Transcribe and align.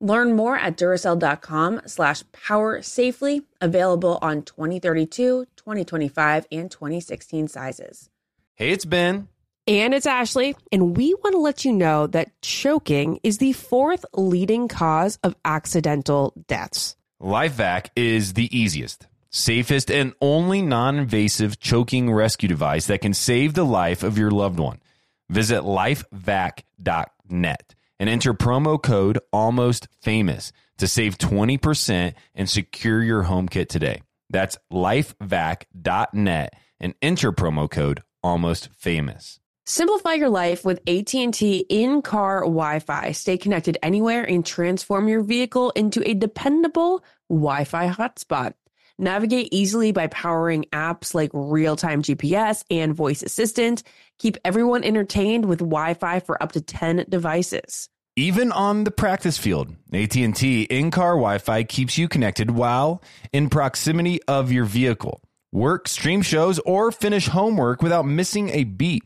Learn 0.00 0.36
more 0.36 0.56
at 0.56 0.76
Duracell.com 0.76 1.80
slash 1.86 2.22
power 2.32 2.80
safely, 2.82 3.42
available 3.60 4.18
on 4.22 4.42
2032, 4.42 5.46
2025, 5.56 6.46
and 6.52 6.70
2016 6.70 7.48
sizes. 7.48 8.08
Hey, 8.54 8.70
it's 8.70 8.84
Ben. 8.84 9.26
And 9.66 9.92
it's 9.92 10.06
Ashley, 10.06 10.54
and 10.72 10.96
we 10.96 11.14
want 11.14 11.34
to 11.34 11.40
let 11.40 11.64
you 11.64 11.72
know 11.72 12.06
that 12.08 12.30
choking 12.40 13.18
is 13.22 13.38
the 13.38 13.52
fourth 13.52 14.04
leading 14.14 14.68
cause 14.68 15.18
of 15.22 15.36
accidental 15.44 16.32
deaths. 16.46 16.96
LifeVac 17.20 17.88
is 17.96 18.34
the 18.34 18.56
easiest, 18.56 19.08
safest, 19.30 19.90
and 19.90 20.14
only 20.22 20.62
non 20.62 20.96
invasive 20.96 21.58
choking 21.58 22.08
rescue 22.10 22.48
device 22.48 22.86
that 22.86 23.02
can 23.02 23.12
save 23.12 23.54
the 23.54 23.64
life 23.64 24.04
of 24.04 24.16
your 24.16 24.30
loved 24.30 24.60
one. 24.60 24.78
Visit 25.28 25.62
lifevac.net 25.62 27.74
and 27.98 28.08
enter 28.08 28.34
promo 28.34 28.82
code 28.82 29.18
almost 29.32 29.88
famous 30.00 30.52
to 30.78 30.86
save 30.86 31.18
20% 31.18 32.14
and 32.34 32.48
secure 32.48 33.02
your 33.02 33.24
home 33.24 33.48
kit 33.48 33.68
today. 33.68 34.02
That's 34.30 34.58
lifevac.net 34.72 36.54
and 36.80 36.94
enter 37.02 37.32
promo 37.32 37.70
code 37.70 38.02
almost 38.22 38.68
famous. 38.76 39.40
Simplify 39.66 40.14
your 40.14 40.30
life 40.30 40.64
with 40.64 40.80
AT&T 40.88 41.66
in-car 41.68 42.40
Wi-Fi. 42.40 43.12
Stay 43.12 43.36
connected 43.36 43.76
anywhere 43.82 44.24
and 44.24 44.44
transform 44.44 45.08
your 45.08 45.22
vehicle 45.22 45.70
into 45.70 46.08
a 46.08 46.14
dependable 46.14 47.04
Wi-Fi 47.28 47.90
hotspot. 47.90 48.54
Navigate 48.98 49.48
easily 49.52 49.92
by 49.92 50.06
powering 50.06 50.64
apps 50.72 51.14
like 51.14 51.30
real-time 51.34 52.02
GPS 52.02 52.64
and 52.70 52.94
voice 52.94 53.22
assistant. 53.22 53.82
Keep 54.18 54.36
everyone 54.44 54.82
entertained 54.82 55.44
with 55.44 55.60
Wi-Fi 55.60 56.20
for 56.20 56.42
up 56.42 56.52
to 56.52 56.60
10 56.60 57.06
devices. 57.08 57.88
Even 58.16 58.50
on 58.50 58.82
the 58.82 58.90
practice 58.90 59.38
field, 59.38 59.76
AT&T 59.92 60.62
in-car 60.62 61.12
Wi-Fi 61.12 61.62
keeps 61.62 61.96
you 61.96 62.08
connected 62.08 62.50
while 62.50 63.00
in 63.32 63.48
proximity 63.48 64.20
of 64.24 64.50
your 64.50 64.64
vehicle. 64.64 65.22
Work, 65.52 65.86
stream 65.86 66.22
shows, 66.22 66.58
or 66.60 66.90
finish 66.90 67.28
homework 67.28 67.80
without 67.80 68.06
missing 68.06 68.48
a 68.50 68.64
beat. 68.64 69.04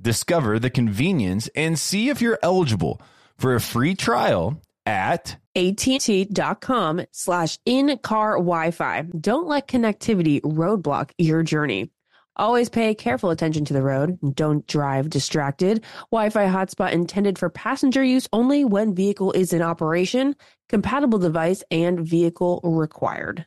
Discover 0.00 0.60
the 0.60 0.70
convenience 0.70 1.48
and 1.56 1.76
see 1.76 2.08
if 2.08 2.22
you're 2.22 2.38
eligible 2.40 3.02
for 3.38 3.56
a 3.56 3.60
free 3.60 3.96
trial 3.96 4.62
at 4.86 5.36
AT&T.com 5.56 7.02
slash 7.10 7.58
in-car 7.66 8.36
Wi-Fi. 8.36 9.02
Don't 9.20 9.48
let 9.48 9.66
connectivity 9.66 10.40
roadblock 10.40 11.10
your 11.18 11.42
journey. 11.42 11.90
Always 12.36 12.70
pay 12.70 12.94
careful 12.94 13.28
attention 13.28 13.66
to 13.66 13.74
the 13.74 13.82
road. 13.82 14.18
Don't 14.34 14.66
drive 14.66 15.10
distracted. 15.10 15.84
Wi-Fi 16.10 16.46
hotspot 16.46 16.92
intended 16.92 17.38
for 17.38 17.50
passenger 17.50 18.02
use 18.02 18.26
only 18.32 18.64
when 18.64 18.94
vehicle 18.94 19.32
is 19.32 19.52
in 19.52 19.60
operation. 19.60 20.34
Compatible 20.70 21.18
device 21.18 21.62
and 21.70 22.00
vehicle 22.00 22.60
required. 22.64 23.46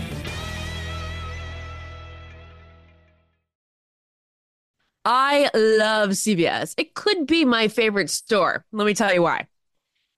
I 5.03 5.49
love 5.53 6.11
CVS. 6.11 6.75
It 6.77 6.93
could 6.93 7.25
be 7.25 7.43
my 7.45 7.67
favorite 7.67 8.09
store. 8.09 8.65
Let 8.71 8.85
me 8.85 8.93
tell 8.93 9.13
you 9.13 9.23
why. 9.23 9.47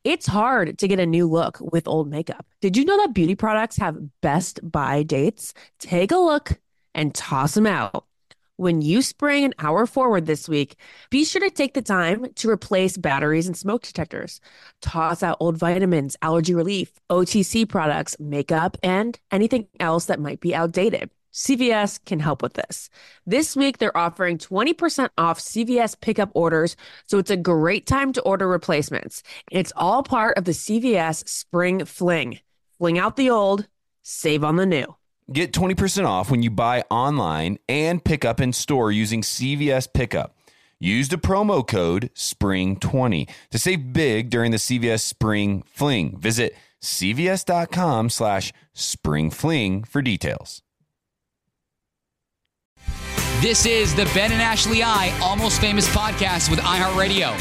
It's 0.04 0.28
hard 0.28 0.78
to 0.80 0.88
get 0.88 1.00
a 1.00 1.06
new 1.06 1.30
look 1.30 1.60
with 1.62 1.88
old 1.88 2.10
makeup. 2.10 2.46
Did 2.60 2.76
you 2.76 2.84
know 2.84 2.98
that 2.98 3.14
beauty 3.14 3.36
products 3.36 3.78
have 3.78 3.98
best 4.22 4.60
buy 4.70 5.04
dates? 5.04 5.54
Take 5.80 6.12
a 6.12 6.18
look 6.18 6.60
and 6.94 7.16
toss 7.16 7.54
them 7.54 7.66
out. 7.66 8.06
When 8.58 8.82
you 8.82 9.02
spring 9.02 9.46
an 9.46 9.54
hour 9.58 9.88
forward 9.88 10.26
this 10.26 10.48
week, 10.50 10.76
be 11.10 11.24
sure 11.24 11.42
to 11.42 11.50
take 11.50 11.74
the 11.74 11.82
time 11.82 12.28
to 12.36 12.50
replace 12.50 12.98
batteries 12.98 13.48
and 13.48 13.58
smoke 13.58 13.84
detectors. 13.84 14.42
Toss 14.82 15.24
out 15.24 15.38
old 15.40 15.58
vitamins, 15.58 16.18
allergy 16.22 16.54
relief, 16.54 16.92
OTC 17.10 17.68
products, 17.68 18.20
makeup, 18.20 18.78
and 18.84 19.18
anything 19.32 19.68
else 19.80 20.06
that 20.06 20.20
might 20.20 20.42
be 20.42 20.54
outdated. 20.54 21.10
CVS 21.34 22.00
can 22.06 22.20
help 22.20 22.42
with 22.42 22.54
this. 22.54 22.90
This 23.26 23.56
week, 23.56 23.80
they're 23.80 23.98
offering 23.98 24.38
20% 24.38 25.10
off 25.18 25.40
CVS 25.40 26.00
pickup 26.00 26.30
orders, 26.34 26.76
so 27.08 27.18
it's 27.18 27.32
a 27.32 27.38
great 27.38 27.88
time 27.88 28.14
to 28.14 28.22
order 28.22 28.48
replacements. 28.48 29.24
It's 29.52 29.74
all 29.76 30.04
part 30.04 30.38
of 30.38 30.46
the 30.46 30.52
CVS 30.52 31.28
Spring 31.28 31.86
Fling. 31.86 32.40
Fling 32.78 33.00
out 33.00 33.16
the 33.16 33.30
old, 33.30 33.68
save 34.04 34.44
on 34.44 34.58
the 34.58 34.66
new. 34.66 34.96
Get 35.32 35.54
20% 35.54 36.06
off 36.06 36.30
when 36.30 36.44
you 36.44 36.52
buy 36.52 36.84
online 36.90 37.58
and 37.68 38.04
pick 38.04 38.26
up 38.26 38.42
in 38.42 38.54
store 38.54 38.92
using 38.92 39.22
CVS 39.22 39.88
Pickup. 39.92 40.36
Use 40.80 41.08
the 41.08 41.16
promo 41.16 41.66
code 41.66 42.12
SPRING20 42.14 43.30
to 43.52 43.58
save 43.58 43.94
big 43.94 44.30
during 44.30 44.52
the 44.52 44.58
CVS 44.58 45.00
Spring 45.00 45.64
Fling. 45.66 46.18
Visit 46.18 46.56
cvs.com 46.82 48.10
slash 48.10 48.52
springfling 48.76 49.88
for 49.88 50.02
details. 50.02 50.62
This 53.44 53.66
is 53.66 53.94
the 53.94 54.06
Ben 54.14 54.32
and 54.32 54.42
Ashley 54.42 54.84
I 54.84 55.14
Almost 55.22 55.60
Famous 55.60 55.86
podcast 55.94 56.50
with 56.50 56.60
iHeartRadio. 56.60 57.36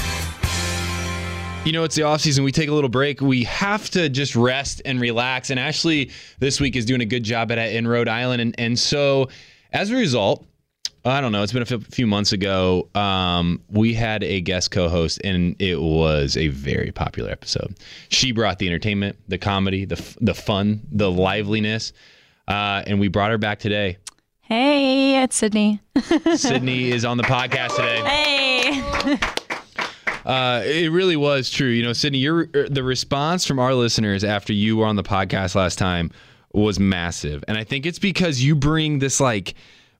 You 1.64 1.70
know, 1.70 1.84
it's 1.84 1.94
the 1.94 2.02
off 2.02 2.22
season. 2.22 2.42
We 2.42 2.50
take 2.50 2.68
a 2.68 2.74
little 2.74 2.90
break. 2.90 3.20
We 3.20 3.44
have 3.44 3.88
to 3.90 4.08
just 4.08 4.34
rest 4.34 4.82
and 4.84 5.00
relax. 5.00 5.50
And 5.50 5.60
Ashley 5.60 6.10
this 6.40 6.60
week 6.60 6.74
is 6.74 6.86
doing 6.86 7.02
a 7.02 7.04
good 7.04 7.22
job 7.22 7.52
at 7.52 7.58
it 7.58 7.76
in 7.76 7.86
Rhode 7.86 8.08
Island. 8.08 8.42
And, 8.42 8.52
and 8.58 8.76
so 8.76 9.28
as 9.72 9.92
a 9.92 9.94
result, 9.94 10.44
I 11.04 11.20
don't 11.20 11.30
know. 11.30 11.44
It's 11.44 11.52
been 11.52 11.62
a 11.62 11.78
few 11.78 12.08
months 12.08 12.32
ago. 12.32 12.88
Um, 12.96 13.62
we 13.70 13.94
had 13.94 14.24
a 14.24 14.40
guest 14.40 14.72
co-host, 14.72 15.20
and 15.22 15.54
it 15.62 15.80
was 15.80 16.36
a 16.36 16.48
very 16.48 16.90
popular 16.90 17.30
episode. 17.30 17.76
She 18.08 18.32
brought 18.32 18.58
the 18.58 18.66
entertainment, 18.66 19.20
the 19.28 19.38
comedy, 19.38 19.84
the 19.84 20.16
the 20.20 20.34
fun, 20.34 20.80
the 20.90 21.12
liveliness, 21.12 21.92
uh, 22.48 22.82
and 22.88 22.98
we 22.98 23.06
brought 23.06 23.30
her 23.30 23.38
back 23.38 23.60
today. 23.60 23.98
Hey, 24.52 25.22
it's 25.22 25.34
Sydney. 25.34 25.80
Sydney 26.36 26.90
is 26.90 27.06
on 27.06 27.16
the 27.16 27.22
podcast 27.22 27.74
today. 27.74 28.02
Hey. 28.02 29.18
Uh, 30.26 30.60
it 30.66 30.92
really 30.92 31.16
was 31.16 31.48
true. 31.48 31.70
You 31.70 31.82
know, 31.82 31.94
Sydney, 31.94 32.18
your 32.18 32.44
the 32.48 32.82
response 32.82 33.46
from 33.46 33.58
our 33.58 33.72
listeners 33.72 34.24
after 34.24 34.52
you 34.52 34.76
were 34.76 34.84
on 34.84 34.96
the 34.96 35.02
podcast 35.02 35.54
last 35.54 35.78
time 35.78 36.10
was 36.52 36.78
massive, 36.78 37.42
and 37.48 37.56
I 37.56 37.64
think 37.64 37.86
it's 37.86 37.98
because 37.98 38.42
you 38.42 38.54
bring 38.54 38.98
this 38.98 39.20
like 39.20 39.54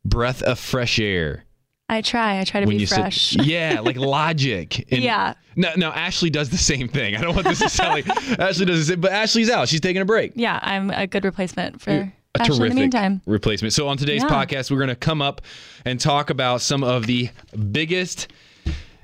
breath 0.05 0.43
of 0.43 0.59
fresh 0.59 0.99
air. 1.01 1.45
I 1.89 2.03
try. 2.03 2.39
I 2.39 2.45
try 2.45 2.61
to 2.61 2.67
when 2.67 2.77
be 2.77 2.85
fresh. 2.85 3.31
Sit, 3.31 3.45
yeah, 3.47 3.81
like 3.81 3.97
logic. 3.97 4.87
And 4.93 5.03
Yeah. 5.03 5.33
No, 5.57 5.71
no. 5.79 5.93
Ashley 5.93 6.29
does 6.29 6.51
the 6.51 6.59
same 6.59 6.89
thing. 6.89 7.17
I 7.17 7.23
don't 7.23 7.35
want 7.35 7.47
this 7.47 7.61
to 7.61 7.71
sound 7.71 7.95
like 7.95 8.39
Ashley 8.39 8.67
does 8.67 8.81
the 8.81 8.93
same, 8.93 9.01
but 9.01 9.13
Ashley's 9.13 9.49
out. 9.49 9.71
She's 9.71 9.81
taking 9.81 10.03
a 10.03 10.05
break. 10.05 10.33
yeah, 10.35 10.59
I'm 10.61 10.91
a 10.91 11.07
good 11.07 11.25
replacement 11.25 11.81
for 11.81 12.13
a 12.35 12.45
terrific 12.45 12.93
replacement. 13.27 13.75
So 13.75 13.89
on 13.89 13.97
today's 13.97 14.23
Yeah. 14.23 14.29
podcast, 14.31 14.71
we're 14.71 14.79
going 14.79 14.89
to 14.89 14.95
come 14.97 15.21
up 15.21 15.43
and 15.85 16.01
talk 16.01 16.31
about 16.31 16.61
some 16.63 16.83
of 16.83 17.07
the 17.07 17.31
biggest 17.73 18.29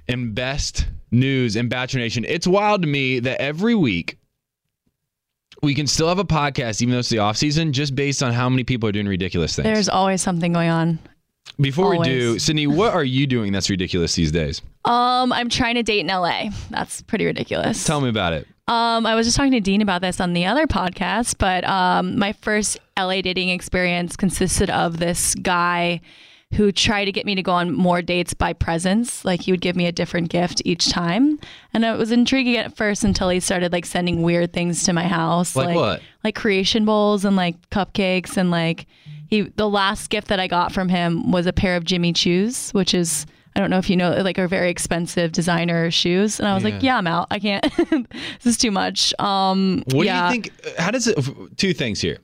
and 0.08 0.34
best 0.34 0.86
news 1.10 1.56
in 1.56 1.69
Bachelor 1.69 2.00
Nation. 2.00 2.25
It's 2.26 2.46
wild 2.46 2.82
to 2.82 2.88
me 2.88 3.19
that 3.20 3.40
every 3.40 3.75
week 3.75 4.19
we 5.62 5.75
can 5.75 5.86
still 5.86 6.08
have 6.08 6.19
a 6.19 6.25
podcast, 6.25 6.80
even 6.82 6.92
though 6.92 7.00
it's 7.00 7.08
the 7.08 7.19
off 7.19 7.36
season, 7.36 7.72
just 7.72 7.94
based 7.94 8.22
on 8.22 8.32
how 8.32 8.48
many 8.48 8.64
people 8.64 8.88
are 8.88 8.92
doing 8.92 9.08
ridiculous 9.08 9.56
things. 9.56 9.64
There's 9.64 9.88
always 9.88 10.22
something 10.22 10.52
going 10.52 10.70
on. 10.70 10.98
Before 11.60 11.90
we 11.90 11.98
do. 12.04 12.38
Sydney, 12.38 12.66
what 12.66 12.92
are 12.94 13.02
you 13.04 13.26
doing 13.26 13.52
that's 13.52 13.69
ridiculous 13.70 14.14
these 14.14 14.32
days? 14.32 14.62
Um, 14.84 15.34
I'm 15.34 15.50
trying 15.50 15.75
to 15.75 15.82
date 15.82 16.00
in 16.00 16.06
LA. 16.06 16.44
That's 16.70 17.02
pretty 17.02 17.26
ridiculous. 17.26 17.84
Tell 17.84 18.00
me 18.00 18.08
about 18.08 18.32
it. 18.32 18.48
Um, 18.68 19.06
I 19.06 19.14
was 19.14 19.26
just 19.26 19.36
talking 19.36 19.52
to 19.52 19.60
Dean 19.60 19.80
about 19.80 20.02
this 20.02 20.20
on 20.20 20.34
the 20.34 20.44
other 20.44 20.66
podcast, 20.66 21.36
but 21.38 21.64
um, 21.64 22.18
my 22.18 22.34
first 22.34 22.78
LA 22.98 23.22
dating 23.22 23.48
experience 23.48 24.14
consisted 24.14 24.68
of 24.68 24.98
this 24.98 25.34
guy 25.36 26.02
who 26.54 26.70
tried 26.72 27.06
to 27.06 27.12
get 27.12 27.26
me 27.26 27.34
to 27.34 27.42
go 27.42 27.52
on 27.52 27.72
more 27.72 28.02
dates 28.02 28.34
by 28.34 28.52
presents. 28.52 29.24
Like 29.24 29.42
he 29.42 29.52
would 29.52 29.60
give 29.60 29.76
me 29.76 29.86
a 29.86 29.92
different 29.92 30.30
gift 30.30 30.62
each 30.64 30.90
time. 30.90 31.38
And 31.72 31.84
it 31.84 31.96
was 31.96 32.10
intriguing 32.10 32.56
at 32.56 32.76
first 32.76 33.04
until 33.04 33.30
he 33.30 33.40
started 33.40 33.72
like 33.72 33.86
sending 33.86 34.22
weird 34.22 34.52
things 34.52 34.82
to 34.84 34.92
my 34.92 35.04
house. 35.04 35.56
Like 35.56 35.74
what? 35.74 36.02
Like 36.24 36.34
creation 36.34 36.84
bowls 36.84 37.24
and 37.24 37.36
like 37.36 37.56
cupcakes 37.70 38.36
and 38.36 38.50
like 38.50 38.86
he 39.28 39.42
the 39.42 39.68
last 39.68 40.08
gift 40.08 40.28
that 40.28 40.40
I 40.40 40.46
got 40.46 40.72
from 40.72 40.88
him 40.88 41.30
was 41.30 41.46
a 41.46 41.52
pair 41.52 41.76
of 41.76 41.84
Jimmy 41.84 42.12
Choos, 42.12 42.72
which 42.72 42.94
is 42.94 43.26
I 43.54 43.60
don't 43.60 43.70
know 43.70 43.78
if 43.78 43.90
you 43.90 43.96
know, 43.96 44.10
like 44.22 44.38
are 44.38 44.48
very 44.48 44.70
expensive 44.70 45.32
designer 45.32 45.90
shoes. 45.90 46.38
And 46.38 46.48
I 46.48 46.54
was 46.54 46.64
like, 46.64 46.82
yeah, 46.82 46.96
I'm 46.96 47.06
out. 47.06 47.28
I 47.30 47.38
can't. 47.38 47.64
this 47.76 48.46
is 48.46 48.56
too 48.56 48.70
much. 48.70 49.12
Um, 49.18 49.82
What 49.92 50.06
yeah. 50.06 50.28
do 50.30 50.36
you 50.36 50.42
think? 50.42 50.78
How 50.78 50.90
does 50.90 51.06
it? 51.06 51.18
Two 51.56 51.72
things 51.72 52.00
here. 52.00 52.18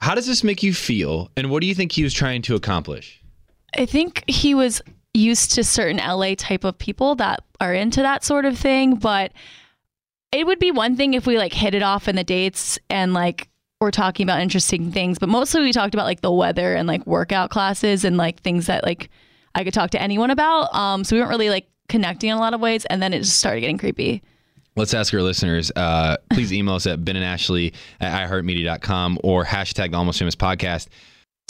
How 0.00 0.14
does 0.14 0.26
this 0.26 0.44
make 0.44 0.62
you 0.62 0.72
feel, 0.72 1.30
and 1.36 1.50
what 1.50 1.60
do 1.60 1.66
you 1.66 1.74
think 1.74 1.92
he 1.92 2.04
was 2.04 2.14
trying 2.14 2.42
to 2.42 2.54
accomplish? 2.54 3.20
I 3.76 3.84
think 3.84 4.22
he 4.28 4.54
was 4.54 4.80
used 5.12 5.52
to 5.52 5.64
certain 5.64 5.96
LA 5.96 6.34
type 6.36 6.64
of 6.64 6.78
people 6.78 7.16
that 7.16 7.42
are 7.60 7.74
into 7.74 8.02
that 8.02 8.22
sort 8.24 8.44
of 8.44 8.56
thing, 8.56 8.94
but 8.96 9.32
it 10.32 10.46
would 10.46 10.58
be 10.58 10.70
one 10.70 10.96
thing 10.96 11.14
if 11.14 11.26
we 11.26 11.36
like 11.38 11.52
hit 11.52 11.74
it 11.74 11.82
off 11.82 12.08
in 12.08 12.16
the 12.16 12.24
dates 12.24 12.78
and 12.88 13.12
like 13.12 13.48
we're 13.80 13.90
talking 13.90 14.24
about 14.24 14.40
interesting 14.40 14.90
things, 14.92 15.18
but 15.18 15.28
mostly 15.28 15.62
we 15.62 15.72
talked 15.72 15.94
about 15.94 16.06
like 16.06 16.20
the 16.20 16.32
weather 16.32 16.74
and 16.74 16.86
like 16.88 17.06
workout 17.06 17.50
classes 17.50 18.04
and 18.04 18.16
like 18.16 18.40
things 18.40 18.66
that 18.66 18.84
like 18.84 19.10
I 19.54 19.64
could 19.64 19.74
talk 19.74 19.90
to 19.90 20.02
anyone 20.02 20.30
about. 20.30 20.74
Um, 20.74 21.04
so 21.04 21.16
we 21.16 21.20
weren't 21.20 21.30
really 21.30 21.50
like 21.50 21.68
connecting 21.88 22.30
in 22.30 22.36
a 22.36 22.40
lot 22.40 22.54
of 22.54 22.60
ways, 22.60 22.84
and 22.86 23.02
then 23.02 23.12
it 23.12 23.20
just 23.20 23.38
started 23.38 23.60
getting 23.60 23.78
creepy. 23.78 24.22
Let's 24.76 24.94
ask 24.94 25.12
our 25.12 25.22
listeners. 25.22 25.72
Uh, 25.74 26.16
please 26.32 26.52
email 26.52 26.74
us 26.74 26.86
at 26.86 27.04
Ben 27.04 27.16
and 27.16 27.24
Ashley 27.24 27.74
at 28.00 28.28
iHeartMedia.com 28.28 29.18
or 29.24 29.44
hashtag 29.44 29.90
the 29.90 29.96
Almost 29.96 30.18
Famous 30.18 30.36
Podcast. 30.36 30.88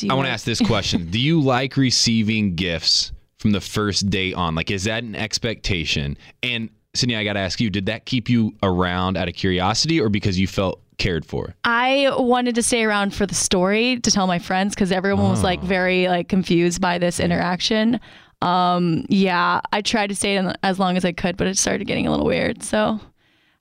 I 0.09 0.15
want 0.15 0.27
to 0.27 0.33
ask 0.33 0.45
this 0.45 0.61
question: 0.61 1.11
Do 1.11 1.19
you 1.19 1.41
like 1.41 1.77
receiving 1.77 2.55
gifts 2.55 3.13
from 3.39 3.51
the 3.51 3.61
first 3.61 4.09
day 4.09 4.33
on? 4.33 4.55
Like, 4.55 4.71
is 4.71 4.85
that 4.85 5.03
an 5.03 5.17
expectation? 5.17 6.17
And 6.43 6.71
Sydney, 6.95 7.17
I 7.17 7.25
got 7.25 7.33
to 7.33 7.41
ask 7.41 7.61
you: 7.61 7.69
Did 7.69 7.87
that 7.87 8.07
keep 8.07 8.29
you 8.29 8.55
around 8.63 9.17
out 9.17 9.29
of 9.29 9.35
curiosity, 9.35 10.01
or 10.01 10.09
because 10.09 10.39
you 10.39 10.47
felt 10.47 10.81
cared 10.99 11.25
for? 11.25 11.55
I 11.65 12.11
wanted 12.17 12.55
to 12.57 12.63
stay 12.63 12.85
around 12.85 13.15
for 13.15 13.25
the 13.27 13.35
story 13.35 13.99
to 14.01 14.11
tell 14.11 14.27
my 14.27 14.39
friends 14.39 14.75
because 14.75 14.93
everyone 14.93 15.31
was 15.31 15.43
like 15.43 15.61
very 15.63 16.09
like 16.09 16.29
confused 16.29 16.81
by 16.81 16.99
this 16.99 17.21
interaction. 17.21 18.01
Um, 18.43 19.05
yeah, 19.09 19.61
I 19.73 19.81
tried 19.83 20.09
to 20.09 20.15
stay 20.15 20.37
in 20.37 20.53
as 20.63 20.79
long 20.79 20.97
as 20.97 21.05
I 21.05 21.13
could, 21.13 21.37
but 21.37 21.47
it 21.47 21.57
started 21.59 21.87
getting 21.87 22.07
a 22.07 22.11
little 22.11 22.27
weird, 22.27 22.63
so 22.63 23.01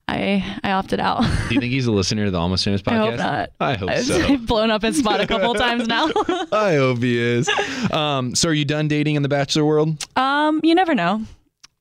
I 0.07 0.60
I 0.63 0.72
opted 0.72 1.00
out. 1.00 1.22
Do 1.50 1.56
you 1.56 1.60
think 1.62 1.74
he's 1.74 1.88
a 1.88 1.92
listener 1.92 2.25
to 2.25 2.31
the 2.31 2.39
Almost 2.39 2.63
Famous 2.63 2.81
podcast? 2.81 2.92
I 2.92 3.10
hope 3.10 3.18
not. 3.18 3.50
I 3.60 3.74
hope 3.75 3.90
I've 3.90 4.06
so. 4.06 4.38
blown 4.45 4.69
up 4.72 4.83
his 4.83 4.98
spot 5.00 5.19
a 5.19 5.28
couple 5.28 5.54
times 5.66 5.88
now. 5.88 6.06
I 6.51 6.75
hope 6.75 7.00
he 7.00 7.18
is. 7.18 7.50
Um, 7.92 8.36
so, 8.36 8.50
are 8.50 8.54
you 8.54 8.66
done 8.66 8.88
dating 8.88 9.16
in 9.16 9.24
the 9.24 9.30
Bachelor 9.30 9.66
world? 9.66 10.06
um, 10.16 10.60
you 10.63 10.75
never 10.75 10.94
know. 10.94 11.24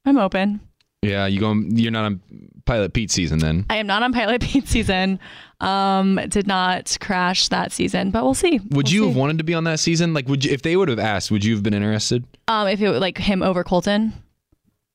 I'm 0.05 0.17
open. 0.19 0.61
Yeah, 1.03 1.27
you 1.27 1.39
going? 1.39 1.77
You're 1.77 1.93
not 1.93 2.05
on 2.07 2.21
Pilot 2.67 2.93
Pete 2.93 3.11
season 3.11 3.39
then. 3.39 3.65
I 3.71 3.77
am 3.77 3.87
not 3.87 4.03
on 4.03 4.13
Pilot 4.13 4.43
Pete 4.43 4.69
season. 4.69 5.19
Um, 5.61 6.21
did 6.29 6.47
not 6.47 6.97
crash 7.01 7.49
that 7.49 7.73
season, 7.73 8.11
but 8.11 8.23
we'll 8.25 8.35
see. 8.35 8.59
Would 8.59 8.73
We'll 8.75 8.89
you 8.89 9.01
see. 9.03 9.07
have 9.09 9.17
wanted 9.17 9.39
to 9.39 9.45
be 9.45 9.55
on 9.55 9.65
that 9.65 9.81
season? 9.81 10.13
Like, 10.13 10.29
would 10.29 10.45
you, 10.45 10.53
if 10.53 10.61
they 10.63 10.77
would 10.77 10.89
have 10.89 10.99
asked, 10.99 11.31
would 11.31 11.45
you 11.45 11.55
have 11.55 11.63
been 11.63 11.73
interested? 11.73 12.25
Um, 12.49 12.69
if 12.69 12.81
it 12.83 12.91
was 12.91 13.01
like 13.01 13.17
him 13.17 13.43
over 13.43 13.65
Colton. 13.65 14.13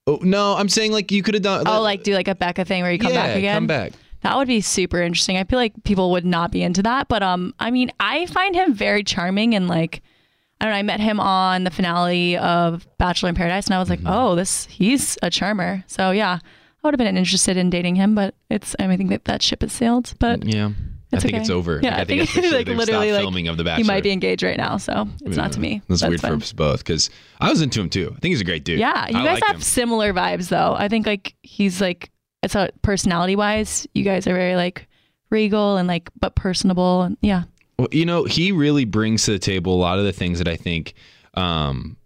Oh 0.07 0.19
no, 0.21 0.55
I'm 0.55 0.69
saying 0.69 0.91
like 0.91 1.11
you 1.11 1.23
could 1.23 1.33
have 1.35 1.43
done. 1.43 1.63
Oh, 1.67 1.81
like 1.81 2.03
do 2.03 2.13
like 2.13 2.27
a 2.27 2.35
Becca 2.35 2.65
thing 2.65 2.81
where 2.83 2.91
you 2.91 2.99
come 2.99 3.13
yeah, 3.13 3.27
back 3.27 3.37
again. 3.37 3.55
Come 3.55 3.67
back. 3.67 3.93
That 4.21 4.35
would 4.37 4.47
be 4.47 4.61
super 4.61 5.01
interesting. 5.01 5.37
I 5.37 5.43
feel 5.45 5.57
like 5.57 5.73
people 5.83 6.11
would 6.11 6.25
not 6.25 6.51
be 6.51 6.61
into 6.63 6.83
that, 6.83 7.07
but 7.07 7.23
um, 7.23 7.53
I 7.59 7.71
mean, 7.71 7.91
I 7.99 8.25
find 8.27 8.53
him 8.55 8.73
very 8.73 9.03
charming 9.03 9.55
and 9.55 9.67
like, 9.67 10.01
I 10.59 10.65
don't 10.65 10.73
know. 10.73 10.77
I 10.77 10.83
met 10.83 10.99
him 10.99 11.19
on 11.19 11.63
the 11.63 11.71
finale 11.71 12.37
of 12.37 12.87
Bachelor 12.99 13.29
in 13.29 13.35
Paradise, 13.35 13.65
and 13.67 13.73
I 13.75 13.79
was 13.79 13.89
like, 13.89 13.99
Mm-hmm. 13.99 14.07
oh, 14.13 14.35
this 14.35 14.65
he's 14.65 15.17
a 15.23 15.29
charmer. 15.31 15.83
So 15.87 16.11
yeah, 16.11 16.39
I 16.83 16.87
would 16.87 16.93
have 16.93 17.05
been 17.05 17.17
interested 17.17 17.57
in 17.57 17.69
dating 17.69 17.95
him, 17.95 18.15
but 18.15 18.33
it's 18.49 18.75
I, 18.79 18.83
mean, 18.83 18.91
I 18.91 18.97
think 18.97 19.09
that 19.11 19.25
that 19.25 19.41
ship 19.41 19.61
has 19.61 19.71
sailed. 19.71 20.13
But 20.19 20.43
Yeah, 20.45 20.71
I 21.13 21.19
think 21.19 21.33
okay. 21.33 21.41
it's 21.41 21.49
over. 21.49 21.79
Yeah, 21.81 21.91
like, 21.91 21.99
I 21.99 22.05
think, 22.05 22.21
officially 22.23 22.51
like 22.57 22.65
they've 22.65 22.77
literally 22.77 23.11
like 23.11 23.21
filming 23.21 23.47
of 23.47 23.57
the 23.57 23.63
Bachelor. 23.63 23.83
he 23.83 23.87
might 23.87 24.03
be 24.03 24.11
engaged 24.11 24.43
right 24.43 24.57
now, 24.57 24.77
so 24.77 25.07
it's 25.23 25.37
not 25.37 25.51
to 25.53 25.59
me. 25.59 25.81
That's, 25.87 26.03
weird 26.03 26.21
fine. 26.21 26.31
for 26.31 26.43
us 26.43 26.53
both 26.53 26.79
because 26.79 27.09
I 27.39 27.49
was 27.49 27.61
into 27.61 27.81
him 27.81 27.89
too. 27.89 28.13
I 28.15 28.19
think 28.19 28.31
he's 28.31 28.41
a 28.41 28.45
great 28.45 28.63
dude. 28.63 28.79
Yeah, 28.79 29.07
you 29.09 29.19
I 29.19 29.23
guys 29.25 29.41
like 29.41 29.43
have 29.45 29.55
him. 29.57 29.61
similar 29.61 30.13
vibes 30.13 30.49
though. 30.49 30.73
I 30.75 30.87
think 30.87 31.05
like 31.05 31.35
he's 31.43 31.81
like 31.81 32.09
it's 32.41 32.55
a 32.55 32.71
personality 32.81 33.35
wise, 33.35 33.87
you 33.93 34.03
guys 34.03 34.25
are 34.25 34.33
very 34.33 34.55
like 34.55 34.87
regal 35.29 35.77
and 35.77 35.87
like 35.87 36.09
but 36.19 36.35
personable 36.35 37.03
and 37.03 37.17
yeah. 37.21 37.43
Well, 37.77 37.89
you 37.91 38.05
know, 38.05 38.25
he 38.25 38.51
really 38.51 38.85
brings 38.85 39.25
to 39.25 39.31
the 39.31 39.39
table 39.39 39.73
a 39.73 39.81
lot 39.81 39.99
of 39.99 40.05
the 40.05 40.13
things 40.13 40.37
that 40.37 40.47
I 40.47 40.55
think 40.55 40.93
um, 41.33 41.97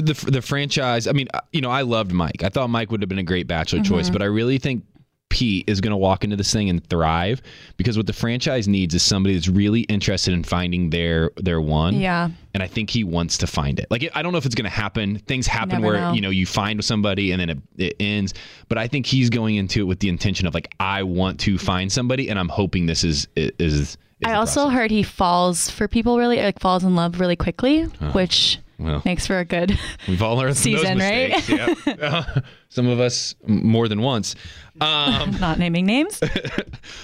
the 0.00 0.14
the 0.30 0.42
franchise. 0.42 1.06
I 1.06 1.12
mean, 1.12 1.28
uh, 1.34 1.40
you 1.52 1.60
know, 1.60 1.70
I 1.70 1.82
loved 1.82 2.12
Mike. 2.12 2.42
I 2.42 2.48
thought 2.48 2.68
Mike 2.70 2.90
would 2.90 3.00
have 3.02 3.08
been 3.08 3.18
a 3.18 3.22
great 3.22 3.46
Bachelor 3.46 3.80
Mm-hmm. 3.80 3.94
choice, 3.94 4.10
but 4.10 4.22
I 4.22 4.26
really 4.26 4.58
think. 4.58 4.84
Pete 5.30 5.68
is 5.68 5.82
going 5.82 5.90
to 5.90 5.96
walk 5.98 6.24
into 6.24 6.36
this 6.36 6.50
thing 6.50 6.70
and 6.70 6.82
thrive 6.88 7.42
because 7.76 7.98
what 7.98 8.06
the 8.06 8.14
franchise 8.14 8.66
needs 8.66 8.94
is 8.94 9.02
somebody 9.02 9.34
that's 9.34 9.46
really 9.46 9.82
interested 9.82 10.32
in 10.32 10.42
finding 10.42 10.88
their 10.88 11.30
their 11.36 11.60
one. 11.60 12.00
Yeah. 12.00 12.30
and 12.54 12.62
I 12.62 12.66
think 12.66 12.88
he 12.88 13.04
wants 13.04 13.36
to 13.38 13.46
find 13.46 13.78
it. 13.78 13.88
Like 13.90 14.10
I 14.14 14.22
don't 14.22 14.32
know 14.32 14.38
if 14.38 14.46
it's 14.46 14.54
going 14.54 14.64
to 14.64 14.70
happen. 14.70 15.18
Things 15.18 15.46
happen 15.46 15.82
where 15.82 16.00
know. 16.00 16.12
you 16.14 16.22
know 16.22 16.30
you 16.30 16.46
find 16.46 16.82
somebody 16.82 17.32
and 17.32 17.42
then 17.42 17.50
it, 17.50 17.58
it 17.76 17.96
ends. 18.00 18.32
But 18.70 18.78
I 18.78 18.88
think 18.88 19.04
he's 19.04 19.28
going 19.28 19.56
into 19.56 19.80
it 19.80 19.84
with 19.84 20.00
the 20.00 20.08
intention 20.08 20.46
of 20.46 20.54
like 20.54 20.74
I 20.80 21.02
want 21.02 21.38
to 21.40 21.58
find 21.58 21.92
somebody, 21.92 22.30
and 22.30 22.38
I'm 22.38 22.48
hoping 22.48 22.86
this 22.86 23.04
is 23.04 23.28
is. 23.36 23.52
is 23.58 23.96
I 24.24 24.32
also 24.32 24.62
process. 24.62 24.74
heard 24.78 24.90
he 24.90 25.02
falls 25.02 25.68
for 25.68 25.88
people 25.88 26.16
really 26.16 26.38
like 26.38 26.58
falls 26.58 26.84
in 26.84 26.94
love 26.96 27.20
really 27.20 27.36
quickly, 27.36 27.82
which 27.82 28.58
well. 28.78 29.02
makes 29.04 29.26
for 29.26 29.38
a 29.38 29.44
good 29.44 29.78
We've 30.08 30.22
all 30.22 30.36
learned 30.36 30.56
Season, 30.56 30.98
right? 30.98 31.48
yeah. 31.48 32.40
Some 32.68 32.86
of 32.86 33.00
us 33.00 33.34
more 33.46 33.88
than 33.88 34.02
once. 34.02 34.34
Um, 34.80 35.36
not 35.40 35.58
naming 35.58 35.86
names. 35.86 36.20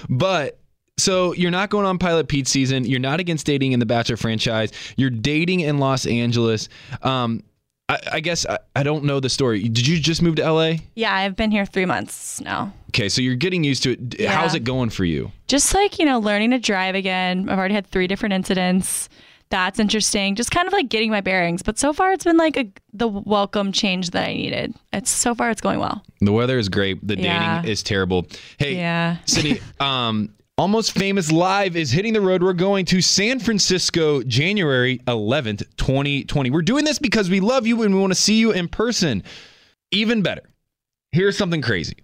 but 0.08 0.58
so 0.96 1.32
you're 1.34 1.50
not 1.50 1.70
going 1.70 1.86
on 1.86 1.98
Pilot 1.98 2.28
Pete 2.28 2.46
season. 2.46 2.84
You're 2.84 3.00
not 3.00 3.18
against 3.18 3.46
dating 3.46 3.72
in 3.72 3.80
the 3.80 3.86
Bachelor 3.86 4.16
franchise. 4.16 4.70
You're 4.96 5.10
dating 5.10 5.60
in 5.60 5.78
Los 5.78 6.06
Angeles. 6.06 6.68
Um, 7.02 7.42
I, 7.88 7.98
I 8.12 8.20
guess 8.20 8.46
I, 8.46 8.58
I 8.76 8.82
don't 8.82 9.04
know 9.04 9.20
the 9.20 9.28
story. 9.28 9.62
Did 9.68 9.86
you 9.86 9.98
just 9.98 10.22
move 10.22 10.36
to 10.36 10.50
LA? 10.52 10.74
yeah, 10.94 11.14
I've 11.14 11.34
been 11.36 11.50
here 11.50 11.66
three 11.66 11.84
months 11.84 12.40
now. 12.40 12.72
Okay, 12.90 13.08
so 13.08 13.20
you're 13.20 13.34
getting 13.34 13.64
used 13.64 13.82
to 13.82 13.92
it. 13.92 14.20
Yeah. 14.20 14.30
How's 14.32 14.54
it 14.54 14.64
going 14.64 14.90
for 14.90 15.04
you? 15.04 15.32
just 15.46 15.74
like 15.74 15.98
you 15.98 16.06
know 16.06 16.18
learning 16.18 16.50
to 16.50 16.58
drive 16.58 16.94
again 16.94 17.48
i've 17.50 17.58
already 17.58 17.74
had 17.74 17.86
three 17.86 18.06
different 18.06 18.32
incidents 18.32 19.10
that's 19.54 19.78
interesting 19.78 20.34
just 20.34 20.50
kind 20.50 20.66
of 20.66 20.72
like 20.72 20.88
getting 20.88 21.10
my 21.12 21.20
bearings 21.20 21.62
but 21.62 21.78
so 21.78 21.92
far 21.92 22.10
it's 22.10 22.24
been 22.24 22.36
like 22.36 22.56
a, 22.56 22.66
the 22.92 23.06
welcome 23.06 23.70
change 23.70 24.10
that 24.10 24.26
i 24.28 24.32
needed 24.34 24.74
it's 24.92 25.08
so 25.10 25.32
far 25.34 25.48
it's 25.48 25.60
going 25.60 25.78
well 25.78 26.02
The 26.20 26.32
weather 26.32 26.58
is 26.58 26.68
great. 26.68 27.00
The 27.06 27.14
dating 27.14 27.30
Yeah. 27.30 27.62
is 27.64 27.82
terrible. 27.82 28.26
Hey, 28.58 28.74
Yeah. 28.76 29.18
Sydney, 29.26 29.60
um, 29.80 30.34
Almost 30.56 30.92
Famous 30.92 31.30
Live 31.30 31.76
is 31.76 31.90
hitting 31.90 32.12
the 32.14 32.20
road. 32.20 32.42
We're 32.42 32.52
going 32.52 32.84
to 32.86 33.00
San 33.02 33.38
Francisco 33.40 34.22
January 34.22 34.98
11th, 35.06 35.64
2020. 35.76 36.50
We're 36.50 36.62
doing 36.62 36.84
this 36.84 36.98
because 36.98 37.28
we 37.28 37.40
love 37.40 37.66
you 37.66 37.82
and 37.82 37.94
we 37.94 38.00
want 38.00 38.12
to 38.12 38.18
see 38.18 38.38
you 38.38 38.52
in 38.52 38.68
person. 38.68 39.22
Even 39.90 40.22
better, 40.22 40.42
here's 41.12 41.36
something 41.36 41.60
crazy. 41.60 41.96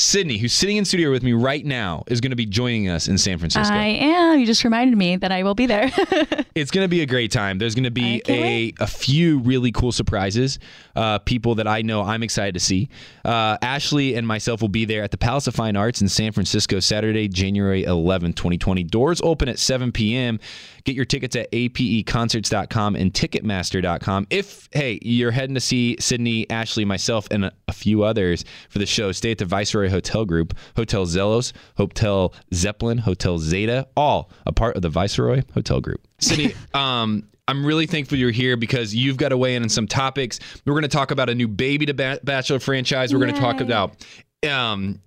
Sydney, 0.00 0.38
who's 0.38 0.52
sitting 0.52 0.78
in 0.78 0.84
studio 0.84 1.10
with 1.10 1.22
me 1.22 1.34
right 1.34 1.64
now, 1.64 2.04
is 2.06 2.20
going 2.20 2.30
to 2.30 2.36
be 2.36 2.46
joining 2.46 2.88
us 2.88 3.06
in 3.06 3.18
San 3.18 3.38
Francisco. 3.38 3.74
i 3.74 3.86
am 3.86 4.38
you 4.40 4.46
just 4.46 4.64
reminded 4.64 4.96
me 4.96 5.16
that 5.16 5.30
i 5.30 5.42
will 5.42 5.54
be 5.54 5.66
there 5.66 5.90
it's 6.54 6.70
going 6.70 6.84
to 6.84 6.88
be 6.88 7.02
a 7.02 7.06
great 7.06 7.30
time. 7.30 7.58
There's 7.58 7.74
going 7.74 7.84
to 7.84 7.90
be 7.90 8.22
a, 8.26 8.40
wait. 8.42 8.76
a 8.80 8.86
few 8.86 9.38
really 9.40 9.72
cool 9.72 9.92
surprises. 9.92 10.58
Uh, 10.96 11.18
people 11.18 11.54
that 11.56 11.68
I 11.68 11.82
know 11.82 12.02
I'm 12.02 12.22
excited 12.22 12.54
to 12.54 12.60
see. 12.60 12.88
Uh, 13.24 13.56
Ashley 13.62 14.14
and 14.14 14.26
myself 14.26 14.60
will 14.60 14.68
be 14.68 14.84
there 14.84 15.02
at 15.02 15.10
the 15.10 15.18
Palace 15.18 15.46
of 15.46 15.54
Fine 15.54 15.76
Arts 15.76 16.00
in 16.00 16.08
San 16.08 16.32
Francisco 16.32 16.80
Saturday, 16.80 17.28
January 17.28 17.84
11, 17.84 18.32
2020. 18.32 18.84
Doors 18.84 19.20
open 19.22 19.48
at 19.48 19.58
7 19.58 19.92
p.m. 19.92 20.40
Get 20.84 20.96
your 20.96 21.04
tickets 21.04 21.36
at 21.36 21.50
apeconcerts.com 21.52 22.96
and 22.96 23.12
ticketmaster.com. 23.12 24.26
If, 24.30 24.68
hey, 24.72 24.98
you're 25.02 25.30
heading 25.30 25.54
to 25.54 25.60
see 25.60 25.96
Sydney, 26.00 26.48
Ashley, 26.50 26.84
myself, 26.84 27.28
and 27.30 27.46
a, 27.46 27.52
a 27.68 27.72
few 27.72 28.02
others 28.02 28.44
for 28.70 28.78
the 28.78 28.86
show, 28.86 29.12
stay 29.12 29.32
at 29.32 29.38
the 29.38 29.44
Viceroy 29.44 29.88
Hotel 29.90 30.24
Group, 30.24 30.56
Hotel 30.76 31.04
Zelos, 31.06 31.52
Hotel 31.76 32.32
Zeppelin, 32.54 32.98
Hotel 32.98 33.38
Zeta, 33.38 33.86
all 33.96 34.30
a 34.46 34.52
part 34.52 34.76
of 34.76 34.82
the 34.82 34.88
Viceroy 34.88 35.42
Hotel 35.54 35.80
Group. 35.80 36.06
Sydney, 36.18 36.54
um, 36.74 37.28
I'm 37.48 37.66
really 37.66 37.86
thankful 37.86 38.16
you're 38.16 38.30
here 38.30 38.56
because 38.56 38.94
you've 38.94 39.16
got 39.16 39.30
to 39.30 39.36
weigh 39.36 39.56
in 39.56 39.62
on 39.62 39.68
some 39.68 39.86
topics. 39.88 40.38
We're 40.64 40.74
going 40.74 40.82
to 40.82 40.88
talk 40.88 41.10
about 41.10 41.28
a 41.28 41.34
new 41.34 41.48
Baby 41.48 41.86
to 41.86 41.94
ba- 41.94 42.20
Bachelor 42.22 42.60
franchise. 42.60 43.12
We're 43.12 43.20
going 43.20 43.34
to 43.34 43.40
talk 43.40 43.60
about 43.60 44.06
um, 44.48 45.00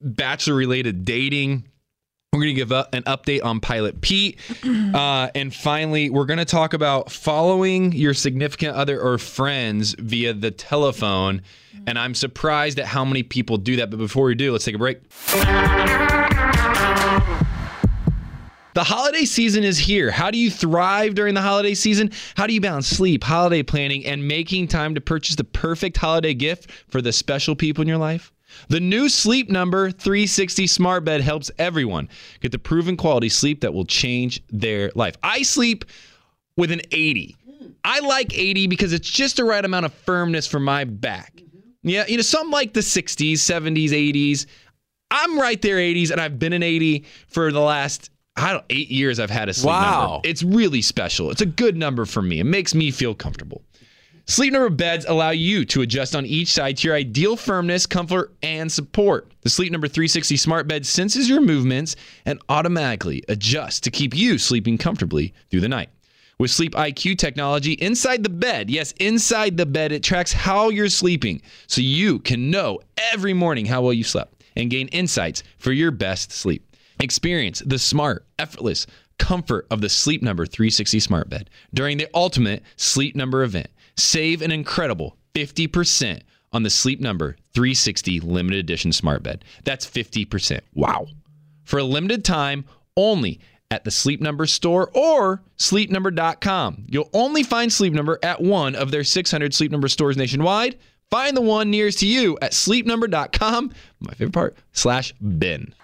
Bachelor 0.00 0.54
related 0.54 1.04
dating. 1.04 1.68
We're 2.32 2.40
going 2.40 2.54
to 2.54 2.60
give 2.60 2.72
up 2.72 2.94
an 2.94 3.02
update 3.02 3.44
on 3.44 3.60
Pilot 3.60 4.00
Pete. 4.00 4.40
Uh, 4.92 5.30
and 5.34 5.54
finally, 5.54 6.10
we're 6.10 6.26
going 6.26 6.38
to 6.38 6.44
talk 6.44 6.74
about 6.74 7.10
following 7.10 7.92
your 7.92 8.12
significant 8.12 8.76
other 8.76 9.00
or 9.00 9.16
friends 9.16 9.94
via 9.98 10.34
the 10.34 10.50
telephone. 10.50 11.40
Mm-hmm. 11.74 11.84
And 11.86 11.98
I'm 11.98 12.14
surprised 12.14 12.78
at 12.78 12.86
how 12.86 13.04
many 13.04 13.22
people 13.22 13.56
do 13.56 13.76
that. 13.76 13.90
But 13.90 13.98
before 13.98 14.24
we 14.26 14.34
do, 14.34 14.52
let's 14.52 14.64
take 14.64 14.74
a 14.74 14.78
break. 14.78 15.00
The 18.74 18.84
holiday 18.84 19.26
season 19.26 19.64
is 19.64 19.78
here. 19.78 20.10
How 20.10 20.30
do 20.30 20.38
you 20.38 20.50
thrive 20.50 21.14
during 21.14 21.34
the 21.34 21.42
holiday 21.42 21.74
season? 21.74 22.10
How 22.36 22.46
do 22.46 22.54
you 22.54 22.60
balance 22.60 22.86
sleep, 22.86 23.22
holiday 23.22 23.62
planning, 23.62 24.06
and 24.06 24.26
making 24.26 24.68
time 24.68 24.94
to 24.94 25.00
purchase 25.00 25.36
the 25.36 25.44
perfect 25.44 25.98
holiday 25.98 26.32
gift 26.32 26.70
for 26.88 27.02
the 27.02 27.12
special 27.12 27.54
people 27.54 27.82
in 27.82 27.88
your 27.88 27.98
life? 27.98 28.32
The 28.68 28.80
new 28.80 29.08
Sleep 29.10 29.50
Number 29.50 29.90
360 29.90 30.66
smart 30.66 31.04
bed 31.04 31.20
helps 31.20 31.50
everyone 31.58 32.08
get 32.40 32.52
the 32.52 32.58
proven 32.58 32.96
quality 32.96 33.28
sleep 33.28 33.60
that 33.60 33.74
will 33.74 33.84
change 33.84 34.42
their 34.48 34.90
life. 34.94 35.16
I 35.22 35.42
sleep 35.42 35.84
with 36.56 36.70
an 36.70 36.80
80. 36.90 37.36
I 37.84 38.00
like 38.00 38.36
80 38.36 38.68
because 38.68 38.92
it's 38.92 39.10
just 39.10 39.36
the 39.36 39.44
right 39.44 39.64
amount 39.64 39.86
of 39.86 39.92
firmness 39.92 40.46
for 40.46 40.60
my 40.60 40.84
back. 40.84 41.41
Yeah, 41.82 42.04
you 42.06 42.16
know, 42.16 42.22
some 42.22 42.50
like 42.50 42.72
the 42.72 42.80
60s, 42.80 43.32
70s, 43.34 43.90
80s. 43.90 44.46
I'm 45.10 45.38
right 45.38 45.60
there 45.60 45.76
80s, 45.76 46.10
and 46.10 46.20
I've 46.20 46.38
been 46.38 46.52
an 46.52 46.62
80 46.62 47.04
for 47.28 47.52
the 47.52 47.60
last 47.60 48.10
I 48.34 48.52
don't 48.52 48.64
eight 48.70 48.90
years. 48.90 49.20
I've 49.20 49.28
had 49.28 49.50
a 49.50 49.52
sleep 49.54 49.66
Wow. 49.74 50.12
number. 50.14 50.28
It's 50.28 50.42
really 50.42 50.80
special. 50.80 51.30
It's 51.30 51.42
a 51.42 51.46
good 51.46 51.76
number 51.76 52.06
for 52.06 52.22
me. 52.22 52.40
It 52.40 52.44
makes 52.44 52.74
me 52.74 52.90
feel 52.90 53.14
comfortable. 53.14 53.62
Sleep 54.24 54.52
Number 54.52 54.70
beds 54.70 55.04
allow 55.06 55.30
you 55.30 55.64
to 55.66 55.82
adjust 55.82 56.14
on 56.16 56.24
each 56.24 56.48
side 56.48 56.76
to 56.78 56.88
your 56.88 56.96
ideal 56.96 57.36
firmness, 57.36 57.84
comfort, 57.86 58.32
and 58.42 58.70
support. 58.70 59.30
The 59.42 59.50
Sleep 59.50 59.70
Number 59.72 59.88
360 59.88 60.36
smart 60.36 60.68
bed 60.68 60.86
senses 60.86 61.28
your 61.28 61.40
movements 61.42 61.96
and 62.24 62.40
automatically 62.48 63.22
adjusts 63.28 63.80
to 63.80 63.90
keep 63.90 64.16
you 64.16 64.38
sleeping 64.38 64.78
comfortably 64.78 65.34
through 65.50 65.60
the 65.60 65.68
night. 65.68 65.90
With 66.38 66.50
Sleep 66.50 66.72
IQ 66.74 67.18
technology 67.18 67.72
inside 67.72 68.22
the 68.22 68.28
bed, 68.28 68.70
yes, 68.70 68.92
inside 68.98 69.56
the 69.56 69.66
bed, 69.66 69.92
it 69.92 70.02
tracks 70.02 70.32
how 70.32 70.70
you're 70.70 70.88
sleeping 70.88 71.42
so 71.66 71.80
you 71.80 72.18
can 72.18 72.50
know 72.50 72.80
every 73.12 73.34
morning 73.34 73.66
how 73.66 73.82
well 73.82 73.92
you 73.92 74.04
slept 74.04 74.42
and 74.56 74.70
gain 74.70 74.88
insights 74.88 75.42
for 75.58 75.72
your 75.72 75.90
best 75.90 76.32
sleep. 76.32 76.76
Experience 77.00 77.62
the 77.64 77.78
smart, 77.78 78.26
effortless 78.38 78.86
comfort 79.18 79.66
of 79.70 79.80
the 79.80 79.88
Sleep 79.88 80.22
Number 80.22 80.46
360 80.46 81.00
smart 81.00 81.28
bed 81.28 81.48
during 81.74 81.98
the 81.98 82.08
ultimate 82.14 82.62
Sleep 82.76 83.14
Number 83.14 83.42
event. 83.42 83.68
Save 83.96 84.42
an 84.42 84.50
incredible 84.50 85.16
50% 85.34 86.22
on 86.52 86.62
the 86.62 86.70
Sleep 86.70 87.00
Number 87.00 87.36
360 87.54 88.20
limited 88.20 88.58
edition 88.58 88.92
smart 88.92 89.22
bed. 89.22 89.44
That's 89.64 89.86
50%. 89.86 90.60
Wow. 90.74 91.06
For 91.64 91.78
a 91.78 91.84
limited 91.84 92.24
time 92.24 92.64
only 92.96 93.40
at 93.72 93.84
the 93.84 93.90
Sleep 93.90 94.20
Number 94.20 94.46
store 94.46 94.90
or 94.92 95.42
sleepnumber.com. 95.56 96.84
You'll 96.88 97.08
only 97.14 97.42
find 97.42 97.72
Sleep 97.72 97.94
Number 97.94 98.18
at 98.22 98.42
one 98.42 98.74
of 98.74 98.90
their 98.90 99.02
600 99.02 99.54
Sleep 99.54 99.72
Number 99.72 99.88
stores 99.88 100.18
nationwide. 100.18 100.78
Find 101.10 101.34
the 101.34 101.40
one 101.40 101.70
nearest 101.70 102.00
to 102.00 102.06
you 102.06 102.38
at 102.42 102.52
sleepnumber.com. 102.52 103.72
My 104.00 104.12
favorite 104.12 104.34
part, 104.34 104.56
slash 104.72 105.14
bin. 105.14 105.74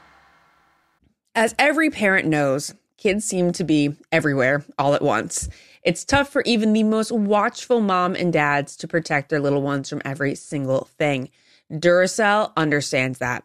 As 1.34 1.54
every 1.58 1.88
parent 1.88 2.28
knows, 2.28 2.74
kids 2.98 3.24
seem 3.24 3.52
to 3.52 3.64
be 3.64 3.96
everywhere 4.12 4.64
all 4.78 4.94
at 4.94 5.02
once. 5.02 5.48
It's 5.82 6.04
tough 6.04 6.28
for 6.28 6.42
even 6.42 6.74
the 6.74 6.82
most 6.82 7.10
watchful 7.10 7.80
mom 7.80 8.14
and 8.14 8.32
dads 8.32 8.76
to 8.78 8.88
protect 8.88 9.30
their 9.30 9.40
little 9.40 9.62
ones 9.62 9.88
from 9.88 10.02
every 10.04 10.34
single 10.34 10.90
thing. 10.98 11.30
Duracell 11.72 12.52
understands 12.54 13.18
that. 13.20 13.44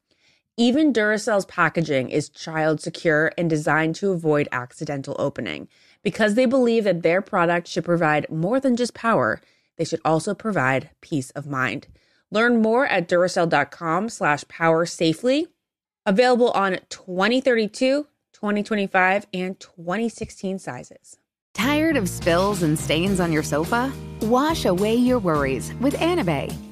Even 0.57 0.91
Duracell's 0.91 1.45
packaging 1.45 2.09
is 2.09 2.29
child 2.29 2.81
secure 2.81 3.31
and 3.37 3.49
designed 3.49 3.95
to 3.95 4.11
avoid 4.11 4.49
accidental 4.51 5.15
opening. 5.17 5.67
Because 6.03 6.35
they 6.35 6.45
believe 6.45 6.83
that 6.83 7.03
their 7.03 7.21
product 7.21 7.67
should 7.67 7.85
provide 7.85 8.29
more 8.29 8.59
than 8.59 8.75
just 8.75 8.93
power, 8.93 9.39
they 9.77 9.85
should 9.85 10.01
also 10.03 10.33
provide 10.33 10.89
peace 10.99 11.29
of 11.31 11.47
mind. 11.47 11.87
Learn 12.31 12.61
more 12.61 12.85
at 12.85 13.07
Duracell.com 13.07 14.09
slash 14.09 14.43
power 14.47 14.85
safely. 14.85 15.47
Available 16.05 16.51
on 16.51 16.79
2032, 16.89 18.07
2025, 18.33 19.27
and 19.33 19.59
2016 19.59 20.59
sizes. 20.59 21.17
Tired 21.53 21.97
of 21.97 22.09
spills 22.09 22.63
and 22.63 22.79
stains 22.79 23.19
on 23.19 23.31
your 23.31 23.43
sofa? 23.43 23.91
Wash 24.21 24.65
away 24.65 24.95
your 24.95 25.19
worries 25.19 25.73
with 25.75 25.95
Anabei. 25.95 26.70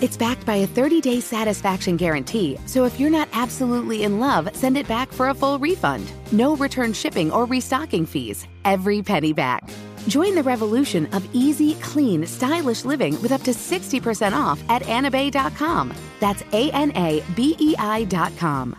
It's 0.00 0.16
backed 0.16 0.46
by 0.46 0.56
a 0.56 0.66
30 0.66 1.00
day 1.02 1.20
satisfaction 1.20 1.96
guarantee, 1.98 2.58
so 2.64 2.84
if 2.84 2.98
you're 2.98 3.10
not 3.10 3.28
absolutely 3.32 4.04
in 4.04 4.18
love, 4.18 4.48
send 4.56 4.78
it 4.78 4.88
back 4.88 5.12
for 5.12 5.28
a 5.28 5.34
full 5.34 5.58
refund. 5.58 6.10
No 6.32 6.56
return 6.56 6.94
shipping 6.94 7.30
or 7.30 7.44
restocking 7.44 8.06
fees. 8.06 8.46
Every 8.64 9.02
penny 9.02 9.34
back. 9.34 9.68
Join 10.08 10.34
the 10.34 10.42
revolution 10.42 11.06
of 11.12 11.28
easy, 11.34 11.74
clean, 11.74 12.26
stylish 12.26 12.86
living 12.86 13.20
with 13.20 13.32
up 13.32 13.42
to 13.42 13.50
60% 13.50 14.32
off 14.32 14.62
at 14.70 14.82
anabei.com. 14.82 15.92
That's 16.18 16.42
A 16.52 16.70
N 16.70 16.92
A 16.96 17.22
B 17.36 17.54
E 17.58 17.74
I.com. 17.78 18.76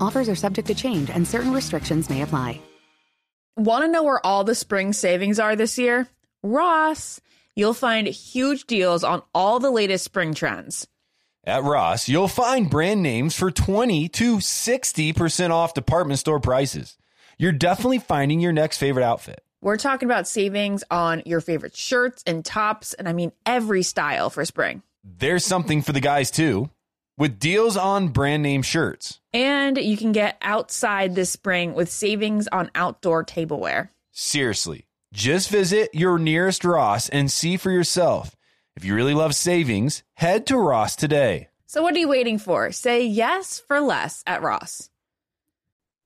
Offers 0.00 0.28
are 0.28 0.36
subject 0.36 0.68
to 0.68 0.74
change 0.74 1.10
and 1.10 1.26
certain 1.26 1.52
restrictions 1.52 2.08
may 2.08 2.22
apply. 2.22 2.60
Want 3.56 3.84
to 3.84 3.90
know 3.90 4.04
where 4.04 4.24
all 4.24 4.44
the 4.44 4.54
spring 4.54 4.92
savings 4.92 5.40
are 5.40 5.56
this 5.56 5.76
year? 5.78 6.06
Ross. 6.42 7.20
You'll 7.60 7.74
find 7.74 8.06
huge 8.06 8.66
deals 8.66 9.04
on 9.04 9.20
all 9.34 9.60
the 9.60 9.70
latest 9.70 10.02
spring 10.02 10.32
trends. 10.32 10.88
At 11.44 11.62
Ross, 11.62 12.08
you'll 12.08 12.26
find 12.26 12.70
brand 12.70 13.02
names 13.02 13.36
for 13.36 13.50
20 13.50 14.08
to 14.08 14.38
60% 14.38 15.50
off 15.50 15.74
department 15.74 16.18
store 16.18 16.40
prices. 16.40 16.96
You're 17.36 17.52
definitely 17.52 17.98
finding 17.98 18.40
your 18.40 18.54
next 18.54 18.78
favorite 18.78 19.04
outfit. 19.04 19.44
We're 19.60 19.76
talking 19.76 20.08
about 20.08 20.26
savings 20.26 20.84
on 20.90 21.22
your 21.26 21.42
favorite 21.42 21.76
shirts 21.76 22.22
and 22.26 22.42
tops, 22.42 22.94
and 22.94 23.06
I 23.06 23.12
mean 23.12 23.30
every 23.44 23.82
style 23.82 24.30
for 24.30 24.46
spring. 24.46 24.82
There's 25.04 25.44
something 25.44 25.82
for 25.82 25.92
the 25.92 26.00
guys 26.00 26.30
too, 26.30 26.70
with 27.18 27.38
deals 27.38 27.76
on 27.76 28.08
brand 28.08 28.42
name 28.42 28.62
shirts. 28.62 29.20
And 29.34 29.76
you 29.76 29.98
can 29.98 30.12
get 30.12 30.38
outside 30.40 31.14
this 31.14 31.28
spring 31.28 31.74
with 31.74 31.90
savings 31.90 32.48
on 32.48 32.70
outdoor 32.74 33.22
tableware. 33.22 33.90
Seriously, 34.12 34.86
just 35.12 35.50
visit 35.50 35.90
your 35.92 36.18
nearest 36.18 36.64
Ross 36.64 37.08
and 37.08 37.30
see 37.30 37.56
for 37.56 37.70
yourself. 37.70 38.36
If 38.76 38.84
you 38.84 38.94
really 38.94 39.14
love 39.14 39.34
savings, 39.34 40.04
head 40.14 40.46
to 40.46 40.56
Ross 40.56 40.94
today. 40.96 41.48
So, 41.66 41.82
what 41.82 41.94
are 41.94 41.98
you 41.98 42.08
waiting 42.08 42.38
for? 42.38 42.72
Say 42.72 43.04
yes 43.06 43.62
for 43.66 43.80
less 43.80 44.22
at 44.26 44.42
Ross. 44.42 44.88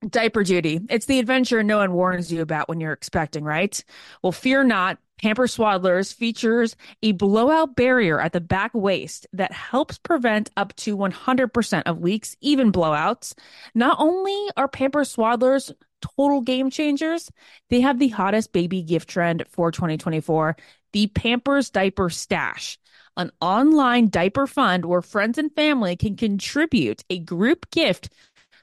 Diaper 0.09 0.43
duty. 0.43 0.81
It's 0.91 1.07
the 1.07 1.19
adventure 1.19 1.63
no 1.63 1.79
one 1.79 1.93
warns 1.93 2.33
you 2.33 2.43
about 2.43 2.69
when 2.69 2.81
you're 2.81 2.93
expecting, 2.93 3.45
right? 3.45 3.83
Well, 4.23 4.33
fear 4.33 4.65
not. 4.65 4.99
Pampers 5.23 5.57
Swaddlers 5.57 6.13
features 6.13 6.77
a 7.03 7.13
blowout 7.13 7.77
barrier 7.77 8.21
at 8.21 8.33
the 8.33 8.41
back 8.41 8.73
waist 8.75 9.27
that 9.33 9.53
helps 9.53 9.97
prevent 9.97 10.51
up 10.57 10.75
to 10.77 10.97
100% 10.97 11.83
of 11.87 12.03
leaks, 12.03 12.37
even 12.41 12.73
blowouts. 12.73 13.35
Not 13.75 13.97
only 14.01 14.51
are 14.57 14.69
Pampers 14.69 15.15
Swaddlers 15.15 15.73
total 16.17 16.41
game 16.41 16.71
changers, 16.71 17.31
they 17.71 17.81
have 17.81 17.99
the 17.99 18.09
hottest 18.09 18.53
baby 18.53 18.83
gift 18.83 19.09
trend 19.09 19.45
for 19.49 19.71
2024 19.71 20.57
the 20.93 21.09
Pampers 21.09 21.71
Diaper 21.71 22.09
Stash, 22.09 22.79
an 23.17 23.33
online 23.41 24.11
diaper 24.11 24.47
fund 24.47 24.85
where 24.85 25.03
friends 25.03 25.39
and 25.39 25.53
family 25.53 25.97
can 25.97 26.17
contribute 26.17 27.03
a 27.11 27.19
group 27.19 27.69
gift 27.73 28.11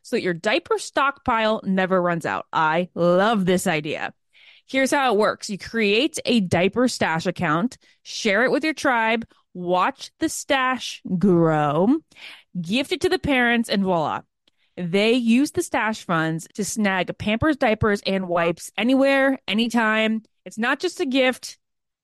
so 0.01 0.15
that 0.15 0.21
your 0.21 0.33
diaper 0.33 0.79
stockpile 0.79 1.59
never 1.65 2.01
runs 2.01 2.25
out. 2.25 2.45
I 2.53 2.87
love 2.95 3.45
this 3.45 3.67
idea. 3.67 4.13
Here's 4.65 4.91
how 4.91 5.13
it 5.13 5.17
works 5.19 5.49
you 5.49 5.57
create 5.57 6.19
a 6.23 6.39
diaper 6.39 6.87
stash 6.87 7.25
account, 7.25 7.77
share 8.03 8.45
it 8.45 8.51
with 8.51 8.63
your 8.63 8.73
tribe, 8.73 9.25
watch 9.53 10.11
the 10.19 10.29
stash 10.29 11.01
grow, 11.17 11.97
gift 12.61 12.93
it 12.93 13.01
to 13.01 13.09
the 13.09 13.19
parents, 13.19 13.67
and 13.67 13.83
voila. 13.83 14.21
They 14.77 15.13
use 15.13 15.51
the 15.51 15.63
stash 15.63 16.05
funds 16.05 16.47
to 16.55 16.63
snag 16.63 17.17
Pampers 17.17 17.57
diapers 17.57 18.01
and 18.05 18.27
wipes 18.27 18.71
anywhere, 18.77 19.39
anytime. 19.47 20.23
It's 20.45 20.57
not 20.57 20.79
just 20.79 20.99
a 20.99 21.05
gift, 21.05 21.57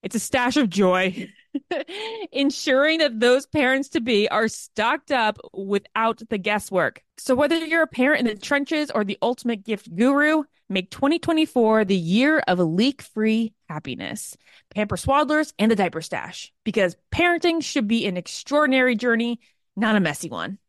it's 0.03 0.15
a 0.15 0.19
stash 0.19 0.57
of 0.57 0.69
joy. 0.69 1.29
Ensuring 2.31 2.99
that 2.99 3.19
those 3.19 3.47
parents 3.47 3.89
to 3.89 4.01
be 4.01 4.29
are 4.29 4.47
stocked 4.47 5.11
up 5.11 5.39
without 5.53 6.21
the 6.29 6.37
guesswork. 6.37 7.03
So, 7.17 7.33
whether 7.33 7.57
you're 7.57 7.83
a 7.83 7.87
parent 7.87 8.21
in 8.21 8.27
the 8.27 8.39
trenches 8.39 8.91
or 8.91 9.03
the 9.03 9.17
ultimate 9.21 9.63
gift 9.63 9.93
guru, 9.95 10.43
make 10.69 10.91
2024 10.91 11.85
the 11.85 11.95
year 11.95 12.39
of 12.47 12.59
leak 12.59 13.01
free 13.01 13.53
happiness. 13.69 14.37
Pampers 14.75 15.03
Swaddlers 15.03 15.53
and 15.57 15.71
the 15.71 15.75
Diaper 15.75 16.01
Stash, 16.01 16.53
because 16.63 16.95
parenting 17.11 17.63
should 17.63 17.87
be 17.87 18.05
an 18.05 18.17
extraordinary 18.17 18.95
journey, 18.95 19.39
not 19.75 19.95
a 19.95 19.99
messy 19.99 20.29
one. 20.29 20.59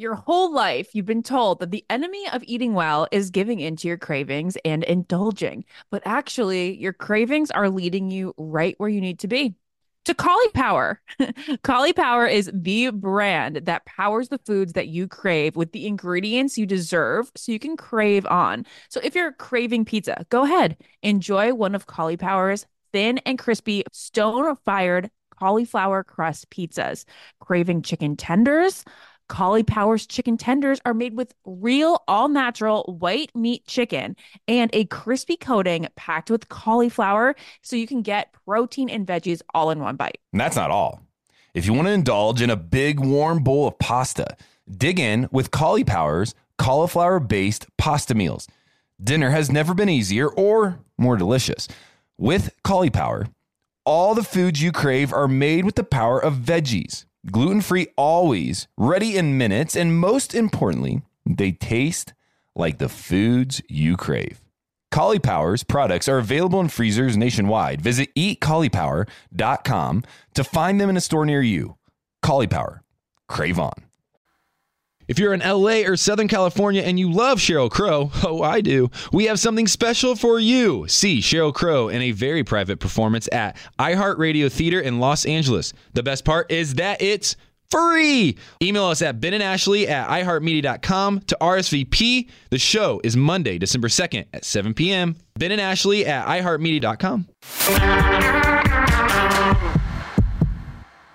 Your 0.00 0.14
whole 0.14 0.50
life, 0.50 0.94
you've 0.94 1.04
been 1.04 1.22
told 1.22 1.60
that 1.60 1.72
the 1.72 1.84
enemy 1.90 2.24
of 2.32 2.42
eating 2.46 2.72
well 2.72 3.06
is 3.12 3.28
giving 3.28 3.60
into 3.60 3.86
your 3.86 3.98
cravings 3.98 4.56
and 4.64 4.82
indulging. 4.82 5.66
But 5.90 6.00
actually, 6.06 6.74
your 6.78 6.94
cravings 6.94 7.50
are 7.50 7.68
leading 7.68 8.10
you 8.10 8.32
right 8.38 8.74
where 8.78 8.88
you 8.88 9.02
need 9.02 9.18
to 9.18 9.28
be. 9.28 9.56
To 10.06 10.14
Caulipower. 10.14 10.96
Caulipower 11.20 12.32
is 12.32 12.50
the 12.54 12.88
brand 12.92 13.56
that 13.66 13.84
powers 13.84 14.30
the 14.30 14.40
foods 14.46 14.72
that 14.72 14.88
you 14.88 15.06
crave 15.06 15.54
with 15.54 15.72
the 15.72 15.86
ingredients 15.86 16.56
you 16.56 16.64
deserve 16.64 17.30
so 17.36 17.52
you 17.52 17.58
can 17.58 17.76
crave 17.76 18.24
on. 18.24 18.64
So 18.88 19.02
if 19.04 19.14
you're 19.14 19.32
craving 19.32 19.84
pizza, 19.84 20.24
go 20.30 20.44
ahead. 20.44 20.78
Enjoy 21.02 21.52
one 21.52 21.74
of 21.74 21.86
Caulipower's 21.86 22.64
thin 22.94 23.18
and 23.26 23.38
crispy 23.38 23.84
stone 23.92 24.56
fired 24.64 25.10
cauliflower 25.40 26.04
crust 26.04 26.50
pizzas. 26.50 27.04
Craving 27.40 27.82
chicken 27.82 28.16
tenders? 28.16 28.84
Power's 29.30 30.06
chicken 30.06 30.36
tenders 30.36 30.80
are 30.84 30.92
made 30.92 31.16
with 31.16 31.32
real, 31.46 32.02
all 32.06 32.28
natural 32.28 32.96
white 32.98 33.30
meat 33.34 33.66
chicken 33.66 34.16
and 34.48 34.70
a 34.74 34.84
crispy 34.86 35.36
coating 35.36 35.86
packed 35.96 36.30
with 36.30 36.48
cauliflower 36.48 37.34
so 37.62 37.76
you 37.76 37.86
can 37.86 38.02
get 38.02 38.34
protein 38.44 38.90
and 38.90 39.06
veggies 39.06 39.40
all 39.54 39.70
in 39.70 39.78
one 39.78 39.96
bite. 39.96 40.18
And 40.32 40.40
that's 40.40 40.56
not 40.56 40.70
all. 40.70 41.00
If 41.54 41.64
you 41.64 41.72
want 41.72 41.88
to 41.88 41.92
indulge 41.92 42.42
in 42.42 42.50
a 42.50 42.56
big 42.56 43.00
warm 43.00 43.42
bowl 43.42 43.68
of 43.68 43.78
pasta, 43.78 44.36
dig 44.70 45.00
in 45.00 45.28
with 45.32 45.50
Power's 45.50 46.34
cauliflower 46.58 47.20
based 47.20 47.66
pasta 47.78 48.14
meals. 48.14 48.46
Dinner 49.02 49.30
has 49.30 49.50
never 49.50 49.74
been 49.74 49.88
easier 49.88 50.28
or 50.28 50.80
more 50.98 51.16
delicious. 51.16 51.66
With 52.18 52.52
Power, 52.62 53.26
all 53.86 54.14
the 54.14 54.22
foods 54.22 54.62
you 54.62 54.72
crave 54.72 55.12
are 55.12 55.26
made 55.26 55.64
with 55.64 55.76
the 55.76 55.84
power 55.84 56.22
of 56.22 56.34
veggies 56.34 57.06
gluten 57.30 57.60
free 57.60 57.88
always, 57.96 58.68
ready 58.76 59.16
in 59.16 59.38
minutes, 59.38 59.76
and 59.76 59.98
most 59.98 60.34
importantly, 60.34 61.02
they 61.26 61.52
taste 61.52 62.14
like 62.54 62.78
the 62.78 62.88
foods 62.88 63.62
you 63.68 63.96
crave. 63.96 64.40
Caulipower's 64.92 65.62
products 65.62 66.08
are 66.08 66.18
available 66.18 66.60
in 66.60 66.68
freezers 66.68 67.16
nationwide. 67.16 67.80
Visit 67.80 68.14
eatcaulipower.com 68.14 70.04
to 70.34 70.44
find 70.44 70.80
them 70.80 70.90
in 70.90 70.96
a 70.96 71.00
store 71.00 71.26
near 71.26 71.42
you. 71.42 71.76
Caulipower, 72.24 72.80
crave 73.28 73.58
on. 73.58 73.89
If 75.10 75.18
you're 75.18 75.34
in 75.34 75.40
LA 75.40 75.80
or 75.80 75.96
Southern 75.96 76.28
California 76.28 76.82
and 76.82 76.96
you 76.96 77.10
love 77.10 77.40
Sheryl 77.40 77.68
Crow, 77.68 78.12
oh, 78.24 78.42
I 78.42 78.60
do, 78.60 78.92
we 79.12 79.24
have 79.24 79.40
something 79.40 79.66
special 79.66 80.14
for 80.14 80.38
you. 80.38 80.86
See 80.86 81.18
Sheryl 81.18 81.52
Crow 81.52 81.88
in 81.88 82.00
a 82.00 82.12
very 82.12 82.44
private 82.44 82.78
performance 82.78 83.28
at 83.32 83.56
iHeartRadio 83.80 84.52
Theater 84.52 84.78
in 84.78 85.00
Los 85.00 85.26
Angeles. 85.26 85.72
The 85.94 86.04
best 86.04 86.24
part 86.24 86.52
is 86.52 86.74
that 86.74 87.02
it's 87.02 87.34
free. 87.72 88.38
Email 88.62 88.84
us 88.84 89.02
at 89.02 89.20
Ben 89.20 89.34
and 89.34 89.42
Ashley 89.42 89.88
at 89.88 90.08
iHeartMedia.com 90.08 91.22
to 91.22 91.36
RSVP. 91.40 92.28
The 92.50 92.58
show 92.58 93.00
is 93.02 93.16
Monday, 93.16 93.58
December 93.58 93.88
2nd 93.88 94.26
at 94.32 94.44
7 94.44 94.74
p.m. 94.74 95.16
Ben 95.34 95.50
and 95.50 95.60
Ashley 95.60 96.06
at 96.06 96.24
iHeartMedia.com. 96.28 97.26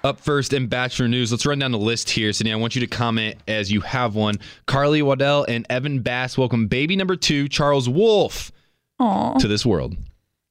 Up 0.05 0.19
first 0.19 0.53
in 0.53 0.67
Bachelor 0.67 1.07
News, 1.07 1.31
let's 1.31 1.47
run 1.47 1.57
down 1.57 1.71
the 1.71 1.79
list 1.79 2.11
here. 2.11 2.31
Sydney, 2.31 2.53
I 2.53 2.57
want 2.57 2.75
you 2.75 2.81
to 2.81 2.85
comment 2.85 3.37
as 3.47 3.71
you 3.71 3.81
have 3.81 4.13
one. 4.13 4.35
Carly 4.67 5.01
Waddell 5.01 5.45
and 5.49 5.65
Evan 5.67 6.01
Bass 6.01 6.37
welcome 6.37 6.67
baby 6.67 6.95
number 6.95 7.15
two, 7.15 7.47
Charles 7.49 7.89
Wolf, 7.89 8.51
Aw. 8.99 9.39
to 9.39 9.47
this 9.47 9.65
world. 9.65 9.93
Are 9.93 9.97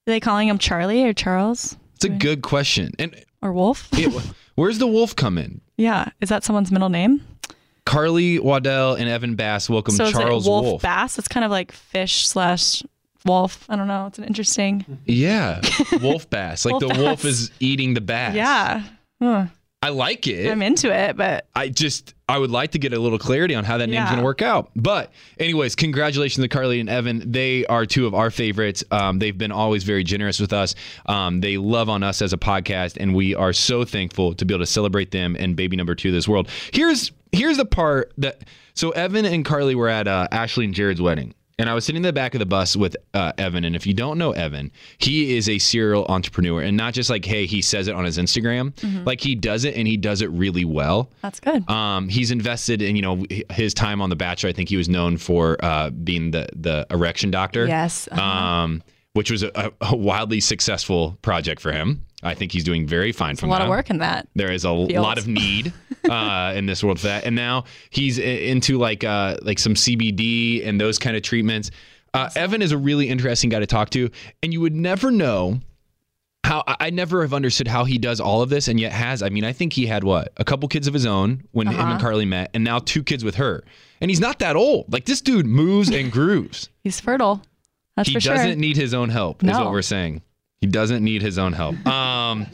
they 0.07 0.19
calling 0.19 0.49
him 0.49 0.59
Charlie 0.59 1.05
or 1.05 1.13
Charles 1.13 1.77
It's 1.95 2.05
a 2.05 2.09
good 2.09 2.43
question. 2.43 2.95
And 2.99 3.15
or 3.43 3.53
Wolf? 3.53 3.89
it, 3.93 4.13
where's 4.57 4.79
the 4.79 4.89
wolf 4.89 5.15
come 5.15 5.39
in? 5.39 5.61
Yeah. 5.77 6.09
Is 6.21 6.31
that 6.31 6.43
someone's 6.43 6.73
middle 6.73 6.89
name? 6.89 7.23
Carly 7.87 8.41
Waddell 8.41 8.95
and 8.97 9.09
Evan 9.09 9.37
Bass 9.37 9.71
welcome 9.71 9.95
so 9.95 10.11
Charles 10.11 10.49
Wolf, 10.49 10.65
Wolf. 10.65 10.83
Bass? 10.83 11.17
It's 11.17 11.29
kind 11.29 11.45
of 11.45 11.53
like 11.53 11.71
fish 11.71 12.27
slash 12.27 12.83
wolf. 13.25 13.67
I 13.71 13.77
don't 13.77 13.87
know. 13.87 14.07
It's 14.07 14.19
an 14.19 14.25
interesting. 14.25 14.85
Yeah, 15.05 15.61
Wolf 16.03 16.29
Bass. 16.29 16.65
Like 16.65 16.73
Wolf 16.73 16.81
the 16.83 16.89
Bass. 16.89 16.99
wolf 16.99 17.25
is 17.25 17.53
eating 17.61 17.95
the 17.95 18.01
bass. 18.01 18.35
Yeah. 18.35 18.83
Huh. 19.25 19.47
I 19.83 19.91
like 19.91 20.27
it. 20.27 20.51
I'm 20.51 20.63
into 20.63 20.91
it, 20.91 21.15
but 21.15 21.47
I 21.55 21.69
just 21.69 22.15
I 22.27 22.39
would 22.39 22.51
like 22.51 22.71
to 22.71 22.79
get 22.79 22.95
a 22.95 22.99
little 22.99 23.19
clarity 23.19 23.55
on 23.55 23.65
how 23.65 23.77
that 23.77 23.87
name's 23.89 24.11
Yeah. 24.11 24.17
to 24.17 24.23
work 24.23 24.41
out. 24.41 24.71
But 24.75 25.13
anyways, 25.39 25.75
congratulations 25.75 26.43
to 26.43 26.49
Carly 26.49 26.81
and 26.81 26.89
Evan. 26.89 27.31
They 27.31 27.67
are 27.67 27.85
two 27.85 28.07
of 28.07 28.15
our 28.15 28.31
favorites. 28.31 28.83
Um, 28.91 29.19
they've 29.19 29.37
been 29.37 29.53
always 29.53 29.85
very 29.85 30.03
generous 30.03 30.41
with 30.41 30.55
us. 30.55 30.75
Um, 31.05 31.43
they 31.43 31.59
love 31.59 31.91
on 31.91 32.03
us 32.03 32.23
as 32.23 32.33
a 32.33 32.39
podcast, 32.39 32.97
and 32.99 33.15
we 33.15 33.35
are 33.35 33.53
so 33.53 33.85
thankful 33.85 34.33
to 34.37 34.47
be 34.47 34.55
able 34.55 34.65
to 34.65 34.71
celebrate 34.71 35.11
them 35.11 35.37
and 35.39 35.55
baby 35.55 35.77
number 35.77 35.95
two 35.95 36.09
of 36.09 36.15
this 36.15 36.27
world. 36.27 36.49
Here's 36.73 37.13
here's 37.33 37.59
the 37.59 37.67
part 37.67 38.11
that 38.17 38.45
so 38.73 38.91
Evan 38.93 39.27
and 39.27 39.45
Carly 39.45 39.75
were 39.75 39.89
at 39.91 40.09
uh, 40.09 40.29
Ashley 40.33 40.65
and 40.65 40.73
Jared's 40.73 41.03
wedding. 41.03 41.35
And 41.59 41.71
I 41.71 41.75
was 41.75 41.85
sitting 41.85 41.99
in 41.99 42.03
the 42.03 42.13
back 42.13 42.35
of 42.35 42.41
the 42.41 42.47
bus 42.47 42.75
with 42.75 42.97
uh, 43.15 43.33
Evan. 43.39 43.65
And 43.65 43.77
if 43.77 43.87
you 43.87 43.95
don't 43.95 44.19
know 44.19 44.33
Evan, 44.33 44.73
he 44.99 45.37
is 45.37 45.49
a 45.49 45.59
serial 45.59 46.05
entrepreneur. 46.09 46.61
And 46.63 46.77
not 46.77 46.95
just 46.95 47.09
like, 47.11 47.25
hey, 47.25 47.47
he 47.47 47.63
says 47.63 47.87
it 47.87 47.95
on 47.95 48.05
his 48.05 48.19
Instagram. 48.19 48.73
Mhm. 48.75 49.07
Like 49.07 49.21
he 49.21 49.37
does 49.37 49.65
it 49.65 49.77
and 49.77 49.87
he 49.87 49.97
does 49.97 50.21
it 50.21 50.31
really 50.31 50.65
well. 50.65 51.11
that's 51.23 51.39
good. 51.39 51.69
Um, 51.71 52.09
he's 52.09 52.33
invested 52.33 52.83
in 52.83 52.97
you 52.97 53.03
know 53.03 53.25
his 53.51 53.73
time 53.73 54.03
on 54.03 54.11
The 54.11 54.17
Bachelor. 54.17 54.51
I 54.51 54.53
think 54.53 54.69
he 54.69 54.77
was 54.77 54.89
known 54.89 55.17
for 55.17 55.57
uh, 55.65 55.91
being 55.91 56.33
the 56.33 56.49
the 56.57 56.87
erection 56.91 57.31
doctor. 57.31 57.67
Yes, 57.67 58.09
uh-huh. 58.11 58.21
Um, 58.21 58.83
which 59.13 59.31
was 59.31 59.45
a, 59.45 59.73
a 59.81 59.95
wildly 59.97 60.41
successful 60.41 61.17
project 61.23 61.61
for 61.63 61.71
him. 61.71 62.05
I 62.25 62.35
think 62.35 62.53
he's 62.53 62.65
doing 62.65 62.87
very 62.87 63.13
fine 63.13 63.37
from 63.37 63.49
a 63.51 63.53
lot 63.53 63.59
that. 63.59 63.65
of 63.65 63.71
work 63.71 63.91
in 63.91 63.99
that. 63.99 64.29
There 64.35 64.51
is 64.51 64.65
a 64.65 64.69
field. 64.87 65.03
lot 65.03 65.19
of 65.19 65.29
need 65.29 65.73
uh, 66.11 66.53
in 66.57 66.67
this 66.67 66.83
world 66.83 66.99
for 67.01 67.07
that, 67.09 67.25
and 67.25 67.37
now 67.37 67.65
he's 67.91 68.19
into 68.19 68.79
like 68.79 69.05
uh, 69.05 69.37
like 69.43 69.59
some 69.59 69.75
CBD 69.75 70.67
and 70.67 70.81
those 70.81 70.99
kind 70.99 71.17
of 71.17 71.23
treatments. 71.23 71.71
Uh, 72.13 72.31
Evan 72.37 72.63
is 72.63 72.73
a 72.73 72.79
really 72.79 73.09
interesting 73.09 73.51
guy 73.51 73.59
to 73.61 73.67
talk 73.67 73.91
to, 73.91 74.09
and 74.43 74.53
you 74.53 74.61
would 74.61 74.75
never 74.75 75.11
know 75.11 75.61
how 76.45 76.63
I 76.67 76.91
never 76.91 77.23
have 77.23 77.33
understood 77.33 77.67
how 77.67 77.85
he 77.85 77.97
does 77.99 78.21
all 78.21 78.43
of 78.43 78.51
this, 78.51 78.69
and 78.69 78.79
yet 78.79 78.93
has. 78.93 79.23
I 79.23 79.31
mean, 79.31 79.45
I 79.45 79.53
think 79.53 79.73
he 79.73 79.87
had 79.87 80.05
what 80.05 80.33
a 80.37 80.45
couple 80.45 80.69
kids 80.69 80.87
of 80.87 80.95
his 80.95 81.07
own 81.07 81.43
when 81.53 81.67
him 81.67 81.75
Uh-huh. 81.81 81.93
and 81.93 82.01
Carly 82.01 82.25
met, 82.27 82.51
and 82.55 82.63
now 82.63 82.79
two 82.79 83.03
kids 83.03 83.25
with 83.25 83.37
her, 83.37 83.65
and 84.01 84.11
he's 84.11 84.21
not 84.21 84.39
that 84.41 84.55
old. 84.55 84.93
Like 84.93 85.07
this 85.07 85.21
dude 85.21 85.47
moves 85.47 85.91
and 85.91 86.13
grooves. 86.19 86.69
He's 86.83 87.01
fertile. 87.01 87.43
That's 87.97 88.09
he 88.09 88.15
for 88.15 88.21
doesn't 88.21 88.59
need 88.61 88.77
his 88.77 88.93
own 88.95 89.09
help. 89.09 89.43
Is 89.43 89.51
what 89.51 89.71
we're 89.71 89.83
saying. 89.83 90.21
He 90.65 90.71
doesn't 90.71 91.05
need 91.05 91.21
his 91.21 91.37
own 91.37 91.53
help. 91.53 91.75
Um, 91.87 92.47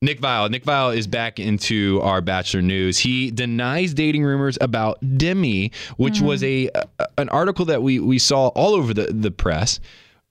Nick 0.00 0.20
Viall. 0.20 0.50
Nick 0.50 0.64
Viall 0.64 0.96
is 0.96 1.06
back 1.06 1.38
into 1.38 2.00
our 2.02 2.20
Bachelor 2.20 2.62
news. 2.62 2.98
He 2.98 3.30
denies 3.30 3.94
dating 3.94 4.24
rumors 4.24 4.58
about 4.60 4.98
Demi, 5.16 5.70
which 5.98 6.14
Mm-hmm. 6.14 6.26
was 6.26 6.42
a, 6.42 6.68
a 6.98 7.06
an 7.18 7.28
article 7.28 7.64
that 7.66 7.80
we 7.80 8.00
we 8.00 8.18
saw 8.18 8.48
all 8.48 8.74
over 8.74 8.92
the 8.92 9.04
the 9.12 9.30
press. 9.30 9.78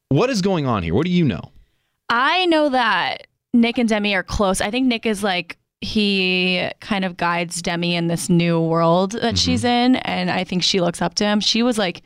What 0.09 0.29
is 0.29 0.41
going 0.41 0.67
on 0.67 0.83
here? 0.83 0.93
What 0.93 1.05
do 1.05 1.11
you 1.13 1.23
know? 1.23 1.51
I 2.09 2.45
know 2.47 2.67
that 2.67 3.27
Nick 3.53 3.77
and 3.77 3.87
Demi 3.87 4.13
are 4.13 4.23
close. 4.23 4.59
I 4.59 4.69
think 4.69 4.87
Nick 4.87 5.05
is 5.05 5.23
like 5.23 5.57
he 5.79 6.69
kind 6.81 7.05
of 7.05 7.15
guides 7.15 7.61
Demi 7.61 7.95
in 7.95 8.07
this 8.07 8.29
new 8.29 8.59
world 8.59 9.13
that 9.13 9.37
she's 9.37 9.63
in, 9.63 9.95
and 9.95 10.29
I 10.29 10.43
think 10.43 10.63
she 10.63 10.81
looks 10.81 11.01
up 11.01 11.13
to 11.15 11.23
him. 11.23 11.39
She 11.39 11.63
was 11.63 11.77
like, 11.77 12.01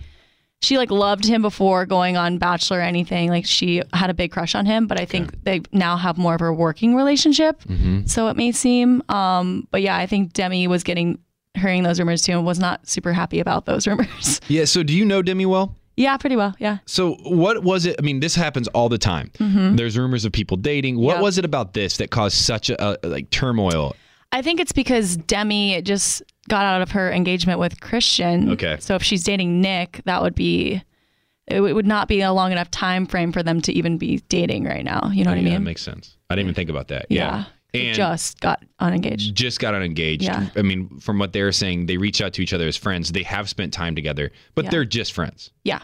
she 0.62 0.78
like 0.78 0.90
loved 0.90 1.26
him 1.26 1.42
before 1.42 1.86
going 1.86 2.18
on 2.18 2.38
Bachelor 2.38 2.80
or 2.80 2.82
anything. 2.82 3.30
Like 3.30 3.46
she 3.46 3.84
had 3.94 4.10
a 4.10 4.14
big 4.14 4.32
crush 4.32 4.56
on 4.56 4.66
him, 4.66 4.88
but 4.88 5.00
I 5.00 5.06
think 5.06 5.44
they 5.44 5.62
now 5.72 5.96
have 5.98 6.18
more 6.18 6.34
of 6.36 6.42
a 6.42 6.52
working 6.52 6.96
relationship. 6.96 7.62
So 8.06 8.28
it 8.30 8.36
may 8.38 8.52
seem. 8.52 9.04
Um, 9.10 9.68
but 9.72 9.82
yeah, 9.82 9.96
I 9.98 10.06
think 10.08 10.34
Demi 10.34 10.68
was 10.68 10.84
getting 10.84 11.20
hearing 11.54 11.84
those 11.84 12.00
rumors 12.00 12.22
too 12.24 12.34
and 12.34 12.46
was 12.46 12.60
not 12.60 12.88
super 12.88 13.14
happy 13.14 13.40
about 13.40 13.66
those 13.66 13.86
rumors. 13.88 14.42
Yeah. 14.48 14.66
So 14.66 14.82
do 14.84 14.94
you 14.94 15.06
know 15.06 15.22
Demi 15.22 15.46
well? 15.46 15.76
yeah, 15.98 16.18
pretty 16.18 16.36
well. 16.36 16.54
Yeah. 16.60 16.80
So 16.86 17.14
what 17.24 17.64
was 17.64 17.86
it? 17.86 17.96
I 17.98 18.02
mean, 18.02 18.20
this 18.20 18.36
happens 18.36 18.68
all 18.70 18.90
the 18.90 18.98
time. 18.98 19.32
Mhm. 19.40 19.78
There's 19.78 19.98
rumors 19.98 20.26
of 20.26 20.34
people 20.34 20.58
dating. 20.58 20.98
What 20.98 21.14
Yep. 21.16 21.22
was 21.22 21.38
it 21.38 21.46
about 21.46 21.74
this 21.74 21.96
that 21.98 22.10
caused 22.12 22.36
such 22.36 22.70
a, 22.70 22.98
a 23.06 23.08
like 23.08 23.30
turmoil? 23.30 23.96
I 24.36 24.42
think 24.42 24.60
it's 24.60 24.74
because 24.74 25.16
Demi 25.16 25.82
just 25.82 26.22
got 26.50 26.66
out 26.66 26.82
of 26.82 26.92
her 26.92 27.10
engagement 27.12 27.58
with 27.60 27.80
Christian. 27.80 28.52
Okay. 28.52 28.76
So 28.82 28.96
if 28.96 29.02
she's 29.02 29.24
dating 29.24 29.62
Nick, 29.62 30.02
that 30.06 30.22
would 30.22 30.36
be 30.36 30.84
it 31.48 31.62
would 31.62 31.86
not 31.86 32.08
be 32.08 32.22
a 32.22 32.34
long 32.34 32.52
enough 32.52 32.70
time 32.72 33.06
frame 33.06 33.32
for 33.32 33.44
them 33.44 33.62
to 33.62 33.72
even 33.72 33.98
be 33.98 34.18
dating 34.30 34.66
right 34.66 34.84
now. 34.84 35.10
You 35.14 35.24
know 35.24 35.32
what 35.32 35.38
I 35.38 35.42
mean? 35.42 35.54
that 35.54 35.60
makes 35.62 35.82
sense. 35.82 36.18
I 36.30 36.36
didn't 36.36 36.48
even 36.48 36.56
think 36.56 36.70
about 36.70 36.90
that. 36.90 37.06
Yeah. 37.10 37.46
Yeah. 37.74 37.82
And 37.82 37.96
just 37.96 38.40
got 38.42 38.64
unengaged. 38.80 39.36
just 39.36 39.60
got 39.60 39.74
unengaged. 39.74 40.24
Yeah. 40.24 40.48
I 40.56 40.62
mean, 40.64 41.00
from 41.00 41.20
what 41.20 41.34
they're 41.34 41.52
saying, 41.52 41.86
they 41.86 41.98
reach 41.98 42.22
out 42.22 42.34
to 42.34 42.42
each 42.42 42.54
other 42.54 42.68
as 42.68 42.76
friends. 42.78 43.12
They 43.12 43.24
have 43.24 43.50
spent 43.50 43.74
time 43.74 43.96
together, 43.96 44.32
but 44.56 44.66
Yeah. 44.66 44.72
they're 44.72 44.86
just 44.86 45.14
friends. 45.14 45.52
Yeah. 45.64 45.82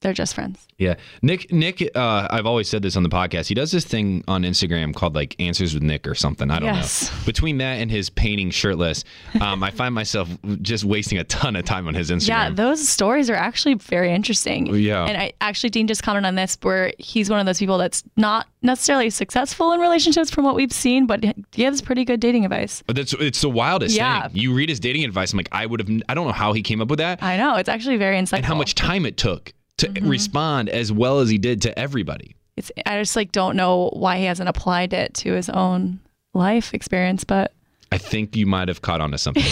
They're 0.00 0.14
just 0.14 0.34
friends. 0.34 0.66
Yeah. 0.78 0.94
Nick, 1.20 1.52
Nick, 1.52 1.82
uh, 1.94 2.26
I've 2.30 2.46
always 2.46 2.70
said 2.70 2.80
this 2.80 2.96
on 2.96 3.02
the 3.02 3.10
podcast. 3.10 3.48
He 3.48 3.54
does 3.54 3.70
this 3.70 3.84
thing 3.84 4.24
on 4.26 4.44
Instagram 4.44 4.94
called 4.94 5.14
like 5.14 5.36
Answers 5.38 5.74
with 5.74 5.82
Nick 5.82 6.06
or 6.08 6.14
something. 6.14 6.50
I 6.50 6.58
don't 6.58 6.74
Yes. 6.74 7.10
know. 7.12 7.18
Between 7.26 7.58
that 7.58 7.74
and 7.74 7.90
his 7.90 8.08
painting 8.08 8.50
shirtless, 8.50 9.04
um, 9.42 9.62
I 9.62 9.70
find 9.70 9.94
myself 9.94 10.30
just 10.62 10.84
wasting 10.84 11.18
a 11.18 11.24
ton 11.24 11.54
of 11.54 11.66
time 11.66 11.86
on 11.86 11.92
his 11.92 12.10
Instagram. 12.10 12.28
Yeah, 12.28 12.50
those 12.50 12.88
stories 12.88 13.28
are 13.28 13.34
actually 13.34 13.74
very 13.74 14.10
interesting. 14.14 14.74
Yeah. 14.74 15.04
And 15.04 15.18
I 15.18 15.34
actually 15.42 15.68
Dean 15.68 15.86
just 15.86 16.02
commented 16.02 16.28
on 16.28 16.34
this 16.34 16.56
where 16.62 16.92
he's 16.98 17.28
one 17.28 17.38
of 17.38 17.44
those 17.44 17.58
people 17.58 17.76
that's 17.76 18.02
not 18.16 18.46
necessarily 18.62 19.10
successful 19.10 19.72
in 19.72 19.80
relationships 19.80 20.30
from 20.30 20.44
what 20.44 20.54
we've 20.54 20.72
seen, 20.72 21.06
but 21.06 21.22
he 21.22 21.34
gives 21.50 21.82
pretty 21.82 22.06
good 22.06 22.20
dating 22.20 22.46
advice. 22.46 22.82
But 22.86 22.96
that's 22.96 23.12
it's 23.14 23.42
the 23.42 23.50
wildest 23.50 23.94
Yeah. 23.94 24.28
thing. 24.28 24.36
You 24.40 24.54
read 24.54 24.70
his 24.70 24.80
dating 24.80 25.04
advice. 25.04 25.34
I'm 25.34 25.36
like, 25.36 25.48
I 25.52 25.66
would 25.66 25.80
have. 25.80 25.90
I 26.08 26.14
don't 26.14 26.26
know 26.26 26.32
how 26.32 26.54
he 26.54 26.62
came 26.62 26.80
up 26.80 26.88
with 26.88 27.00
that, 27.00 27.22
I 27.22 27.36
know, 27.36 27.56
it's 27.56 27.68
actually 27.68 27.98
very 27.98 28.16
insightful. 28.16 28.36
and 28.38 28.46
how 28.46 28.54
much 28.54 28.74
time 28.74 29.04
it 29.04 29.18
took 29.18 29.52
to 29.80 29.88
Mm-hmm. 29.88 30.08
respond 30.08 30.68
as 30.68 30.90
well 30.92 31.20
as 31.20 31.28
he 31.28 31.36
did 31.38 31.62
to 31.62 31.78
everybody. 31.78 32.36
it's 32.56 32.70
I 32.86 32.98
just 32.98 33.16
like 33.16 33.32
don't 33.32 33.56
know 33.56 33.90
why 33.92 34.18
he 34.18 34.24
hasn't 34.24 34.48
applied 34.48 34.92
it 34.92 35.14
to 35.14 35.32
his 35.32 35.48
own 35.50 36.00
life 36.34 36.72
experience, 36.74 37.24
but 37.24 37.52
I 37.92 37.98
think 37.98 38.36
you 38.36 38.46
might 38.46 38.68
have 38.68 38.82
caught 38.82 39.00
on 39.00 39.10
to 39.10 39.18
something. 39.18 39.42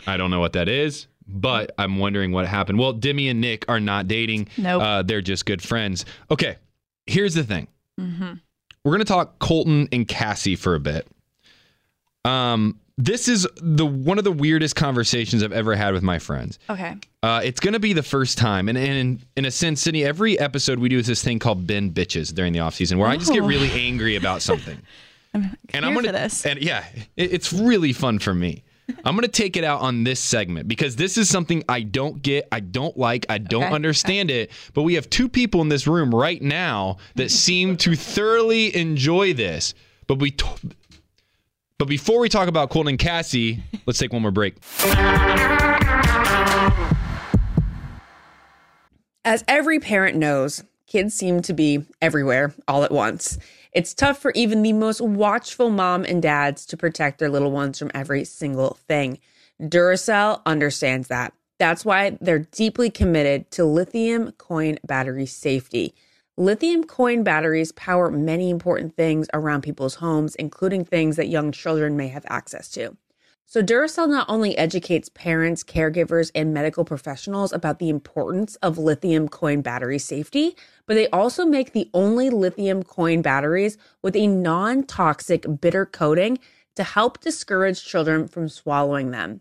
I 0.06 0.16
don't 0.16 0.30
know 0.30 0.40
what 0.40 0.54
that 0.54 0.68
is, 0.68 1.06
but 1.28 1.70
I'm 1.78 1.98
wondering 1.98 2.32
what 2.32 2.46
happened. 2.46 2.78
Well, 2.78 2.92
Demi 2.92 3.28
and 3.28 3.40
Nick 3.40 3.64
are 3.68 3.78
not 3.80 4.08
dating. 4.08 4.48
Nope. 4.56 4.82
Uh, 4.82 5.02
they're 5.02 5.20
just 5.22 5.46
good 5.46 5.62
friends. 5.62 6.04
Okay, 6.30 6.56
here's 7.06 7.34
the 7.34 7.44
thing. 7.44 7.68
Mm-hmm. 8.00 8.32
We're 8.84 8.92
gonna 8.92 9.04
talk 9.04 9.38
Colton 9.38 9.88
and 9.92 10.08
Cassie 10.08 10.56
for 10.56 10.74
a 10.74 10.80
bit. 10.80 11.06
Um, 12.24 12.80
this 12.98 13.28
is 13.28 13.46
the 13.62 13.86
one 13.86 14.18
of 14.18 14.24
the 14.24 14.32
weirdest 14.32 14.74
conversations 14.76 15.42
I've 15.42 15.52
ever 15.52 15.74
had 15.76 15.94
with 15.94 16.02
my 16.02 16.18
friends. 16.18 16.58
okay. 16.68 16.96
Uh, 17.22 17.40
it's 17.42 17.58
going 17.60 17.72
to 17.74 17.80
be 17.80 17.92
the 17.92 18.02
first 18.02 18.36
time. 18.38 18.68
And, 18.68 18.76
and 18.78 18.92
in, 18.96 19.20
in 19.36 19.44
a 19.44 19.50
sense, 19.50 19.80
Sydney, 19.82 20.04
every 20.04 20.38
episode 20.38 20.78
we 20.78 20.88
do 20.88 20.98
is 20.98 21.06
this 21.06 21.22
thing 21.22 21.38
called 21.38 21.66
Ben 21.66 21.90
Bitches 21.92 22.32
during 22.34 22.52
the 22.52 22.60
off 22.60 22.74
season 22.74 22.98
where 22.98 23.08
I 23.08 23.16
just 23.16 23.32
get 23.32 23.42
Oh. 23.42 23.46
really 23.46 23.70
angry 23.72 24.16
about 24.16 24.42
something. 24.42 24.78
I'm 25.34 25.56
and 25.74 25.84
I'm 25.84 25.94
gonna 25.94 26.12
this. 26.12 26.44
and 26.46 26.60
yeah, 26.60 26.84
it, 27.16 27.32
it's 27.32 27.52
really 27.52 27.92
fun 27.92 28.18
for 28.18 28.34
me. 28.34 28.62
I'm 29.04 29.14
gonna 29.14 29.28
take 29.28 29.56
it 29.58 29.64
out 29.64 29.80
on 29.82 30.02
this 30.04 30.18
segment 30.20 30.66
because 30.68 30.96
this 30.96 31.18
is 31.18 31.28
something 31.28 31.62
I 31.68 31.82
don't 31.82 32.22
get, 32.22 32.48
I 32.50 32.60
don't 32.60 32.96
like, 32.96 33.26
I 33.28 33.36
don't 33.38 33.64
Okay. 33.64 33.74
understand 33.74 34.30
it. 34.30 34.50
But 34.74 34.82
we 34.84 34.94
have 34.94 35.10
two 35.10 35.28
people 35.28 35.60
in 35.60 35.68
this 35.68 35.86
room 35.86 36.14
right 36.14 36.40
now 36.40 36.96
that 37.16 37.30
seem 37.30 37.76
to 37.78 37.94
thoroughly 37.94 38.74
enjoy 38.74 39.34
this. 39.34 39.74
But 40.06 40.18
we, 40.20 40.30
t- 40.30 40.46
but 41.78 41.86
before 41.86 42.18
we 42.18 42.28
talk 42.28 42.48
about 42.48 42.70
Colton 42.70 42.90
and 42.90 42.98
Cassie, 42.98 43.62
let's 43.86 44.00
take 44.00 44.12
one 44.12 44.22
more 44.22 44.32
break. 44.32 44.56
As 49.24 49.44
every 49.46 49.78
parent 49.78 50.16
knows, 50.16 50.64
kids 50.88 51.14
seem 51.14 51.40
to 51.42 51.52
be 51.52 51.84
everywhere 52.02 52.52
all 52.66 52.82
at 52.82 52.90
once. 52.90 53.38
It's 53.72 53.94
tough 53.94 54.18
for 54.18 54.32
even 54.34 54.62
the 54.62 54.72
most 54.72 55.00
watchful 55.00 55.70
mom 55.70 56.04
and 56.04 56.20
dads 56.20 56.66
to 56.66 56.76
protect 56.76 57.20
their 57.20 57.28
little 57.28 57.52
ones 57.52 57.78
from 57.78 57.92
every 57.94 58.24
single 58.24 58.78
thing. 58.88 59.18
Duracell 59.60 60.40
understands 60.46 61.08
that. 61.08 61.32
That's 61.58 61.84
why 61.84 62.18
they're 62.20 62.40
deeply 62.40 62.90
committed 62.90 63.50
to 63.52 63.64
lithium 63.64 64.32
coin 64.32 64.78
battery 64.84 65.26
safety. 65.26 65.94
Lithium 66.38 66.84
coin 66.84 67.24
batteries 67.24 67.72
power 67.72 68.12
many 68.12 68.48
important 68.48 68.94
things 68.94 69.26
around 69.34 69.62
people's 69.62 69.96
homes, 69.96 70.36
including 70.36 70.84
things 70.84 71.16
that 71.16 71.26
young 71.26 71.50
children 71.50 71.96
may 71.96 72.06
have 72.06 72.24
access 72.28 72.68
to. 72.68 72.96
So, 73.44 73.60
Duracell 73.60 74.08
not 74.08 74.28
only 74.28 74.56
educates 74.56 75.08
parents, 75.08 75.64
caregivers, 75.64 76.30
and 76.36 76.54
medical 76.54 76.84
professionals 76.84 77.52
about 77.52 77.80
the 77.80 77.88
importance 77.88 78.54
of 78.62 78.78
lithium 78.78 79.28
coin 79.28 79.62
battery 79.62 79.98
safety, 79.98 80.54
but 80.86 80.94
they 80.94 81.08
also 81.08 81.44
make 81.44 81.72
the 81.72 81.90
only 81.92 82.30
lithium 82.30 82.84
coin 82.84 83.20
batteries 83.20 83.76
with 84.00 84.14
a 84.14 84.28
non 84.28 84.84
toxic 84.84 85.44
bitter 85.60 85.84
coating 85.84 86.38
to 86.76 86.84
help 86.84 87.20
discourage 87.20 87.84
children 87.84 88.28
from 88.28 88.48
swallowing 88.48 89.10
them. 89.10 89.40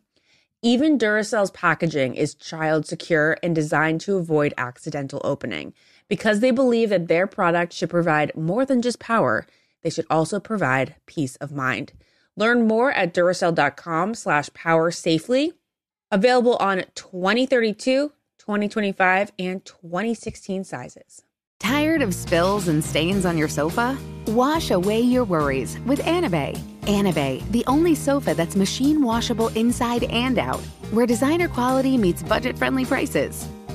Even 0.64 0.98
Duracell's 0.98 1.52
packaging 1.52 2.16
is 2.16 2.34
child 2.34 2.88
secure 2.88 3.38
and 3.44 3.54
designed 3.54 4.02
to 4.02 4.18
avoid 4.18 4.56
accidental 4.58 5.22
opening. 5.24 5.72
Because 6.10 6.40
they 6.40 6.52
believe 6.52 6.90
that 6.90 7.08
their 7.08 7.28
product 7.28 7.74
should 7.74 7.90
provide 7.90 8.36
more 8.36 8.66
than 8.66 8.82
just 8.82 9.00
power, 9.00 9.46
they 9.84 9.90
should 9.90 10.06
also 10.10 10.40
provide 10.40 10.96
peace 11.06 11.36
of 11.38 11.52
mind. 11.52 11.94
Learn 12.36 12.68
more 12.68 12.92
at 12.92 13.14
Duracell.com 13.14 14.14
slash 14.14 14.50
power 14.54 14.92
safely. 14.92 15.54
Available 16.12 16.56
on 16.58 16.84
2032, 16.96 18.12
2025, 18.38 19.32
and 19.38 19.66
2016 19.66 20.64
sizes. 20.64 21.24
Tired 21.60 22.04
of 22.04 22.14
spills 22.14 22.68
and 22.68 22.84
stains 22.84 23.26
on 23.26 23.38
your 23.38 23.48
sofa? 23.48 23.98
Wash 24.28 24.70
away 24.70 25.02
your 25.02 25.24
worries 25.24 25.80
with 25.80 26.00
Anabei. 26.02 26.56
Anabei, 26.82 27.50
the 27.52 27.66
only 27.66 27.96
sofa 27.96 28.34
that's 28.36 28.56
machine 28.56 29.02
washable 29.02 29.50
inside 29.50 30.04
and 30.04 30.38
out, 30.38 30.62
where 30.92 31.08
designer 31.08 31.48
quality 31.48 31.98
meets 31.98 32.22
budget 32.22 32.58
friendly 32.58 32.86
prices. 32.86 33.48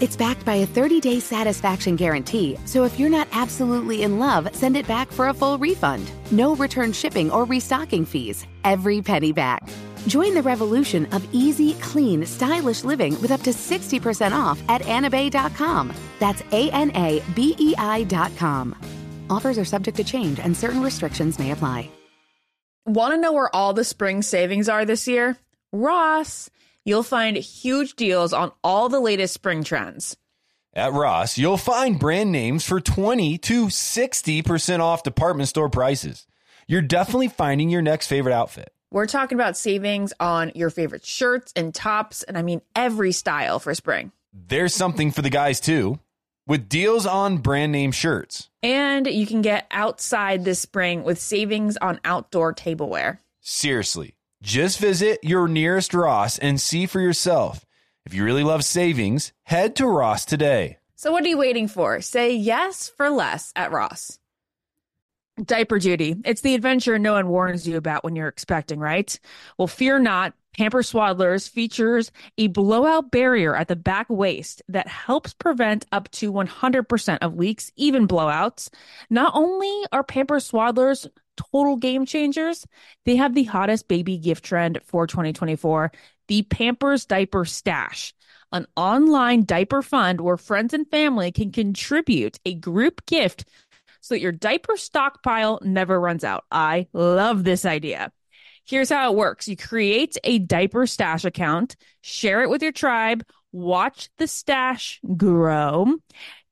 It's 0.00 0.16
backed 0.16 0.46
by 0.46 0.54
a 0.54 0.66
30 0.66 0.98
day 1.00 1.20
satisfaction 1.20 1.94
guarantee, 1.94 2.56
so 2.64 2.84
if 2.84 2.98
you're 2.98 3.10
not 3.10 3.28
absolutely 3.32 4.02
in 4.02 4.18
love, 4.18 4.48
send 4.56 4.76
it 4.76 4.86
back 4.88 5.12
for 5.12 5.28
a 5.28 5.34
full 5.34 5.58
refund. 5.58 6.10
No 6.30 6.56
return 6.56 6.92
shipping 6.92 7.30
or 7.30 7.44
restocking 7.44 8.06
fees. 8.06 8.46
Every 8.64 9.02
penny 9.02 9.32
back. 9.32 9.68
Join 10.06 10.32
the 10.32 10.42
revolution 10.42 11.04
of 11.12 11.28
easy, 11.34 11.74
clean, 11.74 12.24
stylish 12.24 12.82
living 12.82 13.20
with 13.20 13.30
up 13.30 13.42
to 13.42 13.50
60% 13.50 14.32
off 14.32 14.58
at 14.70 14.80
anabei.com. 14.82 15.92
That's 16.18 16.42
A 16.52 16.70
N 16.70 16.90
A 16.96 17.22
B 17.34 17.54
E 17.58 17.74
I.com. 17.76 18.74
Offers 19.28 19.58
are 19.58 19.66
subject 19.66 19.98
to 19.98 20.04
change 20.04 20.40
and 20.40 20.56
certain 20.56 20.82
restrictions 20.82 21.38
may 21.38 21.50
apply. 21.50 21.90
Want 22.86 23.12
to 23.12 23.20
know 23.20 23.34
where 23.34 23.54
all 23.54 23.74
the 23.74 23.84
spring 23.84 24.22
savings 24.22 24.68
are 24.68 24.86
this 24.86 25.06
year? 25.06 25.36
Ross. 25.72 26.48
You'll 26.84 27.02
find 27.02 27.36
huge 27.36 27.94
deals 27.94 28.32
on 28.32 28.52
all 28.64 28.88
the 28.88 29.00
latest 29.00 29.34
spring 29.34 29.64
trends. 29.64 30.16
At 30.72 30.92
Ross, 30.92 31.36
you'll 31.36 31.56
find 31.56 31.98
brand 31.98 32.30
names 32.32 32.64
for 32.64 32.80
20 32.80 33.38
to 33.38 33.66
60% 33.66 34.80
off 34.80 35.02
department 35.02 35.48
store 35.48 35.68
prices. 35.68 36.26
You're 36.68 36.82
definitely 36.82 37.28
finding 37.28 37.68
your 37.70 37.82
next 37.82 38.06
favorite 38.06 38.32
outfit. 38.32 38.72
We're 38.92 39.06
talking 39.06 39.36
about 39.36 39.56
savings 39.56 40.12
on 40.20 40.52
your 40.54 40.70
favorite 40.70 41.04
shirts 41.04 41.52
and 41.54 41.74
tops, 41.74 42.22
and 42.22 42.38
I 42.38 42.42
mean 42.42 42.60
every 42.74 43.12
style 43.12 43.58
for 43.58 43.74
spring. 43.74 44.12
There's 44.32 44.74
something 44.74 45.10
for 45.10 45.22
the 45.22 45.30
guys 45.30 45.60
too, 45.60 45.98
with 46.46 46.68
deals 46.68 47.06
on 47.06 47.38
brand 47.38 47.72
name 47.72 47.92
shirts. 47.92 48.48
And 48.62 49.06
you 49.06 49.26
can 49.26 49.42
get 49.42 49.66
outside 49.70 50.44
this 50.44 50.60
spring 50.60 51.02
with 51.02 51.20
savings 51.20 51.76
on 51.76 52.00
outdoor 52.04 52.52
tableware. 52.52 53.20
Seriously, 53.40 54.14
just 54.42 54.78
visit 54.78 55.20
your 55.22 55.48
nearest 55.48 55.92
Ross 55.92 56.38
and 56.38 56.60
see 56.60 56.86
for 56.86 57.00
yourself. 57.00 57.64
If 58.06 58.14
you 58.14 58.24
really 58.24 58.44
love 58.44 58.64
savings, 58.64 59.32
head 59.42 59.76
to 59.76 59.86
Ross 59.86 60.24
today. 60.24 60.78
So, 60.96 61.12
what 61.12 61.24
are 61.24 61.28
you 61.28 61.38
waiting 61.38 61.68
for? 61.68 62.00
Say 62.00 62.34
yes 62.34 62.90
for 62.96 63.10
less 63.10 63.52
at 63.54 63.72
Ross. 63.72 64.18
Diaper 65.42 65.78
duty. 65.78 66.16
It's 66.24 66.42
the 66.42 66.54
adventure 66.54 66.98
no 66.98 67.14
one 67.14 67.28
warns 67.28 67.66
you 67.66 67.76
about 67.76 68.04
when 68.04 68.16
you're 68.16 68.28
expecting, 68.28 68.78
right? 68.78 69.18
Well, 69.56 69.68
fear 69.68 69.98
not. 69.98 70.34
Pampers 70.60 70.92
Swaddlers 70.92 71.48
features 71.48 72.12
a 72.36 72.48
blowout 72.48 73.10
barrier 73.10 73.56
at 73.56 73.68
the 73.68 73.76
back 73.76 74.10
waist 74.10 74.60
that 74.68 74.86
helps 74.86 75.32
prevent 75.32 75.86
up 75.90 76.10
to 76.10 76.30
100% 76.30 77.18
of 77.22 77.38
leaks, 77.38 77.72
even 77.76 78.06
blowouts. 78.06 78.68
Not 79.08 79.32
only 79.34 79.86
are 79.90 80.04
Pampers 80.04 80.50
Swaddlers 80.50 81.08
total 81.38 81.78
game 81.78 82.04
changers, 82.04 82.66
they 83.06 83.16
have 83.16 83.34
the 83.34 83.44
hottest 83.44 83.88
baby 83.88 84.18
gift 84.18 84.44
trend 84.44 84.80
for 84.84 85.06
2024 85.06 85.92
the 86.28 86.42
Pampers 86.42 87.06
Diaper 87.06 87.46
Stash 87.46 88.12
an 88.52 88.66
online 88.76 89.46
diaper 89.46 89.80
fund 89.80 90.20
where 90.20 90.36
friends 90.36 90.74
and 90.74 90.86
family 90.90 91.32
can 91.32 91.52
contribute 91.52 92.38
a 92.44 92.54
group 92.54 93.06
gift 93.06 93.46
so 94.02 94.12
that 94.12 94.20
your 94.20 94.32
diaper 94.32 94.76
stockpile 94.76 95.58
never 95.62 95.98
runs 95.98 96.22
out. 96.22 96.44
I 96.50 96.86
love 96.92 97.44
this 97.44 97.64
idea. 97.64 98.12
Here's 98.70 98.90
how 98.90 99.10
it 99.10 99.16
works 99.16 99.48
you 99.48 99.56
create 99.56 100.16
a 100.22 100.38
diaper 100.38 100.86
stash 100.86 101.24
account, 101.24 101.74
share 102.02 102.44
it 102.44 102.48
with 102.48 102.62
your 102.62 102.70
tribe, 102.70 103.24
watch 103.50 104.10
the 104.18 104.28
stash 104.28 105.00
grow, 105.16 105.96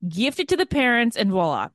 gift 0.05 0.41
it 0.41 0.49
to 0.49 0.57
the 0.57 0.65
parents, 0.65 1.15
and 1.15 1.31
voila. 1.31 1.69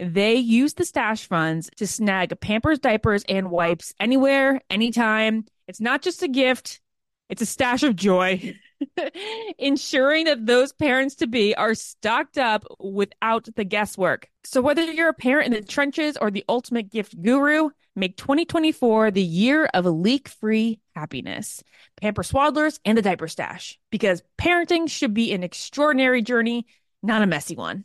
They 0.00 0.34
use 0.34 0.74
the 0.74 0.84
stash 0.84 1.28
funds 1.28 1.70
to 1.76 1.86
snag 1.86 2.40
Pampers, 2.40 2.80
diapers, 2.80 3.22
and 3.28 3.52
wipes 3.52 3.94
anywhere, 4.00 4.60
anytime. 4.68 5.44
It's 5.68 5.80
not 5.80 6.02
just 6.02 6.24
a 6.24 6.28
gift, 6.28 6.80
it's 7.28 7.42
a 7.42 7.46
stash 7.46 7.84
of 7.84 7.94
joy. 7.94 8.58
Ensuring 9.58 10.24
that 10.24 10.44
those 10.44 10.72
parents 10.72 11.14
to 11.16 11.28
be 11.28 11.54
are 11.54 11.76
stocked 11.76 12.36
up 12.36 12.64
without 12.80 13.48
the 13.54 13.64
guesswork. 13.64 14.28
So, 14.42 14.60
whether 14.60 14.82
you're 14.82 15.10
a 15.10 15.14
parent 15.14 15.46
in 15.46 15.52
the 15.52 15.64
trenches 15.64 16.16
or 16.16 16.32
the 16.32 16.44
ultimate 16.48 16.90
gift 16.90 17.22
guru, 17.22 17.70
make 17.96 18.16
2024 18.16 19.10
the 19.10 19.22
year 19.22 19.66
of 19.66 19.86
leak 19.86 20.28
free 20.28 20.80
happiness. 20.94 21.62
Pampers 22.00 22.30
Swaddlers 22.30 22.78
and 22.84 22.98
the 22.98 23.02
Diaper 23.02 23.28
Stash, 23.28 23.78
because 23.90 24.22
parenting 24.38 24.88
should 24.88 25.14
be 25.14 25.32
an 25.32 25.42
extraordinary 25.42 26.22
journey, 26.22 26.66
not 27.02 27.22
a 27.22 27.26
messy 27.26 27.56
one. 27.56 27.84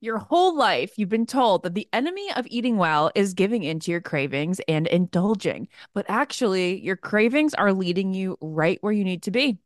Your 0.00 0.18
whole 0.18 0.54
life, 0.56 0.98
you've 0.98 1.08
been 1.08 1.24
told 1.24 1.62
that 1.62 1.74
the 1.74 1.88
enemy 1.92 2.28
of 2.36 2.46
eating 2.50 2.76
well 2.76 3.10
is 3.14 3.32
giving 3.32 3.62
into 3.62 3.90
your 3.90 4.02
cravings 4.02 4.60
and 4.68 4.86
indulging. 4.86 5.68
But 5.94 6.04
actually, 6.08 6.80
your 6.82 6.96
cravings 6.96 7.54
are 7.54 7.72
leading 7.72 8.12
you 8.12 8.36
right 8.42 8.78
where 8.82 8.92
you 8.92 9.04
need 9.04 9.22
to 9.22 9.30
be 9.30 9.58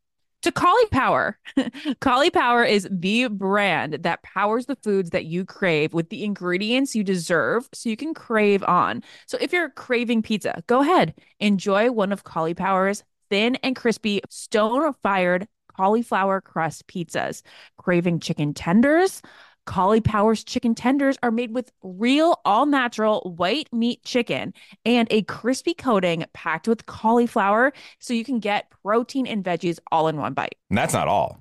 to 0.43 0.53
Caulipower. 0.53 1.35
Caulipower 2.01 2.69
is 2.69 2.89
the 2.91 3.29
brand 3.29 3.95
that 4.03 4.23
powers 4.23 4.67
the 4.67 4.77
foods 4.77 5.11
that 5.11 5.25
you 5.25 5.45
crave 5.45 5.93
with 5.93 6.11
the 6.11 6.25
ingredients 6.25 6.95
you 6.95 7.03
deserve 7.03 7.69
so 7.73 7.89
you 7.89 7.97
can 7.97 8.15
crave 8.15 8.63
on. 8.65 9.03
So 9.27 9.39
if 9.41 9.53
you're 9.53 9.71
craving 9.71 10.23
pizza, 10.23 10.63
go 10.67 10.81
ahead, 10.81 11.15
enjoy 11.41 11.91
one 11.91 12.13
of 12.13 12.25
Caulipower's 12.25 13.03
thin 13.31 13.57
and 13.57 13.77
crispy 13.77 14.21
stone 14.31 14.93
fired 15.03 15.49
cauliflower 15.79 16.41
crust 16.41 16.87
pizzas. 16.89 17.43
Craving 17.77 18.21
chicken 18.21 18.53
tenders? 18.53 19.23
Caulipowers 19.69 20.47
chicken 20.47 20.75
tenders 20.75 21.19
are 21.23 21.31
made 21.31 21.53
with 21.53 21.71
real, 21.83 22.41
all 22.47 22.65
natural 22.65 23.35
white 23.37 23.71
meat 23.71 24.03
chicken 24.03 24.55
and 24.87 25.07
a 25.11 25.23
crispy 25.25 25.75
coating 25.75 26.25
packed 26.33 26.67
with 26.67 26.87
cauliflower 26.87 27.75
so 27.99 28.15
you 28.15 28.25
can 28.25 28.39
get 28.39 28.71
protein 28.83 29.27
and 29.27 29.45
veggies 29.45 29.79
all 29.93 30.09
in 30.09 30.17
one 30.17 30.33
bite. 30.33 30.55
And 30.71 30.79
that's 30.79 30.95
not 30.95 31.07
all. 31.07 31.39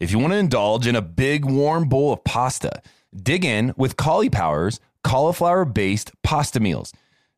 If 0.00 0.10
you 0.10 0.18
want 0.18 0.32
to 0.32 0.38
indulge 0.38 0.86
in 0.86 0.96
a 0.96 1.02
big 1.02 1.44
warm 1.44 1.86
bowl 1.86 2.14
of 2.14 2.24
pasta, 2.24 2.80
dig 3.14 3.44
in 3.44 3.74
with 3.76 3.98
Caulipowers 3.98 4.80
cauliflower 5.04 5.66
based 5.66 6.12
pasta 6.22 6.58
meals. 6.58 6.94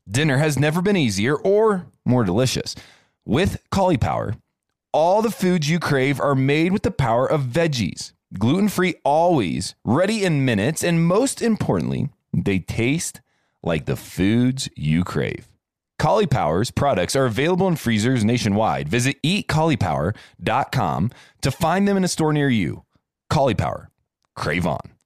Dinner 0.09 0.38
has 0.38 0.57
never 0.57 0.81
been 0.81 0.96
easier 0.96 1.35
or 1.35 1.87
more 2.05 2.22
delicious. 2.22 2.77
With 3.24 3.61
Caulipower, 3.72 4.40
all 4.92 5.20
the 5.20 5.33
foods 5.33 5.68
you 5.68 5.81
crave 5.81 6.20
are 6.20 6.37
made 6.37 6.72
with 6.72 6.85
the 6.85 6.92
power 6.92 7.29
of 7.29 7.42
veggies 7.42 8.12
gluten 8.37 8.69
free 8.69 8.95
always, 9.05 9.75
ready 9.85 10.25
in 10.25 10.45
minutes, 10.45 10.83
and 10.83 11.07
most 11.07 11.41
importantly, 11.41 12.11
they 12.33 12.59
taste 12.59 13.21
like 13.62 13.87
the 13.87 13.97
foods 13.97 14.69
you 14.77 15.05
crave. 15.05 15.49
Caulipower's 16.01 16.71
products 16.71 17.17
are 17.17 17.27
available 17.27 17.67
in 17.67 17.77
freezers 17.77 18.25
nationwide. 18.25 18.88
Visit 18.88 19.21
eatcaulipower.com 19.23 21.11
to 21.41 21.51
find 21.51 21.88
them 21.88 21.97
in 21.97 22.05
a 22.05 22.09
store 22.09 22.33
near 22.33 22.49
you. 22.49 22.85
Caulipower, 23.31 23.88
crave 24.37 24.67
on. 24.67 24.97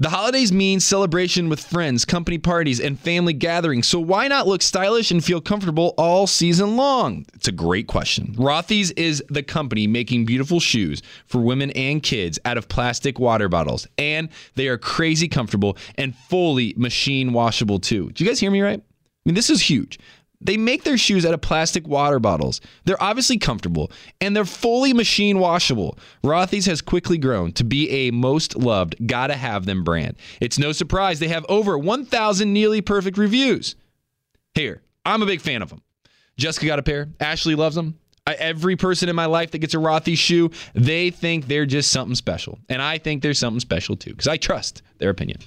The 0.00 0.10
holidays 0.10 0.52
mean 0.52 0.78
celebration 0.78 1.48
with 1.48 1.58
friends, 1.58 2.04
company 2.04 2.38
parties, 2.38 2.78
and 2.78 2.96
family 2.96 3.32
gatherings. 3.32 3.88
So 3.88 3.98
why 3.98 4.28
not 4.28 4.46
look 4.46 4.62
stylish 4.62 5.10
and 5.10 5.24
feel 5.24 5.40
comfortable 5.40 5.92
all 5.98 6.28
season 6.28 6.76
long? 6.76 7.26
It's 7.34 7.48
a 7.48 7.52
great 7.52 7.88
question. 7.88 8.32
Rothy's 8.38 8.92
is 8.92 9.24
the 9.28 9.42
company 9.42 9.88
making 9.88 10.24
beautiful 10.24 10.60
shoes 10.60 11.02
for 11.26 11.40
women 11.40 11.72
and 11.72 12.00
kids 12.00 12.38
out 12.44 12.56
of 12.56 12.68
plastic 12.68 13.18
water 13.18 13.48
bottles, 13.48 13.88
and 13.98 14.28
they 14.54 14.68
are 14.68 14.78
crazy 14.78 15.26
comfortable 15.26 15.76
and 15.96 16.14
fully 16.14 16.74
machine 16.76 17.32
washable 17.32 17.80
too. 17.80 18.12
Do 18.12 18.22
you 18.22 18.30
guys 18.30 18.38
hear 18.38 18.52
me 18.52 18.60
right? 18.60 18.80
I 18.80 19.28
mean, 19.28 19.34
this 19.34 19.50
is 19.50 19.60
huge. 19.60 19.98
They 20.40 20.56
make 20.56 20.84
their 20.84 20.98
shoes 20.98 21.26
out 21.26 21.34
of 21.34 21.40
plastic 21.40 21.88
water 21.88 22.20
bottles. 22.20 22.60
They're 22.84 23.02
obviously 23.02 23.38
comfortable 23.38 23.90
and 24.20 24.36
they're 24.36 24.44
fully 24.44 24.92
machine 24.92 25.38
washable. 25.38 25.98
Rothy's 26.22 26.66
has 26.66 26.80
quickly 26.80 27.18
grown 27.18 27.52
to 27.52 27.64
be 27.64 27.90
a 27.90 28.10
most 28.12 28.56
loved, 28.56 28.94
gotta 29.06 29.34
have 29.34 29.66
them 29.66 29.82
brand. 29.82 30.16
It's 30.40 30.58
no 30.58 30.72
surprise 30.72 31.18
they 31.18 31.28
have 31.28 31.44
over 31.48 31.76
1,000 31.76 32.52
nearly 32.52 32.80
perfect 32.80 33.18
reviews. 33.18 33.74
Here, 34.54 34.82
I'm 35.04 35.22
a 35.22 35.26
big 35.26 35.40
fan 35.40 35.62
of 35.62 35.70
them. 35.70 35.82
Jessica 36.36 36.66
got 36.66 36.78
a 36.78 36.82
pair. 36.84 37.08
Ashley 37.18 37.56
loves 37.56 37.74
them. 37.74 37.98
I, 38.28 38.34
every 38.34 38.76
person 38.76 39.08
in 39.08 39.16
my 39.16 39.24
life 39.24 39.52
that 39.52 39.58
gets 39.58 39.74
a 39.74 39.78
Rothy 39.78 40.16
shoe, 40.16 40.50
they 40.74 41.10
think 41.10 41.46
they're 41.46 41.66
just 41.66 41.90
something 41.90 42.14
special. 42.14 42.58
And 42.68 42.80
I 42.82 42.98
think 42.98 43.22
they're 43.22 43.34
something 43.34 43.58
special 43.58 43.96
too 43.96 44.10
because 44.10 44.28
I 44.28 44.36
trust 44.36 44.82
their 44.98 45.10
opinion. 45.10 45.38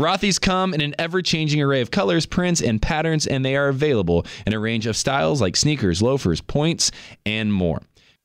Rothy's 0.00 0.38
come 0.38 0.72
in 0.72 0.80
an 0.80 0.94
ever 0.98 1.20
changing 1.20 1.60
array 1.60 1.82
of 1.82 1.90
colors, 1.90 2.24
prints, 2.24 2.62
and 2.62 2.80
patterns, 2.80 3.26
and 3.26 3.44
they 3.44 3.54
are 3.54 3.68
available 3.68 4.24
in 4.46 4.54
a 4.54 4.58
range 4.58 4.86
of 4.86 4.96
styles 4.96 5.42
like 5.42 5.56
sneakers, 5.56 6.00
loafers, 6.00 6.40
points, 6.40 6.90
and 7.26 7.52
more. 7.52 7.82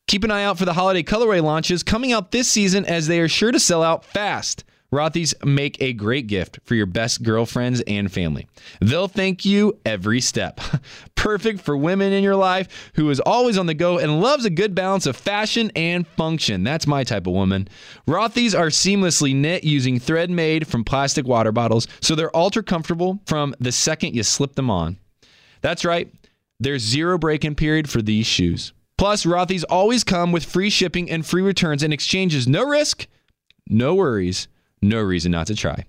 Keep 0.08 0.24
an 0.24 0.32
eye 0.32 0.46
out 0.46 0.58
for 0.58 0.64
the 0.64 0.72
holiday 0.72 1.04
colorway 1.04 1.44
launches 1.44 1.84
coming 1.84 2.14
out 2.14 2.32
this 2.32 2.48
season 2.48 2.86
as 2.86 3.08
they 3.08 3.20
are 3.20 3.28
sure 3.28 3.52
to 3.52 3.60
sell 3.60 3.84
out 3.84 4.06
fast. 4.06 4.64
Rothy's 4.96 5.36
make 5.44 5.82
a 5.82 5.92
great 5.92 6.28
gift 6.28 6.60
for 6.64 6.74
your 6.74 6.86
best 6.86 7.22
girlfriends 7.22 7.82
and 7.86 8.10
family. 8.10 8.48
They'll 8.80 9.10
thank 9.10 9.44
you 9.44 9.78
every 9.86 10.22
step. 10.22 10.62
Perfect 11.16 11.60
for 11.60 11.76
women 11.76 12.14
in 12.14 12.24
your 12.24 12.38
life 12.38 12.92
who 12.96 13.10
is 13.10 13.20
always 13.20 13.58
on 13.58 13.66
the 13.66 13.74
go 13.74 14.00
and 14.00 14.22
loves 14.22 14.46
a 14.46 14.50
good 14.50 14.74
balance 14.74 15.06
of 15.06 15.18
fashion 15.18 15.70
and 15.76 16.08
function. 16.08 16.64
That's 16.64 16.88
my 16.88 17.04
type 17.04 17.28
of 17.28 17.34
woman. 17.34 17.68
Rothy's 18.08 18.56
are 18.56 18.68
seamlessly 18.68 19.36
knit 19.36 19.66
using 19.66 20.00
thread 20.00 20.30
made 20.30 20.66
from 20.66 20.86
plastic 20.86 21.28
water 21.28 21.52
bottles, 21.52 21.90
so 22.00 22.16
they're 22.16 22.36
ultra 22.36 22.64
comfortable 22.64 23.20
from 23.26 23.54
the 23.60 23.74
second 23.74 24.16
you 24.16 24.24
slip 24.24 24.56
them 24.56 24.70
on. 24.70 24.98
That's 25.60 25.84
right, 25.84 26.10
there's 26.58 26.84
zero 26.84 27.18
break 27.18 27.44
in 27.44 27.56
period 27.56 27.90
for 27.90 28.02
these 28.02 28.26
shoes. 28.26 28.72
Plus, 28.98 29.26
Rothy's 29.26 29.66
always 29.66 30.06
come 30.06 30.32
with 30.32 30.46
free 30.46 30.70
shipping 30.70 31.12
and 31.12 31.26
free 31.26 31.42
returns 31.42 31.84
and 31.84 31.92
exchanges. 31.92 32.48
No 32.48 32.64
risk, 32.64 33.08
no 33.68 33.94
worries 33.94 34.48
no 34.82 35.02
reason 35.02 35.32
not 35.32 35.48
to 35.48 35.56
try. 35.56 35.86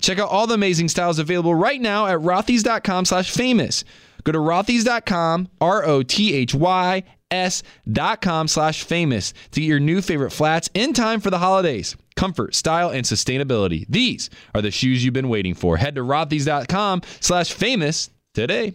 Check 0.00 0.18
out 0.18 0.28
all 0.28 0.46
the 0.46 0.54
amazing 0.54 0.88
styles 0.88 1.18
available 1.18 1.54
right 1.54 1.80
now 1.80 2.06
at 2.06 2.18
rothys.com 2.18 3.04
slash 3.04 3.30
famous. 3.30 3.84
Go 4.24 4.32
to 4.32 4.38
rothys.com, 4.38 5.48
R-O-T-H-Y-S 5.60 7.62
dot 7.90 8.20
com 8.20 8.48
slash 8.48 8.84
famous 8.84 9.32
to 9.52 9.60
get 9.60 9.66
your 9.66 9.80
new 9.80 10.02
favorite 10.02 10.32
flats 10.32 10.68
in 10.74 10.92
time 10.92 11.20
for 11.20 11.30
the 11.30 11.38
holidays. 11.38 11.96
Comfort, 12.14 12.54
style, 12.54 12.90
and 12.90 13.06
sustainability. 13.06 13.86
These 13.88 14.28
are 14.54 14.62
the 14.62 14.70
shoes 14.70 15.04
you've 15.04 15.14
been 15.14 15.28
waiting 15.28 15.54
for. 15.54 15.76
Head 15.76 15.94
to 15.94 16.02
rothys.com 16.02 17.02
slash 17.20 17.52
famous 17.52 18.10
today. 18.34 18.74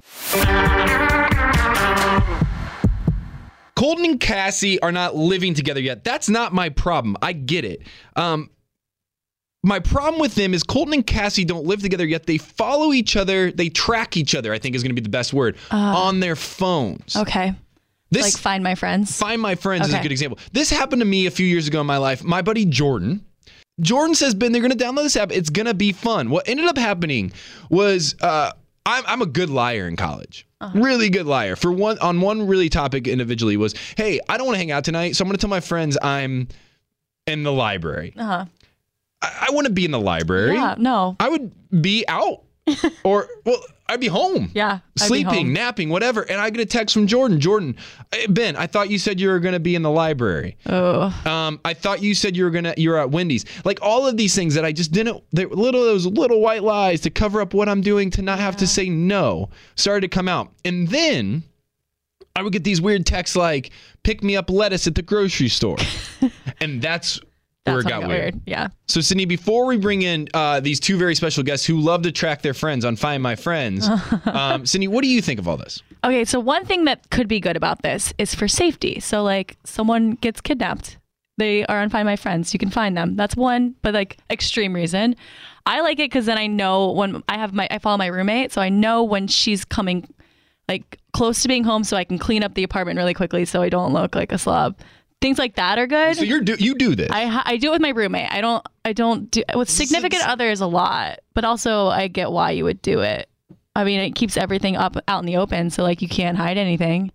Colton 3.75 4.05
and 4.05 4.19
Cassie 4.19 4.81
are 4.81 4.91
not 4.91 5.15
living 5.15 5.53
together 5.53 5.79
yet. 5.79 6.03
That's 6.03 6.29
not 6.29 6.51
my 6.51 6.69
problem. 6.69 7.15
I 7.21 7.33
get 7.33 7.63
it. 7.63 7.83
Um, 8.15 8.49
my 9.67 9.79
problem 9.79 10.19
with 10.19 10.35
them 10.35 10.53
is 10.53 10.63
Colton 10.63 10.93
and 10.93 11.05
Cassie 11.05 11.45
don't 11.45 11.65
live 11.65 11.81
together 11.81 12.05
yet. 12.05 12.25
They 12.25 12.37
follow 12.37 12.93
each 12.93 13.15
other. 13.15 13.51
They 13.51 13.69
track 13.69 14.17
each 14.17 14.33
other. 14.33 14.53
I 14.53 14.59
think 14.59 14.75
is 14.75 14.81
going 14.81 14.95
to 14.95 14.99
be 15.01 15.03
the 15.05 15.09
best 15.09 15.33
word 15.33 15.57
Uh, 15.71 15.75
on 15.77 16.19
their 16.19 16.35
phones. 16.35 17.15
Okay. 17.15 17.53
This 18.09 18.23
like 18.23 18.41
find 18.41 18.63
my 18.63 18.75
friends. 18.75 19.17
Find 19.17 19.41
My 19.41 19.55
Friends 19.55 19.87
is 19.89 19.93
a 19.93 20.01
good 20.01 20.13
example. 20.13 20.39
This 20.53 20.69
happened 20.69 21.01
to 21.01 21.05
me 21.05 21.25
a 21.25 21.31
few 21.31 21.45
years 21.45 21.67
ago 21.67 21.81
in 21.81 21.87
my 21.87 21.97
life. 21.97 22.23
My 22.23 22.41
buddy 22.41 22.65
Jordan. 22.65 23.25
Jordan 23.81 24.15
says, 24.15 24.33
Ben, 24.33 24.53
they're 24.53 24.61
going 24.61 24.75
to 24.75 24.83
download 24.83 25.03
this 25.03 25.17
app. 25.17 25.31
It's 25.31 25.49
going 25.49 25.65
to 25.67 25.73
be 25.73 25.91
fun. 25.91 26.29
What 26.29 26.47
ended 26.47 26.65
up 26.67 26.77
happening 26.77 27.31
was 27.69 28.15
uh, 28.21 28.51
I'm, 28.85 29.03
I'm 29.05 29.21
a 29.21 29.25
good 29.25 29.49
liar 29.49 29.87
in 29.87 29.97
college. 29.97 30.47
Uh-huh. 30.61 30.79
Really 30.79 31.09
good 31.09 31.27
liar. 31.27 31.55
For 31.55 31.71
one, 31.71 31.99
on 31.99 32.21
one 32.21 32.47
really 32.47 32.69
topic 32.69 33.07
individually 33.07 33.57
was, 33.57 33.75
hey, 33.97 34.19
I 34.29 34.37
don't 34.37 34.47
want 34.47 34.55
to 34.55 34.59
hang 34.59 34.71
out 34.71 34.83
tonight, 34.85 35.15
so 35.15 35.21
I'm 35.23 35.27
going 35.27 35.37
to 35.37 35.41
tell 35.41 35.49
my 35.49 35.59
friends 35.59 35.97
I'm 36.01 36.47
in 37.27 37.43
the 37.43 37.51
library. 37.51 38.13
Uh 38.17 38.25
huh. 38.25 38.45
I, 39.21 39.47
I 39.49 39.53
want 39.53 39.67
to 39.67 39.73
be 39.73 39.85
in 39.85 39.91
the 39.91 39.99
library. 39.99 40.55
Yeah. 40.55 40.75
No. 40.77 41.15
I 41.19 41.29
would 41.29 41.51
be 41.81 42.05
out, 42.07 42.43
or 43.03 43.27
well, 43.45 43.61
I'd 43.89 44.01
be 44.01 44.07
home. 44.07 44.51
Yeah. 44.53 44.79
Sleeping, 44.97 45.45
home. 45.45 45.53
napping, 45.53 45.89
whatever. 45.89 46.23
And 46.23 46.41
I 46.41 46.49
get 46.49 46.61
a 46.61 46.65
text 46.65 46.93
from 46.93 47.07
Jordan. 47.07 47.39
Jordan, 47.39 47.77
Ben, 48.29 48.55
I 48.57 48.67
thought 48.67 48.89
you 48.89 48.99
said 48.99 49.19
you 49.19 49.29
were 49.29 49.39
going 49.39 49.53
to 49.53 49.59
be 49.61 49.75
in 49.75 49.81
the 49.81 49.89
library. 49.89 50.57
Oh. 50.65 51.03
Um, 51.25 51.59
I 51.63 51.73
thought 51.73 52.01
you 52.01 52.13
said 52.13 52.35
you 52.35 52.43
were 52.43 52.49
gonna 52.49 52.73
you're 52.77 52.97
at 52.97 53.11
Wendy's. 53.11 53.45
Like 53.63 53.79
all 53.81 54.05
of 54.05 54.17
these 54.17 54.35
things 54.35 54.53
that 54.55 54.65
I 54.65 54.73
just 54.73 54.91
didn't. 54.91 55.23
They 55.31 55.45
little 55.45 55.83
those 55.83 56.05
little 56.05 56.41
white 56.41 56.63
lies 56.63 57.01
to 57.01 57.09
cover 57.09 57.39
up 57.39 57.53
what 57.53 57.69
I'm 57.69 57.81
doing 57.81 58.09
to 58.11 58.21
not 58.21 58.39
have 58.39 58.57
to 58.57 58.67
say 58.67 58.89
no 58.89 59.49
started 59.75 60.01
to 60.01 60.09
come 60.09 60.27
out. 60.27 60.51
And 60.65 60.89
then 60.89 61.43
I 62.35 62.41
would 62.43 62.53
get 62.53 62.63
these 62.65 62.81
weird 62.81 63.05
texts 63.05 63.35
like 63.37 63.71
"pick 64.03 64.21
me 64.21 64.35
up 64.35 64.49
lettuce 64.49 64.85
at 64.85 64.95
the 64.95 65.01
grocery 65.01 65.49
store," 65.49 65.77
and 66.61 66.81
That's 66.81 67.21
where 67.71 67.79
it 67.79 67.85
when 67.85 68.01
got 68.01 68.03
it 68.03 68.07
weird. 68.07 68.41
Yeah. 68.45 68.69
So, 68.87 69.01
Sydney, 69.01 69.25
before 69.25 69.65
we 69.65 69.77
bring 69.77 70.01
in 70.01 70.27
uh, 70.33 70.59
these 70.59 70.79
two 70.79 70.97
very 70.97 71.15
special 71.15 71.43
guests 71.43 71.65
who 71.65 71.79
love 71.79 72.01
to 72.03 72.11
track 72.11 72.41
their 72.41 72.53
friends 72.53 72.85
on 72.85 72.95
Find 72.95 73.21
My 73.21 73.35
Friends, 73.35 73.87
um, 74.25 74.65
Sydney, 74.65 74.87
what 74.87 75.01
do 75.01 75.07
you 75.07 75.21
think 75.21 75.39
of 75.39 75.47
all 75.47 75.57
this? 75.57 75.81
Okay, 76.03 76.25
so 76.25 76.39
one 76.39 76.65
thing 76.65 76.85
that 76.85 77.09
could 77.09 77.27
be 77.27 77.39
good 77.39 77.57
about 77.57 77.81
this 77.81 78.13
is 78.17 78.33
for 78.33 78.47
safety. 78.47 78.99
So 78.99 79.23
like 79.23 79.57
someone 79.63 80.11
gets 80.11 80.41
kidnapped, 80.41 80.97
they 81.37 81.65
are 81.67 81.79
on 81.79 81.89
Find 81.89 82.05
My 82.05 82.15
Friends. 82.15 82.53
You 82.53 82.59
can 82.59 82.71
find 82.71 82.97
them. 82.97 83.15
That's 83.15 83.35
one, 83.35 83.75
but 83.83 83.93
like 83.93 84.17
extreme 84.29 84.73
reason. 84.73 85.15
I 85.65 85.81
like 85.81 85.99
it 85.99 86.09
because 86.09 86.25
then 86.25 86.37
I 86.37 86.47
know 86.47 86.91
when 86.91 87.23
I 87.29 87.37
have 87.37 87.53
my 87.53 87.67
I 87.69 87.77
follow 87.77 87.97
my 87.97 88.07
roommate, 88.07 88.51
so 88.51 88.61
I 88.61 88.69
know 88.69 89.03
when 89.03 89.27
she's 89.27 89.63
coming 89.63 90.11
like 90.67 90.99
close 91.13 91.41
to 91.43 91.47
being 91.47 91.63
home, 91.63 91.83
so 91.83 91.95
I 91.95 92.03
can 92.03 92.17
clean 92.17 92.43
up 92.43 92.55
the 92.55 92.63
apartment 92.63 92.97
really 92.97 93.13
quickly, 93.13 93.45
so 93.45 93.61
I 93.61 93.69
don't 93.69 93.93
look 93.93 94.15
like 94.15 94.31
a 94.31 94.37
slob. 94.37 94.77
Things 95.19 95.39
like 95.39 95.55
that 95.55 95.79
are 95.79 95.87
good. 95.87 96.15
So 96.17 96.23
you're 96.23 96.41
do, 96.41 96.55
you 96.59 96.75
do 96.75 96.95
this. 96.95 97.09
I 97.11 97.41
I 97.43 97.57
do 97.57 97.69
it 97.69 97.71
with 97.71 97.81
my 97.81 97.89
roommate. 97.89 98.31
I 98.31 98.41
don't 98.41 98.65
I 98.85 98.93
don't 98.93 99.31
do 99.31 99.43
with 99.55 99.69
significant 99.69 100.27
others 100.27 100.61
a 100.61 100.67
lot, 100.67 101.19
but 101.33 101.43
also 101.43 101.87
I 101.87 102.07
get 102.07 102.31
why 102.31 102.51
you 102.51 102.63
would 102.65 102.81
do 102.81 102.99
it. 103.01 103.27
I 103.75 103.83
mean, 103.83 103.99
it 103.99 104.11
keeps 104.11 104.37
everything 104.37 104.75
up 104.75 104.95
out 105.07 105.19
in 105.19 105.25
the 105.25 105.37
open, 105.37 105.69
so 105.69 105.83
like 105.83 106.01
you 106.01 106.07
can't 106.07 106.37
hide 106.37 106.57
anything. 106.57 107.11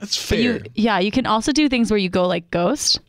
That's 0.00 0.16
fair. 0.16 0.38
you, 0.38 0.62
yeah, 0.74 0.98
you 0.98 1.10
can 1.10 1.26
also 1.26 1.52
do 1.52 1.68
things 1.68 1.90
where 1.90 1.98
you 1.98 2.08
go 2.08 2.26
like 2.26 2.50
ghost, 2.50 3.00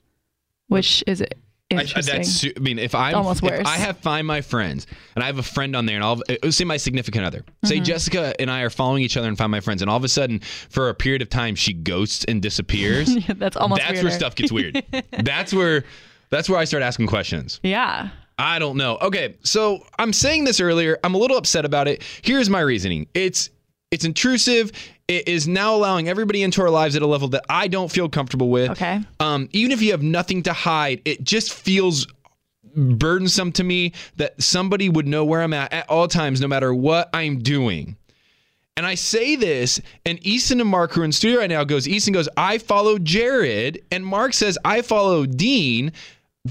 which 0.67 1.04
is 1.08 1.24
I, 1.71 1.78
I- 1.78 2.01
that's, 2.01 2.45
I 2.45 2.60
mean, 2.60 2.78
if 2.78 2.93
I'm, 2.93 3.15
almost 3.15 3.43
if. 3.43 3.65
I 3.65 3.78
have 3.78 3.97
find 3.97 4.28
my 4.28 4.41
friends 4.41 4.86
and 5.15 5.23
I 5.23 5.28
have 5.28 5.39
a 5.39 5.43
friend 5.43 5.75
on 5.75 5.86
there, 5.88 5.95
and 5.95 6.04
I'll 6.06 6.21
uh, 6.43 6.51
say 6.51 6.63
my 6.63 6.78
significant 6.78 7.25
other, 7.25 7.43
say 7.63 7.75
Mm-hmm. 7.78 7.84
Jessica 7.86 8.39
and 8.39 8.51
I 8.51 8.62
are 8.62 8.69
following 8.69 9.01
each 9.01 9.17
other 9.17 9.28
and 9.28 9.38
find 9.38 9.49
my 9.51 9.60
friends, 9.62 9.82
and 9.82 9.89
all 9.89 9.97
of 9.97 10.04
a 10.04 10.08
sudden, 10.08 10.39
for 10.69 10.89
a 10.89 10.93
period 10.93 11.21
of 11.23 11.30
time, 11.30 11.56
she 11.56 11.73
ghosts 11.73 12.23
and 12.25 12.41
disappears. 12.41 13.15
that's 13.38 13.58
almost 13.58 13.82
that's 13.82 13.93
weirder. 13.93 14.08
where 14.10 14.12
stuff 14.17 14.36
gets 14.36 14.51
weird. 14.51 14.84
that's 15.23 15.54
where, 15.54 15.84
that's 16.30 16.47
where 16.49 16.60
I 16.60 16.65
start 16.65 16.84
asking 16.84 17.08
questions. 17.08 17.60
yeah. 17.63 18.10
I 18.38 18.60
don't 18.60 18.75
know. 18.75 18.97
Okay, 19.01 19.38
so 19.43 19.80
I'm 19.97 20.12
saying 20.12 20.43
this 20.43 20.60
earlier. 20.60 20.97
I'm 21.06 21.15
a 21.15 21.17
little 21.17 21.38
upset 21.38 21.63
about 21.63 21.88
it. 21.88 22.04
Here's 22.21 22.49
my 22.49 22.60
reasoning. 22.60 23.08
It's 23.13 23.49
it's 23.91 24.04
intrusive. 24.04 24.73
It 25.08 25.28
is 25.28 25.48
now 25.48 25.76
allowing 25.76 26.10
everybody 26.10 26.41
into 26.41 26.62
our 26.62 26.70
lives 26.70 26.96
at 26.96 27.04
a 27.04 27.08
level 27.08 27.28
that 27.30 27.46
I 27.48 27.68
don't 27.68 27.91
feel 27.91 28.10
comfortable 28.10 28.50
with. 28.50 28.72
Okay. 28.72 29.02
Um, 29.20 29.50
even 29.52 29.72
if 29.72 29.82
you 29.82 29.91
have 29.91 30.02
nothing 30.02 30.44
to 30.44 30.54
hide, 30.54 31.02
it 31.06 31.24
just 31.24 31.54
feels 31.54 32.08
burdensome 32.76 33.52
to 33.54 33.63
me 33.63 33.94
that 34.18 34.41
somebody 34.41 34.89
would 34.89 35.08
know 35.08 35.24
where 35.24 35.41
I'm 35.41 35.54
at 35.54 35.72
at 35.72 35.89
all 35.89 36.08
times, 36.08 36.41
no 36.41 36.48
matter 36.48 36.74
what 36.74 37.10
I'm 37.13 37.39
doing. 37.39 37.96
And 38.78 38.86
I 38.86 38.96
say 38.96 39.38
this, 39.38 39.80
and 40.06 40.20
Easton 40.26 40.60
and 40.60 40.70
Mark, 40.70 40.91
who 40.91 41.02
are 41.02 41.06
in 41.06 41.13
studio 41.13 41.39
right 41.39 41.50
now, 41.50 41.63
goes, 41.63 41.88
Easton 41.88 42.13
goes, 42.13 42.28
I 42.36 42.58
follow 42.58 43.00
Jared. 43.00 43.82
And 43.89 44.06
Mark 44.06 44.34
says, 44.34 44.58
I 44.65 44.82
follow 44.82 45.26
Dean. 45.26 45.94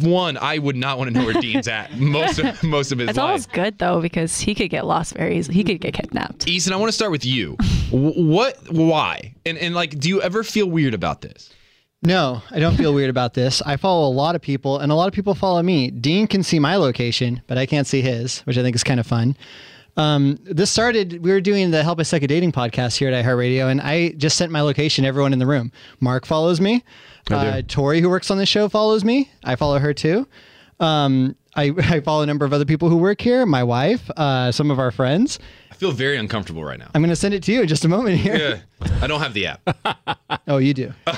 One, 0.01 0.37
I 0.37 0.59
would 0.59 0.75
not 0.77 0.99
want 0.99 1.13
to 1.13 1.19
know 1.19 1.25
where 1.25 1.41
Dean's 1.41 1.69
at 1.69 1.93
most 1.99 2.39
of, 2.41 2.63
most 2.65 2.91
of 2.91 2.99
his 2.99 3.11
It's 3.11 3.19
life. 3.19 3.25
almost 3.25 3.53
good 3.53 3.79
though 3.79 4.01
because 4.01 4.41
he 4.41 4.55
could 4.55 4.69
get 4.71 4.87
lost 4.87 5.15
very 5.15 5.39
easily. 5.39 5.55
He 5.55 5.63
could 5.65 5.81
get 5.81 5.95
kidnapped. 5.95 6.49
Easton, 6.49 6.73
I 6.73 6.77
want 6.77 6.89
to 6.89 6.93
start 6.93 7.11
with 7.13 7.25
you. 7.25 7.57
What, 7.91 8.57
why? 8.73 9.35
And, 9.47 9.57
and 9.57 9.73
like, 9.73 9.97
do 10.01 10.09
you 10.09 10.21
ever 10.21 10.43
feel 10.43 10.67
weird 10.67 10.95
about 10.95 11.21
this? 11.21 11.51
No, 12.03 12.43
I 12.51 12.59
don't 12.59 12.77
feel 12.77 12.93
weird 12.93 13.09
about 13.09 13.35
this. 13.35 13.63
I 13.63 13.77
follow 13.77 14.09
a 14.09 14.11
lot 14.13 14.35
of 14.35 14.43
people, 14.43 14.79
and 14.81 14.91
a 14.91 14.97
lot 14.97 15.07
of 15.07 15.15
people 15.15 15.35
follow 15.35 15.63
me. 15.63 15.91
Dean 15.93 16.27
can 16.27 16.43
see 16.43 16.59
my 16.59 16.75
location, 16.75 17.41
but 17.47 17.57
I 17.57 17.67
can't 17.67 17.87
see 17.87 18.01
his, 18.03 18.41
which 18.41 18.59
I 18.59 18.63
think 18.63 18.75
is 18.75 18.83
kind 18.83 18.99
of 18.99 19.07
fun. 19.07 19.37
Um, 19.97 20.39
this 20.43 20.71
started, 20.73 21.23
we 21.25 21.31
were 21.31 21.41
doing 21.41 21.71
the 21.71 21.85
Help 21.85 22.01
I 22.01 22.03
Suck 22.03 22.23
at 22.25 22.29
Dating 22.29 22.51
podcast 22.51 22.97
here 22.97 23.09
at 23.13 23.25
iHeartRadio, 23.25 23.71
and 23.71 23.81
I 23.81 24.09
just 24.17 24.37
sent 24.37 24.51
my 24.51 24.61
location 24.61 25.05
to 25.05 25.09
everyone 25.09 25.33
in 25.33 25.39
the 25.39 25.47
room. 25.47 25.71
Mark 26.01 26.27
follows 26.27 26.61
me. 26.61 26.83
Uh, 27.31 27.63
Tori, 27.67 28.01
who 28.01 28.09
works 28.09 28.31
on 28.31 28.39
the 28.39 28.47
show, 28.47 28.69
follows 28.69 29.05
me. 29.05 29.31
I 29.45 29.57
follow 29.57 29.79
her 29.79 29.95
too. 29.95 30.27
Um, 30.81 31.37
I, 31.57 31.73
I 31.79 32.01
follow 32.01 32.23
a 32.23 32.27
number 32.27 32.45
of 32.45 32.53
other 32.53 32.65
people 32.65 32.89
who 32.89 32.97
work 32.97 33.21
here, 33.21 33.47
my 33.47 33.63
wife, 33.63 34.11
uh, 34.17 34.53
some 34.53 34.71
of 34.71 34.79
our 34.79 34.91
friends. 34.91 35.39
I 35.75 35.77
feel 35.77 35.91
very 35.91 36.17
uncomfortable 36.19 36.63
right 36.65 36.79
now. 36.79 36.89
I'm 36.95 37.03
going 37.03 37.11
to 37.11 37.17
send 37.17 37.35
it 37.35 37.43
to 37.43 37.53
you 37.53 37.63
in 37.63 37.67
just 37.69 37.85
a 37.85 37.89
moment 37.89 38.17
here. 38.19 38.37
Yeah, 38.81 38.89
I 39.03 39.09
don't 39.09 39.21
have 39.21 39.35
the 39.35 39.47
app. 39.49 39.61
Oh, 40.47 40.59
you 40.59 40.75
do. 40.75 40.93
I 41.07 41.13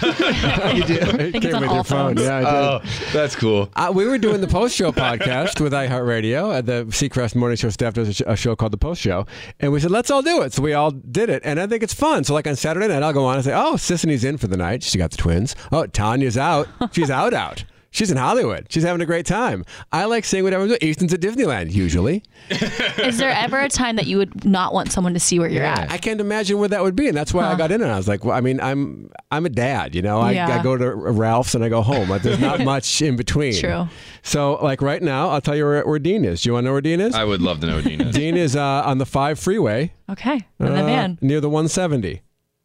think 1.32 1.44
it's 1.44 1.52
on 1.54 1.64
all 1.64 1.82
phones. 1.82 2.20
Yeah, 2.22 2.36
I 2.36 2.40
did. 2.40 2.48
Oh, 2.48 2.80
that's 3.12 3.34
cool. 3.34 3.68
Uh, 3.74 3.90
we 3.92 4.06
were 4.06 4.18
doing 4.18 4.40
the 4.40 4.46
post 4.46 4.76
show 4.76 4.92
podcast 4.92 5.60
with 5.60 5.72
iHeartRadio. 5.72 6.64
The 6.64 6.84
Seacrest 6.84 7.34
Morning 7.34 7.56
Show 7.56 7.70
staff 7.70 7.94
does 7.94 8.08
a, 8.08 8.12
sh- 8.14 8.22
a 8.24 8.36
show 8.36 8.54
called 8.54 8.72
The 8.72 8.78
Post 8.78 9.00
Show. 9.00 9.26
And 9.58 9.72
we 9.72 9.80
said, 9.80 9.90
let's 9.90 10.12
all 10.12 10.22
do 10.22 10.42
it. 10.42 10.52
So 10.52 10.62
we 10.62 10.74
all 10.74 10.92
did 10.92 11.28
it. 11.28 11.42
And 11.44 11.58
I 11.58 11.66
think 11.66 11.82
it's 11.82 11.94
fun. 11.94 12.22
So, 12.22 12.34
like 12.34 12.46
on 12.46 12.54
Saturday 12.54 12.86
night, 12.86 13.02
I'll 13.02 13.12
go 13.12 13.24
on 13.24 13.34
and 13.34 13.44
say, 13.44 13.52
oh, 13.52 13.76
Sisanie's 13.76 14.22
in 14.22 14.36
for 14.38 14.46
the 14.46 14.56
night. 14.56 14.84
She 14.84 14.96
got 14.96 15.10
the 15.10 15.16
twins. 15.16 15.56
Oh, 15.72 15.86
Tanya's 15.86 16.38
out. 16.38 16.68
She's 16.92 17.10
out, 17.10 17.34
out. 17.34 17.64
She's 17.96 18.10
in 18.10 18.18
Hollywood. 18.18 18.66
She's 18.68 18.82
having 18.82 19.00
a 19.00 19.06
great 19.06 19.24
time. 19.24 19.64
I 19.90 20.04
like 20.04 20.26
seeing 20.26 20.44
what 20.44 20.52
everyone's 20.52 20.78
doing. 20.78 20.90
Easton's 20.90 21.14
at 21.14 21.20
Disneyland, 21.20 21.72
usually. 21.72 22.22
Is 22.50 23.16
there 23.16 23.30
ever 23.30 23.58
a 23.58 23.70
time 23.70 23.96
that 23.96 24.06
you 24.06 24.18
would 24.18 24.44
not 24.44 24.74
want 24.74 24.92
someone 24.92 25.14
to 25.14 25.18
see 25.20 25.38
where 25.38 25.48
you're 25.48 25.64
at? 25.64 25.90
I 25.90 25.96
can't 25.96 26.20
imagine 26.20 26.58
where 26.58 26.68
that 26.68 26.82
would 26.82 26.94
be, 26.94 27.08
and 27.08 27.16
that's 27.16 27.32
why 27.32 27.50
I 27.50 27.56
got 27.56 27.72
in. 27.72 27.80
And 27.80 27.90
I 27.90 27.96
was 27.96 28.06
like, 28.06 28.22
well, 28.22 28.36
I 28.36 28.42
mean, 28.42 28.60
I'm 28.60 29.08
I'm 29.30 29.46
a 29.46 29.48
dad, 29.48 29.94
you 29.94 30.02
know. 30.02 30.20
I, 30.20 30.32
Yeah. 30.32 30.58
I 30.58 30.62
go 30.62 30.76
to 30.76 30.94
Ralph's 30.94 31.54
and 31.54 31.64
I 31.64 31.70
go 31.70 31.80
home. 31.80 32.10
Like, 32.10 32.20
there's 32.20 32.38
not 32.38 32.60
much 32.64 33.00
in 33.00 33.16
between. 33.16 33.58
True. 33.58 33.88
So, 34.22 34.56
like 34.62 34.82
right 34.82 35.02
now, 35.02 35.30
I'll 35.30 35.40
tell 35.40 35.56
you 35.56 35.64
where, 35.64 35.86
where 35.86 35.98
Dean 35.98 36.26
is. 36.26 36.42
Do 36.42 36.50
you 36.50 36.52
want 36.52 36.64
to 36.64 36.66
know 36.66 36.72
where 36.72 36.82
Dean 36.82 37.00
is? 37.00 37.14
I 37.14 37.24
would 37.24 37.40
love 37.40 37.60
to 37.60 37.66
know, 37.66 37.74
where 37.76 37.82
Dean. 37.82 38.02
Is. 38.02 38.14
Dean 38.14 38.36
is 38.36 38.56
uh, 38.56 38.82
on 38.84 38.98
the 38.98 39.06
five 39.06 39.38
freeway 39.38 39.94
Okay. 40.10 40.46
I'm 40.60 40.66
the 40.74 40.82
uh, 40.82 40.86
man. 40.86 41.18
near 41.22 41.40
the 41.40 41.48
170. 41.48 42.20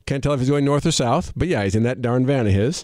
Can't 0.05 0.21
tell 0.21 0.33
if 0.33 0.41
he's 0.41 0.49
going 0.49 0.65
north 0.65 0.85
or 0.85 0.91
south, 0.91 1.31
but 1.37 1.47
yeah, 1.47 1.63
he's 1.63 1.75
in 1.75 1.83
that 1.83 2.01
darn 2.01 2.25
van 2.25 2.47
of 2.47 2.51
his. 2.53 2.83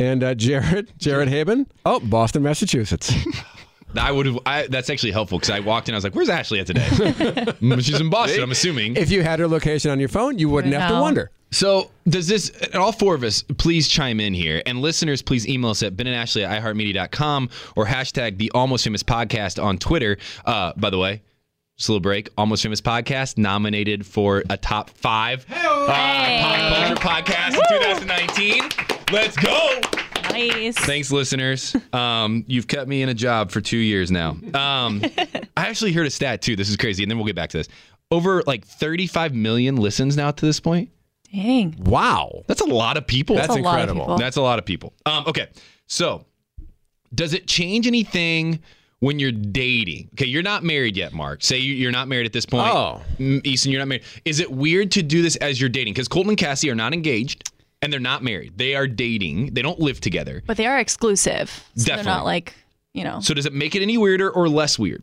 And 0.00 0.24
uh, 0.24 0.34
Jared, 0.34 0.90
Jared 0.98 1.28
Haben, 1.28 1.66
oh, 1.84 2.00
Boston, 2.00 2.42
Massachusetts. 2.42 3.12
I 4.00 4.10
would 4.12 4.24
have. 4.26 4.38
I, 4.46 4.66
that's 4.68 4.88
actually 4.88 5.12
helpful 5.12 5.38
because 5.38 5.50
I 5.50 5.60
walked 5.60 5.88
in. 5.88 5.94
I 5.94 5.98
was 5.98 6.04
like, 6.04 6.14
"Where's 6.14 6.28
Ashley 6.28 6.60
at 6.60 6.66
today?" 6.66 6.86
Mm, 7.60 7.84
She's 7.84 8.00
in 8.00 8.08
Boston. 8.08 8.42
I'm 8.42 8.50
assuming. 8.52 8.96
if 8.96 9.10
you 9.10 9.22
had 9.22 9.40
her 9.40 9.48
location 9.48 9.90
on 9.90 9.98
your 10.00 10.08
phone, 10.08 10.38
you 10.38 10.48
wouldn't 10.48 10.72
have 10.74 10.90
to 10.90 11.00
wonder. 11.00 11.30
So 11.50 11.90
does 12.08 12.28
this? 12.28 12.52
All 12.72 12.92
four 12.92 13.14
of 13.16 13.24
us, 13.24 13.42
please 13.58 13.88
chime 13.88 14.20
in 14.20 14.32
here, 14.32 14.62
and 14.64 14.80
listeners, 14.80 15.22
please 15.22 15.46
email 15.48 15.70
us 15.72 15.82
at 15.82 15.96
Ben 15.96 16.06
and 16.06 16.14
Ashley 16.16 16.44
at 16.44 16.62
iHeartMedia.com 16.62 17.50
or 17.76 17.84
hashtag 17.84 18.38
the 18.38 18.50
Almost 18.52 18.84
Famous 18.84 19.02
Podcast 19.02 19.62
on 19.62 19.76
Twitter. 19.76 20.16
Uh, 20.44 20.72
by 20.76 20.90
the 20.90 20.98
way. 20.98 21.22
Just 21.76 21.88
a 21.88 21.92
little 21.92 22.02
break. 22.02 22.28
Almost 22.36 22.62
Famous 22.62 22.82
Podcast 22.82 23.38
nominated 23.38 24.04
for 24.06 24.44
a 24.50 24.56
top 24.58 24.90
five 24.90 25.46
uh, 25.50 25.86
pop 25.86 26.74
culture 26.74 26.94
podcast 26.96 27.54
in 27.54 28.06
2019. 28.06 28.89
Let's 29.12 29.36
go. 29.36 29.80
Nice. 30.30 30.78
Thanks, 30.78 31.10
listeners. 31.10 31.74
Um, 31.92 32.44
you've 32.46 32.68
kept 32.68 32.88
me 32.88 33.02
in 33.02 33.08
a 33.08 33.14
job 33.14 33.50
for 33.50 33.60
two 33.60 33.76
years 33.78 34.10
now. 34.10 34.30
Um, 34.54 35.02
I 35.56 35.66
actually 35.66 35.92
heard 35.92 36.06
a 36.06 36.10
stat 36.10 36.42
too. 36.42 36.54
This 36.54 36.68
is 36.68 36.76
crazy, 36.76 37.02
and 37.02 37.10
then 37.10 37.18
we'll 37.18 37.26
get 37.26 37.34
back 37.36 37.50
to 37.50 37.56
this. 37.58 37.68
Over 38.12 38.42
like 38.46 38.64
35 38.64 39.34
million 39.34 39.76
listens 39.76 40.16
now 40.16 40.30
to 40.30 40.46
this 40.46 40.60
point. 40.60 40.90
Dang. 41.32 41.74
Wow. 41.80 42.42
That's 42.46 42.60
a 42.60 42.66
lot 42.66 42.96
of 42.96 43.06
people. 43.06 43.36
That's 43.36 43.48
a 43.48 43.52
lot 43.58 43.58
of 43.58 43.80
incredible. 43.80 44.00
people. 44.02 44.18
That's 44.18 44.36
a 44.36 44.42
lot 44.42 44.58
of 44.58 44.64
people. 44.64 44.92
Um, 45.06 45.24
okay, 45.26 45.48
so 45.86 46.24
does 47.14 47.34
it 47.34 47.46
change 47.46 47.86
anything 47.86 48.60
when 49.00 49.18
you're 49.18 49.32
dating? 49.32 50.10
Okay, 50.14 50.26
you're 50.26 50.42
not 50.42 50.62
married 50.64 50.96
yet, 50.96 51.12
Mark. 51.12 51.42
Say 51.42 51.58
you- 51.58 51.74
you're 51.74 51.92
not 51.92 52.08
married 52.08 52.26
at 52.26 52.32
this 52.32 52.46
point. 52.46 52.68
Oh. 52.72 53.02
Easton, 53.18 53.72
you're 53.72 53.80
not 53.80 53.88
married. 53.88 54.04
Is 54.24 54.40
it 54.40 54.50
weird 54.50 54.90
to 54.92 55.02
do 55.02 55.22
this 55.22 55.36
as 55.36 55.60
you're 55.60 55.70
dating? 55.70 55.94
Because 55.94 56.08
Colton 56.08 56.30
and 56.30 56.38
Cassie 56.38 56.70
are 56.70 56.74
not 56.76 56.92
engaged 56.92 57.49
and 57.82 57.92
they're 57.92 58.00
not 58.00 58.22
married. 58.22 58.52
They 58.56 58.74
are 58.74 58.86
dating. 58.86 59.54
They 59.54 59.62
don't 59.62 59.78
live 59.78 60.00
together. 60.00 60.42
But 60.46 60.56
they 60.56 60.66
are 60.66 60.78
exclusive. 60.78 61.50
So 61.50 61.62
they're 61.76 61.96
Definitely. 61.96 62.18
not 62.18 62.24
like, 62.24 62.54
you 62.92 63.04
know. 63.04 63.20
So 63.20 63.34
does 63.34 63.46
it 63.46 63.52
make 63.52 63.74
it 63.74 63.82
any 63.82 63.98
weirder 63.98 64.30
or 64.30 64.48
less 64.48 64.78
weird? 64.78 65.02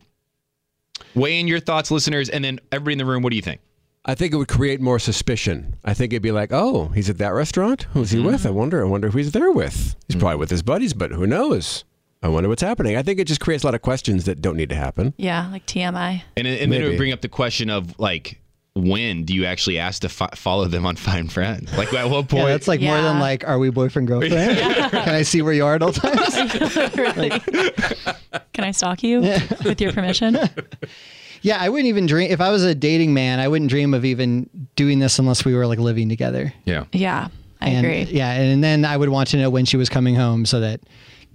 Weigh 1.16 1.40
in 1.40 1.48
your 1.48 1.60
thoughts, 1.60 1.92
listeners, 1.92 2.30
and 2.30 2.44
then 2.44 2.60
everybody 2.72 2.94
in 2.94 2.98
the 2.98 3.06
room. 3.06 3.24
What 3.24 3.32
do 3.32 3.36
you 3.36 3.42
think? 3.42 3.62
I 4.06 4.16
think 4.16 4.34
it 4.34 4.38
would 4.38 4.48
create 4.48 4.80
more 4.80 5.00
suspicion. 5.00 5.76
I 5.84 5.94
think 5.94 6.14
it'd 6.14 6.24
be 6.24 6.32
like, 6.32 6.54
oh, 6.54 6.88
he's 6.90 7.10
at 7.10 7.18
that 7.18 7.34
restaurant. 7.34 7.84
Who's 7.92 8.12
he 8.12 8.20
mm-hmm. 8.20 8.28
with? 8.28 8.46
I 8.46 8.52
wonder. 8.52 8.84
I 8.84 8.88
wonder 8.88 9.10
who 9.10 9.18
he's 9.18 9.34
there 9.34 9.52
with. 9.52 9.74
He's 9.76 10.16
mm-hmm. 10.16 10.20
probably 10.20 10.38
with 10.38 10.50
his 10.50 10.64
buddies, 10.64 10.94
but 10.94 11.12
who 11.12 11.28
knows? 11.28 11.84
I 12.24 12.30
wonder 12.30 12.48
what's 12.50 12.62
happening. 12.62 12.96
I 12.96 13.04
think 13.04 13.20
it 13.20 13.26
just 13.26 13.42
creates 13.42 13.64
a 13.64 13.68
lot 13.68 13.76
of 13.76 13.82
questions 13.82 14.26
that 14.26 14.42
don't 14.42 14.56
need 14.56 14.70
to 14.70 14.76
happen. 14.76 15.14
yeah, 15.18 15.50
like 15.52 15.66
TMI. 15.66 16.24
And, 16.36 16.48
and 16.48 16.72
then 16.72 16.82
it 16.82 16.88
would 16.88 16.98
bring 16.98 17.12
up 17.12 17.22
the 17.22 17.30
question 17.30 17.70
of 17.70 18.00
like, 18.00 18.40
when 18.78 19.24
do 19.24 19.34
you 19.34 19.46
actually 19.46 19.80
ask 19.80 20.02
to 20.04 20.10
fo- 20.10 20.30
follow 20.36 20.66
them 20.66 20.86
on 20.86 20.96
Find 20.96 21.32
Friends? 21.32 21.72
Like, 21.78 21.94
at 21.94 22.10
what 22.10 22.30
point? 22.30 22.44
Yeah, 22.44 22.50
that's 22.50 22.68
like 22.68 22.82
more 22.82 23.02
than 23.02 23.20
like, 23.20 23.48
are 23.48 23.60
we 23.60 23.70
boyfriend 23.70 24.08
girlfriend? 24.08 24.58
Can 24.92 25.16
I 25.16 25.22
see 25.24 25.42
where 25.42 25.54
you 25.54 25.66
are 25.66 25.76
at 25.76 25.82
all 25.82 25.92
times? 25.94 26.36
really? 26.96 27.30
Can 28.54 28.64
I 28.64 28.72
stalk 28.72 29.04
you 29.04 29.22
with 29.64 29.82
your 29.82 29.92
permission? 29.94 30.38
Yeah, 31.44 31.60
I 31.62 31.70
wouldn't 31.70 31.88
even 31.88 32.08
dream 32.08 32.32
if 32.32 32.42
I 32.42 32.50
was 32.50 32.64
a 32.64 32.74
dating 32.74 33.14
man. 33.14 33.40
I 33.40 33.48
wouldn't 33.48 33.70
dream 33.70 33.94
of 33.94 34.04
even 34.04 34.50
doing 34.76 34.98
this 34.98 35.20
unless 35.20 35.46
we 35.46 35.54
were 35.54 35.68
like 35.68 35.78
living 35.78 36.10
together. 36.10 36.52
yeah. 36.66 36.86
Yeah, 36.92 37.28
I 37.62 37.70
and, 37.70 37.86
agree. 37.86 38.02
Yeah, 38.06 38.32
and 38.32 38.64
then 38.64 38.84
I 38.84 38.98
would 38.98 39.10
want 39.10 39.30
to 39.30 39.38
know 39.38 39.52
when 39.52 39.64
she 39.66 39.78
was 39.78 39.88
coming 39.88 40.16
home 40.16 40.48
so 40.48 40.60
that 40.62 40.82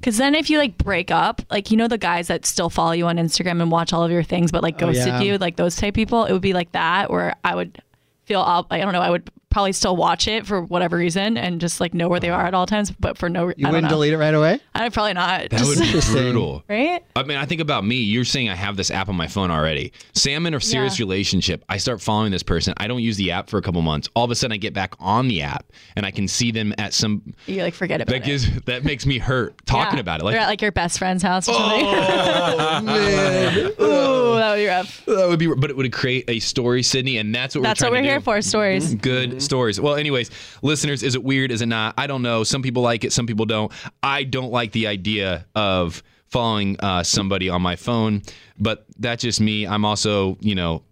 Because 0.03 0.17
then 0.17 0.35
if 0.35 0.51
you 0.51 0.59
like 0.59 0.77
break 0.79 1.13
up, 1.13 1.41
like 1.49 1.71
you 1.71 1.77
know 1.77 1.87
the 1.87 1.97
guys 1.97 2.27
that 2.27 2.45
still 2.45 2.69
follow 2.69 2.91
you 2.91 3.07
on 3.07 3.19
Instagram 3.19 3.63
and 3.63 3.71
watch 3.71 3.93
all 3.93 4.03
of 4.03 4.11
your 4.11 4.25
things, 4.25 4.51
but 4.51 4.61
like 4.61 4.75
Oh, 4.83 4.87
ghosted 4.87 5.07
yeah. 5.07 5.21
you, 5.21 5.39
like 5.39 5.55
those 5.55 5.77
type 5.77 5.95
people, 5.95 6.25
it 6.25 6.33
would 6.33 6.43
be 6.43 6.53
like 6.55 6.73
that. 6.73 7.09
Where 7.09 7.37
I 7.45 7.55
would 7.55 7.81
feel, 8.25 8.41
I 8.69 8.79
don't 8.79 8.93
know, 8.93 9.01
I 9.01 9.11
would 9.11 9.31
probably 9.53 9.73
still 9.73 9.95
watch 9.97 10.27
it 10.27 10.47
for 10.47 10.61
whatever 10.63 10.97
reason 10.97 11.37
and 11.37 11.61
just 11.61 11.81
like 11.81 11.95
know 11.95 12.09
where 12.09 12.19
they 12.21 12.31
are 12.31 12.45
at 12.47 12.55
all 12.55 12.67
times, 12.67 12.91
but 12.91 13.17
for 13.17 13.29
no 13.29 13.45
reason. 13.45 13.61
You 13.61 13.69
wouldn't 13.69 13.89
delete 13.89 14.13
it 14.13 14.19
right 14.19 14.35
away? 14.35 14.59
I'd 14.75 14.93
probably 14.93 15.13
not. 15.15 15.51
That 15.51 15.61
would 15.63 15.79
be 15.79 16.01
brutal. 16.13 16.65
Right? 16.69 17.05
I 17.15 17.23
mean, 17.23 17.37
I 17.39 17.45
think 17.47 17.61
about 17.61 17.85
me. 17.85 17.97
You're 17.97 18.25
saying 18.25 18.49
I 18.49 18.55
have 18.57 18.77
this 18.77 18.91
app 18.91 19.09
on 19.09 19.15
my 19.17 19.29
phone 19.29 19.51
already. 19.53 19.93
Sam 20.15 20.33
I'm 20.43 20.47
in 20.47 20.55
a 20.55 20.61
serious 20.61 20.99
Yeah. 20.99 21.05
relationship. 21.05 21.65
I 21.69 21.77
start 21.77 22.01
following 22.01 22.33
this 22.33 22.43
person. 22.43 22.75
I 22.79 22.89
don't 22.89 23.01
use 23.03 23.17
the 23.17 23.31
app 23.31 23.49
for 23.49 23.59
a 23.59 23.63
couple 23.63 23.81
months. 23.83 24.09
All 24.17 24.25
of 24.25 24.31
a 24.33 24.35
sudden, 24.35 24.53
I 24.53 24.57
get 24.57 24.73
back 24.75 24.95
on 24.99 25.29
the 25.29 25.43
app 25.43 25.67
and 25.95 26.05
I 26.07 26.11
can 26.11 26.27
see 26.27 26.51
them 26.51 26.75
at 26.79 26.95
some. 26.95 27.23
You 27.47 27.63
like 27.63 27.75
forget 27.75 28.01
about 28.01 28.11
That 28.13 28.23
it. 28.23 28.25
gives 28.25 28.61
that 28.63 28.83
makes 28.85 29.05
me 29.07 29.19
hurt 29.19 29.55
talking 29.67 29.99
Yeah. 29.99 30.01
about 30.01 30.21
it. 30.21 30.25
They're 30.25 30.33
Like, 30.33 30.41
at 30.41 30.47
like 30.49 30.63
your 30.63 30.73
best 30.73 30.99
friend's 30.99 31.23
house 31.23 31.49
or 31.49 31.55
something. 31.55 31.85
oh 31.85 32.81
man, 32.85 33.57
Ooh, 33.79 34.35
that 34.37 34.51
would 34.53 34.57
be 34.57 34.67
rough. 34.67 35.05
that 35.07 35.29
would 35.29 35.39
be. 35.39 35.47
But 35.55 35.69
it 35.71 35.77
would 35.77 35.93
create 35.93 36.25
a 36.29 36.41
story, 36.41 36.83
Sydney, 36.83 37.19
and 37.19 37.35
that's 37.35 37.55
what 37.55 37.63
That's 37.63 37.83
we're 37.83 37.89
what 37.89 37.93
we're 37.93 38.03
to 38.03 38.09
here 38.09 38.19
do. 38.19 38.25
for. 38.25 38.41
Stories. 38.43 38.95
Good 38.95 39.42
stories. 39.43 39.81
Well, 39.81 39.95
anyways, 39.95 40.31
listeners, 40.63 41.03
is 41.03 41.15
it 41.15 41.23
weird? 41.23 41.51
Is 41.51 41.63
it 41.63 41.67
not? 41.67 41.95
I 41.99 42.07
don't 42.07 42.23
know. 42.23 42.45
Some 42.45 42.63
people 42.63 42.83
like 42.83 43.05
it, 43.05 43.13
some 43.13 43.27
people 43.27 43.47
don't. 43.47 43.73
I 44.03 44.25
don't 44.25 44.51
like 44.51 44.73
the 44.73 44.87
idea 44.87 45.47
of 45.55 46.03
following 46.29 46.79
uh, 46.81 47.03
somebody 47.03 47.49
on 47.49 47.61
my 47.63 47.77
phone, 47.77 48.23
but 48.59 48.87
that's 48.99 49.23
just 49.23 49.41
me. 49.41 49.67
I'm 49.67 49.85
also, 49.85 50.39
you 50.41 50.55
know, 50.55 50.83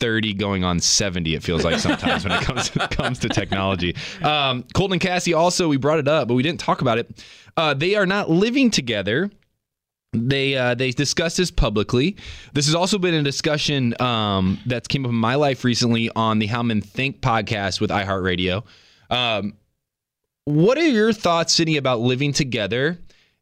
30 0.00 0.34
going 0.34 0.64
on 0.64 0.80
70 0.80 1.34
it 1.34 1.42
feels 1.42 1.64
like 1.64 1.78
sometimes 1.78 2.24
when 2.24 2.32
it 2.32 2.42
comes 2.44 2.68
to, 2.70 2.88
comes 2.90 3.18
to 3.20 3.28
technology 3.28 3.94
um, 4.22 4.64
colton 4.74 4.94
and 4.94 5.00
cassie 5.00 5.32
also 5.32 5.68
we 5.68 5.76
brought 5.76 6.00
it 6.00 6.08
up 6.08 6.26
but 6.26 6.34
we 6.34 6.42
didn't 6.42 6.58
talk 6.58 6.80
about 6.80 6.98
it 6.98 7.24
uh, 7.56 7.72
they 7.72 7.94
are 7.94 8.04
not 8.04 8.28
living 8.28 8.70
together 8.70 9.30
they 10.14 10.56
uh, 10.56 10.74
they 10.74 10.90
discussed 10.90 11.36
this 11.36 11.50
publicly. 11.50 12.16
This 12.52 12.66
has 12.66 12.74
also 12.74 12.98
been 12.98 13.14
a 13.14 13.22
discussion 13.22 14.00
um, 14.00 14.58
that's 14.66 14.88
came 14.88 15.04
up 15.04 15.10
in 15.10 15.16
my 15.16 15.34
life 15.34 15.64
recently 15.64 16.10
on 16.14 16.38
the 16.38 16.46
How 16.46 16.62
Men 16.62 16.80
Think 16.80 17.20
podcast 17.20 17.80
with 17.80 17.90
iHeartRadio. 17.90 18.64
Um, 19.10 19.54
what 20.44 20.78
are 20.78 20.86
your 20.86 21.12
thoughts, 21.12 21.54
Sydney, 21.54 21.76
about 21.76 22.00
living 22.00 22.32
together 22.32 22.98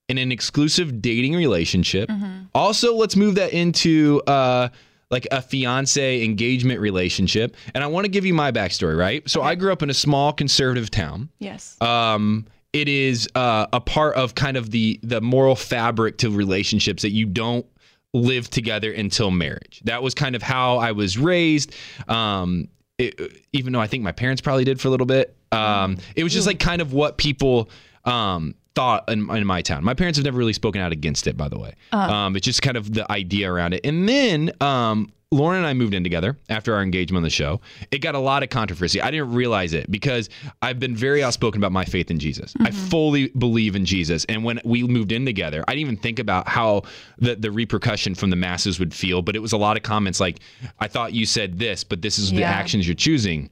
in 0.09 0.19
an 0.19 0.33
exclusive 0.33 1.03
dating 1.03 1.35
relationship? 1.35 2.11
Also, 2.55 2.95
let's 2.95 3.17
move 3.17 3.35
that 3.37 3.53
into 3.53 4.23
uh, 4.27 4.69
like 5.11 5.27
a 5.31 5.43
fiance 5.43 6.25
engagement 6.25 6.81
relationship. 6.81 7.57
And 7.75 7.83
I 7.83 7.87
want 7.87 8.05
to 8.05 8.11
give 8.11 8.25
you 8.25 8.35
my 8.35 8.53
backstory, 8.53 8.97
right? 8.97 9.29
So 9.29 9.43
I 9.43 9.55
grew 9.55 9.73
up 9.73 9.83
in 9.83 9.91
a 9.91 9.95
small 9.95 10.33
conservative 10.33 10.91
town. 10.91 11.29
Yes. 11.39 11.77
Um, 11.81 12.47
it 12.73 12.89
is 12.89 13.29
uh, 13.35 13.67
a 13.73 13.81
part 13.81 14.17
of 14.17 14.35
kind 14.35 14.57
of 14.57 14.71
the 14.71 14.99
the 15.03 15.21
moral 15.21 15.57
fabric 15.57 16.19
to 16.19 16.31
relationships 16.31 17.03
that 17.03 17.11
you 17.11 17.27
don't 17.27 17.67
live 18.15 18.49
together 18.51 18.93
until 18.93 19.31
marriage. 19.31 19.81
That 19.85 20.03
was 20.03 20.15
kind 20.15 20.35
of 20.37 20.43
how 20.43 20.79
I 20.79 20.93
was 20.93 21.17
raised. 21.19 21.75
Um, 22.09 22.69
it, 22.99 23.19
even 23.53 23.73
though 23.73 23.81
I 23.81 23.87
think 23.87 24.05
my 24.05 24.13
parents 24.13 24.43
probably 24.43 24.65
did 24.65 24.81
for 24.81 24.89
a 24.89 24.91
little 24.91 25.07
bit, 25.07 25.35
um, 25.51 25.97
it 26.15 26.23
was 26.25 26.33
just 26.33 26.47
like 26.47 26.59
kind 26.59 26.83
of 26.83 26.93
what 26.93 27.17
people 27.17 27.71
um, 28.05 28.55
thought 28.75 29.11
in, 29.11 29.31
in 29.31 29.47
my 29.47 29.63
town. 29.63 29.83
My 29.83 29.95
parents 29.95 30.19
have 30.19 30.25
never 30.25 30.39
really 30.39 30.53
spoken 30.53 30.81
out 30.81 30.93
against 30.93 31.27
it, 31.27 31.37
by 31.37 31.49
the 31.49 31.59
way. 31.59 31.75
Um, 32.11 32.37
it's 32.37 32.45
just 32.45 32.63
kind 32.63 32.77
of 32.77 32.93
the 32.93 33.11
idea 33.11 33.51
around 33.51 33.75
it. 33.75 33.85
And 33.85 34.09
then 34.09 34.53
um, 34.61 35.13
Lauren 35.33 35.59
and 35.59 35.67
I 35.67 35.73
moved 35.73 35.95
in 35.95 36.05
together 36.05 36.37
after 36.51 36.75
our 36.75 36.83
engagement 36.83 37.17
on 37.17 37.23
the 37.23 37.31
show. 37.31 37.61
It 37.91 37.99
got 37.99 38.15
a 38.15 38.19
lot 38.19 38.43
of 38.43 38.51
controversy. 38.51 39.01
I 39.01 39.11
didn't 39.11 39.33
realize 39.33 39.73
it 39.73 39.91
because 39.91 40.29
I've 40.61 40.79
been 40.79 40.95
very 40.95 41.23
outspoken 41.25 41.59
about 41.59 41.73
my 41.73 41.87
faith 41.87 42.11
in 42.11 42.19
Jesus. 42.19 42.55
I 42.61 42.69
mm-hmm. 42.69 42.89
fully 42.89 43.29
believe 43.29 43.75
in 43.75 43.87
Jesus. 43.87 44.27
And 44.27 44.45
when 44.45 44.61
we 44.63 44.83
moved 44.85 45.11
in 45.11 45.25
together, 45.25 45.65
I 45.67 45.73
didn't 45.73 45.81
even 45.81 45.97
think 45.97 46.19
about 46.19 46.49
how 46.49 46.83
the, 47.19 47.35
the 47.35 47.51
repercussion 47.51 48.15
from 48.15 48.29
the 48.29 48.37
masses 48.37 48.79
would 48.79 48.93
feel. 48.93 49.23
But 49.23 49.35
it 49.35 49.39
was 49.39 49.53
a 49.53 49.57
lot 49.57 49.79
of 49.79 49.83
comments 49.83 50.21
like, 50.21 50.41
I 50.81 50.87
thought 50.87 51.15
you 51.15 51.25
said 51.25 51.59
this, 51.59 51.83
but 51.83 52.03
this 52.03 52.19
is 52.19 52.31
the 52.31 52.45
actions 52.45 52.87
you're 52.87 52.95
choosing. 52.95 53.49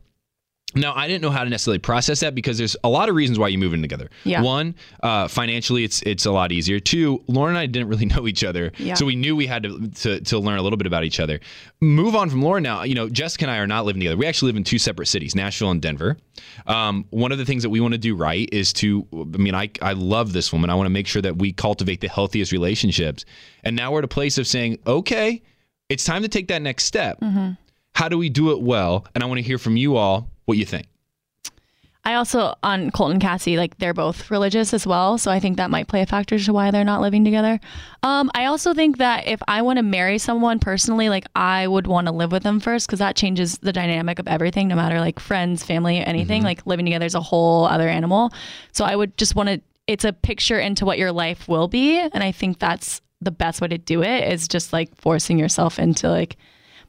Now, 0.75 0.93
I 0.95 1.09
didn't 1.09 1.23
know 1.23 1.31
how 1.31 1.43
to 1.43 1.51
necessarily 1.51 1.81
process 1.81 2.21
that 2.21 2.35
because 2.35 2.57
there's 2.57 2.77
a 2.85 2.89
lot 2.89 3.09
of 3.09 3.17
reasons 3.17 3.41
why 3.41 3.49
you 3.49 3.59
move 3.59 3.75
in 3.75 3.83
together. 3.83 4.09
Yeah. 4.23 4.43
One, 4.43 4.77
uh, 5.03 5.27
financially, 5.27 5.83
it's 5.83 6.01
it's 6.03 6.27
a 6.27 6.31
lot 6.31 6.53
easier. 6.53 6.79
Two, 6.79 7.25
Lauren 7.27 7.57
and 7.57 7.59
I 7.59 7.67
didn't 7.67 7.89
really 7.89 8.07
know 8.15 8.29
each 8.29 8.45
other, 8.45 8.71
Yeah. 8.79 8.95
so 8.95 9.05
we 9.05 9.17
knew 9.17 9.35
we 9.35 9.49
had 9.49 9.65
to, 9.65 9.89
to 9.89 10.21
to 10.21 10.39
learn 10.39 10.59
a 10.59 10.63
little 10.63 10.77
bit 10.77 10.87
about 10.87 11.03
each 11.03 11.19
other. 11.19 11.41
Move 11.81 12.15
on 12.15 12.31
from 12.31 12.43
Lauren 12.43 12.63
now. 12.63 12.85
You 12.85 12.95
know, 12.95 13.09
Jessica 13.09 13.47
and 13.47 13.51
I 13.51 13.59
are 13.59 13.67
not 13.67 13.85
living 13.85 13.99
together. 14.01 14.17
We 14.17 14.27
actually 14.27 14.51
live 14.53 14.57
in 14.59 14.65
two 14.65 14.79
separate 14.79 15.07
cities, 15.07 15.35
Nashville 15.35 15.71
and 15.73 15.83
Denver. 15.83 16.17
Um, 16.69 17.05
one 17.11 17.33
of 17.33 17.39
the 17.39 17.45
things 17.45 17.63
that 17.65 17.71
we 17.71 17.81
want 17.81 17.93
to 17.95 17.99
do 17.99 18.15
right 18.15 18.49
is 18.53 18.73
to. 18.75 19.07
I 19.13 19.39
mean, 19.39 19.55
I 19.57 19.71
I 19.83 19.95
love 19.95 20.33
this 20.33 20.53
woman. 20.53 20.71
I 20.71 20.75
want 20.77 20.87
to 20.87 20.91
make 20.91 21.09
sure 21.09 21.23
that 21.23 21.37
we 21.37 21.53
cultivate 21.53 22.01
the 22.01 22.09
healthiest 22.09 22.53
relationships. 22.53 23.25
And 23.65 23.75
now 23.75 23.91
we're 23.93 23.99
at 23.99 24.05
a 24.05 24.09
place 24.09 24.39
of 24.39 24.47
saying, 24.47 24.79
okay, 24.87 25.43
it's 25.89 26.05
time 26.05 26.23
to 26.23 26.29
take 26.29 26.47
that 26.49 26.63
next 26.63 26.85
step. 26.85 27.19
How 27.95 28.09
do 28.09 28.17
we 28.17 28.29
do 28.29 28.53
it 28.53 28.63
well? 28.63 29.05
And 29.15 29.25
I 29.25 29.27
want 29.27 29.39
to 29.39 29.43
hear 29.43 29.59
from 29.59 29.77
you 29.77 29.97
all 29.97 30.31
what 30.51 30.59
you 30.59 30.67
think. 30.67 30.87
I 32.03 32.15
also 32.15 32.55
on 32.63 32.91
Colton 32.91 33.17
and 33.17 33.23
Cassie, 33.23 33.59
like 33.59 33.77
they're 33.77 33.93
both 33.93 34.31
religious 34.31 34.73
as 34.73 34.87
well, 34.87 35.19
so 35.19 35.31
I 35.31 35.39
think 35.39 35.59
that 35.59 35.71
might 35.71 35.87
play 35.87 36.01
a 36.01 36.07
factor 36.07 36.39
to 36.39 36.53
why 36.53 36.71
they're 36.71 36.83
not 36.83 37.03
living 37.03 37.25
together. 37.25 37.61
Um, 38.03 38.31
I 38.35 38.47
also 38.47 38.73
think 38.73 38.99
that 38.99 39.27
if 39.27 39.41
I 39.47 39.61
want 39.61 39.77
to 39.77 39.83
marry 39.83 40.17
someone 40.17 40.59
personally, 40.61 41.11
like 41.11 41.27
I 41.37 41.67
would 41.67 41.87
want 41.87 42.07
to 42.07 42.13
live 42.13 42.33
with 42.33 42.43
them 42.43 42.59
first 42.59 42.87
because 42.87 43.01
that 43.01 43.17
changes 43.17 43.59
the 43.59 43.73
dynamic 43.73 44.19
of 44.19 44.27
everything, 44.29 44.69
no 44.69 44.77
matter 44.77 44.99
like 44.99 45.21
friends, 45.21 45.63
family, 45.63 45.99
anything. 45.99 46.43
Like 46.43 46.67
living 46.67 46.87
together 46.87 47.05
is 47.05 47.15
a 47.15 47.21
whole 47.21 47.67
other 47.67 47.89
animal. 47.89 48.33
So 48.73 48.85
I 48.85 48.97
would 48.97 49.17
just 49.19 49.35
want 49.35 49.51
to. 49.51 49.61
It's 49.87 50.05
a 50.05 50.13
picture 50.13 50.59
into 50.59 50.87
what 50.87 50.99
your 50.99 51.13
life 51.13 51.49
will 51.49 51.69
be, 51.69 51.99
and 51.99 52.25
I 52.25 52.33
think 52.33 52.59
that's 52.59 53.03
the 53.21 53.31
best 53.31 53.61
way 53.61 53.69
to 53.69 53.77
do 53.79 54.03
it 54.03 54.33
is 54.33 54.49
just 54.49 54.73
like 54.73 54.97
forcing 54.97 55.39
yourself 55.39 55.79
into 55.79 56.09
like. 56.09 56.37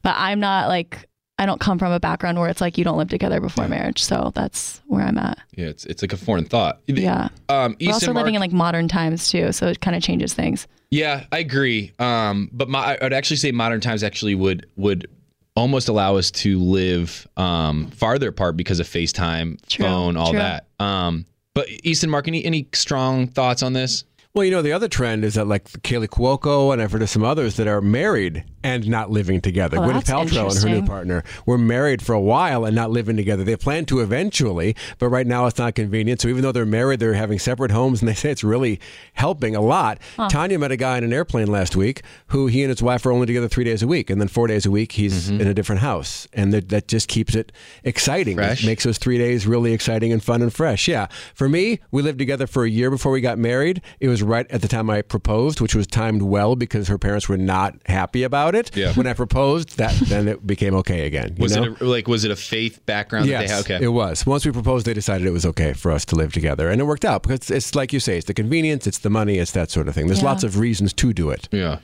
But 0.04 0.16
I'm 0.18 0.40
not 0.40 0.70
like 0.70 1.10
I 1.38 1.46
don't 1.48 1.60
come 1.60 1.80
from 1.80 1.92
a 1.92 2.00
background 2.00 2.38
where 2.40 2.50
it's 2.50 2.62
like 2.62 2.78
you 2.78 2.84
don't 2.84 2.98
live 2.98 3.10
together 3.10 3.40
before 3.42 3.68
marriage. 3.68 4.04
So 4.04 4.32
that's 4.36 4.80
where 4.88 5.04
I'm 5.04 5.18
at. 5.18 5.40
Yeah, 5.56 5.68
it's 5.68 5.86
it's 5.86 6.02
like 6.04 6.14
a 6.14 6.18
foreign 6.18 6.46
thought. 6.46 6.80
Yeah. 6.86 7.30
Um, 7.50 7.76
We're 7.80 7.94
also 7.94 7.98
Easton 8.06 8.16
living 8.16 8.36
in 8.36 8.42
like 8.42 8.52
modern 8.52 8.88
times 8.88 9.28
too, 9.30 9.52
so 9.52 9.68
it 9.68 9.82
kind 9.82 9.96
of 9.96 10.04
changes 10.04 10.34
things. 10.36 10.68
yeah, 10.92 11.26
I 11.32 11.40
agree. 11.40 11.94
Um, 11.98 12.50
but 12.54 12.70
my, 12.70 12.98
I'd 13.02 13.14
actually 13.14 13.38
say 13.38 13.52
modern 13.52 13.82
times 13.82 14.04
actually 14.04 14.36
would 14.36 14.68
would 14.76 15.08
almost 15.56 15.90
allow 15.90 16.16
us 16.16 16.30
to 16.32 16.60
live 16.60 17.28
um, 17.38 17.88
farther 17.88 18.30
apart 18.30 18.56
because 18.56 18.80
of 18.80 18.88
FaceTime, 18.88 19.60
True, 19.68 19.86
phone, 19.86 20.16
all 20.18 20.30
true. 20.30 20.40
that. 20.40 20.68
Um, 20.80 21.26
but 21.54 21.68
Easton, 21.84 22.10
Mark, 22.12 22.28
any 22.28 22.46
any 22.46 22.68
strong 22.74 23.26
thoughts 23.28 23.64
on 23.64 23.74
this? 23.74 24.04
Well, 24.34 24.46
you 24.46 24.52
know, 24.52 24.62
the 24.62 24.72
other 24.74 24.88
trend 24.88 25.26
is 25.26 25.34
that 25.34 25.46
like 25.48 25.66
Kaley 25.82 26.08
Cuoco 26.08 26.72
and 26.72 26.82
I've 26.82 26.92
heard 26.92 27.02
of 27.02 27.10
some 27.10 27.24
others 27.24 27.58
that 27.58 27.68
are 27.68 27.82
married 27.82 28.44
and 28.64 28.88
not 28.88 29.10
living 29.10 29.42
together. 29.42 29.78
Oh, 29.78 29.82
Gwyneth 29.82 30.06
Paltrow 30.06 30.52
and 30.52 30.64
her 30.64 30.82
new 30.82 30.88
partner 30.88 31.24
were 31.46 31.58
married 31.58 32.02
for 32.02 32.14
a 32.14 32.20
while 32.20 32.66
and 32.66 32.76
not 32.76 32.92
living 32.92 33.16
together. 33.16 33.44
They 33.44 33.56
plan 33.56 33.86
to 33.86 34.00
eventually, 34.00 34.76
but 35.00 35.10
right 35.10 35.28
now 35.28 35.46
it's 35.48 35.58
not 35.58 35.76
convenient. 35.76 36.22
So 36.22 36.28
even 36.28 36.42
though 36.42 36.52
they're 36.52 36.66
married, 36.66 37.00
they're 37.00 37.14
having 37.14 37.40
separate 37.40 37.72
homes 37.72 38.02
and 38.02 38.10
they 38.10 38.14
say 38.14 38.32
it's 38.32 38.44
really 38.44 38.80
helping 39.14 39.56
a 39.56 39.62
lot. 39.62 40.00
Tanya 40.30 40.60
met 40.60 40.72
a 40.72 40.78
guy 40.78 40.98
in 40.98 41.04
an 41.04 41.14
airplane 41.14 41.48
last 41.48 41.76
week 41.76 42.04
who 42.28 42.48
he 42.48 42.64
and 42.64 42.70
his 42.70 42.82
wife 42.82 43.06
are 43.06 43.12
only 43.12 43.28
together 43.28 43.48
three 43.48 43.64
days 43.64 43.84
a 43.84 43.88
week. 43.88 44.10
And 44.10 44.20
then 44.20 44.28
four 44.28 44.48
days 44.48 44.66
a 44.66 44.72
week, 44.72 44.92
he's 44.92 45.30
mm-hmm. 45.30 45.42
in 45.42 45.48
a 45.48 45.54
different 45.54 45.82
house. 45.82 46.28
And 46.34 46.54
that, 46.54 46.70
that 46.70 46.88
just 46.88 47.08
keeps 47.08 47.36
it 47.36 47.52
exciting. 47.84 48.36
Fresh. 48.36 48.64
It 48.64 48.68
makes 48.68 48.84
those 48.84 48.98
three 48.98 49.18
days 49.18 49.48
really 49.48 49.74
exciting 49.74 50.12
and 50.12 50.24
fun 50.24 50.42
and 50.42 50.54
fresh. 50.54 50.88
Yeah. 50.88 51.08
For 51.34 51.50
me, 51.50 51.80
we 51.92 52.02
lived 52.02 52.20
together 52.20 52.48
for 52.48 52.64
a 52.64 52.70
year 52.70 52.90
before 52.90 53.12
we 53.12 53.22
got 53.22 53.38
married. 53.38 53.82
It 54.00 54.08
was 54.08 54.24
right 54.24 54.50
at 54.52 54.62
the 54.62 54.68
time 54.68 54.90
I 54.90 55.02
proposed, 55.02 55.62
which 55.62 55.76
was 55.76 55.88
timed 55.88 56.22
well 56.22 56.56
because 56.56 56.88
her 56.88 56.98
parents 56.98 57.28
were 57.28 57.38
not 57.38 57.76
happy 57.86 58.24
about 58.24 58.51
it. 58.56 58.76
Yeah. 58.76 58.94
When 58.94 59.08
I 59.08 59.14
proposed, 59.14 59.78
that 59.78 59.94
then 60.08 60.28
it 60.28 60.46
became 60.46 60.74
okay 60.76 61.06
again. 61.06 61.36
you 61.38 61.44
Was 61.44 61.56
know? 61.56 61.64
it 61.64 61.82
a, 61.82 61.86
like 61.86 62.08
was 62.08 62.26
it 62.26 62.32
a 62.32 62.36
faith 62.36 62.86
background? 62.86 63.26
Yes, 63.28 63.42
that 63.42 63.48
they 63.48 63.74
had? 63.74 63.80
okay. 63.82 63.86
it 63.86 63.90
was. 63.90 64.26
Once 64.26 64.46
we 64.46 64.52
proposed, 64.52 64.86
they 64.86 64.94
decided 64.94 65.26
it 65.28 65.32
was 65.32 65.46
okay 65.46 65.74
for 65.74 65.92
us 65.92 66.06
to 66.06 66.16
live 66.16 66.34
together, 66.34 66.70
and 66.70 66.80
it 66.82 66.86
worked 66.86 67.06
out 67.06 67.24
because 67.24 67.50
it's 67.52 67.76
like 67.76 67.94
you 67.94 68.00
say, 68.00 68.18
it's 68.18 68.28
the 68.28 68.34
convenience, 68.34 68.88
it's 68.88 69.00
the 69.00 69.10
money, 69.10 69.38
it's 69.38 69.52
that 69.52 69.70
sort 69.72 69.88
of 69.88 69.96
thing. 69.96 70.08
There's 70.08 70.22
Yeah. 70.22 70.26
lots 70.30 70.44
of 70.44 70.60
reasons 70.60 70.94
to 70.94 71.14
do 71.14 71.30
it. 71.30 71.48
yeah. 71.52 71.80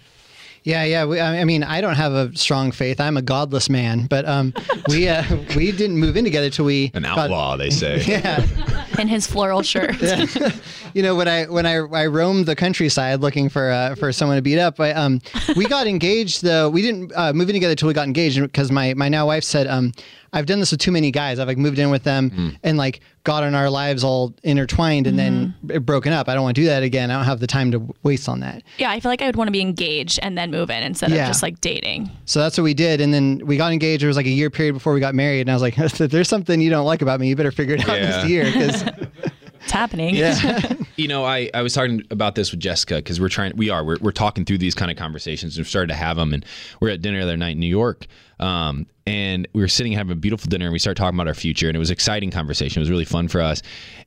Yeah, 0.67 0.83
yeah. 0.83 1.05
We, 1.05 1.17
I 1.21 1.39
I 1.39 1.43
mean, 1.45 1.63
I 1.63 1.79
don't 1.79 1.95
have 1.95 2.11
a 2.11 2.35
strong 2.35 2.73
faith. 2.73 2.99
I'm 2.99 3.15
a 3.15 3.21
godless 3.21 3.69
man. 3.69 4.05
But 4.07 4.27
um, 4.27 4.53
we 4.89 5.07
uh, 5.07 5.23
we 5.55 5.71
didn't 5.71 5.97
move 5.97 6.17
in 6.17 6.25
together 6.25 6.49
till 6.49 6.65
we 6.65 6.91
An 6.93 7.03
got- 7.03 7.17
outlaw, 7.17 7.55
they 7.55 7.69
say. 7.69 8.03
Yeah, 8.05 8.45
In 8.99 9.07
his 9.07 9.25
floral 9.27 9.61
shirt. 9.61 9.95
you 10.93 11.03
know 11.03 11.15
when 11.15 11.27
I 11.29 11.45
when 11.45 11.65
I, 11.65 11.75
I 11.75 12.07
roamed 12.07 12.47
the 12.47 12.55
countryside 12.55 13.21
looking 13.21 13.47
for 13.47 13.69
uh, 13.71 13.95
for 13.95 14.11
someone 14.11 14.35
to 14.37 14.41
beat 14.41 14.59
up. 14.59 14.77
I, 14.81 14.91
um, 14.91 15.21
we 15.55 15.65
got 15.67 15.87
engaged 15.87 16.43
though. 16.43 16.69
We 16.69 16.81
didn't 16.81 17.13
uh, 17.15 17.31
move 17.31 17.47
in 17.49 17.53
together 17.53 17.75
till 17.75 17.87
we 17.87 17.93
got 17.93 18.05
engaged 18.07 18.41
because 18.41 18.69
my 18.69 18.93
my 18.95 19.07
now 19.07 19.25
wife 19.27 19.45
said, 19.45 19.67
um, 19.67 19.93
I've 20.33 20.47
done 20.47 20.59
this 20.59 20.71
with 20.71 20.81
too 20.81 20.91
many 20.91 21.11
guys. 21.11 21.39
I've 21.39 21.47
like 21.47 21.57
moved 21.57 21.79
in 21.79 21.91
with 21.91 22.03
them 22.03 22.29
Hmm. 22.31 22.49
and 22.63 22.77
like 22.77 22.99
gotten 23.27 23.53
our 23.55 23.69
lives 23.69 24.05
all 24.05 24.33
intertwined 24.43 25.05
and 25.05 25.19
then 25.19 25.53
mm-hmm. 25.65 25.79
broken 25.83 26.13
up. 26.13 26.29
I 26.29 26.33
don't 26.33 26.43
want 26.43 26.55
to 26.55 26.61
do 26.61 26.67
that 26.67 26.81
again. 26.81 27.11
I 27.11 27.15
don't 27.15 27.25
have 27.25 27.41
the 27.41 27.45
time 27.45 27.71
to 27.71 27.93
waste 28.01 28.29
on 28.29 28.39
that. 28.39 28.63
yeah, 28.77 28.89
I 28.89 29.01
feel 29.01 29.11
like 29.11 29.21
I 29.21 29.25
would 29.25 29.35
want 29.35 29.49
to 29.49 29.51
be 29.51 29.59
engaged 29.59 30.17
and 30.23 30.37
then 30.37 30.49
move 30.49 30.69
in 30.69 30.81
instead 30.81 31.11
Yeah. 31.11 31.23
of 31.23 31.27
just 31.27 31.43
like 31.43 31.59
dating. 31.59 32.09
So 32.23 32.39
that's 32.39 32.57
what 32.57 32.63
we 32.63 32.73
did. 32.73 33.01
And 33.01 33.13
then 33.13 33.41
we 33.45 33.57
got 33.57 33.73
engaged. 33.73 34.01
It 34.01 34.07
was 34.07 34.15
like 34.15 34.25
a 34.27 34.29
year 34.29 34.49
period 34.49 34.73
before 34.73 34.93
we 34.93 35.01
got 35.01 35.13
married. 35.13 35.41
And 35.41 35.49
I 35.51 35.53
was 35.53 35.61
like, 35.61 35.77
if 35.77 35.97
there's 35.97 36.29
something 36.29 36.61
you 36.61 36.69
don't 36.69 36.85
like 36.85 37.01
about 37.01 37.19
me, 37.19 37.27
you 37.27 37.35
better 37.35 37.51
figure 37.51 37.75
it 37.75 37.87
out 37.89 37.99
Yeah. 37.99 38.21
this 38.21 38.29
year. 38.29 38.45
Because 38.45 38.83
It's 39.63 39.71
happening. 39.73 40.15
yeah. 40.15 40.73
you 40.97 41.07
know, 41.07 41.23
I, 41.23 41.49
I 41.53 41.61
was 41.61 41.73
talking 41.73 42.01
about 42.09 42.35
this 42.35 42.51
with 42.51 42.59
Jessica 42.59 42.95
because 42.95 43.21
we're 43.21 43.29
trying, 43.29 43.55
we 43.55 43.69
are, 43.69 43.83
we're, 43.83 43.97
we're 44.01 44.11
talking 44.11 44.45
through 44.45 44.57
these 44.57 44.73
kind 44.75 44.89
of 44.89 44.97
conversations. 44.97 45.55
And 45.55 45.63
We've 45.63 45.69
started 45.69 45.89
to 45.89 45.93
have 45.93 46.17
them, 46.17 46.33
and 46.33 46.45
we're 46.81 46.89
at 46.89 47.01
dinner 47.01 47.19
the 47.19 47.23
other 47.23 47.37
night 47.37 47.51
in 47.51 47.59
New 47.59 47.67
York, 47.67 48.07
um, 48.39 48.87
and 49.05 49.47
we 49.53 49.61
were 49.61 49.67
sitting 49.67 49.93
having 49.93 50.11
a 50.11 50.15
beautiful 50.15 50.49
dinner, 50.49 50.65
and 50.65 50.73
we 50.73 50.79
started 50.79 50.99
talking 50.99 51.15
about 51.15 51.27
our 51.27 51.33
future, 51.33 51.67
and 51.67 51.75
it 51.75 51.79
was 51.79 51.91
an 51.91 51.93
exciting 51.93 52.31
conversation. 52.31 52.79
It 52.79 52.83
was 52.83 52.89
really 52.89 53.05
fun 53.05 53.27
for 53.27 53.41
us, 53.41 53.61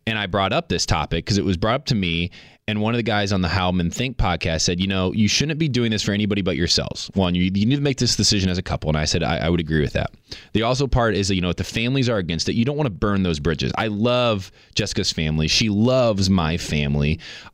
and 0.07 0.19
I 0.19 0.27
brought 0.27 0.53
up 0.53 0.69
this 0.69 0.85
topic 0.85 1.25
because 1.25 1.39
it 1.39 1.45
was 1.45 1.57
brought 1.57 1.77
up 1.77 1.87
to 1.87 1.95
me, 1.95 2.31
and 2.71 2.81
one 2.81 2.95
of 2.95 2.99
the 2.99 3.03
guys 3.03 3.33
on 3.33 3.41
the 3.41 3.49
How 3.49 3.73
Men 3.73 3.91
Think 3.91 4.17
podcast 4.17 4.61
said, 4.61 4.79
you 4.79 4.87
know, 4.87 5.13
you 5.13 5.27
shouldn't 5.27 5.59
be 5.59 5.69
doing 5.69 5.91
this 5.91 6.05
for 6.05 6.13
anybody 6.13 6.41
but 6.41 6.57
yourselves. 6.57 7.11
One, 7.15 7.35
you, 7.35 7.43
you 7.43 7.67
need 7.67 7.75
to 7.75 7.81
make 7.81 7.99
this 7.99 8.15
decision 8.15 8.49
as 8.49 8.59
a 8.59 8.63
couple. 8.63 8.89
And 8.89 8.97
I 8.97 9.07
said, 9.07 9.25
I, 9.25 9.39
I 9.39 9.49
would 9.49 9.59
agree 9.59 9.81
with 9.81 9.93
that. 9.95 10.13
The 10.53 10.63
also 10.63 10.87
part 10.87 11.17
is 11.17 11.27
that, 11.29 11.35
you 11.35 11.41
know, 11.41 11.51
if 11.51 11.57
the 11.57 11.65
families 11.65 12.09
are 12.09 12.19
against 12.19 12.49
it, 12.49 12.55
you 12.55 12.65
don't 12.65 12.77
want 12.77 12.87
to 12.87 12.95
burn 12.95 13.25
those 13.25 13.41
bridges. 13.41 13.73
I 13.77 13.89
love 13.89 14.53
Jessica's 14.77 15.13
family. 15.13 15.49
She 15.49 15.69
loves 15.69 16.31
my 16.31 16.57
family. 16.59 16.80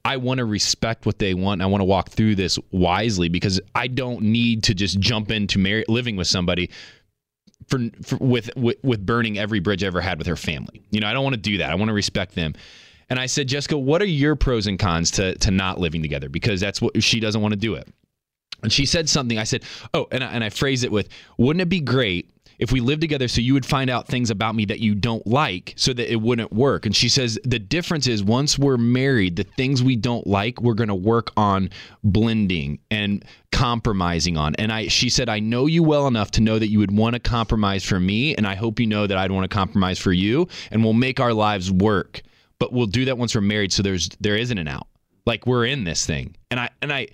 I 0.04 0.16
want 0.16 0.38
to 0.38 0.44
respect 0.44 1.06
what 1.06 1.18
they 1.18 1.34
want. 1.34 1.62
I 1.62 1.66
want 1.66 1.80
to 1.80 1.84
walk 1.84 2.10
through 2.10 2.36
this 2.36 2.58
wisely 2.70 3.28
because 3.28 3.60
I 3.74 3.88
don't 3.88 4.22
need 4.22 4.64
to 4.64 4.74
just 4.74 4.98
jump 4.98 5.30
into 5.30 5.58
marry, 5.58 5.84
living 5.88 6.16
with 6.16 6.26
somebody 6.26 6.70
for, 7.68 7.80
for 8.02 8.16
with, 8.16 8.50
with 8.56 8.76
with 8.82 9.04
burning 9.04 9.38
every 9.38 9.60
bridge 9.60 9.82
I 9.82 9.88
ever 9.88 10.00
had 10.00 10.18
with 10.18 10.26
her 10.26 10.36
family. 10.36 10.82
You 10.90 11.00
know, 11.00 11.08
I 11.08 11.12
don't 11.12 11.24
want 11.24 11.34
to 11.34 11.40
do 11.40 11.58
that. 11.58 11.70
I 11.70 11.74
want 11.74 11.88
to 11.88 11.94
respect 11.94 12.34
them. 12.34 12.54
And 13.08 13.18
I 13.18 13.26
said, 13.26 13.46
Jessica, 13.48 13.78
what 13.78 14.02
are 14.02 14.06
your 14.06 14.36
pros 14.36 14.66
and 14.66 14.78
cons 14.78 15.10
to 15.12 15.34
to 15.36 15.50
not 15.50 15.78
living 15.78 16.02
together? 16.02 16.28
Because 16.28 16.60
that's 16.60 16.80
what 16.80 17.02
she 17.02 17.20
doesn't 17.20 17.40
want 17.40 17.52
to 17.52 17.58
do 17.58 17.74
it. 17.74 17.88
And 18.62 18.72
she 18.72 18.86
said 18.86 19.08
something. 19.08 19.38
I 19.38 19.44
said, 19.44 19.64
oh, 19.94 20.08
and 20.10 20.24
I, 20.24 20.28
and 20.28 20.42
I 20.42 20.48
phrased 20.48 20.82
it 20.82 20.90
with, 20.90 21.08
wouldn't 21.36 21.60
it 21.60 21.68
be 21.68 21.80
great 21.80 22.30
if 22.58 22.72
we 22.72 22.80
lived 22.80 23.00
together 23.00 23.28
so 23.28 23.40
you 23.40 23.54
would 23.54 23.66
find 23.66 23.90
out 23.90 24.08
things 24.08 24.30
about 24.30 24.54
me 24.54 24.64
that 24.66 24.80
you 24.80 24.94
don't 24.94 25.26
like 25.26 25.74
so 25.76 25.92
that 25.92 26.10
it 26.10 26.16
wouldn't 26.16 26.52
work. 26.52 26.86
And 26.86 26.94
she 26.94 27.08
says 27.08 27.38
the 27.44 27.58
difference 27.58 28.06
is 28.06 28.22
once 28.22 28.58
we're 28.58 28.76
married, 28.76 29.36
the 29.36 29.44
things 29.44 29.82
we 29.82 29.96
don't 29.96 30.26
like, 30.26 30.60
we're 30.60 30.74
going 30.74 30.88
to 30.88 30.94
work 30.94 31.30
on 31.36 31.70
blending 32.02 32.78
and 32.90 33.24
compromising 33.52 34.36
on. 34.36 34.54
And 34.56 34.72
I 34.72 34.88
she 34.88 35.08
said 35.08 35.28
I 35.28 35.40
know 35.40 35.66
you 35.66 35.82
well 35.82 36.06
enough 36.06 36.30
to 36.32 36.40
know 36.40 36.58
that 36.58 36.68
you 36.68 36.78
would 36.78 36.96
want 36.96 37.14
to 37.14 37.20
compromise 37.20 37.84
for 37.84 38.00
me 38.00 38.34
and 38.36 38.46
I 38.46 38.54
hope 38.54 38.80
you 38.80 38.86
know 38.86 39.06
that 39.06 39.16
I'd 39.16 39.32
want 39.32 39.50
to 39.50 39.54
compromise 39.54 39.98
for 39.98 40.12
you 40.12 40.48
and 40.70 40.82
we'll 40.84 40.92
make 40.92 41.20
our 41.20 41.32
lives 41.32 41.70
work. 41.70 42.22
But 42.58 42.72
we'll 42.72 42.86
do 42.86 43.04
that 43.04 43.18
once 43.18 43.34
we're 43.34 43.42
married 43.42 43.72
so 43.72 43.82
there's 43.82 44.08
there 44.20 44.36
isn't 44.36 44.58
an 44.58 44.68
out. 44.68 44.86
Like 45.26 45.46
we're 45.46 45.66
in 45.66 45.84
this 45.84 46.06
thing. 46.06 46.36
And 46.50 46.60
I 46.60 46.70
and 46.80 46.92
I 46.92 47.08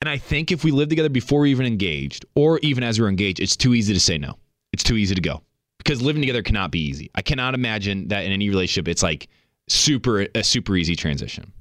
and 0.00 0.08
I 0.08 0.18
think 0.18 0.52
if 0.52 0.64
we 0.64 0.70
live 0.70 0.88
together 0.88 1.08
before 1.08 1.40
we're 1.40 1.46
even 1.46 1.66
engaged, 1.66 2.24
or 2.34 2.58
even 2.62 2.84
as 2.84 3.00
we're 3.00 3.08
engaged, 3.08 3.40
it's 3.40 3.56
too 3.56 3.74
easy 3.74 3.94
to 3.94 4.00
say 4.00 4.18
no. 4.18 4.38
It's 4.72 4.82
too 4.82 4.96
easy 4.96 5.14
to 5.14 5.20
go 5.20 5.42
because 5.78 6.02
living 6.02 6.22
together 6.22 6.42
cannot 6.42 6.70
be 6.70 6.80
easy. 6.80 7.10
I 7.14 7.22
cannot 7.22 7.54
imagine 7.54 8.08
that 8.08 8.24
in 8.24 8.32
any 8.32 8.48
relationship, 8.48 8.88
it's 8.88 9.02
like 9.02 9.28
super 9.68 10.26
a 10.34 10.44
super 10.44 10.76
easy 10.76 10.96
transition. 10.96 11.52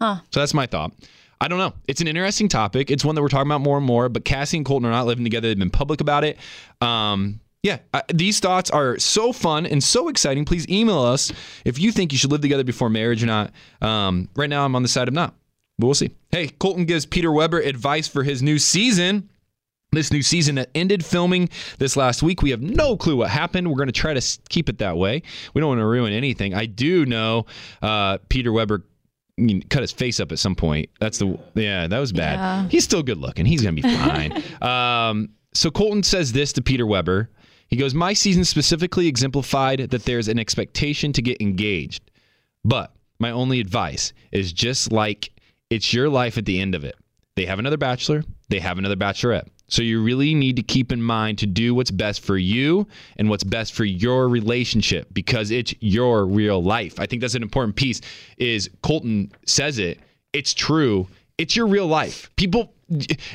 Huh. 0.00 0.16
So 0.30 0.40
that's 0.40 0.54
my 0.54 0.66
thought. 0.66 0.92
I 1.40 1.48
don't 1.48 1.58
know. 1.58 1.74
It's 1.86 2.00
an 2.00 2.08
interesting 2.08 2.48
topic. 2.48 2.90
It's 2.90 3.04
one 3.04 3.14
that 3.14 3.22
we're 3.22 3.28
talking 3.28 3.48
about 3.48 3.60
more 3.60 3.76
and 3.76 3.86
more. 3.86 4.08
But 4.08 4.24
Cassie 4.24 4.56
and 4.56 4.66
Colton 4.66 4.88
are 4.88 4.92
not 4.92 5.06
living 5.06 5.24
together. 5.24 5.48
They've 5.48 5.58
been 5.58 5.70
public 5.70 6.00
about 6.00 6.24
it. 6.24 6.38
Um, 6.80 7.40
yeah, 7.62 7.78
uh, 7.92 8.02
these 8.12 8.40
thoughts 8.40 8.70
are 8.70 8.98
so 8.98 9.32
fun 9.32 9.64
and 9.64 9.82
so 9.82 10.08
exciting. 10.08 10.44
Please 10.44 10.68
email 10.68 11.00
us 11.00 11.32
if 11.64 11.78
you 11.78 11.92
think 11.92 12.12
you 12.12 12.18
should 12.18 12.30
live 12.30 12.40
together 12.40 12.64
before 12.64 12.90
marriage 12.90 13.22
or 13.22 13.26
not. 13.26 13.52
Um, 13.80 14.28
right 14.36 14.50
now, 14.50 14.64
I'm 14.64 14.76
on 14.76 14.82
the 14.82 14.88
side 14.88 15.08
of 15.08 15.14
not. 15.14 15.34
But 15.78 15.86
we'll 15.86 15.94
see. 15.94 16.10
Hey, 16.30 16.48
Colton 16.48 16.84
gives 16.84 17.06
Peter 17.06 17.32
Weber 17.32 17.60
advice 17.60 18.06
for 18.08 18.22
his 18.22 18.42
new 18.42 18.58
season. 18.58 19.30
This 19.92 20.12
new 20.12 20.22
season 20.22 20.56
that 20.56 20.70
ended 20.74 21.04
filming 21.04 21.48
this 21.78 21.96
last 21.96 22.22
week. 22.22 22.42
We 22.42 22.50
have 22.50 22.60
no 22.60 22.96
clue 22.96 23.16
what 23.16 23.30
happened. 23.30 23.68
We're 23.68 23.76
going 23.76 23.86
to 23.86 23.92
try 23.92 24.12
to 24.12 24.38
keep 24.48 24.68
it 24.68 24.78
that 24.78 24.96
way. 24.96 25.22
We 25.54 25.60
don't 25.60 25.68
want 25.68 25.80
to 25.80 25.86
ruin 25.86 26.12
anything. 26.12 26.52
I 26.52 26.66
do 26.66 27.06
know 27.06 27.46
uh, 27.80 28.18
Peter 28.28 28.52
Weber 28.52 28.84
cut 29.68 29.82
his 29.82 29.92
face 29.92 30.20
up 30.20 30.32
at 30.32 30.38
some 30.38 30.54
point. 30.54 30.90
That's 31.00 31.18
the 31.18 31.38
yeah, 31.54 31.86
that 31.86 31.98
was 31.98 32.12
bad. 32.12 32.38
Yeah. 32.38 32.68
He's 32.68 32.84
still 32.84 33.02
good 33.02 33.18
looking. 33.18 33.46
He's 33.46 33.62
going 33.62 33.76
to 33.76 33.82
be 33.82 33.88
fine. 33.96 34.42
um, 34.62 35.30
so 35.54 35.70
Colton 35.70 36.02
says 36.02 36.32
this 36.32 36.52
to 36.54 36.62
Peter 36.62 36.86
Weber. 36.86 37.30
He 37.68 37.76
goes, 37.76 37.94
"My 37.94 38.12
season 38.12 38.44
specifically 38.44 39.06
exemplified 39.06 39.90
that 39.90 40.04
there's 40.04 40.28
an 40.28 40.38
expectation 40.38 41.12
to 41.12 41.22
get 41.22 41.40
engaged, 41.40 42.10
but 42.64 42.92
my 43.18 43.30
only 43.30 43.60
advice 43.60 44.12
is 44.32 44.52
just 44.52 44.92
like 44.92 45.30
it's 45.74 45.92
your 45.92 46.08
life 46.08 46.38
at 46.38 46.44
the 46.44 46.60
end 46.60 46.76
of 46.76 46.84
it. 46.84 46.94
They 47.34 47.46
have 47.46 47.58
another 47.58 47.76
bachelor, 47.76 48.22
they 48.48 48.60
have 48.60 48.78
another 48.78 48.94
bachelorette. 48.94 49.48
So 49.66 49.82
you 49.82 50.02
really 50.02 50.34
need 50.34 50.54
to 50.56 50.62
keep 50.62 50.92
in 50.92 51.02
mind 51.02 51.38
to 51.38 51.46
do 51.46 51.74
what's 51.74 51.90
best 51.90 52.20
for 52.20 52.36
you 52.36 52.86
and 53.16 53.28
what's 53.28 53.42
best 53.42 53.72
for 53.72 53.84
your 53.84 54.28
relationship 54.28 55.08
because 55.12 55.50
it's 55.50 55.74
your 55.80 56.26
real 56.26 56.62
life. 56.62 57.00
I 57.00 57.06
think 57.06 57.22
that's 57.22 57.34
an 57.34 57.42
important 57.42 57.74
piece 57.74 58.00
is 58.36 58.70
Colton 58.82 59.32
says 59.46 59.78
it. 59.78 59.98
It's 60.32 60.54
true. 60.54 61.08
It's 61.38 61.56
your 61.56 61.66
real 61.66 61.88
life. 61.88 62.30
People 62.36 62.72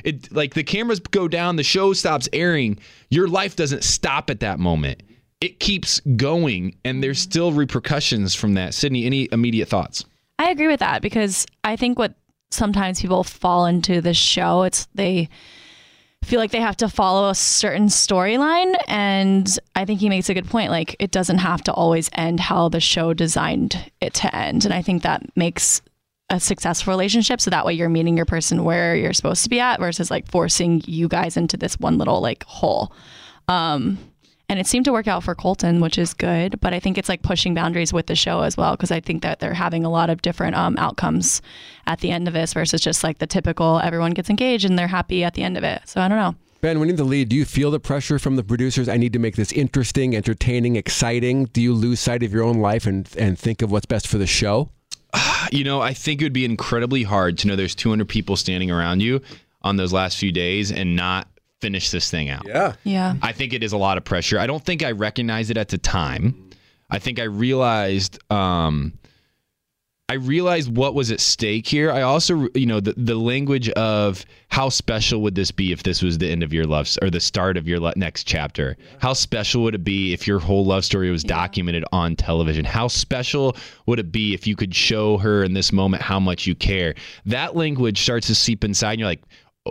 it 0.05 0.31
like 0.31 0.53
the 0.53 0.63
cameras 0.63 0.99
go 0.99 1.27
down, 1.27 1.57
the 1.57 1.63
show 1.63 1.91
stops 1.91 2.29
airing. 2.31 2.79
Your 3.09 3.27
life 3.27 3.57
doesn't 3.57 3.83
stop 3.83 4.29
at 4.29 4.39
that 4.39 4.59
moment. 4.59 5.03
It 5.41 5.59
keeps 5.59 5.99
going 6.15 6.75
and 6.85 7.03
there's 7.03 7.19
still 7.19 7.51
repercussions 7.51 8.33
from 8.33 8.53
that. 8.53 8.73
Sydney, 8.73 9.05
any 9.05 9.27
immediate 9.33 9.67
thoughts? 9.67 10.05
I 10.37 10.51
agree 10.51 10.67
with 10.67 10.79
that 10.79 11.01
because 11.01 11.45
I 11.65 11.75
think 11.75 11.99
what 11.99 12.13
sometimes 12.51 13.01
people 13.01 13.23
fall 13.23 13.65
into 13.65 14.01
this 14.01 14.17
show, 14.17 14.63
it's 14.63 14.87
they 14.95 15.29
feel 16.23 16.39
like 16.39 16.51
they 16.51 16.59
have 16.59 16.77
to 16.77 16.89
follow 16.89 17.29
a 17.29 17.35
certain 17.35 17.87
storyline. 17.87 18.75
And 18.87 19.47
I 19.75 19.85
think 19.85 19.99
he 19.99 20.09
makes 20.09 20.29
a 20.29 20.33
good 20.33 20.47
point. 20.47 20.69
Like, 20.69 20.95
it 20.99 21.11
doesn't 21.11 21.37
have 21.37 21.63
to 21.63 21.73
always 21.73 22.09
end 22.13 22.39
how 22.39 22.69
the 22.69 22.81
show 22.81 23.13
designed 23.13 23.91
it 24.01 24.13
to 24.15 24.35
end. 24.35 24.65
And 24.65 24.73
I 24.73 24.81
think 24.81 25.03
that 25.03 25.23
makes 25.37 25.81
a 26.29 26.39
successful 26.39 26.91
relationship. 26.91 27.41
So 27.41 27.49
that 27.49 27.65
way 27.65 27.73
you're 27.73 27.89
meeting 27.89 28.17
your 28.17 28.25
person 28.25 28.63
where 28.63 28.95
you're 28.95 29.13
supposed 29.13 29.43
to 29.43 29.49
be 29.49 29.59
at 29.59 29.79
versus 29.79 30.11
like 30.11 30.29
forcing 30.29 30.81
you 30.85 31.07
guys 31.07 31.37
into 31.37 31.57
this 31.57 31.79
one 31.79 31.97
little 31.97 32.21
like 32.21 32.43
hole. 32.43 32.93
Um, 33.47 33.97
and 34.49 34.59
it 34.59 34.65
seemed 34.65 34.85
to 34.85 34.91
work 34.91 35.07
out 35.07 35.23
for 35.23 35.35
Colton, 35.35 35.79
which 35.79 35.97
is 35.97 36.15
good. 36.15 36.59
But 36.59 36.73
I 36.73 36.79
think 36.79 36.97
it's 36.97 37.07
like 37.07 37.21
pushing 37.21 37.53
boundaries 37.53 37.93
with 37.93 38.07
the 38.07 38.15
show 38.15 38.41
as 38.41 38.57
well, 38.57 38.71
because 38.71 38.91
I 38.91 38.99
think 38.99 39.21
that 39.21 39.39
they're 39.39 39.53
having 39.53 39.85
a 39.85 39.89
lot 39.89 40.09
of 40.09 40.23
different 40.23 40.55
um, 40.55 40.75
outcomes 40.77 41.41
at 41.85 41.99
the 41.99 42.09
end 42.09 42.27
of 42.27 42.33
this 42.33 42.53
versus 42.53 42.81
just 42.81 43.03
like 43.03 43.19
the 43.19 43.27
typical 43.27 43.79
everyone 43.79 44.11
gets 44.11 44.29
engaged 44.29 44.65
and 44.65 44.77
they're 44.77 44.87
happy 44.87 45.23
at 45.23 45.35
the 45.35 45.43
end 45.43 45.55
of 45.55 45.63
it. 45.63 45.83
So 45.85 46.01
I 46.01 46.07
don't 46.07 46.17
know. 46.17 46.35
Ben, 46.61 46.79
when 46.79 46.89
in 46.89 46.97
the 46.97 47.05
lead, 47.05 47.29
do 47.29 47.37
you 47.37 47.45
feel 47.45 47.71
the 47.71 47.79
pressure 47.79 48.19
from 48.19 48.35
the 48.35 48.43
producers? 48.43 48.89
I 48.89 48.97
need 48.97 49.13
to 49.13 49.19
make 49.19 49.37
this 49.37 49.53
interesting, 49.53 50.13
entertaining, 50.13 50.75
exciting. 50.75 51.45
Do 51.45 51.61
you 51.61 51.73
lose 51.73 52.01
sight 52.01 52.21
of 52.21 52.33
your 52.33 52.43
own 52.43 52.57
life 52.57 52.85
and, 52.85 53.09
and 53.17 53.39
think 53.39 53.61
of 53.61 53.71
what's 53.71 53.85
best 53.85 54.07
for 54.07 54.17
the 54.17 54.27
show? 54.27 54.69
You 55.51 55.63
know, 55.63 55.81
I 55.81 55.93
think 55.93 56.21
it 56.21 56.25
would 56.25 56.33
be 56.33 56.43
incredibly 56.43 57.01
hard 57.03 57.37
to 57.39 57.47
know 57.47 57.55
there's 57.55 57.73
200 57.73 58.07
people 58.09 58.35
standing 58.35 58.69
around 58.69 58.99
you 58.99 59.21
on 59.61 59.77
those 59.77 59.93
last 59.93 60.17
few 60.17 60.33
days 60.33 60.69
and 60.69 60.97
not 60.97 61.29
finish 61.61 61.91
this 61.91 62.09
thing 62.09 62.29
out. 62.29 62.47
Yeah. 62.47 62.73
Yeah. 62.83 63.15
I 63.21 63.31
think 63.31 63.53
it 63.53 63.63
is 63.63 63.73
a 63.73 63.77
lot 63.77 63.97
of 63.97 64.03
pressure. 64.03 64.39
I 64.39 64.47
don't 64.47 64.63
think 64.63 64.83
I 64.83 64.91
recognized 64.91 65.51
it 65.51 65.57
at 65.57 65.69
the 65.69 65.77
time. 65.77 66.49
I 66.89 66.99
think 66.99 67.19
I 67.19 67.23
realized 67.23 68.19
um 68.31 68.93
I 70.11 70.15
realized 70.15 70.75
what 70.75 70.95
was 70.95 71.11
at 71.11 71.19
stake 71.19 71.67
here. 71.67 71.91
I 71.91 72.01
also, 72.01 72.47
you 72.55 72.65
know, 72.65 72.79
the, 72.79 72.93
the 72.97 73.13
language 73.13 73.69
of 73.69 74.25
how 74.47 74.69
special 74.69 75.21
would 75.21 75.35
this 75.35 75.51
be 75.51 75.71
if 75.71 75.83
this 75.83 76.01
was 76.01 76.17
the 76.17 76.27
end 76.27 76.41
of 76.41 76.51
your 76.51 76.65
love 76.65 76.89
or 77.03 77.11
the 77.11 77.19
start 77.19 77.57
of 77.57 77.67
your 77.67 77.79
le- 77.79 77.93
next 77.95 78.23
chapter? 78.23 78.75
How 78.97 79.13
special 79.13 79.61
would 79.61 79.75
it 79.75 79.83
be 79.83 80.11
if 80.11 80.25
your 80.25 80.39
whole 80.39 80.65
love 80.65 80.83
story 80.83 81.11
was 81.11 81.23
documented 81.23 81.85
on 81.91 82.15
television? 82.15 82.65
How 82.65 82.87
special 82.87 83.55
would 83.85 83.99
it 83.99 84.11
be 84.11 84.33
if 84.33 84.47
you 84.47 84.55
could 84.55 84.73
show 84.73 85.19
her 85.19 85.43
in 85.43 85.53
this 85.53 85.71
moment 85.71 86.01
how 86.01 86.19
much 86.19 86.47
you 86.47 86.55
care? 86.55 86.95
That 87.27 87.55
language 87.55 88.01
starts 88.01 88.25
to 88.27 88.35
seep 88.35 88.63
inside, 88.63 88.93
and 88.93 89.01
you're 89.01 89.09
like, 89.09 89.21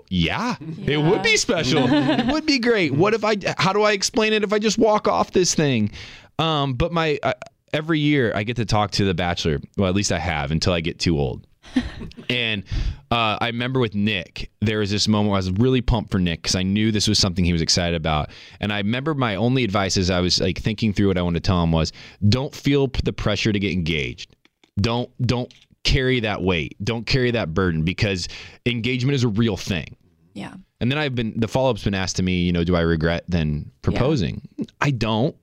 "Oh, 0.00 0.04
yeah, 0.08 0.56
it 0.86 0.98
would 0.98 1.22
be 1.22 1.36
special. 1.36 1.84
it 1.88 2.26
would 2.26 2.46
be 2.46 2.58
great. 2.58 2.92
What 2.92 3.14
if 3.14 3.24
I? 3.24 3.36
How 3.58 3.72
do 3.72 3.82
I 3.82 3.92
explain 3.92 4.32
it 4.32 4.42
if 4.42 4.52
I 4.52 4.58
just 4.58 4.78
walk 4.78 5.08
off 5.08 5.32
this 5.32 5.54
thing? 5.54 5.90
Um, 6.38 6.74
but 6.74 6.92
my 6.92 7.18
uh, 7.22 7.34
every 7.72 8.00
year 8.00 8.32
I 8.34 8.44
get 8.44 8.56
to 8.56 8.64
talk 8.64 8.92
to 8.92 9.04
the 9.04 9.14
Bachelor. 9.14 9.60
Well, 9.76 9.88
at 9.88 9.94
least 9.94 10.12
I 10.12 10.18
have 10.18 10.50
until 10.50 10.72
I 10.72 10.80
get 10.80 10.98
too 10.98 11.18
old. 11.18 11.46
and 12.30 12.64
uh, 13.10 13.36
I 13.40 13.48
remember 13.48 13.80
with 13.80 13.94
Nick, 13.94 14.50
there 14.60 14.78
was 14.78 14.90
this 14.90 15.06
moment 15.08 15.30
where 15.30 15.36
I 15.36 15.38
was 15.38 15.50
really 15.52 15.82
pumped 15.82 16.10
for 16.10 16.18
Nick 16.18 16.42
because 16.42 16.54
I 16.54 16.62
knew 16.62 16.90
this 16.90 17.08
was 17.08 17.18
something 17.18 17.44
he 17.44 17.52
was 17.52 17.62
excited 17.62 17.94
about. 17.94 18.30
And 18.60 18.72
I 18.72 18.78
remember 18.78 19.14
my 19.14 19.36
only 19.36 19.64
advice 19.64 19.96
as 19.96 20.10
I 20.10 20.20
was 20.20 20.40
like 20.40 20.58
thinking 20.58 20.92
through 20.92 21.08
what 21.08 21.18
I 21.18 21.22
wanted 21.22 21.42
to 21.44 21.46
tell 21.46 21.62
him 21.62 21.72
was, 21.72 21.92
don't 22.28 22.54
feel 22.54 22.88
the 23.04 23.12
pressure 23.12 23.52
to 23.52 23.58
get 23.58 23.72
engaged. 23.72 24.34
Don't 24.80 25.10
don't 25.26 25.52
carry 25.84 26.20
that 26.20 26.42
weight. 26.42 26.76
Don't 26.82 27.06
carry 27.06 27.30
that 27.32 27.54
burden 27.54 27.82
because 27.82 28.28
engagement 28.66 29.14
is 29.14 29.24
a 29.24 29.28
real 29.28 29.56
thing. 29.56 29.96
Yeah. 30.34 30.54
And 30.80 30.90
then 30.90 30.98
I've 30.98 31.14
been 31.14 31.38
the 31.38 31.48
follow 31.48 31.70
up's 31.70 31.84
been 31.84 31.94
asked 31.94 32.16
to 32.16 32.22
me, 32.22 32.42
you 32.42 32.52
know, 32.52 32.62
do 32.64 32.76
I 32.76 32.80
regret 32.82 33.24
then 33.28 33.70
proposing? 33.82 34.42
I 34.80 34.90
don't. 34.90 35.34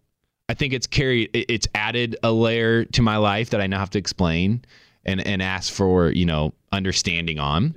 I 0.47 0.53
think 0.53 0.73
it's 0.73 0.87
carried 0.87 1.31
it's 1.33 1.67
added 1.75 2.17
a 2.23 2.31
layer 2.31 2.85
to 2.85 3.01
my 3.01 3.17
life 3.17 3.49
that 3.49 3.61
I 3.61 3.67
now 3.67 3.79
have 3.79 3.89
to 3.91 3.97
explain 3.99 4.63
and 5.03 5.25
and 5.25 5.41
ask 5.41 5.73
for, 5.73 6.09
you 6.11 6.25
know, 6.25 6.53
understanding 6.71 7.39
on. 7.39 7.75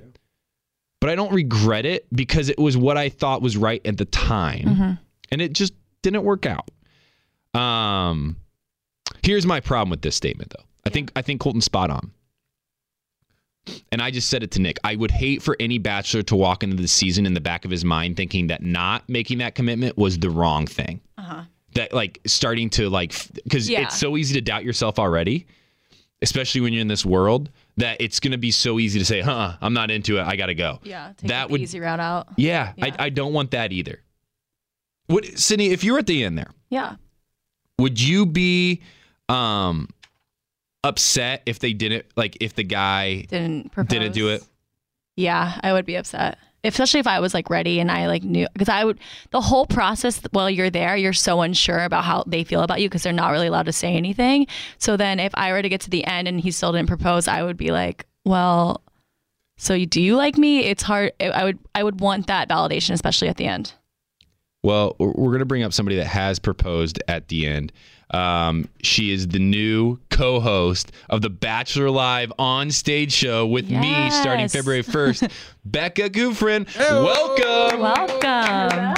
But 1.01 1.09
I 1.09 1.15
don't 1.15 1.33
regret 1.33 1.85
it 1.85 2.05
because 2.13 2.49
it 2.49 2.59
was 2.59 2.77
what 2.77 2.97
I 2.97 3.09
thought 3.09 3.41
was 3.41 3.57
right 3.57 3.81
at 3.85 3.97
the 3.97 4.05
time. 4.05 4.99
And 5.31 5.41
it 5.41 5.53
just 5.53 5.73
didn't 6.01 6.23
work 6.23 6.45
out. 6.45 6.69
Um 7.59 8.37
here's 9.23 9.45
my 9.45 9.59
problem 9.59 9.89
with 9.89 10.01
this 10.01 10.15
statement 10.15 10.53
though. 10.55 10.63
I 10.85 10.89
think 10.89 11.11
I 11.15 11.21
think 11.21 11.41
Colton's 11.41 11.65
spot 11.65 11.89
on. 11.89 12.11
And 13.91 14.01
I 14.01 14.11
just 14.11 14.29
said 14.29 14.43
it 14.43 14.51
to 14.51 14.61
Nick. 14.61 14.77
I 14.83 14.95
would 14.95 15.11
hate 15.11 15.41
for 15.41 15.55
any 15.59 15.77
bachelor 15.77 16.21
to 16.23 16.35
walk 16.35 16.63
into 16.63 16.75
the 16.75 16.87
season 16.87 17.25
in 17.25 17.33
the 17.33 17.41
back 17.41 17.65
of 17.65 17.71
his 17.71 17.83
mind 17.85 18.17
thinking 18.17 18.47
that 18.47 18.61
not 18.63 19.07
making 19.09 19.39
that 19.39 19.55
commitment 19.55 19.97
was 19.97 20.17
the 20.19 20.29
wrong 20.29 20.65
thing. 20.67 21.01
Uh-huh. 21.17 21.43
That 21.75 21.93
like 21.93 22.19
starting 22.25 22.69
to 22.71 22.89
like 22.89 23.13
because 23.43 23.69
Yeah. 23.69 23.81
it's 23.83 23.97
so 23.99 24.17
easy 24.17 24.33
to 24.35 24.41
doubt 24.41 24.63
yourself 24.63 24.97
already, 24.99 25.45
especially 26.21 26.61
when 26.61 26.73
you're 26.73 26.81
in 26.81 26.87
this 26.87 27.05
world. 27.05 27.49
That 27.77 27.97
it's 28.01 28.19
going 28.19 28.31
to 28.33 28.37
be 28.37 28.51
so 28.51 28.77
easy 28.79 28.99
to 28.99 29.05
say, 29.05 29.21
"Huh, 29.21 29.53
I'm 29.61 29.73
not 29.73 29.89
into 29.89 30.17
it. 30.17 30.23
I 30.23 30.35
got 30.35 30.47
to 30.47 30.55
go." 30.55 30.79
Yeah, 30.83 31.13
that 31.23 31.47
the 31.47 31.51
would 31.53 31.61
easy 31.61 31.79
route 31.79 31.99
out. 32.01 32.27
yeah, 32.37 32.73
I, 32.81 32.91
I 32.99 33.09
don't 33.09 33.31
want 33.31 33.51
that 33.51 33.71
either. 33.71 34.01
Would 35.07 35.39
Sydney, 35.39 35.67
if 35.69 35.83
you 35.83 35.93
were 35.93 35.99
at 35.99 36.07
the 36.07 36.23
end 36.23 36.37
there, 36.37 36.51
Yeah. 36.69 36.95
would 37.77 38.01
you 38.01 38.25
be 38.25 38.81
um 39.29 39.87
upset 40.83 41.41
if 41.45 41.59
they 41.59 41.73
didn't 41.73 42.05
like 42.15 42.37
if 42.39 42.55
the 42.55 42.63
guy 42.63 43.21
Didn't 43.23 43.71
propose. 43.71 43.89
didn't 43.89 44.13
do 44.13 44.29
it? 44.29 44.43
Yeah, 45.15 45.59
I 45.61 45.73
would 45.73 45.85
be 45.85 45.95
upset. 45.95 46.37
Especially 46.63 46.99
if 46.99 47.07
I 47.07 47.21
was 47.21 47.33
like 47.33 47.49
ready 47.49 47.79
and 47.79 47.89
I 47.89 48.07
like 48.07 48.23
knew 48.23 48.45
because 48.53 48.67
I 48.69 48.83
would 48.83 48.99
the 49.31 49.39
whole 49.39 49.65
process 49.65 50.21
while 50.31 50.49
you're 50.49 50.69
there, 50.69 50.97
you're 50.97 51.13
so 51.13 51.41
unsure 51.41 51.83
about 51.83 52.03
how 52.03 52.23
they 52.27 52.43
feel 52.43 52.61
about 52.61 52.81
you 52.81 52.89
because 52.89 53.03
they're 53.03 53.13
not 53.13 53.29
really 53.29 53.47
allowed 53.47 53.67
to 53.67 53.73
say 53.73 53.93
anything. 53.95 54.45
So 54.77 54.97
then 54.97 55.19
if 55.21 55.31
I 55.35 55.51
were 55.53 55.61
to 55.61 55.69
get 55.69 55.81
to 55.81 55.89
the 55.89 56.03
end 56.05 56.27
and 56.27 56.39
he 56.39 56.51
still 56.51 56.73
didn't 56.73 56.89
propose, 56.89 57.27
I 57.29 57.43
would 57.43 57.55
be 57.55 57.71
like, 57.71 58.05
well, 58.25 58.81
so 59.57 59.73
you, 59.73 59.85
do 59.85 60.01
you 60.01 60.15
like 60.17 60.37
me? 60.37 60.59
It's 60.65 60.83
hard. 60.83 61.13
I 61.21 61.45
would 61.45 61.59
I 61.75 61.83
would 61.83 62.01
want 62.01 62.27
that 62.27 62.49
validation, 62.49 62.91
especially 62.91 63.29
at 63.29 63.37
the 63.37 63.45
end. 63.47 63.73
Well, 64.61 64.97
we're 64.99 65.11
we're 65.11 65.31
gonna 65.31 65.45
bring 65.45 65.63
up 65.63 65.71
somebody 65.71 65.95
that 65.97 66.07
has 66.07 66.39
proposed 66.39 67.01
at 67.07 67.29
the 67.29 67.47
end. 67.47 67.71
Um, 68.11 68.67
she 68.81 69.11
is 69.11 69.27
the 69.27 69.39
new 69.39 69.99
co-host 70.09 70.91
of 71.09 71.21
the 71.21 71.29
Bachelor 71.29 71.91
Live 71.91 72.33
on 72.39 72.71
stage 72.71 73.11
show 73.11 73.45
with 73.45 73.69
me 73.69 74.09
starting 74.09 74.47
February 74.47 74.83
1st. 74.83 75.31
Becca 75.65 76.09
Kufrin, 76.09 76.67
welcome. 76.77 77.81
Welcome. 77.81 78.95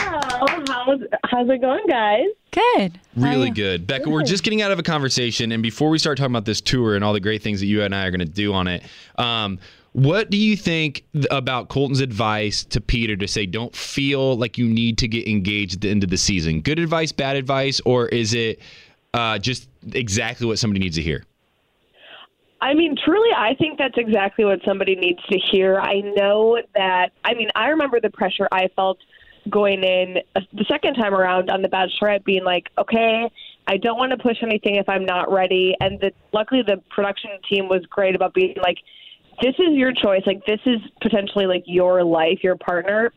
How's, 0.67 0.99
how's 1.25 1.49
it 1.49 1.59
going, 1.61 1.85
guys? 1.89 2.25
Good. 2.51 2.99
Really 3.15 3.49
good. 3.49 3.85
Becca, 3.85 4.09
we're 4.09 4.23
just 4.23 4.43
getting 4.43 4.61
out 4.61 4.71
of 4.71 4.79
a 4.79 4.83
conversation. 4.83 5.51
And 5.51 5.61
before 5.61 5.89
we 5.89 5.99
start 5.99 6.17
talking 6.17 6.31
about 6.31 6.45
this 6.45 6.61
tour 6.61 6.95
and 6.95 7.03
all 7.03 7.13
the 7.13 7.19
great 7.19 7.41
things 7.41 7.59
that 7.59 7.65
you 7.65 7.83
and 7.83 7.93
I 7.93 8.05
are 8.05 8.11
going 8.11 8.19
to 8.19 8.25
do 8.25 8.53
on 8.53 8.67
it, 8.67 8.83
um, 9.17 9.59
what 9.93 10.29
do 10.29 10.37
you 10.37 10.55
think 10.55 11.03
th- 11.13 11.25
about 11.31 11.67
Colton's 11.67 11.99
advice 11.99 12.63
to 12.65 12.79
Peter 12.79 13.17
to 13.17 13.27
say, 13.27 13.45
don't 13.45 13.75
feel 13.75 14.37
like 14.37 14.57
you 14.57 14.65
need 14.67 14.97
to 14.99 15.07
get 15.07 15.27
engaged 15.27 15.75
at 15.75 15.81
the 15.81 15.89
end 15.89 16.03
of 16.05 16.09
the 16.09 16.17
season? 16.17 16.61
Good 16.61 16.79
advice, 16.79 17.11
bad 17.11 17.35
advice, 17.35 17.81
or 17.85 18.07
is 18.07 18.33
it 18.33 18.59
uh, 19.13 19.37
just 19.37 19.69
exactly 19.93 20.47
what 20.47 20.59
somebody 20.59 20.79
needs 20.79 20.95
to 20.95 21.01
hear? 21.01 21.25
I 22.61 22.75
mean, 22.75 22.95
truly, 23.03 23.29
I 23.35 23.55
think 23.55 23.79
that's 23.79 23.97
exactly 23.97 24.45
what 24.45 24.59
somebody 24.63 24.95
needs 24.95 25.19
to 25.31 25.39
hear. 25.51 25.79
I 25.79 26.01
know 26.15 26.61
that, 26.75 27.09
I 27.25 27.33
mean, 27.33 27.49
I 27.55 27.69
remember 27.69 27.99
the 27.99 28.11
pressure 28.11 28.47
I 28.51 28.69
felt 28.75 28.99
going 29.49 29.83
in 29.83 30.17
the 30.33 30.65
second 30.69 30.93
time 30.93 31.15
around 31.15 31.49
on 31.49 31.63
The 31.63 31.69
Bachelorette 31.69 32.23
being 32.23 32.43
like, 32.43 32.69
okay, 32.77 33.27
I 33.67 33.77
don't 33.77 33.97
want 33.97 34.11
to 34.11 34.17
push 34.17 34.37
anything 34.43 34.75
if 34.75 34.87
I'm 34.87 35.05
not 35.05 35.31
ready. 35.31 35.75
And 35.79 35.99
the, 35.99 36.11
luckily, 36.33 36.61
the 36.61 36.77
production 36.91 37.31
team 37.49 37.67
was 37.67 37.83
great 37.89 38.15
about 38.15 38.35
being 38.35 38.55
like, 38.61 38.77
this 39.41 39.55
is 39.57 39.69
your 39.71 39.91
choice. 39.91 40.21
Like, 40.27 40.45
this 40.45 40.59
is 40.67 40.79
potentially 41.01 41.47
like 41.47 41.63
your 41.65 42.03
life, 42.03 42.43
your 42.43 42.57
partner. 42.57 43.11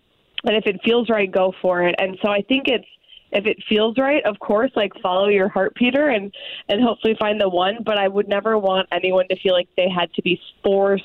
And 0.45 0.57
if 0.57 0.65
it 0.67 0.81
feels 0.83 1.11
right, 1.11 1.31
go 1.31 1.53
for 1.61 1.83
it. 1.87 1.95
And 1.99 2.17
so 2.23 2.31
I 2.31 2.41
think 2.41 2.69
it's, 2.69 2.87
if 3.35 3.47
it 3.47 3.59
feels 3.69 3.99
right, 3.99 4.25
of 4.25 4.39
course, 4.39 4.71
like 4.77 4.93
follow 5.03 5.29
your 5.29 5.49
heart, 5.49 5.75
Peter, 5.75 6.09
and 6.09 6.33
and 6.69 6.83
hopefully 6.83 7.17
find 7.19 7.41
the 7.41 7.49
one. 7.49 7.79
But 7.85 7.99
I 7.99 8.09
would 8.09 8.29
never 8.29 8.59
want 8.59 8.89
anyone 8.93 9.27
to 9.29 9.37
feel 9.41 9.53
like 9.53 9.69
they 9.77 9.89
had 9.89 10.13
to 10.15 10.23
be 10.23 10.41
forced 10.63 11.05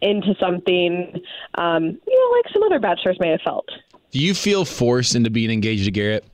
into 0.00 0.34
something, 0.38 1.20
um, 1.56 1.84
you 2.06 2.20
know, 2.20 2.36
like 2.36 2.52
some 2.52 2.62
other 2.62 2.78
bachelors 2.78 3.16
may 3.18 3.30
have 3.30 3.40
felt. 3.42 3.68
Do 4.10 4.20
you 4.20 4.34
feel 4.34 4.64
forced 4.64 5.14
into 5.14 5.30
being 5.30 5.50
engaged 5.50 5.84
to 5.86 5.90
Garrett? 5.90 6.24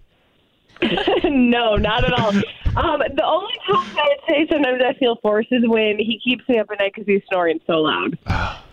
no, 1.25 1.77
not 1.77 2.05
at 2.05 2.13
all. 2.13 2.29
Um, 2.77 3.01
the 3.15 3.25
only 3.25 3.55
time 3.67 3.97
I 3.97 4.09
would 4.09 4.29
say 4.29 4.47
sometimes 4.51 4.83
I 4.85 4.95
feel 4.99 5.17
forced 5.23 5.49
is 5.53 5.63
when 5.67 5.99
he 5.99 6.21
keeps 6.23 6.47
me 6.49 6.59
up 6.59 6.67
at 6.71 6.79
night 6.81 6.93
because 6.95 7.07
he's 7.07 7.23
snoring 7.29 7.61
so 7.67 7.75
loud. 7.75 8.19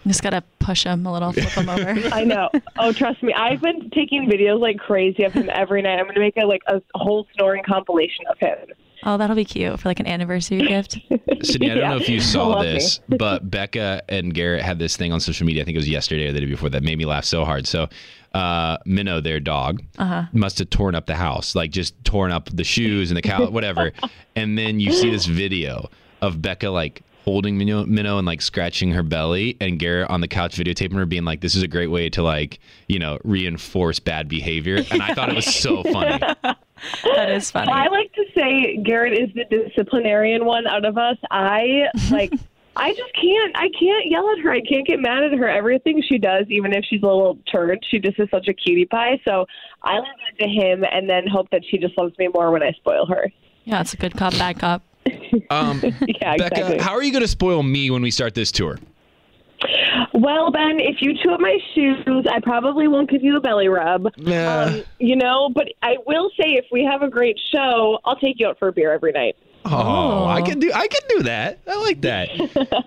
Just 0.08 0.24
gotta 0.24 0.43
push 0.60 0.84
him 0.84 1.06
a 1.06 1.14
little, 1.14 1.32
flip 1.32 1.54
him 1.54 1.70
over. 1.70 1.95
I 2.12 2.24
know. 2.24 2.49
Oh, 2.80 2.91
trust 2.91 3.22
me. 3.22 3.34
I've 3.34 3.62
been 3.62 3.89
taking 3.91 4.28
videos 4.28 4.60
like 4.60 4.78
crazy 4.78 5.24
of 5.24 5.34
him 5.34 5.49
every 5.54 5.82
night. 5.82 5.99
I'm 5.99 6.06
going 6.06 6.16
to 6.16 6.20
make 6.22 6.38
a 6.38 6.45
like 6.45 6.62
a 6.68 6.82
whole 6.95 7.28
snoring 7.36 7.64
compilation 7.64 8.26
of 8.32 8.38
him. 8.39 8.58
Oh, 9.04 9.18
that'll 9.18 9.36
be 9.36 9.45
cute 9.45 9.80
for 9.80 9.89
like 9.89 9.99
an 9.99 10.08
anniversary 10.08 10.60
gift. 10.60 10.99
Sydney, 11.43 11.72
I 11.72 11.76
don't 11.76 11.84
Yeah. 11.84 11.89
know 11.91 11.97
if 11.97 12.08
you 12.10 12.20
saw 12.20 12.47
Love 12.49 12.62
me. 12.66 12.74
this, 12.74 12.99
but 13.10 13.49
Becca 13.49 14.04
and 14.10 14.34
Garrett 14.34 14.62
had 14.64 14.78
this 14.80 14.95
thing 14.97 15.12
on 15.12 15.20
social 15.20 15.45
media. 15.45 15.62
I 15.64 15.66
think 15.66 15.76
it 15.76 15.80
was 15.80 15.89
yesterday 15.89 16.28
or 16.28 16.32
the 16.34 16.39
day 16.39 16.45
before 16.45 16.70
that 16.70 16.84
made 16.84 16.97
me 16.99 17.06
laugh 17.06 17.26
so 17.26 17.43
hard. 17.45 17.66
So, 17.68 17.88
uh, 18.34 18.78
Minnow, 18.86 19.20
their 19.22 19.39
dog, 19.39 19.82
Uh-huh. 19.97 20.26
must 20.34 20.60
have 20.60 20.70
torn 20.70 20.93
up 20.95 21.08
the 21.08 21.16
house, 21.16 21.56
like 21.56 21.72
just 21.72 21.95
torn 22.06 22.32
up 22.32 22.49
the 22.54 22.64
shoes 22.64 23.10
and 23.12 23.18
the 23.18 23.22
cow, 23.24 23.49
whatever. 23.49 23.91
and 24.36 24.56
then 24.58 24.80
you 24.80 24.91
see 24.91 25.10
this 25.10 25.26
video 25.26 25.89
of 26.22 26.39
Becca 26.41 26.70
like 26.70 27.02
holding 27.24 27.57
Minnow, 27.57 27.86
Minnow 27.86 28.17
and 28.17 28.26
like 28.26 28.41
scratching 28.41 28.91
her 28.91 29.03
belly, 29.03 29.57
and 29.61 29.80
Garrett 29.80 30.09
on 30.09 30.22
the 30.22 30.28
couch 30.28 30.57
videotaping 30.57 30.93
her, 30.95 31.05
being 31.05 31.26
like, 31.26 31.41
"This 31.41 31.55
is 31.55 31.63
a 31.63 31.67
great 31.67 31.88
way 31.88 32.09
to 32.09 32.24
like, 32.24 32.59
you 32.88 32.99
know, 32.99 33.19
reinforce 33.24 33.99
bad 33.99 34.28
behavior." 34.28 34.84
And 34.91 35.01
I 35.01 35.13
thought 35.13 35.30
it 35.30 35.36
was 35.36 35.45
so 35.53 35.84
funny. 35.91 36.19
that 36.19 37.30
is 37.30 37.51
funny. 37.51 37.72
I 37.72 37.88
like 37.88 38.11
to 38.13 38.26
say 38.36 38.78
Garrett 38.84 39.13
is 39.13 39.30
the 39.36 39.45
disciplinarian 39.45 40.45
one 40.45 40.67
out 40.67 40.86
of 40.86 40.97
us. 40.97 41.17
I 41.30 41.86
like. 42.11 42.34
I 42.74 42.93
just 42.93 43.13
can't. 43.15 43.53
I 43.57 43.67
can't 43.78 44.05
yell 44.07 44.30
at 44.32 44.39
her. 44.39 44.49
I 44.51 44.61
can't 44.61 44.88
get 44.88 45.01
mad 45.01 45.24
at 45.26 45.34
her. 45.38 45.47
Everything 45.49 46.01
she 46.07 46.17
does, 46.17 46.45
even 46.47 46.72
if 46.74 46.86
she's 46.86 47.03
a 47.03 47.05
little 47.05 47.38
turd, 47.51 47.80
she 47.89 47.99
just 47.99 48.17
is 48.17 48.30
such 48.32 48.47
a 48.47 48.53
cutie 48.53 48.86
pie. 48.86 49.19
So 49.28 49.45
I 49.84 49.95
leave 49.99 50.05
it 50.38 50.43
to 50.43 50.49
him, 50.49 50.86
and 50.89 51.09
then 51.09 51.28
hope 51.28 51.49
that 51.51 51.63
she 51.69 51.78
just 51.78 51.97
loves 51.97 52.17
me 52.17 52.30
more 52.34 52.49
when 52.49 52.63
I 52.63 52.72
spoil 52.72 53.05
her. 53.07 53.30
Yeah, 53.65 53.82
it's 53.82 53.93
a 53.93 53.97
good 53.97 54.15
cop, 54.15 54.32
bad 54.38 54.57
cop. 54.57 54.84
Um, 55.49 55.82
Yeah, 56.07 56.38
Becca, 56.38 56.62
exactly. 56.62 56.78
how 56.80 56.91
are 56.93 57.03
you 57.03 57.12
going 57.12 57.24
to 57.24 57.28
spoil 57.28 57.64
me 57.64 57.89
when 57.91 58.01
we 58.01 58.12
start 58.12 58.36
this 58.36 58.51
tour? 58.51 58.78
Well, 60.14 60.51
Ben, 60.51 60.80
if 60.80 61.01
you 61.01 61.14
chew 61.22 61.32
up 61.32 61.39
my 61.39 61.57
shoes, 61.74 62.26
I 62.32 62.39
probably 62.41 62.88
won't 62.88 63.09
give 63.09 63.24
you 63.24 63.38
a 63.38 63.39
belly 63.39 63.68
rub. 63.68 64.07
Um, 64.28 64.84
you 64.99 65.16
know, 65.16 65.49
but 65.53 65.68
I 65.82 65.97
will 66.05 66.30
say 66.32 66.51
if 66.53 66.66
we 66.72 66.84
have 66.84 67.01
a 67.01 67.09
great 67.09 67.39
show, 67.51 67.99
I'll 68.05 68.16
take 68.18 68.39
you 68.39 68.47
out 68.47 68.59
for 68.59 68.68
a 68.68 68.74
beer 68.74 68.91
every 68.91 69.12
night. 69.12 69.36
Oh, 69.64 70.26
I 70.26 70.41
can 70.41 70.59
do 70.59 70.72
I 70.74 70.88
can 70.88 71.01
do 71.07 71.24
that. 71.24 71.59
I 71.68 71.76
like 71.82 72.01
that. 72.01 72.30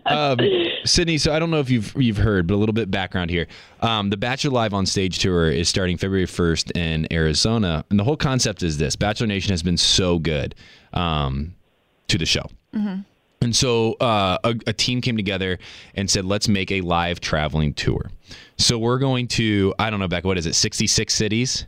um, 0.06 0.38
Sydney, 0.84 1.18
so 1.18 1.32
I 1.32 1.38
don't 1.38 1.50
know 1.50 1.60
if 1.60 1.70
you've 1.70 1.94
you've 1.96 2.16
heard, 2.16 2.48
but 2.48 2.54
a 2.54 2.56
little 2.56 2.72
bit 2.72 2.90
background 2.90 3.30
here. 3.30 3.46
Um, 3.80 4.10
the 4.10 4.16
Bachelor 4.16 4.50
Live 4.50 4.74
on 4.74 4.84
Stage 4.84 5.20
tour 5.20 5.50
is 5.50 5.68
starting 5.68 5.96
February 5.96 6.26
1st 6.26 6.76
in 6.76 7.12
Arizona, 7.12 7.84
and 7.90 7.98
the 7.98 8.04
whole 8.04 8.16
concept 8.16 8.62
is 8.64 8.78
this: 8.78 8.96
Bachelor 8.96 9.28
Nation 9.28 9.50
has 9.52 9.62
been 9.62 9.76
so 9.76 10.18
good 10.18 10.56
um, 10.92 11.54
to 12.08 12.18
the 12.18 12.26
show. 12.26 12.44
And 13.40 13.54
so 13.54 13.94
uh, 13.94 14.38
a, 14.42 14.54
a 14.68 14.72
team 14.72 15.02
came 15.02 15.16
together 15.16 15.58
and 15.94 16.08
said, 16.08 16.24
let's 16.24 16.48
make 16.48 16.70
a 16.72 16.80
live 16.80 17.20
traveling 17.20 17.74
tour. 17.74 18.10
So 18.56 18.78
we're 18.78 18.98
going 18.98 19.28
to, 19.28 19.74
I 19.78 19.90
don't 19.90 20.00
know, 20.00 20.08
Becca, 20.08 20.26
what 20.26 20.38
is 20.38 20.46
it, 20.46 20.54
66 20.54 21.12
cities? 21.12 21.66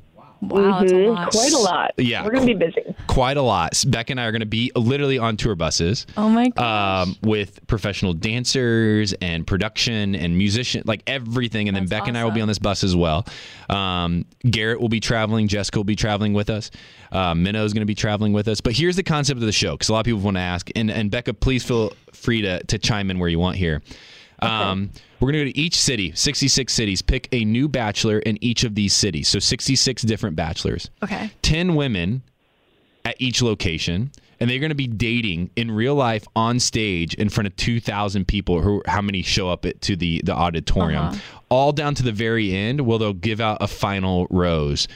Wow, 0.49 0.81
that's 0.81 0.93
a 0.93 0.97
lot. 0.97 1.31
Quite 1.31 1.53
a 1.53 1.59
lot. 1.59 1.95
Yeah. 1.97 2.25
We're 2.25 2.31
going 2.31 2.47
to 2.47 2.55
be 2.55 2.67
busy. 2.67 2.95
Quite 3.07 3.37
a 3.37 3.43
lot. 3.43 3.83
Beck 3.89 4.11
and 4.11 4.21
I 4.21 4.25
are 4.25 4.33
going 4.33 4.41
to 4.41 4.47
be 4.47 4.73
literally 4.75 5.19
on 5.19 5.37
tour 5.37 5.55
buses. 5.55 6.07
Oh 6.17 6.29
my 6.29 6.49
god. 6.49 7.03
Um, 7.03 7.17
with 7.23 7.67
professional 7.67 8.13
dancers 8.13 9.13
and 9.21 9.47
production 9.47 10.15
and 10.15 10.37
musician, 10.37 10.83
like 10.87 11.03
everything. 11.07 11.69
And 11.69 11.77
then 11.77 11.87
Becca 11.87 12.09
and 12.09 12.19
I 12.19 12.25
will 12.25 12.31
be 12.31 12.41
on 12.41 12.49
this 12.49 12.59
bus 12.59 12.85
as 12.85 12.95
well. 12.95 13.27
Um, 13.69 14.25
Garrett 14.49 14.81
will 14.81 14.89
be 14.89 15.01
traveling. 15.01 15.49
Jessica 15.49 15.79
will 15.79 15.85
be 15.85 15.97
traveling 15.97 16.33
with 16.33 16.51
us. 16.51 16.71
Uh, 17.13 17.35
Minnow 17.35 17.65
is 17.65 17.73
going 17.73 17.83
to 17.83 17.87
be 17.87 17.95
traveling 17.95 18.33
with 18.33 18.49
us. 18.49 18.61
But 18.61 18.75
here's 18.75 18.97
the 18.97 19.03
concept 19.03 19.41
of 19.41 19.47
the 19.47 19.53
show 19.53 19.73
because 19.73 19.89
a 19.89 19.93
lot 19.93 20.01
of 20.01 20.07
people 20.07 20.21
want 20.21 20.37
to 20.37 20.43
ask. 20.43 20.71
And, 20.77 20.91
and 20.91 21.11
Becca, 21.11 21.35
please 21.35 21.65
feel 21.65 21.93
free 22.13 22.43
to, 22.43 22.63
to 22.65 22.79
chime 22.79 23.11
in 23.11 23.19
where 23.19 23.29
you 23.29 23.39
want 23.39 23.57
here. 23.57 23.83
Um, 24.51 24.91
we're 25.21 25.33
going 25.33 25.45
to 25.47 25.51
go 25.51 25.53
to 25.53 25.59
each 25.59 25.77
city, 25.77 26.13
66 26.15 26.73
cities, 26.73 27.03
pick 27.03 27.29
a 27.33 27.45
new 27.45 27.69
bachelor 27.69 28.19
in 28.21 28.37
each 28.43 28.65
of 28.65 28.75
these 28.75 28.93
cities. 28.93 29.29
So 29.29 29.39
66 29.39 30.03
different 30.03 30.37
bachelors. 30.37 30.91
Okay. 31.03 31.31
10 31.43 31.75
women 31.75 32.23
at 33.05 33.17
each 33.19 33.41
location 33.43 34.11
and 34.39 34.51
they're 34.51 34.59
going 34.59 34.69
to 34.71 34.75
be 34.75 34.87
dating 34.89 35.49
in 35.57 35.71
real 35.71 35.95
life 35.95 36.27
on 36.37 36.59
stage 36.61 37.15
in 37.15 37.29
front 37.31 37.47
of 37.47 37.57
2000 37.57 38.27
people 38.29 38.61
who 38.61 38.83
how 38.87 39.01
many 39.01 39.23
show 39.23 39.49
up 39.49 39.65
at, 39.65 39.81
to 39.81 39.97
the 39.97 40.21
the 40.25 40.35
auditorium 40.35 41.05
Uh-huh. 41.07 41.19
all 41.49 41.73
down 41.73 41.95
to 41.95 42.03
the 42.03 42.13
very 42.13 42.53
end 42.55 42.83
where 42.83 42.99
they'll 42.99 43.13
give 43.15 43.41
out 43.41 43.59
a 43.63 43.67
final 43.69 44.27
rose 44.29 44.89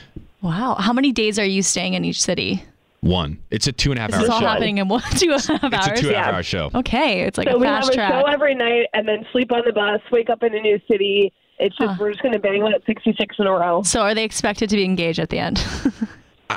Wow. 0.42 0.74
How 0.78 0.92
many 0.94 1.12
days 1.12 1.38
are 1.38 1.44
you 1.44 1.62
staying 1.62 1.92
in 1.94 2.04
each 2.04 2.20
city? 2.20 2.64
One 3.00 3.38
it's 3.50 3.66
a 3.66 3.72
two 3.72 3.90
and 3.92 3.98
a 3.98 4.02
half 4.02 4.10
This 4.10 4.18
hour 4.18 4.24
is 4.24 4.30
all 4.30 4.40
show 4.40 4.46
happening 4.46 4.78
in 4.78 4.88
one, 4.88 5.02
two 5.16 5.32
and 5.32 5.48
a 5.48 5.52
half 5.58 5.72
it's 5.72 5.86
hours. 5.88 5.98
a 5.98 6.02
two 6.02 6.08
and 6.08 6.16
a 6.16 6.20
half 6.20 6.34
hour 6.34 6.42
show 6.42 6.70
Okay, 6.74 7.22
it's 7.22 7.38
like 7.38 7.48
so 7.48 7.54
a 7.56 7.58
we 7.58 7.66
have 7.66 7.76
fast 7.78 7.92
a 7.92 7.94
track. 7.94 8.12
show 8.12 8.24
every 8.30 8.54
night 8.54 8.86
and 8.92 9.08
then 9.08 9.24
sleep 9.32 9.50
on 9.52 9.62
the 9.66 9.72
bus, 9.72 10.00
wake 10.12 10.28
up 10.30 10.42
in 10.42 10.54
a 10.54 10.60
new 10.60 10.78
city. 10.90 11.32
It's 11.58 11.76
just, 11.76 11.98
we're 12.00 12.10
just 12.10 12.22
going 12.22 12.32
to 12.32 12.38
bang 12.38 12.62
out 12.62 12.72
66 12.86 13.36
in 13.38 13.46
a 13.46 13.50
row. 13.52 13.82
So 13.82 14.00
are 14.00 14.14
they 14.14 14.24
expected 14.24 14.70
to 14.70 14.76
be 14.76 14.84
engaged 14.84 15.18
at 15.18 15.28
the 15.30 15.38
end? 15.38 15.64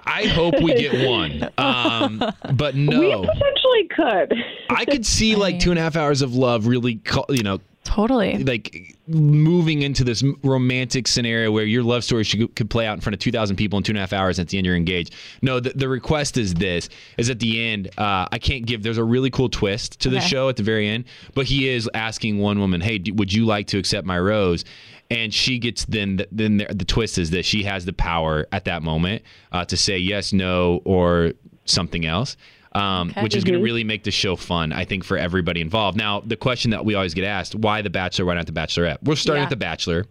i 0.07 0.25
hope 0.25 0.55
we 0.59 0.73
get 0.73 1.07
one 1.07 1.47
um, 1.59 2.17
but 2.55 2.73
no. 2.75 2.99
We 2.99 3.11
no 3.11 3.21
potentially 3.21 3.87
could. 3.95 4.33
i 4.71 4.85
could 4.85 5.05
see 5.05 5.35
like 5.35 5.59
two 5.59 5.69
and 5.69 5.77
a 5.77 5.83
half 5.83 5.95
hours 5.95 6.23
of 6.23 6.35
love 6.35 6.65
really 6.65 6.99
you 7.29 7.43
know 7.43 7.59
Totally. 7.83 8.43
like 8.43 8.95
moving 9.07 9.81
into 9.81 10.03
this 10.03 10.23
romantic 10.43 11.07
scenario 11.07 11.51
where 11.51 11.65
your 11.65 11.83
love 11.83 12.03
story 12.03 12.23
should, 12.23 12.55
could 12.55 12.69
play 12.69 12.87
out 12.87 12.93
in 12.93 13.01
front 13.01 13.13
of 13.13 13.19
2,000 13.19 13.55
people 13.55 13.77
in 13.77 13.83
two 13.83 13.91
and 13.91 13.97
a 13.97 14.01
half 14.01 14.13
hours. 14.13 14.39
And 14.39 14.47
at 14.47 14.49
the 14.49 14.57
end, 14.57 14.65
you're 14.65 14.75
engaged. 14.75 15.13
No, 15.41 15.59
the, 15.59 15.71
the 15.71 15.87
request 15.87 16.37
is 16.37 16.53
this: 16.55 16.89
is 17.17 17.29
at 17.29 17.39
the 17.39 17.67
end. 17.67 17.89
Uh, 17.97 18.27
I 18.31 18.39
can't 18.39 18.65
give. 18.65 18.81
There's 18.83 18.97
a 18.97 19.03
really 19.03 19.29
cool 19.29 19.49
twist 19.49 19.99
to 20.01 20.09
the 20.09 20.17
Okay. 20.17 20.25
show 20.27 20.49
at 20.49 20.55
the 20.55 20.63
very 20.63 20.87
end, 20.87 21.05
but 21.35 21.45
he 21.45 21.69
is 21.69 21.89
asking 21.93 22.39
one 22.39 22.59
woman, 22.59 22.81
"Hey, 22.81 22.97
do, 22.97 23.13
would 23.13 23.31
you 23.31 23.45
like 23.45 23.67
to 23.67 23.77
accept 23.77 24.07
my 24.07 24.17
rose?" 24.19 24.63
And 25.11 25.33
she 25.33 25.59
gets 25.59 25.85
then 25.85 26.21
then 26.31 26.57
the, 26.57 26.65
the 26.73 26.85
twist 26.85 27.17
is 27.17 27.29
that 27.31 27.45
she 27.45 27.63
has 27.63 27.85
the 27.85 27.93
power 27.93 28.47
at 28.51 28.65
that 28.65 28.81
moment 28.81 29.21
uh, 29.51 29.65
to 29.65 29.77
say 29.77 29.97
yes, 29.97 30.33
no, 30.33 30.81
or 30.85 31.33
something 31.65 32.05
else. 32.05 32.37
Um, 32.75 33.09
Okay. 33.11 33.21
which 33.21 33.35
is 33.35 33.43
going 33.43 33.59
to 33.59 33.63
really 33.63 33.83
make 33.83 34.03
the 34.03 34.09
show 34.09 34.35
fun, 34.35 34.73
I 34.73 34.83
think, 34.83 35.03
for 35.03 35.15
everybody 35.15 35.61
involved. 35.61 35.95
Now, 35.95 36.21
the 36.21 36.35
question 36.35 36.71
that 36.71 36.83
we 36.83 36.95
always 36.95 37.13
get 37.13 37.23
asked: 37.23 37.53
Why 37.53 37.81
the 37.83 37.91
Bachelor? 37.91 38.25
Why 38.25 38.33
not 38.33 38.47
the 38.47 38.51
Bachelorette? 38.51 38.97
We're 39.03 39.15
starting 39.15 39.41
Yeah. 39.41 39.45
with 39.45 39.49
the 39.51 39.55
Bachelor. 39.57 40.05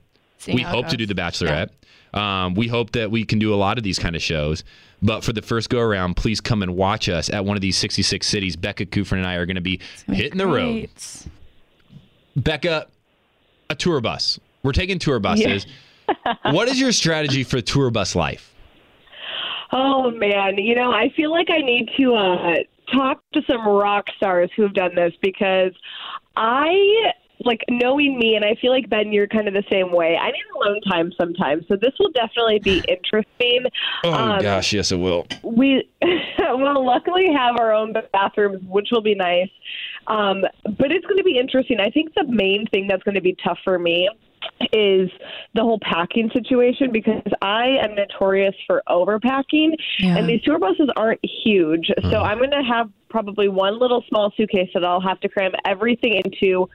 We 0.47 0.63
hope 0.63 0.87
to 0.89 0.97
do 0.97 1.05
the 1.07 1.15
Bachelorette. 1.15 1.71
Um, 2.17 2.55
we 2.55 2.69
hope 2.69 2.93
that 2.93 3.11
we 3.11 3.25
can 3.25 3.39
do 3.41 3.53
a 3.53 3.57
lot 3.57 3.79
of 3.79 3.85
these 3.85 3.99
kind 3.99 4.15
of 4.15 4.23
shows. 4.23 4.63
But 5.01 5.25
for 5.25 5.33
the 5.33 5.43
first 5.43 5.71
go 5.71 5.81
around, 5.81 6.15
please 6.15 6.41
come 6.41 6.63
and 6.63 6.77
watch 6.77 7.09
us 7.09 7.29
at 7.31 7.45
one 7.45 7.57
of 7.57 7.61
these 7.63 7.77
66 7.77 8.25
cities. 8.27 8.55
Becca 8.55 8.87
Kufrin 8.87 9.19
and 9.19 9.27
I 9.27 9.35
are 9.35 9.47
going 9.47 9.57
to 9.57 9.61
be 9.61 9.81
hitting 10.07 10.39
the 10.39 10.47
road. 10.47 10.89
Becca, 12.37 12.87
a 13.71 13.75
tour 13.75 14.01
bus. 14.01 14.39
We're 14.63 14.73
taking 14.73 14.99
tour 14.99 15.19
buses. 15.19 15.67
what 16.51 16.69
is 16.69 16.79
your 16.79 16.93
strategy 16.93 17.43
for 17.45 17.61
tour 17.61 17.91
bus 17.91 18.15
life? 18.15 18.52
Oh 19.73 20.11
man, 20.11 20.59
you 20.59 20.75
know, 20.75 20.93
I 20.93 21.11
feel 21.17 21.31
like 21.31 21.49
I 21.51 21.59
need 21.59 21.89
to 21.99 22.15
uh 22.15 22.55
talk 22.93 23.23
to 23.33 23.41
some 23.51 23.67
rock 23.67 24.05
stars 24.17 24.51
who 24.57 24.63
have 24.63 24.75
done 24.75 24.95
this 24.95 25.13
because 25.23 25.73
I 26.37 27.13
like 27.45 27.61
knowing 27.69 28.19
me 28.19 28.37
and 28.37 28.45
I 28.45 28.55
feel 28.61 28.71
like 28.71 28.89
Ben 28.89 29.13
you're 29.13 29.27
kind 29.27 29.49
of 29.49 29.55
the 29.55 29.65
same 29.71 29.93
way. 29.93 30.17
I 30.17 30.31
need 30.31 30.45
alone 30.55 30.81
time 30.83 31.13
sometimes. 31.19 31.65
So 31.69 31.77
this 31.77 31.93
will 31.99 32.13
definitely 32.13 32.61
be 32.61 32.83
interesting. 32.89 33.65
Oh, 34.05 34.13
Um, 34.13 34.43
gosh, 34.43 34.73
yes, 34.73 34.93
it 34.93 34.97
will. 34.97 35.27
we 35.43 35.89
will 36.39 36.87
luckily 36.87 37.33
have 37.33 37.57
our 37.59 37.73
own 37.73 37.95
bathrooms, 38.13 38.63
which 38.69 38.89
will 38.93 39.03
be 39.03 39.15
nice. 39.15 39.51
Um, 40.07 40.43
but 40.79 40.93
it's 40.93 41.07
going 41.07 41.19
to 41.19 41.25
be 41.25 41.39
interesting. 41.39 41.81
I 41.81 41.91
think 41.91 42.15
the 42.15 42.25
main 42.29 42.67
thing 42.67 42.87
that's 42.87 43.03
going 43.03 43.15
to 43.15 43.21
be 43.21 43.37
tough 43.45 43.59
for 43.65 43.79
me 43.79 44.09
is 44.73 45.11
the 45.55 45.63
whole 45.63 45.79
packing 45.83 46.31
situation 46.33 46.93
because 46.93 47.23
I 47.41 47.79
am 47.83 47.95
notorious 47.95 48.55
for 48.67 48.83
overpacking, 48.89 49.75
and 50.01 50.29
these 50.29 50.43
tour 50.43 50.59
buses 50.59 50.89
aren't 50.97 51.21
huge. 51.23 51.91
So 52.03 52.23
I'm 52.23 52.39
going 52.39 52.51
to 52.51 52.63
have 52.63 52.89
probably 53.09 53.49
one 53.49 53.79
little 53.79 54.05
small 54.09 54.33
suitcase 54.37 54.71
that 54.75 54.85
I'll 54.85 55.01
have 55.01 55.21
to 55.21 55.29
cram 55.29 55.53
everything 55.65 56.21
into. 56.25 56.69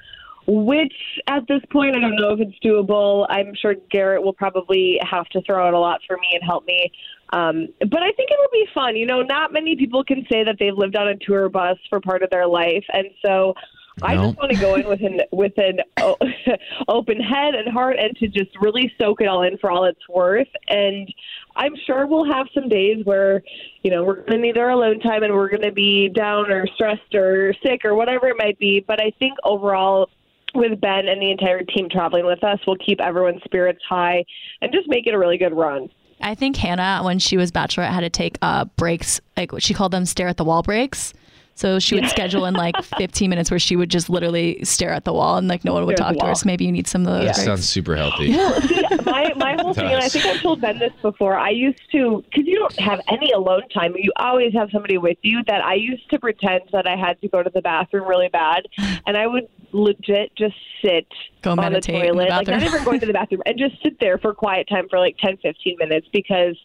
Which 0.49 0.93
at 1.27 1.45
this 1.49 1.59
point, 1.73 1.97
I 1.97 1.99
don't 1.99 2.15
know 2.15 2.31
if 2.31 2.39
it's 2.39 2.57
doable. 2.63 3.25
I'm 3.29 3.53
sure 3.61 3.75
Garrett 3.91 4.23
will 4.23 4.31
probably 4.31 4.97
have 5.01 5.25
to 5.29 5.41
throw 5.41 5.67
out 5.67 5.73
a 5.73 5.79
lot 5.79 5.99
for 6.07 6.15
me 6.15 6.27
and 6.33 6.41
help 6.41 6.65
me. 6.65 6.89
Um, 7.33 7.67
but 7.79 8.01
I 8.01 8.11
think 8.13 8.31
it'll 8.31 8.51
be 8.53 8.65
fun. 8.73 8.95
You 8.95 9.05
know, 9.05 9.23
not 9.23 9.51
many 9.51 9.75
people 9.75 10.05
can 10.05 10.25
say 10.31 10.45
that 10.45 10.55
they've 10.57 10.73
lived 10.73 10.95
on 10.95 11.09
a 11.09 11.17
tour 11.17 11.49
bus 11.49 11.77
for 11.89 11.99
part 11.99 12.23
of 12.23 12.29
their 12.29 12.47
life, 12.47 12.85
and 12.93 13.07
so 13.25 13.55
I 14.03 14.15
No. 14.15 14.27
just 14.27 14.37
want 14.37 14.51
to 14.51 14.57
go 14.59 14.75
in 14.75 14.87
with 14.87 15.01
an 15.01 15.21
with 15.31 15.53
an 15.57 15.79
open 16.87 17.19
head 17.19 17.55
and 17.55 17.67
heart, 17.67 17.97
and 17.99 18.15
to 18.17 18.27
just 18.27 18.51
really 18.61 18.91
soak 18.99 19.21
it 19.21 19.27
all 19.27 19.41
in 19.43 19.57
for 19.57 19.71
all 19.71 19.85
it's 19.85 20.07
worth. 20.07 20.47
And 20.67 21.11
I'm 21.55 21.73
sure 21.85 22.05
we'll 22.05 22.31
have 22.31 22.47
some 22.53 22.69
days 22.69 23.03
where, 23.05 23.41
you 23.83 23.89
know, 23.91 24.03
we're 24.03 24.17
going 24.17 24.33
to 24.33 24.37
need 24.37 24.57
our 24.57 24.69
alone 24.69 24.99
time, 24.99 25.23
and 25.23 25.33
we're 25.33 25.49
going 25.49 25.63
to 25.63 25.71
be 25.71 26.09
down 26.09 26.51
or 26.51 26.67
stressed 26.75 27.15
or 27.15 27.53
sick 27.65 27.83
or 27.85 27.95
whatever 27.95 28.27
it 28.27 28.35
might 28.37 28.59
be. 28.59 28.83
But 28.87 29.01
I 29.01 29.11
think 29.17 29.33
overall, 29.43 30.09
with 30.53 30.79
Ben 30.79 31.07
and 31.07 31.21
the 31.21 31.31
entire 31.31 31.63
team 31.63 31.89
traveling 31.89 32.25
with 32.25 32.43
us, 32.43 32.59
we'll 32.67 32.77
keep 32.77 33.01
everyone's 33.01 33.43
spirits 33.43 33.81
high 33.87 34.23
and 34.61 34.71
just 34.71 34.87
make 34.87 35.07
it 35.07 35.13
a 35.13 35.17
really 35.19 35.37
good 35.37 35.53
run. 35.55 35.89
I 36.21 36.33
think 36.35 36.55
Hannah, 36.55 37.01
when 37.03 37.19
she 37.19 37.37
was 37.37 37.51
bachelorette, 37.51 37.89
had 37.91 37.99
to 38.01 38.09
take 38.09 38.37
uh, 38.41 38.65
breaks, 38.75 39.21
like 39.35 39.51
what 39.51 39.61
she 39.61 39.73
called 39.75 39.91
them 39.91 40.05
stare 40.05 40.27
at 40.27 40.37
the 40.37 40.43
wall 40.43 40.63
breaks. 40.63 41.13
So 41.57 41.79
she 41.79 41.95
would 41.95 42.07
schedule 42.07 42.45
in 42.45 42.53
like 42.53 42.75
15 42.97 43.29
minutes 43.29 43.49
where 43.49 43.59
she 43.59 43.75
would 43.75 43.89
just 43.89 44.09
literally 44.09 44.63
stare 44.63 44.91
at 44.91 45.05
the 45.05 45.13
wall 45.13 45.37
and 45.37 45.47
like 45.47 45.65
no 45.65 45.73
one 45.73 45.85
would 45.85 45.97
Stare 45.97 46.07
at 46.07 46.13
talk 46.13 46.21
to 46.21 46.27
her. 46.27 46.35
So 46.35 46.45
maybe 46.45 46.65
you 46.65 46.71
need 46.71 46.87
some 46.87 47.01
of 47.01 47.07
those. 47.07 47.25
That 47.25 47.35
breaks. 47.35 47.45
sounds 47.45 47.67
super 47.67 47.95
healthy. 47.95 48.29
Well, 48.29 48.61
see, 48.61 48.83
my 49.05 49.33
my 49.35 49.57
whole 49.59 49.73
thing, 49.73 49.91
and 49.91 50.01
I 50.01 50.07
think 50.07 50.25
I've 50.25 50.41
told 50.41 50.61
Ben 50.61 50.77
this 50.77 50.93
before. 51.01 51.35
I 51.35 51.49
used 51.49 51.81
to, 51.91 52.23
because 52.29 52.45
you 52.45 52.59
don't 52.59 52.79
have 52.79 53.01
any 53.07 53.31
alone 53.31 53.67
time. 53.69 53.95
You 53.97 54.11
always 54.17 54.53
have 54.53 54.69
somebody 54.71 54.97
with 54.97 55.17
you. 55.23 55.43
That 55.47 55.63
I 55.63 55.73
used 55.73 56.09
to 56.11 56.19
pretend 56.19 56.63
that 56.71 56.85
I 56.87 56.95
had 56.95 57.19
to 57.21 57.27
go 57.27 57.41
to 57.41 57.49
the 57.49 57.61
bathroom 57.61 58.07
really 58.07 58.29
bad, 58.29 58.67
and 59.05 59.17
I 59.17 59.25
would 59.27 59.47
legit 59.77 60.35
just 60.35 60.55
sit 60.81 61.07
Go 61.41 61.51
on 61.51 61.57
the 61.57 61.61
meditate 61.63 61.95
the 61.95 62.07
toilet, 62.07 62.17
like 62.17 62.29
not 62.29 62.45
bathroom. 62.45 62.73
even 62.73 62.83
going 62.85 62.99
to 62.99 63.05
the 63.05 63.13
bathroom, 63.13 63.41
and 63.45 63.57
just 63.57 63.75
sit 63.83 63.99
there 63.99 64.17
for 64.17 64.33
quiet 64.33 64.67
time 64.69 64.87
for 64.89 64.99
like 64.99 65.17
10, 65.19 65.37
15 65.37 65.77
minutes 65.79 66.07
because, 66.11 66.57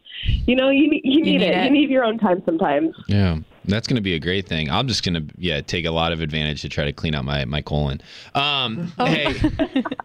you 0.46 0.56
know, 0.56 0.70
you 0.70 0.88
need 0.90 1.02
you 1.04 1.22
need, 1.22 1.38
need 1.38 1.42
it. 1.42 1.56
it. 1.56 1.64
You 1.64 1.70
need 1.70 1.90
your 1.90 2.04
own 2.04 2.18
time 2.18 2.42
sometimes. 2.44 2.94
Yeah, 3.08 3.38
that's 3.66 3.86
going 3.86 3.96
to 3.96 4.02
be 4.02 4.14
a 4.14 4.18
great 4.18 4.46
thing. 4.48 4.70
I'm 4.70 4.88
just 4.88 5.04
going 5.04 5.14
to 5.14 5.34
yeah 5.38 5.60
take 5.60 5.84
a 5.84 5.90
lot 5.90 6.12
of 6.12 6.20
advantage 6.20 6.62
to 6.62 6.68
try 6.68 6.84
to 6.84 6.92
clean 6.92 7.14
out 7.14 7.24
my 7.24 7.44
my 7.44 7.62
colon. 7.62 8.00
Um, 8.34 8.92
Hey, 8.98 9.34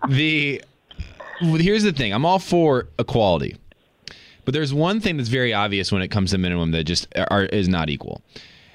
the 0.10 0.62
here's 1.40 1.84
the 1.84 1.94
thing. 1.94 2.14
I'm 2.14 2.26
all 2.26 2.40
for 2.40 2.88
equality, 3.00 3.58
but 4.46 4.54
there's 4.54 4.74
one 4.74 5.00
thing 5.00 5.18
that's 5.18 5.30
very 5.30 5.54
obvious 5.54 5.92
when 5.92 6.02
it 6.02 6.10
comes 6.10 6.32
to 6.32 6.38
minimum 6.38 6.72
that 6.72 6.84
just 6.86 7.08
are, 7.30 7.44
is 7.46 7.68
not 7.70 7.90
equal. 7.90 8.22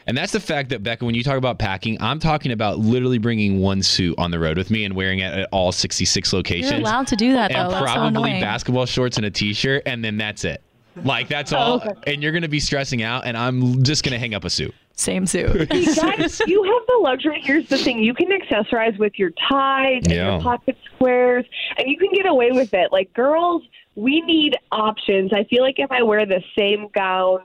And 0.06 0.16
that's 0.16 0.32
the 0.32 0.40
fact 0.40 0.68
that 0.70 0.82
Becca, 0.82 1.04
when 1.04 1.14
you 1.14 1.22
talk 1.22 1.36
about 1.36 1.58
packing, 1.58 1.96
I'm 2.00 2.18
talking 2.18 2.52
about 2.52 2.78
literally 2.78 3.18
bringing 3.18 3.60
one 3.60 3.82
suit 3.82 4.14
on 4.18 4.30
the 4.30 4.38
road 4.38 4.56
with 4.58 4.70
me 4.70 4.84
and 4.84 4.94
wearing 4.94 5.20
it 5.20 5.32
at 5.32 5.48
all 5.52 5.72
66 5.72 6.32
locations. 6.32 6.70
You're 6.72 6.80
allowed 6.80 7.06
to 7.08 7.16
do 7.16 7.32
that 7.34 7.52
though. 7.52 7.58
and 7.58 7.70
That's 7.72 7.82
probably 7.92 8.08
annoying. 8.08 8.40
basketball 8.40 8.86
shorts 8.86 9.16
and 9.16 9.26
a 9.26 9.30
t-shirt, 9.30 9.82
and 9.86 10.04
then 10.04 10.16
that's 10.16 10.44
it. 10.44 10.62
Like 11.04 11.28
that's 11.28 11.52
Oh, 11.54 11.56
all. 11.56 11.74
okay. 11.82 12.12
And 12.12 12.22
you're 12.22 12.32
going 12.32 12.42
to 12.42 12.48
be 12.48 12.60
stressing 12.60 13.02
out, 13.02 13.24
and 13.26 13.36
I'm 13.36 13.82
just 13.82 14.04
going 14.04 14.12
to 14.12 14.18
hang 14.18 14.34
up 14.34 14.44
a 14.44 14.50
suit. 14.50 14.74
Same 14.94 15.24
suit. 15.24 15.72
You 15.72 15.94
guys, 15.94 16.40
you 16.46 16.62
have 16.64 16.82
the 16.86 16.98
luxury. 17.00 17.40
Here's 17.42 17.66
the 17.68 17.78
thing: 17.78 17.98
you 18.00 18.12
can 18.12 18.28
accessorize 18.28 18.98
with 18.98 19.18
your 19.18 19.30
ties 19.48 20.02
and 20.04 20.12
Yeah. 20.12 20.32
your 20.32 20.40
pocket 20.42 20.76
squares, 20.94 21.46
and 21.78 21.88
you 21.88 21.96
can 21.96 22.10
get 22.12 22.26
away 22.26 22.50
with 22.50 22.74
it. 22.74 22.92
Like 22.92 23.12
girls, 23.14 23.62
we 23.94 24.20
need 24.20 24.54
options. 24.70 25.32
I 25.32 25.44
feel 25.44 25.62
like 25.62 25.76
if 25.78 25.90
I 25.90 26.02
wear 26.02 26.26
the 26.26 26.42
same 26.58 26.88
gown 26.94 27.38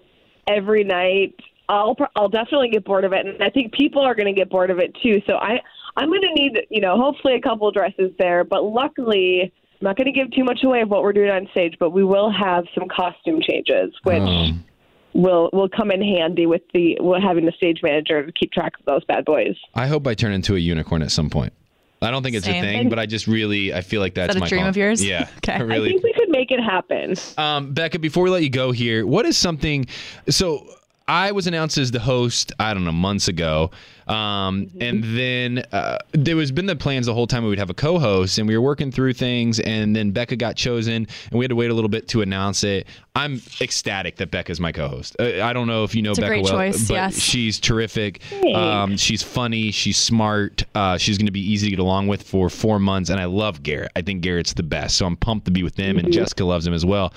every 0.45 0.83
night, 0.83 1.35
I'll 1.69 1.95
I'll 2.15 2.29
definitely 2.29 2.69
get 2.69 2.85
bored 2.85 3.03
of 3.03 3.13
it, 3.13 3.25
and 3.25 3.41
I 3.43 3.49
think 3.49 3.73
people 3.73 4.01
are 4.01 4.15
going 4.15 4.27
to 4.33 4.39
get 4.39 4.49
bored 4.49 4.69
of 4.71 4.79
it 4.79 4.95
too. 5.03 5.21
So 5.27 5.33
I 5.35 5.59
I'm 5.95 6.09
going 6.09 6.21
to 6.21 6.33
need 6.33 6.59
you 6.69 6.81
know 6.81 6.95
hopefully 6.97 7.35
a 7.35 7.41
couple 7.41 7.69
dresses 7.71 8.11
there, 8.19 8.43
but 8.43 8.63
luckily. 8.63 9.51
I'm 9.79 9.85
not 9.85 9.95
going 9.95 10.05
to 10.05 10.11
give 10.11 10.31
too 10.31 10.43
much 10.43 10.63
away 10.63 10.81
of 10.81 10.89
what 10.89 11.03
we're 11.03 11.13
doing 11.13 11.29
on 11.29 11.47
stage, 11.51 11.75
but 11.79 11.91
we 11.91 12.03
will 12.03 12.31
have 12.31 12.65
some 12.73 12.87
costume 12.89 13.39
changes, 13.47 13.93
which 14.01 14.17
Um, 14.23 14.65
will 15.13 15.51
will 15.53 15.69
come 15.69 15.91
in 15.91 16.01
handy 16.01 16.47
with 16.47 16.63
the 16.73 16.97
with 16.99 17.21
having 17.21 17.45
the 17.45 17.51
stage 17.51 17.81
manager 17.83 18.25
to 18.25 18.31
keep 18.31 18.51
track 18.51 18.73
of 18.79 18.85
those 18.85 19.03
bad 19.05 19.23
boys. 19.23 19.55
I 19.75 19.85
hope 19.85 20.07
I 20.07 20.15
turn 20.15 20.31
into 20.31 20.55
a 20.55 20.59
unicorn 20.59 21.03
at 21.03 21.11
some 21.11 21.29
point. 21.29 21.53
I 22.01 22.09
don't 22.09 22.23
think 22.23 22.35
it's 22.35 22.45
Same. 22.47 22.63
a 22.63 22.67
thing, 22.67 22.89
but 22.89 22.97
I 22.97 23.05
just 23.05 23.27
really 23.27 23.71
I 23.71 23.81
feel 23.81 24.01
like 24.01 24.15
that's 24.15 24.33
that 24.33 24.37
a 24.37 24.39
my 24.39 24.47
dream 24.47 24.61
call. 24.61 24.69
of 24.69 24.77
yours? 24.77 25.03
Yeah, 25.05 25.27
Okay. 25.37 25.53
I 25.53 25.63
I 25.63 25.79
think 25.79 26.03
we 26.03 26.13
could 26.13 26.29
make 26.29 26.49
it 26.49 26.59
happen. 26.59 27.13
Um, 27.37 27.73
Becca, 27.73 27.99
before 27.99 28.23
we 28.23 28.31
let 28.31 28.41
you 28.41 28.49
go 28.49 28.71
here, 28.71 29.05
what 29.05 29.27
is 29.27 29.37
something? 29.37 29.85
So 30.27 30.67
I 31.07 31.31
was 31.31 31.47
announced 31.47 31.77
as 31.77 31.91
the 31.91 31.99
host. 31.99 32.51
I 32.59 32.73
don't 32.73 32.83
know 32.83 32.91
months 32.91 33.27
ago, 33.29 33.71
um, 34.07 34.69
and 34.81 35.03
then 35.03 35.59
uh, 35.71 35.99
there 36.11 36.35
was 36.35 36.51
been 36.51 36.65
the 36.65 36.75
plans 36.75 37.05
the 37.05 37.13
whole 37.13 37.27
time 37.27 37.43
we 37.43 37.49
would 37.49 37.59
have 37.59 37.69
a 37.69 37.73
co-host, 37.73 38.37
and 38.37 38.47
we 38.47 38.57
were 38.57 38.61
working 38.63 38.91
through 38.91 39.13
things, 39.13 39.59
and 39.61 39.95
then 39.95 40.11
Becca 40.11 40.35
got 40.35 40.55
chosen, 40.57 41.07
and 41.31 41.39
we 41.39 41.43
had 41.45 41.49
to 41.49 41.55
wait 41.55 41.71
a 41.71 41.73
little 41.73 41.89
bit 41.89 42.07
to 42.09 42.21
announce 42.21 42.63
it. 42.65 42.87
I'm 43.15 43.41
ecstatic 43.61 44.17
that 44.17 44.31
Becca's 44.31 44.59
my 44.59 44.71
co-host. 44.71 45.15
Uh, 45.19 45.41
I 45.43 45.53
don't 45.53 45.67
know 45.67 45.83
if 45.85 45.95
you 45.95 46.01
know 46.01 46.11
It's 46.11 46.19
a 46.19 46.23
Becca 46.23 46.29
great 46.29 46.43
well, 46.43 46.53
choice, 46.53 46.87
but 46.87 46.93
yes. 46.95 47.17
she's 47.19 47.59
terrific. 47.59 48.21
Um, 48.53 48.97
she's 48.97 49.23
funny. 49.23 49.71
She's 49.71 49.97
smart. 49.97 50.65
Uh, 50.75 50.97
she's 50.97 51.17
going 51.17 51.25
to 51.25 51.31
be 51.31 51.39
easy 51.41 51.67
to 51.67 51.71
get 51.71 51.79
along 51.79 52.07
with 52.07 52.21
for 52.23 52.49
four 52.49 52.79
months. 52.79 53.09
And 53.09 53.19
I 53.19 53.25
love 53.25 53.63
Garrett. 53.63 53.91
I 53.95 54.01
think 54.01 54.21
Garrett's 54.21 54.53
the 54.53 54.63
best. 54.63 54.97
So 54.97 55.05
I'm 55.05 55.15
pumped 55.15 55.45
to 55.45 55.51
be 55.51 55.63
with 55.63 55.77
him, 55.77 55.97
and 55.97 56.09
Mhm. 56.09 56.13
Jessica 56.13 56.43
loves 56.45 56.67
him 56.67 56.73
as 56.73 56.85
well. 56.85 57.13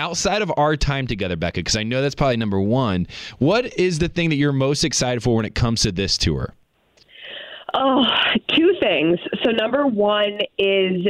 Outside 0.00 0.40
of 0.40 0.50
our 0.56 0.78
time 0.78 1.06
together, 1.06 1.36
Becca, 1.36 1.60
because 1.60 1.76
I 1.76 1.82
know 1.82 2.00
that's 2.00 2.14
probably 2.14 2.38
number 2.38 2.58
one. 2.58 3.06
What 3.38 3.78
is 3.78 3.98
the 3.98 4.08
thing 4.08 4.30
that 4.30 4.36
you're 4.36 4.50
most 4.50 4.82
excited 4.82 5.22
for 5.22 5.36
when 5.36 5.44
it 5.44 5.54
comes 5.54 5.82
to 5.82 5.92
this 5.92 6.16
tour? 6.16 6.54
Oh, 7.74 8.06
two 8.48 8.74
things. 8.80 9.18
So 9.44 9.50
number 9.50 9.86
one 9.86 10.38
is 10.56 11.06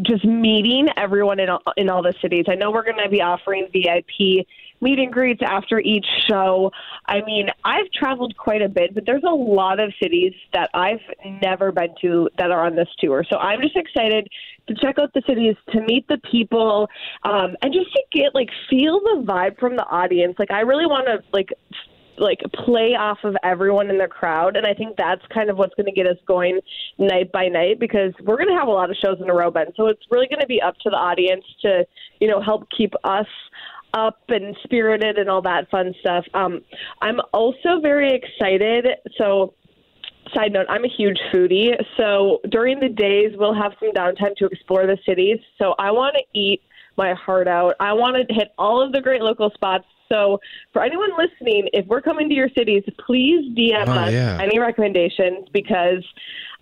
just 0.00 0.24
meeting 0.24 0.88
everyone 0.96 1.38
in 1.38 1.50
all, 1.50 1.62
in 1.76 1.90
all 1.90 2.02
the 2.02 2.14
cities. 2.22 2.46
I 2.48 2.54
know 2.54 2.70
we're 2.70 2.82
going 2.82 2.96
to 3.04 3.10
be 3.10 3.20
offering 3.20 3.68
VIP 3.70 4.46
meet 4.86 5.00
and 5.00 5.12
greets 5.12 5.42
after 5.44 5.80
each 5.80 6.06
show. 6.28 6.70
I 7.06 7.20
mean, 7.22 7.48
I've 7.64 7.90
traveled 7.92 8.36
quite 8.36 8.62
a 8.62 8.68
bit, 8.68 8.94
but 8.94 9.04
there's 9.04 9.24
a 9.24 9.34
lot 9.34 9.80
of 9.80 9.92
cities 10.00 10.32
that 10.52 10.70
I've 10.74 11.00
never 11.42 11.72
been 11.72 11.92
to 12.02 12.30
that 12.38 12.52
are 12.52 12.64
on 12.64 12.76
this 12.76 12.88
tour. 13.00 13.24
So 13.28 13.36
I'm 13.38 13.60
just 13.60 13.76
excited 13.76 14.28
to 14.68 14.74
check 14.74 14.98
out 15.00 15.12
the 15.12 15.22
cities, 15.26 15.56
to 15.72 15.80
meet 15.80 16.06
the 16.06 16.18
people, 16.30 16.88
um, 17.24 17.56
and 17.62 17.72
just 17.72 17.92
to 17.94 18.02
get 18.12 18.32
like 18.34 18.48
feel 18.70 19.00
the 19.00 19.24
vibe 19.26 19.58
from 19.58 19.74
the 19.74 19.86
audience. 19.86 20.36
Like 20.38 20.52
I 20.52 20.60
really 20.60 20.86
want 20.86 21.06
to 21.06 21.18
like 21.32 21.50
like 22.18 22.40
play 22.64 22.94
off 22.98 23.18
of 23.24 23.36
everyone 23.42 23.90
in 23.90 23.98
the 23.98 24.06
crowd, 24.06 24.56
and 24.56 24.66
I 24.66 24.74
think 24.74 24.96
that's 24.96 25.22
kind 25.32 25.50
of 25.50 25.56
what's 25.56 25.74
going 25.74 25.86
to 25.86 25.92
get 25.92 26.06
us 26.06 26.16
going 26.26 26.60
night 26.98 27.30
by 27.32 27.48
night 27.48 27.78
because 27.78 28.12
we're 28.24 28.36
going 28.36 28.48
to 28.48 28.54
have 28.54 28.68
a 28.68 28.70
lot 28.70 28.90
of 28.90 28.96
shows 29.04 29.18
in 29.20 29.28
a 29.28 29.34
row, 29.34 29.50
Ben. 29.50 29.66
So 29.76 29.86
it's 29.88 30.02
really 30.10 30.28
going 30.28 30.40
to 30.40 30.46
be 30.46 30.62
up 30.62 30.76
to 30.78 30.90
the 30.90 30.96
audience 30.96 31.44
to 31.62 31.84
you 32.20 32.28
know 32.28 32.40
help 32.40 32.68
keep 32.76 32.94
us 33.04 33.26
up 33.94 34.20
and 34.28 34.56
spirited 34.64 35.18
and 35.18 35.28
all 35.30 35.42
that 35.42 35.70
fun 35.70 35.94
stuff. 36.00 36.24
Um, 36.34 36.62
I'm 37.00 37.20
also 37.32 37.80
very 37.80 38.10
excited. 38.12 38.86
So 39.16 39.54
side 40.34 40.52
note, 40.52 40.66
I'm 40.68 40.84
a 40.84 40.88
huge 40.88 41.18
foodie. 41.32 41.72
So 41.96 42.40
during 42.50 42.80
the 42.80 42.88
days, 42.88 43.32
we'll 43.36 43.54
have 43.54 43.72
some 43.80 43.92
downtime 43.92 44.34
to 44.36 44.46
explore 44.46 44.86
the 44.86 44.98
cities. 45.06 45.38
So 45.58 45.74
I 45.78 45.90
want 45.90 46.16
to 46.16 46.38
eat 46.38 46.62
my 46.96 47.14
heart 47.14 47.48
out. 47.48 47.74
I 47.80 47.92
want 47.92 48.16
to 48.16 48.34
hit 48.34 48.48
all 48.58 48.82
of 48.82 48.92
the 48.92 49.00
great 49.00 49.22
local 49.22 49.50
spots. 49.50 49.84
So 50.10 50.40
for 50.72 50.82
anyone 50.82 51.10
listening, 51.18 51.68
if 51.72 51.86
we're 51.86 52.00
coming 52.00 52.28
to 52.28 52.34
your 52.34 52.48
cities, 52.56 52.84
please 53.04 53.54
DM 53.56 53.86
Oh, 53.88 53.92
us 53.92 54.12
yeah. 54.12 54.38
any 54.40 54.58
recommendations 54.58 55.48
because 55.52 56.04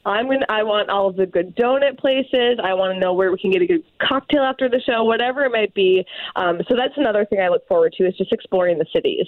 I'm 0.07 0.27
gonna. 0.27 0.47
I 0.49 0.63
want 0.63 0.91
all 0.91 1.09
of 1.09 1.17
the 1.17 1.27
good 1.27 1.57
donut 1.57 1.99
places. 1.99 2.59
I 2.63 2.75
want 2.75 2.95
to 2.95 3.01
know 3.01 3.15
where 3.15 3.33
we 3.33 3.39
can 3.39 3.51
get 3.51 3.63
a 3.63 3.67
good 3.67 3.85
cocktail 4.01 4.43
after 4.43 4.69
the 4.69 4.81
show, 4.81 5.05
whatever 5.05 5.45
it 5.45 5.53
might 5.53 5.73
be. 5.75 6.05
Um, 6.37 6.61
so 6.69 6.77
that's 6.77 6.95
another 6.97 7.25
thing 7.25 7.41
I 7.41 7.49
look 7.49 7.67
forward 7.67 7.95
to 7.99 8.07
is 8.07 8.17
just 8.17 8.33
exploring 8.33 8.79
the 8.79 8.87
cities. 8.93 9.27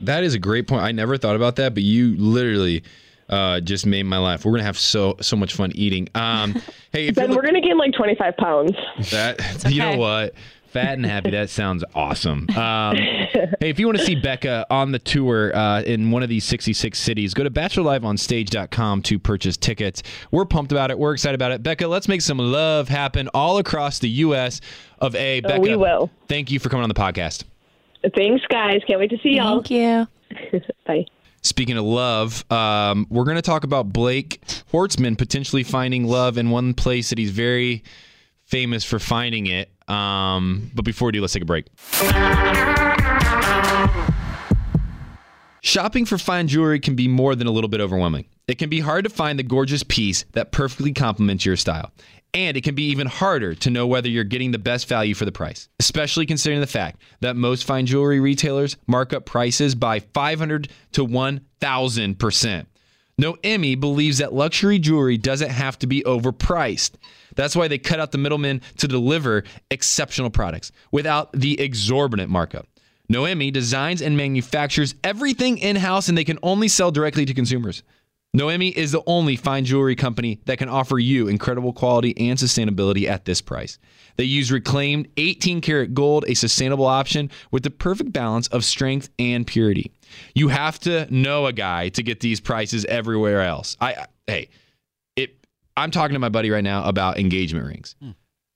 That 0.00 0.24
is 0.24 0.34
a 0.34 0.38
great 0.38 0.66
point. 0.66 0.82
I 0.82 0.92
never 0.92 1.16
thought 1.16 1.36
about 1.36 1.56
that, 1.56 1.74
but 1.74 1.82
you 1.82 2.16
literally 2.16 2.82
uh, 3.28 3.60
just 3.60 3.86
made 3.86 4.04
my 4.04 4.18
life. 4.18 4.44
We're 4.44 4.52
gonna 4.52 4.64
have 4.64 4.78
so 4.78 5.16
so 5.20 5.36
much 5.36 5.54
fun 5.54 5.72
eating. 5.74 6.08
Um, 6.14 6.52
hey, 6.92 7.08
if 7.08 7.14
Ben, 7.14 7.30
you're 7.30 7.36
we're 7.36 7.44
gonna 7.44 7.60
gain 7.60 7.78
like 7.78 7.92
25 7.92 8.36
pounds. 8.36 8.72
That 9.10 9.66
you 9.68 9.80
know 9.80 9.96
what? 9.96 10.34
Fat 10.70 10.94
and 10.94 11.06
happy. 11.06 11.30
That 11.30 11.48
sounds 11.48 11.82
awesome. 11.94 12.46
Um, 12.50 12.96
hey, 12.96 13.70
if 13.70 13.78
you 13.78 13.86
want 13.86 13.98
to 13.98 14.04
see 14.04 14.14
Becca 14.14 14.66
on 14.70 14.92
the 14.92 14.98
tour 14.98 15.54
uh, 15.56 15.80
in 15.82 16.10
one 16.10 16.22
of 16.22 16.28
these 16.28 16.44
66 16.44 16.98
cities, 16.98 17.32
go 17.32 17.42
to 17.42 17.50
bachelorliveonstage.com 17.50 19.02
to 19.02 19.18
purchase 19.18 19.56
tickets. 19.56 20.02
We're 20.30 20.44
pumped 20.44 20.70
about 20.70 20.90
it. 20.90 20.98
We're 20.98 21.14
excited 21.14 21.34
about 21.34 21.52
it. 21.52 21.62
Becca, 21.62 21.88
let's 21.88 22.06
make 22.06 22.20
some 22.20 22.38
love 22.38 22.88
happen 22.88 23.28
all 23.32 23.56
across 23.58 23.98
the 23.98 24.10
U.S. 24.10 24.60
of 24.98 25.14
A. 25.14 25.38
Oh, 25.38 25.48
Becca, 25.48 25.60
we 25.60 25.74
will. 25.74 26.10
Thank 26.28 26.50
you 26.50 26.58
for 26.58 26.68
coming 26.68 26.82
on 26.82 26.90
the 26.90 26.94
podcast. 26.94 27.44
Thanks, 28.14 28.44
guys. 28.50 28.82
Can't 28.86 29.00
wait 29.00 29.10
to 29.10 29.18
see 29.22 29.36
y'all. 29.36 29.62
Thank 29.62 29.70
you. 29.70 30.60
Bye. 30.86 31.06
Speaking 31.40 31.78
of 31.78 31.84
love, 31.84 32.44
um, 32.52 33.06
we're 33.08 33.24
going 33.24 33.36
to 33.36 33.42
talk 33.42 33.64
about 33.64 33.92
Blake 33.92 34.42
Horstmann 34.72 35.16
potentially 35.16 35.62
finding 35.62 36.04
love 36.04 36.36
in 36.36 36.50
one 36.50 36.74
place 36.74 37.10
that 37.10 37.18
he's 37.18 37.30
very 37.30 37.84
famous 38.44 38.84
for 38.84 38.98
finding 38.98 39.46
it. 39.46 39.70
Um, 39.88 40.70
but 40.74 40.84
before 40.84 41.06
we 41.06 41.12
do, 41.12 41.20
let's 41.20 41.32
take 41.32 41.42
a 41.42 41.46
break. 41.46 41.66
Shopping 45.60 46.06
for 46.06 46.18
fine 46.18 46.48
jewelry 46.48 46.80
can 46.80 46.94
be 46.94 47.08
more 47.08 47.34
than 47.34 47.46
a 47.46 47.50
little 47.50 47.68
bit 47.68 47.80
overwhelming. 47.80 48.26
It 48.46 48.58
can 48.58 48.70
be 48.70 48.80
hard 48.80 49.04
to 49.04 49.10
find 49.10 49.38
the 49.38 49.42
gorgeous 49.42 49.82
piece 49.82 50.24
that 50.32 50.52
perfectly 50.52 50.92
complements 50.92 51.44
your 51.44 51.56
style. 51.56 51.92
And 52.32 52.56
it 52.56 52.62
can 52.62 52.74
be 52.74 52.84
even 52.84 53.06
harder 53.06 53.54
to 53.56 53.70
know 53.70 53.86
whether 53.86 54.08
you're 54.08 54.24
getting 54.24 54.52
the 54.52 54.58
best 54.58 54.88
value 54.88 55.14
for 55.14 55.24
the 55.24 55.32
price, 55.32 55.68
especially 55.80 56.26
considering 56.26 56.60
the 56.60 56.66
fact 56.66 57.00
that 57.20 57.36
most 57.36 57.64
fine 57.64 57.86
jewelry 57.86 58.20
retailers 58.20 58.76
mark 58.86 59.12
up 59.12 59.26
prices 59.26 59.74
by 59.74 60.00
500 60.00 60.68
to 60.92 61.06
1000%. 61.06 62.66
Noemie 63.20 63.78
believes 63.78 64.18
that 64.18 64.32
luxury 64.32 64.78
jewelry 64.78 65.18
doesn't 65.18 65.50
have 65.50 65.78
to 65.80 65.86
be 65.86 66.02
overpriced. 66.02 66.92
That's 67.34 67.56
why 67.56 67.68
they 67.68 67.78
cut 67.78 68.00
out 68.00 68.12
the 68.12 68.18
middlemen 68.18 68.60
to 68.78 68.88
deliver 68.88 69.44
exceptional 69.70 70.30
products 70.30 70.70
without 70.92 71.32
the 71.32 71.60
exorbitant 71.60 72.30
markup. 72.30 72.66
Noemie 73.12 73.52
designs 73.52 74.02
and 74.02 74.16
manufactures 74.16 74.94
everything 75.02 75.58
in 75.58 75.76
house, 75.76 76.08
and 76.08 76.16
they 76.16 76.24
can 76.24 76.38
only 76.42 76.68
sell 76.68 76.90
directly 76.90 77.24
to 77.24 77.34
consumers. 77.34 77.82
Noemie 78.36 78.74
is 78.76 78.92
the 78.92 79.02
only 79.06 79.36
fine 79.36 79.64
jewelry 79.64 79.96
company 79.96 80.40
that 80.44 80.58
can 80.58 80.68
offer 80.68 80.98
you 80.98 81.28
incredible 81.28 81.72
quality 81.72 82.14
and 82.18 82.38
sustainability 82.38 83.08
at 83.08 83.24
this 83.24 83.40
price. 83.40 83.78
They 84.16 84.24
use 84.24 84.52
reclaimed 84.52 85.08
18 85.16 85.62
karat 85.62 85.94
gold, 85.94 86.26
a 86.28 86.34
sustainable 86.34 86.84
option 86.84 87.30
with 87.50 87.62
the 87.62 87.70
perfect 87.70 88.12
balance 88.12 88.46
of 88.48 88.66
strength 88.66 89.08
and 89.18 89.46
purity. 89.46 89.90
You 90.34 90.48
have 90.48 90.78
to 90.80 91.06
know 91.14 91.46
a 91.46 91.52
guy 91.52 91.88
to 91.90 92.02
get 92.02 92.20
these 92.20 92.40
prices 92.40 92.84
everywhere 92.86 93.42
else. 93.42 93.76
I, 93.80 93.92
I 93.94 94.06
hey, 94.26 94.48
it 95.16 95.46
I'm 95.76 95.90
talking 95.90 96.14
to 96.14 96.18
my 96.18 96.28
buddy 96.28 96.50
right 96.50 96.64
now 96.64 96.84
about 96.84 97.18
engagement 97.18 97.66
rings. 97.66 97.96
Hmm. 98.00 98.10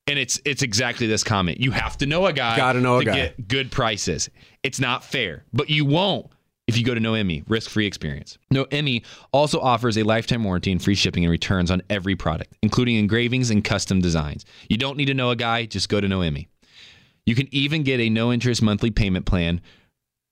And 0.08 0.18
it's 0.18 0.40
it's 0.44 0.62
exactly 0.62 1.06
this 1.06 1.22
comment. 1.22 1.60
You 1.60 1.70
have 1.70 1.96
to 1.98 2.06
know 2.06 2.26
a 2.26 2.32
guy 2.32 2.56
Gotta 2.56 2.80
know 2.80 2.98
a 2.98 3.04
guy. 3.04 3.14
get 3.14 3.48
good 3.48 3.70
prices. 3.70 4.28
It's 4.62 4.80
not 4.80 5.04
fair, 5.04 5.44
but 5.52 5.70
you 5.70 5.84
won't 5.84 6.26
if 6.68 6.78
you 6.78 6.84
go 6.84 6.94
to 6.94 7.00
Noemie, 7.00 7.44
risk-free 7.48 7.86
experience. 7.86 8.38
Noemie 8.54 9.04
also 9.32 9.60
offers 9.60 9.98
a 9.98 10.04
lifetime 10.04 10.44
warranty 10.44 10.70
and 10.70 10.82
free 10.82 10.94
shipping 10.94 11.24
and 11.24 11.30
returns 11.30 11.70
on 11.70 11.82
every 11.90 12.14
product, 12.14 12.54
including 12.62 12.96
engravings 12.96 13.50
and 13.50 13.64
custom 13.64 14.00
designs. 14.00 14.44
You 14.68 14.76
don't 14.76 14.96
need 14.96 15.06
to 15.06 15.14
know 15.14 15.30
a 15.30 15.36
guy, 15.36 15.66
just 15.66 15.88
go 15.88 16.00
to 16.00 16.06
Noemie. 16.06 16.46
You 17.26 17.34
can 17.34 17.48
even 17.52 17.82
get 17.82 18.00
a 18.00 18.08
no-interest 18.10 18.62
monthly 18.62 18.90
payment 18.90 19.26
plan 19.26 19.60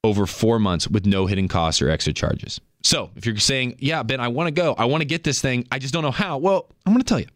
over 0.03 0.27
4 0.27 0.59
months 0.59 0.89
with 0.89 1.07
no 1.07 1.27
hidden 1.27 1.49
costs 1.49 1.83
or 1.83 1.91
extra 1.91 2.13
charges. 2.13 2.61
So, 2.83 3.11
if 3.17 3.27
you're 3.27 3.37
saying, 3.37 3.77
"Yeah, 3.79 4.03
Ben, 4.03 4.21
I 4.21 4.29
want 4.29 4.47
to 4.49 4.53
go. 4.53 4.75
I 4.79 4.87
want 4.87 5.03
to 5.03 5.07
get 5.07 5.23
this 5.25 5.41
thing. 5.41 5.67
I 5.71 5.79
just 5.79 5.93
don't 5.93 6.03
know 6.03 6.11
how." 6.11 6.39
Well, 6.39 6.67
I'm 6.87 6.93
going 6.93 7.03
to 7.03 7.09
tell 7.09 7.21
you. 7.21 7.27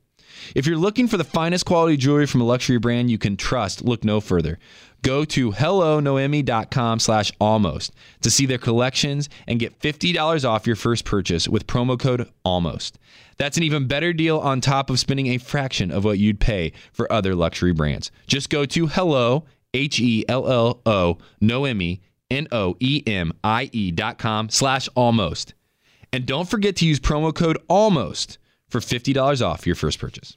If 0.55 0.67
you're 0.67 0.77
looking 0.79 1.09
for 1.09 1.17
the 1.17 1.25
finest 1.25 1.65
quality 1.65 1.97
jewelry 1.97 2.27
from 2.27 2.41
a 2.41 2.45
luxury 2.45 2.79
brand 2.79 3.11
you 3.11 3.19
can 3.19 3.37
trust, 3.37 3.85
look 3.85 4.05
no 4.05 4.21
further. 4.21 4.59
Go 5.03 5.25
to 5.27 5.53
hellonoemie.com 5.53 6.99
slash 6.99 7.31
almost 7.41 7.93
to 8.23 8.31
see 8.31 8.47
their 8.47 8.59
collections 8.59 9.29
and 9.47 9.61
get 9.61 9.79
$50 9.81 10.49
off 10.49 10.67
your 10.67 10.77
first 10.77 11.05
purchase 11.05 11.47
with 11.47 11.67
promo 11.67 11.99
code 11.99 12.29
almost. 12.45 12.99
That's 13.37 13.57
an 13.57 13.63
even 13.65 13.87
better 13.87 14.13
deal 14.13 14.39
on 14.39 14.61
top 14.61 14.91
of 14.91 14.99
spending 14.99 15.27
a 15.29 15.39
fraction 15.39 15.91
of 15.91 16.05
what 16.05 16.19
you'd 16.19 16.41
pay 16.41 16.73
for 16.93 17.11
other 17.13 17.35
luxury 17.35 17.73
brands. 17.73 18.11
Just 18.27 18.49
go 18.49 18.65
to 18.65 18.87
hello, 18.87 19.45
H 19.75 20.01
E 20.01 20.25
L 20.29 20.51
L 20.51 20.81
O, 20.87 21.19
Noemie, 21.43 22.01
N 22.35 22.49
O 22.53 22.77
E 22.81 23.03
M 23.07 23.33
I 23.45 23.71
E 23.73 23.91
dot 23.91 24.19
com 24.19 24.49
slash 24.51 24.89
almost. 24.95 25.55
And 26.13 26.27
don't 26.27 26.49
forget 26.49 26.77
to 26.77 26.87
use 26.87 27.01
promo 27.01 27.35
code 27.35 27.59
almost 27.69 28.39
for 28.69 28.81
$50 28.81 29.45
off 29.45 29.67
your 29.67 29.77
first 29.77 29.99
purchase. 29.99 30.35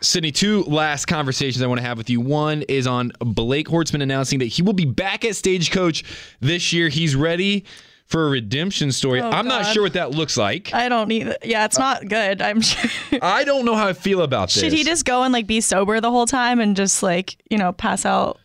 Sydney, 0.00 0.30
two 0.30 0.62
last 0.64 1.06
conversations 1.06 1.62
I 1.62 1.66
want 1.66 1.80
to 1.80 1.86
have 1.86 1.98
with 1.98 2.10
you. 2.10 2.20
One 2.20 2.62
is 2.62 2.86
on 2.86 3.12
Blake 3.18 3.66
Horstmann 3.68 4.02
announcing 4.02 4.38
that 4.40 4.46
he 4.46 4.62
will 4.62 4.72
be 4.72 4.84
back 4.84 5.24
at 5.24 5.36
Stagecoach 5.36 6.04
this 6.40 6.72
year. 6.72 6.88
He's 6.88 7.16
ready 7.16 7.64
for 8.06 8.26
a 8.26 8.30
redemption 8.30 8.92
story. 8.92 9.20
Oh, 9.20 9.30
I'm 9.30 9.46
not 9.46 9.66
sure 9.66 9.82
what 9.82 9.94
that 9.94 10.12
looks 10.12 10.36
like. 10.36 10.72
I 10.72 10.88
don't 10.88 11.08
need. 11.08 11.34
Yeah, 11.44 11.64
it's 11.64 11.78
uh, 11.78 11.82
not 11.82 12.08
good. 12.08 12.40
I'm 12.40 12.60
sure. 12.60 12.90
I 13.22 13.44
don't 13.44 13.64
know 13.64 13.74
how 13.74 13.88
I 13.88 13.92
feel 13.92 14.22
about 14.22 14.48
this. 14.48 14.62
Should 14.62 14.72
he 14.72 14.84
just 14.84 15.04
go 15.04 15.22
and 15.22 15.32
like 15.32 15.46
be 15.46 15.60
sober 15.60 16.00
the 16.00 16.10
whole 16.10 16.26
time 16.26 16.60
and 16.60 16.76
just 16.76 17.02
like, 17.02 17.36
you 17.50 17.58
know, 17.58 17.72
pass 17.72 18.06
out? 18.06 18.38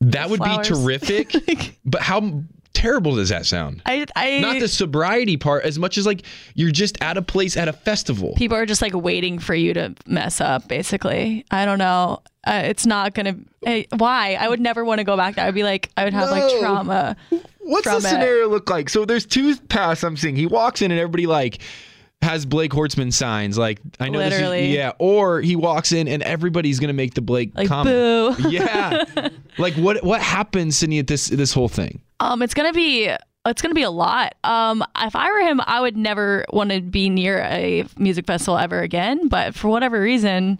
that 0.00 0.30
would 0.30 0.38
flowers? 0.38 0.68
be 0.68 0.74
terrific. 0.74 1.78
but 1.84 2.02
how 2.02 2.42
terrible 2.72 3.16
does 3.16 3.28
that 3.30 3.46
sound? 3.46 3.82
I, 3.86 4.06
I, 4.14 4.40
Not 4.40 4.60
the 4.60 4.68
sobriety 4.68 5.36
part 5.36 5.64
as 5.64 5.78
much 5.78 5.98
as 5.98 6.06
like 6.06 6.22
you're 6.54 6.70
just 6.70 7.00
at 7.02 7.16
a 7.16 7.22
place 7.22 7.56
at 7.56 7.68
a 7.68 7.72
festival. 7.72 8.34
people 8.36 8.56
are 8.56 8.66
just 8.66 8.82
like 8.82 8.94
waiting 8.94 9.38
for 9.38 9.54
you 9.54 9.74
to 9.74 9.94
mess 10.06 10.40
up, 10.40 10.68
basically. 10.68 11.44
I 11.50 11.64
don't 11.64 11.78
know. 11.78 12.22
Uh, 12.48 12.62
it's 12.64 12.86
not 12.86 13.14
to, 13.14 13.36
why? 13.96 14.36
I 14.40 14.48
would 14.48 14.60
never 14.60 14.84
want 14.84 14.98
to 14.98 15.04
go 15.04 15.16
back 15.16 15.34
there. 15.34 15.44
I'd 15.44 15.54
be 15.54 15.62
like, 15.62 15.90
I 15.96 16.04
would 16.04 16.14
have 16.14 16.30
like 16.30 16.42
No. 16.44 16.60
trauma. 16.60 17.16
What's 17.60 17.84
from 17.84 18.00
the 18.02 18.08
it. 18.08 18.10
scenario 18.10 18.48
look 18.48 18.70
like? 18.70 18.88
So 18.88 19.04
there's 19.04 19.26
two 19.26 19.54
paths 19.56 20.02
I'm 20.02 20.16
seeing. 20.16 20.34
He 20.36 20.46
walks 20.46 20.80
in 20.80 20.90
and 20.90 20.98
everybody 20.98 21.26
like 21.26 21.58
has 22.22 22.46
Blake 22.46 22.72
Horstmann 22.72 23.12
signs. 23.12 23.58
Like 23.58 23.80
I 24.00 24.08
know 24.08 24.18
Literally. 24.18 24.60
this 24.62 24.68
is 24.70 24.74
yeah. 24.76 24.92
Or 24.98 25.40
he 25.42 25.54
walks 25.56 25.92
in 25.92 26.08
and 26.08 26.22
everybody's 26.22 26.80
gonna 26.80 26.94
make 26.94 27.14
the 27.14 27.20
Blake 27.20 27.52
Like, 27.54 27.68
comment. 27.68 27.94
boo. 28.38 28.48
Yeah. 28.50 29.04
like 29.58 29.74
what 29.74 30.02
what 30.02 30.22
happens, 30.22 30.78
Sydney, 30.78 30.98
at 31.00 31.06
this 31.06 31.28
this 31.28 31.52
whole 31.52 31.68
thing? 31.68 32.00
Um, 32.20 32.40
it's 32.42 32.54
gonna 32.54 32.72
be 32.72 33.10
it's 33.46 33.60
gonna 33.62 33.74
be 33.74 33.82
a 33.82 33.90
lot. 33.90 34.34
Um, 34.44 34.82
if 35.00 35.14
I 35.14 35.30
were 35.30 35.40
him, 35.40 35.60
I 35.66 35.80
would 35.80 35.96
never 35.96 36.44
want 36.50 36.70
to 36.70 36.80
be 36.80 37.08
near 37.10 37.40
a 37.42 37.84
music 37.98 38.26
festival 38.26 38.56
ever 38.58 38.80
again. 38.80 39.28
But 39.28 39.54
for 39.54 39.68
whatever 39.68 40.00
reason, 40.00 40.58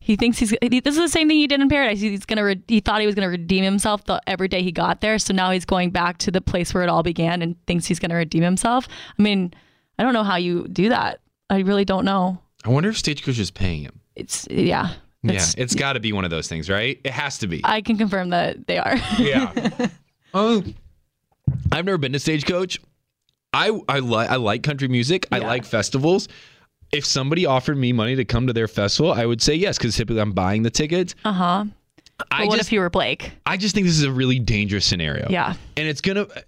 he 0.00 0.16
thinks 0.16 0.38
he's. 0.38 0.54
He, 0.62 0.80
this 0.80 0.96
is 0.96 1.00
the 1.00 1.08
same 1.08 1.28
thing 1.28 1.36
he 1.36 1.46
did 1.46 1.60
in 1.60 1.68
Paradise. 1.68 2.00
He's 2.00 2.24
gonna. 2.24 2.44
Re, 2.44 2.60
he 2.66 2.80
thought 2.80 3.00
he 3.00 3.06
was 3.06 3.14
gonna 3.14 3.28
redeem 3.28 3.62
himself 3.62 4.04
the 4.04 4.20
every 4.26 4.48
day 4.48 4.62
he 4.62 4.72
got 4.72 5.02
there. 5.02 5.18
So 5.18 5.34
now 5.34 5.50
he's 5.50 5.66
going 5.66 5.90
back 5.90 6.18
to 6.18 6.30
the 6.30 6.40
place 6.40 6.72
where 6.72 6.82
it 6.82 6.88
all 6.88 7.02
began 7.02 7.42
and 7.42 7.54
thinks 7.66 7.86
he's 7.86 7.98
gonna 7.98 8.16
redeem 8.16 8.42
himself. 8.42 8.88
I 9.18 9.22
mean, 9.22 9.52
I 9.98 10.02
don't 10.02 10.14
know 10.14 10.24
how 10.24 10.36
you 10.36 10.66
do 10.68 10.88
that. 10.88 11.20
I 11.50 11.60
really 11.60 11.84
don't 11.84 12.04
know. 12.04 12.38
I 12.64 12.70
wonder 12.70 12.88
if 12.88 12.96
Stagecoach 12.96 13.38
is 13.38 13.50
paying 13.50 13.82
him. 13.82 14.00
It's 14.16 14.48
yeah. 14.50 14.94
yeah, 15.22 15.44
it's 15.58 15.74
got 15.74 15.94
to 15.94 16.00
be 16.00 16.12
one 16.12 16.24
of 16.24 16.30
those 16.30 16.48
things, 16.48 16.70
right? 16.70 16.98
It 17.04 17.12
has 17.12 17.38
to 17.38 17.46
be. 17.46 17.60
I 17.64 17.82
can 17.82 17.98
confirm 17.98 18.30
that 18.30 18.66
they 18.66 18.78
are. 18.78 18.96
Yeah. 19.18 19.88
oh, 20.34 20.62
I've 21.72 21.84
never 21.84 21.98
been 21.98 22.12
to 22.12 22.18
Stagecoach. 22.18 22.80
I 23.52 23.78
I 23.88 23.98
like 23.98 24.30
I 24.30 24.36
like 24.36 24.62
country 24.62 24.88
music. 24.88 25.26
I 25.32 25.38
like 25.38 25.64
festivals. 25.64 26.28
If 26.92 27.04
somebody 27.04 27.46
offered 27.46 27.76
me 27.76 27.92
money 27.92 28.16
to 28.16 28.24
come 28.24 28.46
to 28.46 28.52
their 28.52 28.68
festival, 28.68 29.12
I 29.12 29.26
would 29.26 29.40
say 29.40 29.54
yes 29.54 29.78
because 29.78 29.96
typically 29.96 30.20
I'm 30.20 30.32
buying 30.32 30.62
the 30.62 30.70
tickets. 30.70 31.14
Uh 31.24 31.32
huh. 31.32 31.64
But 32.30 32.48
what 32.48 32.60
if 32.60 32.70
you 32.72 32.80
were 32.80 32.90
Blake? 32.90 33.32
I 33.46 33.56
just 33.56 33.74
think 33.74 33.86
this 33.86 33.96
is 33.96 34.04
a 34.04 34.12
really 34.12 34.38
dangerous 34.38 34.84
scenario. 34.84 35.26
Yeah. 35.30 35.54
And 35.76 35.88
it's 35.88 36.00
going 36.00 36.16
to, 36.16 36.44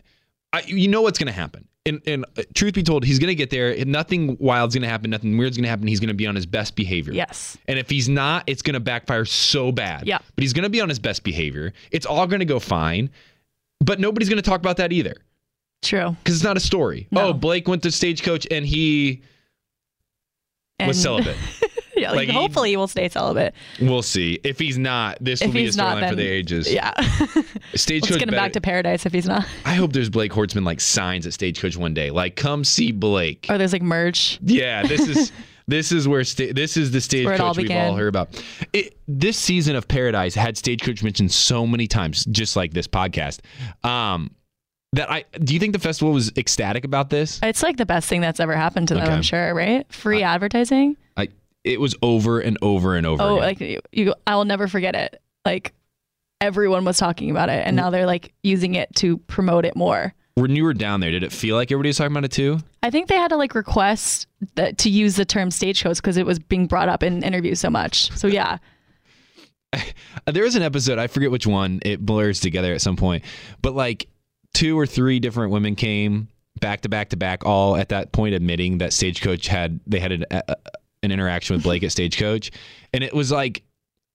you 0.66 0.88
know 0.88 1.00
what's 1.00 1.18
going 1.18 1.28
to 1.28 1.32
happen. 1.32 1.66
And, 1.86 2.00
and 2.06 2.24
uh, 2.36 2.42
truth 2.54 2.74
be 2.74 2.82
told, 2.82 3.04
he's 3.04 3.18
going 3.18 3.28
to 3.28 3.34
get 3.34 3.50
there. 3.50 3.70
and 3.70 3.86
Nothing 3.90 4.36
wild's 4.38 4.74
going 4.74 4.82
to 4.82 4.88
happen. 4.88 5.10
Nothing 5.10 5.36
weird's 5.38 5.56
going 5.56 5.64
to 5.64 5.70
happen. 5.70 5.86
He's 5.86 5.98
going 5.98 6.08
to 6.08 6.14
be 6.14 6.26
on 6.26 6.34
his 6.34 6.46
best 6.46 6.76
behavior. 6.76 7.12
Yes. 7.12 7.56
And 7.66 7.78
if 7.78 7.88
he's 7.88 8.08
not, 8.08 8.44
it's 8.46 8.62
going 8.62 8.74
to 8.74 8.80
backfire 8.80 9.24
so 9.24 9.72
bad. 9.72 10.06
Yeah. 10.06 10.18
But 10.36 10.42
he's 10.42 10.52
going 10.52 10.64
to 10.64 10.70
be 10.70 10.80
on 10.80 10.88
his 10.88 10.98
best 10.98 11.24
behavior. 11.24 11.72
It's 11.90 12.06
all 12.06 12.26
going 12.26 12.40
to 12.40 12.46
go 12.46 12.60
fine. 12.60 13.10
But 13.80 13.98
nobody's 13.98 14.28
going 14.28 14.42
to 14.42 14.48
talk 14.48 14.60
about 14.60 14.76
that 14.76 14.92
either. 14.92 15.14
True. 15.82 16.14
Because 16.22 16.36
it's 16.36 16.44
not 16.44 16.56
a 16.56 16.60
story. 16.60 17.08
Oh, 17.16 17.32
Blake 17.32 17.66
went 17.66 17.82
to 17.82 17.90
Stagecoach 17.90 18.46
and 18.50 18.64
he 18.64 19.22
was 20.88 20.96
And- 21.04 21.24
celibate. 21.24 21.36
yeah, 21.96 22.10
like, 22.10 22.28
Like, 22.28 22.36
hopefully 22.36 22.70
he 22.70 22.76
will 22.76 22.88
stay 22.88 23.08
celibate. 23.08 23.54
We'll 23.80 24.02
see. 24.02 24.40
If 24.44 24.58
he's 24.58 24.78
not, 24.78 25.18
this 25.20 25.40
will 25.42 25.52
be 25.52 25.66
a 25.66 25.72
not, 25.72 25.98
storyline 25.98 26.08
for 26.10 26.16
the 26.16 26.26
ages. 26.26 26.72
yeah. 26.72 26.92
Stagecoach 27.74 28.10
Let's 28.10 28.18
get 28.18 28.28
him 28.28 28.34
back 28.34 28.52
to 28.54 28.60
paradise 28.60 29.06
if 29.06 29.12
he's 29.12 29.26
not. 29.26 29.46
I 29.64 29.74
hope 29.74 29.92
there's 29.92 30.10
Blake 30.10 30.32
Horstmann 30.32 30.64
like 30.64 30.80
signs 30.80 31.26
at 31.26 31.32
Stagecoach 31.34 31.76
one 31.76 31.94
day, 31.94 32.10
like 32.10 32.36
"Come 32.36 32.64
see 32.64 32.92
Blake." 32.92 33.46
Or 33.48 33.58
there's 33.58 33.72
like 33.72 33.82
merch. 33.82 34.38
Yeah, 34.42 34.82
this 34.86 35.08
is 35.08 35.32
this 35.68 35.92
is 35.92 36.08
where 36.08 36.24
sta- 36.24 36.52
this 36.52 36.76
is 36.76 36.90
the 36.90 36.98
all 36.98 37.00
Stagecoach 37.54 37.56
we've 37.56 37.70
all 37.70 37.94
heard 37.94 38.08
about. 38.08 38.42
It, 38.72 38.96
this 39.08 39.36
season 39.36 39.76
of 39.76 39.86
Paradise 39.88 40.34
had 40.34 40.56
Stagecoach 40.56 41.02
mentioned 41.02 41.30
so 41.32 41.66
many 41.66 41.86
times, 41.86 42.24
just 42.26 42.56
like 42.56 42.72
this 42.72 42.88
podcast. 42.88 43.40
Um, 43.84 44.30
that 44.92 45.10
I 45.10 45.24
do 45.38 45.54
you 45.54 45.60
think 45.60 45.72
the 45.72 45.78
festival 45.78 46.12
was 46.12 46.32
ecstatic 46.36 46.84
about 46.84 47.10
this? 47.10 47.40
It's 47.42 47.62
like 47.62 47.76
the 47.76 47.86
best 47.86 48.08
thing 48.08 48.20
that's 48.20 48.40
ever 48.40 48.54
happened 48.54 48.88
to 48.88 48.94
them, 48.94 49.04
Okay. 49.04 49.12
I'm 49.12 49.22
sure, 49.22 49.54
right? 49.54 49.90
Free 49.92 50.22
advertising. 50.22 50.96
I 51.16 51.28
it 51.64 51.80
was 51.80 51.94
over 52.02 52.40
and 52.40 52.58
over 52.62 52.96
and 52.96 53.06
over. 53.06 53.22
Oh, 53.22 53.36
again. 53.36 53.46
like 53.46 53.60
you, 53.60 53.80
you, 53.92 54.14
I 54.26 54.36
will 54.36 54.44
never 54.44 54.68
forget 54.68 54.94
it. 54.94 55.20
Like 55.44 55.72
everyone 56.40 56.84
was 56.84 56.98
talking 56.98 57.30
about 57.30 57.48
it, 57.48 57.66
and 57.66 57.74
mm. 57.74 57.82
now 57.82 57.90
they're 57.90 58.06
like 58.06 58.32
using 58.42 58.74
it 58.74 58.94
to 58.96 59.18
promote 59.18 59.64
it 59.64 59.76
more. 59.76 60.14
when 60.34 60.56
you 60.56 60.64
were 60.64 60.74
down 60.74 61.00
there, 61.00 61.10
did 61.10 61.22
it 61.22 61.32
feel 61.32 61.56
like 61.56 61.70
everybody 61.70 61.88
was 61.88 61.96
talking 61.98 62.12
about 62.12 62.24
it 62.24 62.32
too? 62.32 62.58
I 62.82 62.90
think 62.90 63.08
they 63.08 63.16
had 63.16 63.28
to 63.28 63.36
like 63.36 63.54
request 63.54 64.26
that, 64.56 64.76
to 64.78 64.90
use 64.90 65.16
the 65.16 65.24
term 65.24 65.50
stagecoach 65.50 65.96
because 65.96 66.16
it 66.16 66.26
was 66.26 66.38
being 66.38 66.66
brought 66.66 66.88
up 66.88 67.02
in 67.02 67.22
interviews 67.22 67.60
so 67.60 67.70
much. 67.70 68.10
So 68.12 68.26
yeah, 68.26 68.58
There 70.26 70.44
was 70.44 70.56
an 70.56 70.62
episode, 70.62 70.98
I 70.98 71.06
forget 71.06 71.30
which 71.30 71.46
one, 71.46 71.80
it 71.84 72.04
blurs 72.04 72.40
together 72.40 72.72
at 72.74 72.80
some 72.80 72.96
point, 72.96 73.24
but 73.60 73.74
like 73.74 74.08
two 74.54 74.78
or 74.78 74.86
three 74.86 75.20
different 75.20 75.52
women 75.52 75.74
came 75.74 76.28
back 76.60 76.82
to 76.82 76.88
back 76.88 77.08
to 77.10 77.16
back, 77.16 77.44
all 77.44 77.76
at 77.76 77.88
that 77.90 78.12
point 78.12 78.34
admitting 78.34 78.78
that 78.78 78.92
Stagecoach 78.92 79.48
had, 79.48 79.80
they 79.86 79.98
had 79.98 80.12
an, 80.12 80.24
a, 80.30 80.56
an 81.02 81.10
interaction 81.10 81.56
with 81.56 81.62
Blake 81.62 81.82
at 81.82 81.92
Stagecoach. 81.92 82.50
And 82.92 83.02
it 83.02 83.14
was 83.14 83.32
like, 83.32 83.58
uh, 83.58 83.62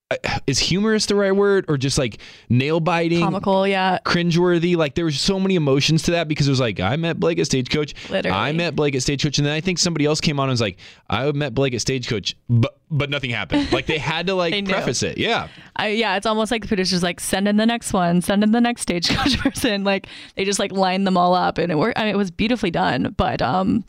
is 0.48 0.60
humorous 0.60 1.06
the 1.06 1.16
right 1.16 1.36
word 1.36 1.66
or 1.68 1.78
just 1.78 1.98
like 1.98 2.20
nail 2.50 2.80
biting? 2.80 3.22
comical. 3.22 3.68
Yeah, 3.68 4.00
cringeworthy. 4.06 4.76
Like 4.76 4.96
there 4.96 5.06
was 5.06 5.20
so 5.20 5.40
many 5.40 5.56
emotions 5.56 6.04
to 6.04 6.12
that 6.12 6.28
because 6.28 6.48
it 6.48 6.52
was 6.52 6.60
like 6.60 6.80
I 6.80 6.96
met 6.96 7.20
Blake 7.20 7.40
at 7.40 7.46
Stagecoach. 7.46 7.94
Literally. 8.10 8.38
I 8.38 8.52
met 8.52 8.76
Blake 8.76 8.96
at 8.96 9.02
Stagecoach, 9.02 9.38
and 9.38 9.46
then 9.46 9.54
I 9.54 9.62
think 9.62 9.80
somebody 9.80 10.06
else 10.06 10.22
came 10.22 10.40
on 10.40 10.46
and 10.46 10.52
was 10.52 10.62
like, 10.62 10.78
I 11.10 11.32
met 11.32 11.54
Blake 11.54 11.74
at 11.74 11.82
Stagecoach, 11.82 12.36
but 12.50 12.78
but 12.90 13.10
nothing 13.10 13.30
happened. 13.30 13.72
Like 13.72 13.86
they 13.86 13.98
had 13.98 14.28
to 14.28 14.36
like 14.36 14.66
preface 14.70 15.04
it. 15.04 15.18
Yeah. 15.18 15.50
I, 15.76 15.90
yeah, 15.90 16.16
it's 16.16 16.26
almost 16.26 16.52
like 16.52 16.62
the 16.62 16.68
producers 16.68 17.04
like 17.04 17.20
send 17.20 17.48
in 17.48 17.58
the 17.58 17.66
next 17.66 17.92
one, 17.94 18.22
send 18.22 18.44
in 18.44 18.52
the 18.52 18.62
next 18.62 18.84
stagecoach 18.84 19.38
person. 19.42 19.84
Like 19.84 20.08
they 20.36 20.46
just 20.46 20.60
like 20.60 20.72
line 20.72 21.04
them 21.04 21.18
all 21.18 21.34
up, 21.34 21.58
and 21.58 21.72
it 21.72 21.76
worked. 21.76 22.00
I 22.00 22.06
mean, 22.06 22.14
it 22.14 22.18
was 22.18 22.32
beautifully 22.32 22.72
done, 22.72 23.14
but 23.18 23.42
um, 23.42 23.84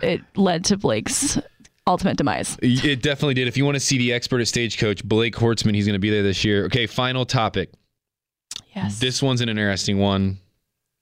it 0.00 0.20
led 0.36 0.64
to 0.66 0.76
Blake's 0.76 1.38
ultimate 1.90 2.16
demise. 2.16 2.56
It 2.62 3.02
definitely 3.02 3.34
did. 3.34 3.48
If 3.48 3.56
you 3.56 3.64
want 3.64 3.74
to 3.76 3.80
see 3.80 3.98
the 3.98 4.12
expert 4.12 4.40
at 4.40 4.48
Stagecoach, 4.48 5.04
Blake 5.04 5.34
Horstmann, 5.34 5.74
he's 5.74 5.86
going 5.86 5.94
to 5.94 5.98
be 6.00 6.10
there 6.10 6.22
this 6.22 6.44
year. 6.44 6.64
Okay, 6.66 6.86
final 6.86 7.26
topic. 7.26 7.70
Yes. 8.74 8.98
This 9.00 9.22
one's 9.22 9.40
an 9.40 9.48
interesting 9.48 9.98
one. 9.98 10.38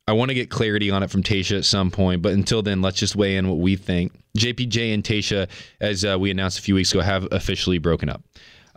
I 0.06 0.12
want 0.12 0.30
to 0.30 0.34
get 0.34 0.48
clarity 0.48 0.90
on 0.90 1.02
it 1.02 1.10
from 1.10 1.22
Tasha 1.22 1.58
at 1.58 1.66
some 1.66 1.90
point, 1.90 2.22
but 2.22 2.32
until 2.32 2.62
then, 2.62 2.80
let's 2.80 2.98
just 2.98 3.14
weigh 3.14 3.36
in 3.36 3.46
what 3.46 3.58
we 3.58 3.76
think. 3.76 4.12
JPJ 4.38 4.94
and 4.94 5.04
Tasha, 5.04 5.48
as 5.80 6.02
uh, 6.04 6.16
we 6.18 6.30
announced 6.30 6.58
a 6.58 6.62
few 6.62 6.74
weeks 6.74 6.92
ago, 6.92 7.02
have 7.02 7.28
officially 7.30 7.76
broken 7.76 8.08
up. 8.08 8.22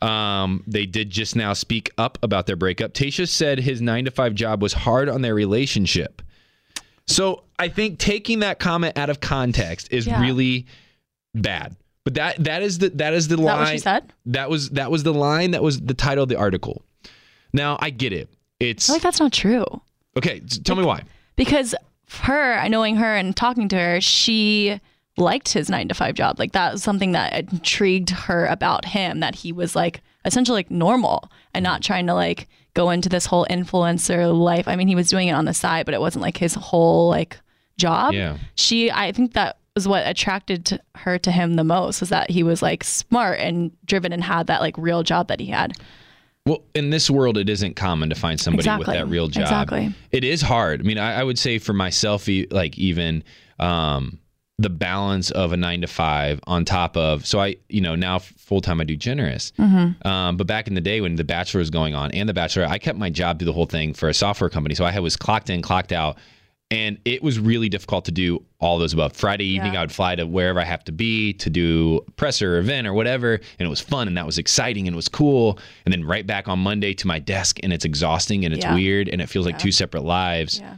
Um, 0.06 0.64
they 0.68 0.86
did 0.86 1.10
just 1.10 1.36
now 1.38 1.54
speak 1.54 1.90
up 1.98 2.18
about 2.22 2.48
their 2.48 2.58
breakup. 2.58 2.94
Tasha 2.94 3.30
said 3.30 3.60
his 3.60 3.82
nine 3.82 4.06
to 4.06 4.12
five 4.12 4.36
job 4.36 4.62
was 4.62 4.74
hard 4.74 5.08
on 5.08 5.22
their 5.22 5.36
relationship. 5.36 6.22
So 7.08 7.44
I 7.60 7.70
think 7.70 7.98
taking 8.00 8.40
that 8.40 8.60
comment 8.60 8.98
out 8.98 9.10
of 9.10 9.22
context 9.22 9.88
is 9.92 10.08
Yeah. 10.08 10.20
really 10.20 10.66
bad. 11.34 11.76
But 12.04 12.16
that 12.16 12.44
that 12.44 12.64
is 12.64 12.80
the 12.80 12.90
that 12.90 13.14
is 13.14 13.28
the 13.28 13.36
that 13.36 13.42
line. 13.44 13.60
what 13.60 13.70
she 13.70 13.78
said? 13.78 14.12
That 14.26 14.50
was 14.50 14.72
that 14.72 14.90
was 14.90 15.04
the 15.04 15.14
line. 15.14 15.52
That 15.52 15.64
was 15.64 15.80
the 15.80 15.94
title 15.94 16.24
of 16.24 16.30
the 16.30 16.38
article. 16.38 16.84
Now 17.54 17.78
I 17.80 17.90
get 17.90 18.14
it. 18.14 18.30
It's 18.60 18.90
I 18.90 18.94
like 18.94 19.02
that's 19.02 19.20
not 19.20 19.34
true 19.34 19.82
okay. 20.18 20.42
Tell 20.64 20.76
me 20.76 20.84
why. 20.84 21.04
because 21.36 21.76
her, 22.10 22.68
knowing 22.68 22.98
her 22.98 23.16
and 23.16 23.36
talking 23.36 23.70
to 23.70 23.78
her, 23.78 24.02
she 24.02 24.80
liked 25.18 25.50
his 25.54 25.70
nine 25.70 25.88
to 25.88 25.94
five 25.94 26.16
job. 26.16 26.40
Like 26.40 26.52
that 26.54 26.74
was 26.74 26.84
something 26.84 27.14
that 27.14 27.34
intrigued 27.52 28.10
her 28.12 28.46
about 28.48 28.86
him. 28.86 29.20
That 29.20 29.36
he 29.36 29.52
was 29.52 29.76
like 29.76 30.02
essentially 30.26 30.58
like 30.58 30.72
normal 30.72 31.32
and 31.54 31.64
not 31.64 31.82
trying 31.82 32.08
to 32.08 32.14
like 32.14 32.48
go 32.74 32.90
into 32.90 33.10
this 33.10 33.26
whole 33.26 33.46
influencer 33.50 34.38
life. 34.38 34.68
I 34.68 34.76
mean, 34.76 34.88
he 34.88 34.96
was 34.96 35.10
doing 35.10 35.28
it 35.28 35.34
on 35.34 35.46
the 35.46 35.54
side, 35.54 35.86
but 35.86 35.94
it 35.94 36.02
wasn't 36.02 36.22
like 36.22 36.38
his 36.38 36.54
whole 36.54 37.10
like 37.10 37.38
job. 37.78 38.14
Yeah. 38.14 38.38
She, 38.56 38.92
I 38.92 39.12
think 39.12 39.34
that 39.34 39.58
was 39.76 39.88
what 39.88 40.06
attracted 40.06 40.80
her 40.96 41.18
to 41.20 41.32
him 41.32 41.54
the 41.56 41.64
most 41.64 42.02
was 42.02 42.10
that 42.10 42.30
he 42.30 42.44
was 42.44 42.62
like 42.62 42.84
smart 42.84 43.40
and 43.40 43.72
driven 43.86 44.12
and 44.12 44.24
had 44.24 44.48
that 44.48 44.62
like 44.62 44.78
real 44.78 45.04
job 45.04 45.28
that 45.30 45.40
he 45.40 45.48
had. 45.48 45.74
Well, 46.46 46.64
in 46.74 46.90
this 46.90 47.10
world, 47.10 47.38
it 47.38 47.50
isn't 47.50 47.76
common 47.76 48.10
to 48.10 48.16
find 48.16 48.40
somebody 48.40 48.62
Exactly. 48.62 48.88
with 48.88 48.96
that 48.96 49.08
real 49.08 49.28
job. 49.28 49.44
Exactly. 49.44 49.94
It 50.12 50.24
is 50.24 50.42
hard. 50.42 50.82
I 50.82 50.84
mean, 50.84 50.98
I, 50.98 51.20
I 51.20 51.24
would 51.24 51.38
say 51.38 51.60
for 51.60 51.74
myself, 51.74 52.28
like 52.50 52.80
even 52.80 53.24
um, 53.60 54.20
the 54.58 54.70
balance 54.70 55.30
of 55.32 55.54
a 55.54 55.58
nine 55.58 55.82
to 55.82 55.88
five 55.88 56.40
on 56.48 56.66
top 56.66 56.98
of 56.98 57.26
so 57.26 57.40
I, 57.40 57.58
you 57.70 57.80
know, 57.80 57.96
now 57.96 58.20
full 58.20 58.60
time 58.60 58.82
I 58.82 58.86
do 58.86 58.96
generous. 58.96 59.54
Mm-hmm. 59.60 60.06
Um, 60.06 60.36
but 60.36 60.48
back 60.48 60.68
in 60.68 60.74
the 60.74 60.82
day 60.82 61.00
when 61.00 61.16
The 61.16 61.24
Bachelor 61.24 61.60
was 61.60 61.70
going 61.70 61.94
on 61.94 62.12
and 62.12 62.28
The 62.28 62.34
Bachelor, 62.34 62.66
I 62.66 62.80
kept 62.80 62.98
my 62.98 63.10
job 63.10 63.40
through 63.40 63.46
the 63.46 63.54
whole 63.54 63.68
thing 63.68 63.94
for 63.94 64.10
a 64.10 64.14
software 64.14 64.50
company. 64.50 64.76
So 64.76 64.84
I 64.84 65.00
was 65.00 65.16
clocked 65.16 65.50
in, 65.50 65.62
clocked 65.62 65.92
out. 65.92 66.18
And 66.72 66.98
it 67.04 67.22
was 67.22 67.38
really 67.38 67.68
difficult 67.70 68.06
to 68.06 68.12
do 68.12 68.44
all 68.60 68.80
those 68.80 68.94
above. 68.94 69.12
Friday 69.14 69.44
evening, 69.46 69.74
Yeah. 69.74 69.80
I 69.80 69.84
would 69.84 69.92
fly 69.92 70.16
to 70.16 70.26
wherever 70.26 70.60
I 70.60 70.64
have 70.64 70.84
to 70.86 70.92
be 70.94 71.34
to 71.34 71.50
do 71.50 72.00
a 72.08 72.12
presser 72.12 72.58
event 72.58 72.88
or 72.88 72.94
whatever. 72.94 73.34
And 73.36 73.66
it 73.66 73.70
was 73.70 73.82
fun 73.82 74.08
and 74.08 74.16
that 74.18 74.26
was 74.26 74.38
exciting 74.38 74.88
and 74.88 74.94
it 74.94 74.96
was 74.96 75.10
cool. 75.10 75.60
And 75.86 75.92
then 75.92 76.06
right 76.06 76.26
back 76.26 76.48
on 76.48 76.60
Monday 76.60 76.94
to 76.94 77.08
my 77.08 77.20
desk 77.20 77.60
and 77.62 77.74
it's 77.74 77.84
exhausting 77.86 78.46
and 78.46 78.54
it's 78.54 78.64
Yeah. 78.64 78.74
weird 78.74 79.10
and 79.10 79.22
it 79.22 79.28
feels 79.28 79.46
like 79.46 79.60
two 79.60 79.72
separate 79.74 80.04
lives. 80.06 80.60
Yeah. 80.60 80.76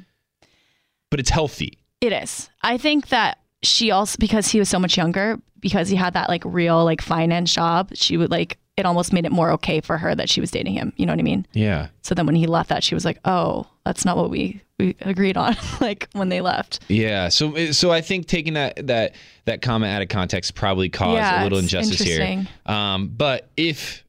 But 1.11 1.19
it's 1.19 1.29
healthy. 1.29 1.77
It 2.01 2.11
is. 2.11 2.49
I 2.63 2.77
think 2.77 3.09
that 3.09 3.37
she 3.61 3.91
also 3.91 4.17
because 4.19 4.47
he 4.49 4.59
was 4.59 4.67
so 4.69 4.79
much 4.79 4.97
younger, 4.97 5.39
because 5.59 5.87
he 5.89 5.95
had 5.95 6.13
that 6.15 6.27
like 6.27 6.43
real 6.43 6.83
like 6.83 7.01
finance 7.01 7.53
job, 7.53 7.91
she 7.93 8.17
would 8.17 8.31
like 8.31 8.57
it 8.77 8.85
almost 8.85 9.13
made 9.13 9.25
it 9.25 9.31
more 9.31 9.51
okay 9.51 9.81
for 9.81 9.97
her 9.99 10.15
that 10.15 10.29
she 10.29 10.41
was 10.41 10.49
dating 10.51 10.73
him. 10.73 10.93
You 10.97 11.05
know 11.05 11.13
what 11.13 11.19
I 11.19 11.23
mean? 11.23 11.45
Yeah. 11.53 11.89
So 12.01 12.15
then 12.15 12.25
when 12.25 12.35
he 12.35 12.47
left 12.47 12.69
that, 12.69 12.83
she 12.83 12.95
was 12.95 13.05
like, 13.05 13.19
"Oh, 13.25 13.67
that's 13.85 14.03
not 14.05 14.17
what 14.17 14.29
we 14.29 14.61
we 14.79 14.95
agreed 15.01 15.37
on." 15.37 15.55
like 15.81 16.07
when 16.13 16.29
they 16.29 16.41
left. 16.41 16.79
Yeah. 16.87 17.29
So 17.29 17.71
so 17.71 17.91
I 17.91 18.01
think 18.01 18.27
taking 18.27 18.53
that 18.55 18.87
that 18.87 19.13
that 19.45 19.61
comment 19.61 19.91
out 19.93 20.01
of 20.01 20.09
context 20.09 20.55
probably 20.55 20.89
caused 20.89 21.17
Yeah, 21.17 21.41
a 21.41 21.43
little 21.43 21.59
injustice 21.59 21.99
here. 22.01 22.19
interesting. 22.21 22.47
Um, 22.65 23.09
but 23.09 23.49
if 23.57 24.03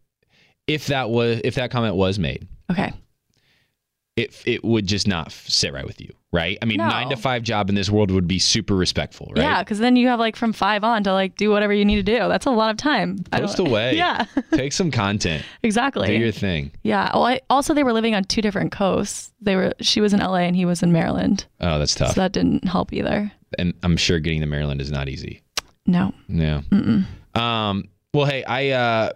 if 0.67 0.87
that 0.87 1.11
was 1.11 1.41
if 1.45 1.57
that 1.57 1.71
comment 1.71 1.95
was 1.97 2.19
made, 2.19 2.49
Okay. 2.71 2.93
it 4.17 4.41
it 4.47 4.65
would 4.65 4.87
just 4.87 5.07
not 5.07 5.31
sit 5.33 5.73
right 5.75 5.85
with 5.87 6.01
you, 6.01 6.12
right? 6.35 6.59
I 6.61 6.64
mean, 6.66 6.78
No. 6.78 6.89
nine 6.89 7.09
to 7.11 7.16
five 7.16 7.43
job 7.45 7.68
in 7.68 7.74
this 7.76 7.89
world 7.89 8.11
would 8.11 8.26
be 8.26 8.39
super 8.39 8.74
respectful, 8.74 9.28
right? 9.37 9.43
Yeah, 9.43 9.62
because 9.62 9.78
then 9.78 9.95
you 9.97 10.09
have 10.09 10.18
like 10.18 10.35
from 10.37 10.53
five 10.53 10.82
on 10.85 11.05
to 11.05 11.12
like 11.12 11.37
do 11.37 11.49
whatever 11.51 11.72
you 11.72 11.85
need 11.85 11.97
to 11.97 12.03
do. 12.03 12.18
That's 12.28 12.47
a 12.47 12.51
lot 12.51 12.70
of 12.70 12.76
time. 12.76 13.18
Post 13.30 13.59
away. 13.59 13.97
Yeah, 13.97 14.24
Take 14.53 14.72
some 14.72 14.91
content. 14.91 15.45
exactly. 15.62 16.09
Do 16.09 16.14
your 16.14 16.32
thing. 16.32 16.72
yeah. 16.82 17.11
Well, 17.14 17.24
I, 17.26 17.41
also 17.49 17.72
they 17.74 17.85
were 17.85 17.93
living 17.93 18.14
on 18.14 18.24
two 18.24 18.43
different 18.43 18.72
coasts. 18.72 19.32
They 19.41 19.55
were 19.57 19.72
she 19.80 20.01
was 20.01 20.12
in 20.12 20.20
LA 20.20 20.39
and 20.49 20.57
he 20.57 20.64
was 20.64 20.82
in 20.82 20.91
Maryland, 20.93 21.47
Oh, 21.61 21.78
that's 21.78 21.95
tough. 21.95 22.14
so 22.14 22.20
that 22.20 22.32
didn't 22.32 22.64
help 22.66 22.93
either. 22.93 23.30
and 23.59 23.72
I'm 23.85 23.97
sure 23.97 24.18
getting 24.18 24.41
to 24.41 24.47
Maryland 24.47 24.80
is 24.80 24.91
not 24.91 25.09
easy. 25.09 25.41
No. 25.87 26.12
Yeah. 26.28 26.62
Um, 27.35 27.85
well, 28.12 28.26
hey, 28.26 28.43
I 28.45 28.70
uh, 28.70 29.11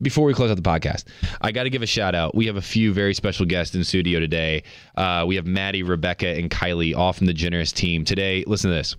before 0.00 0.24
we 0.26 0.34
close 0.34 0.50
out 0.50 0.56
the 0.56 0.62
podcast, 0.62 1.04
I 1.40 1.50
got 1.52 1.64
to 1.64 1.70
give 1.70 1.82
a 1.82 1.86
shout 1.86 2.14
out. 2.14 2.34
We 2.34 2.46
have 2.46 2.56
a 2.56 2.62
few 2.62 2.92
very 2.92 3.14
special 3.14 3.46
guests 3.46 3.74
in 3.74 3.82
studio 3.84 4.20
today. 4.20 4.62
Uh, 4.96 5.24
we 5.26 5.36
have 5.36 5.46
Maddie, 5.46 5.82
Rebecca, 5.82 6.28
and 6.28 6.50
Kylie, 6.50 6.94
all 6.96 7.12
from 7.12 7.26
the 7.26 7.34
Generous 7.34 7.72
team 7.72 8.04
today. 8.04 8.44
Listen 8.46 8.70
to 8.70 8.76
this. 8.76 8.96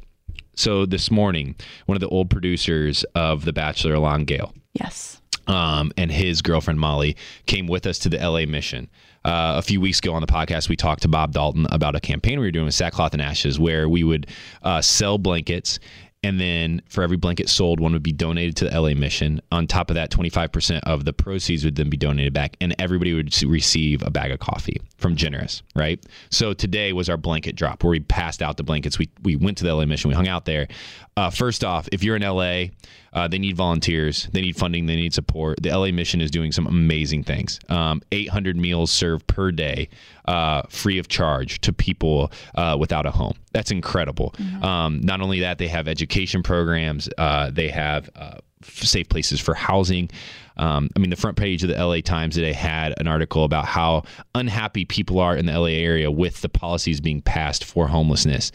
So 0.56 0.86
this 0.86 1.10
morning, 1.10 1.56
one 1.86 1.96
of 1.96 2.02
the 2.02 2.10
old 2.10 2.30
producers 2.30 3.06
of 3.16 3.46
The 3.46 3.54
Bachelor, 3.54 3.94
Alon 3.94 4.26
Gale, 4.26 4.54
Yes. 4.74 5.22
um, 5.48 5.94
and 5.96 6.12
his 6.12 6.42
girlfriend 6.42 6.80
Molly 6.82 7.16
came 7.46 7.66
with 7.68 7.88
us 7.88 7.98
to 8.00 8.10
the 8.10 8.18
LA 8.18 8.46
mission. 8.46 8.90
Uh, 9.24 9.56
a 9.58 9.62
few 9.62 9.80
weeks 9.80 10.00
ago 10.00 10.14
on 10.14 10.22
the 10.22 10.28
podcast, 10.28 10.68
we 10.70 10.76
talked 10.76 11.02
to 11.04 11.08
Bob 11.08 11.32
Dalton 11.34 11.66
about 11.72 11.96
a 11.96 12.00
campaign 12.00 12.40
we 12.40 12.46
were 12.46 12.52
doing 12.52 12.66
with 12.66 12.74
Sackcloth 12.74 13.14
and 13.14 13.22
Ashes, 13.22 13.58
where 13.60 13.88
we 13.88 14.04
would 14.04 14.28
uh, 14.64 14.82
sell 14.82 15.18
blankets 15.18 15.80
and 16.22 16.40
then 16.40 16.82
for 16.90 17.02
every 17.02 17.16
blanket 17.16 17.48
sold, 17.48 17.80
one 17.80 17.94
would 17.94 18.04
be 18.04 18.12
donated 18.12 18.58
to 18.58 18.70
the 18.70 18.80
LA 18.80 18.94
mission. 18.94 19.42
On 19.54 19.66
top 19.68 19.90
of 19.90 19.96
that, 19.96 20.12
25% 20.12 20.82
of 20.84 21.06
the 21.06 21.14
proceeds 21.14 21.64
would 21.64 21.76
then 21.76 21.90
be 21.90 21.96
donated 21.96 22.34
back, 22.34 22.58
and 22.60 22.76
everybody 22.78 23.14
would 23.14 23.42
receive 23.44 24.04
a 24.06 24.10
bag 24.10 24.32
of 24.32 24.40
coffee 24.40 24.82
from 24.98 25.16
Generous, 25.16 25.64
right? 25.76 26.04
So 26.30 26.54
today 26.54 26.92
was 26.92 27.08
our 27.08 27.16
blanket 27.16 27.56
drop 27.56 27.84
where 27.84 27.92
we 27.92 28.02
passed 28.02 28.42
out 28.42 28.58
the 28.58 28.64
blankets. 28.64 29.00
We, 29.00 29.10
we 29.24 29.38
went 29.38 29.58
to 29.60 29.64
the 29.64 29.74
LA 29.74 29.86
mission, 29.86 30.10
we 30.10 30.16
hung 30.16 30.28
out 30.28 30.44
there. 30.44 30.68
Uh, 31.16 31.30
first 31.30 31.64
off, 31.64 31.88
if 31.92 32.04
you're 32.04 32.18
in 32.18 32.22
LA, 32.22 32.66
uh, 33.14 33.28
they 33.28 33.40
need 33.40 33.56
volunteers, 33.56 34.28
they 34.34 34.42
need 34.42 34.56
funding, 34.56 34.86
they 34.86 34.96
need 34.96 35.14
support. 35.14 35.62
The 35.62 35.70
LA 35.70 35.92
mission 35.92 36.22
is 36.22 36.32
doing 36.32 36.52
some 36.52 36.68
amazing 36.68 37.24
things. 37.24 37.60
Um, 37.70 38.02
800 38.12 38.58
meals 38.58 38.92
served 38.92 39.26
per 39.28 39.52
day, 39.52 39.90
uh, 40.30 40.62
free 40.70 41.00
of 41.00 41.08
charge 41.08 41.60
to 41.62 41.74
people 41.74 42.32
uh, 42.54 42.78
without 42.80 43.08
a 43.08 43.12
home. 43.12 43.34
That's 43.52 43.72
incredible. 43.72 44.36
Um, 44.62 45.02
not 45.02 45.22
only 45.22 45.40
that, 45.40 45.58
they 45.58 45.68
have 45.68 45.88
education 45.88 46.44
programs, 46.44 47.10
uh, 47.18 47.50
they 47.50 47.70
have 47.70 48.12
uh, 48.16 48.38
safe 48.64 49.10
places 49.10 49.40
for 49.40 49.56
housing. 49.56 50.12
Um, 50.58 50.90
I 50.96 51.00
mean, 51.00 51.10
the 51.10 51.16
front 51.16 51.36
page 51.36 51.64
of 51.64 51.70
the 51.70 51.84
LA 51.84 52.02
Times 52.02 52.36
today 52.36 52.54
had 52.54 52.94
an 53.00 53.08
article 53.08 53.44
about 53.44 53.66
how 53.66 54.04
unhappy 54.36 54.86
people 54.86 55.20
are 55.20 55.36
in 55.36 55.48
the 55.48 55.60
LA 55.60 55.68
area 55.68 56.12
with 56.12 56.42
the 56.42 56.50
policies 56.50 57.02
being 57.02 57.22
passed 57.24 57.64
for 57.64 57.88
homelessness. 57.88 58.52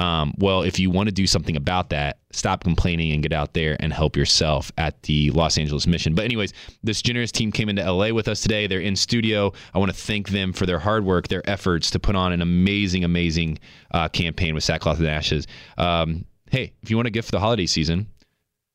Um, 0.00 0.32
well, 0.38 0.62
if 0.62 0.78
you 0.78 0.90
want 0.90 1.08
to 1.08 1.12
do 1.12 1.26
something 1.26 1.56
about 1.56 1.90
that, 1.90 2.20
stop 2.32 2.64
complaining 2.64 3.12
and 3.12 3.22
get 3.22 3.34
out 3.34 3.52
there 3.52 3.76
and 3.80 3.92
help 3.92 4.16
yourself 4.16 4.72
at 4.78 5.02
the 5.02 5.30
Los 5.32 5.58
Angeles 5.58 5.86
mission. 5.86 6.14
But, 6.14 6.24
anyways, 6.24 6.54
this 6.82 7.02
generous 7.02 7.30
team 7.30 7.52
came 7.52 7.68
into 7.68 7.82
LA 7.82 8.08
with 8.08 8.26
us 8.26 8.40
today. 8.40 8.66
They're 8.66 8.80
in 8.80 8.96
studio. 8.96 9.52
I 9.74 9.78
want 9.78 9.90
to 9.90 9.96
thank 9.96 10.30
them 10.30 10.54
for 10.54 10.64
their 10.64 10.78
hard 10.78 11.04
work, 11.04 11.28
their 11.28 11.48
efforts 11.48 11.90
to 11.90 11.98
put 11.98 12.16
on 12.16 12.32
an 12.32 12.40
amazing, 12.40 13.04
amazing 13.04 13.58
uh, 13.90 14.08
campaign 14.08 14.54
with 14.54 14.64
Sackcloth 14.64 15.00
and 15.00 15.06
Ashes. 15.06 15.46
Um, 15.76 16.24
hey, 16.50 16.72
if 16.82 16.88
you 16.88 16.96
want 16.96 17.08
a 17.08 17.10
gift 17.10 17.26
for 17.26 17.32
the 17.32 17.40
holiday 17.40 17.66
season, 17.66 18.06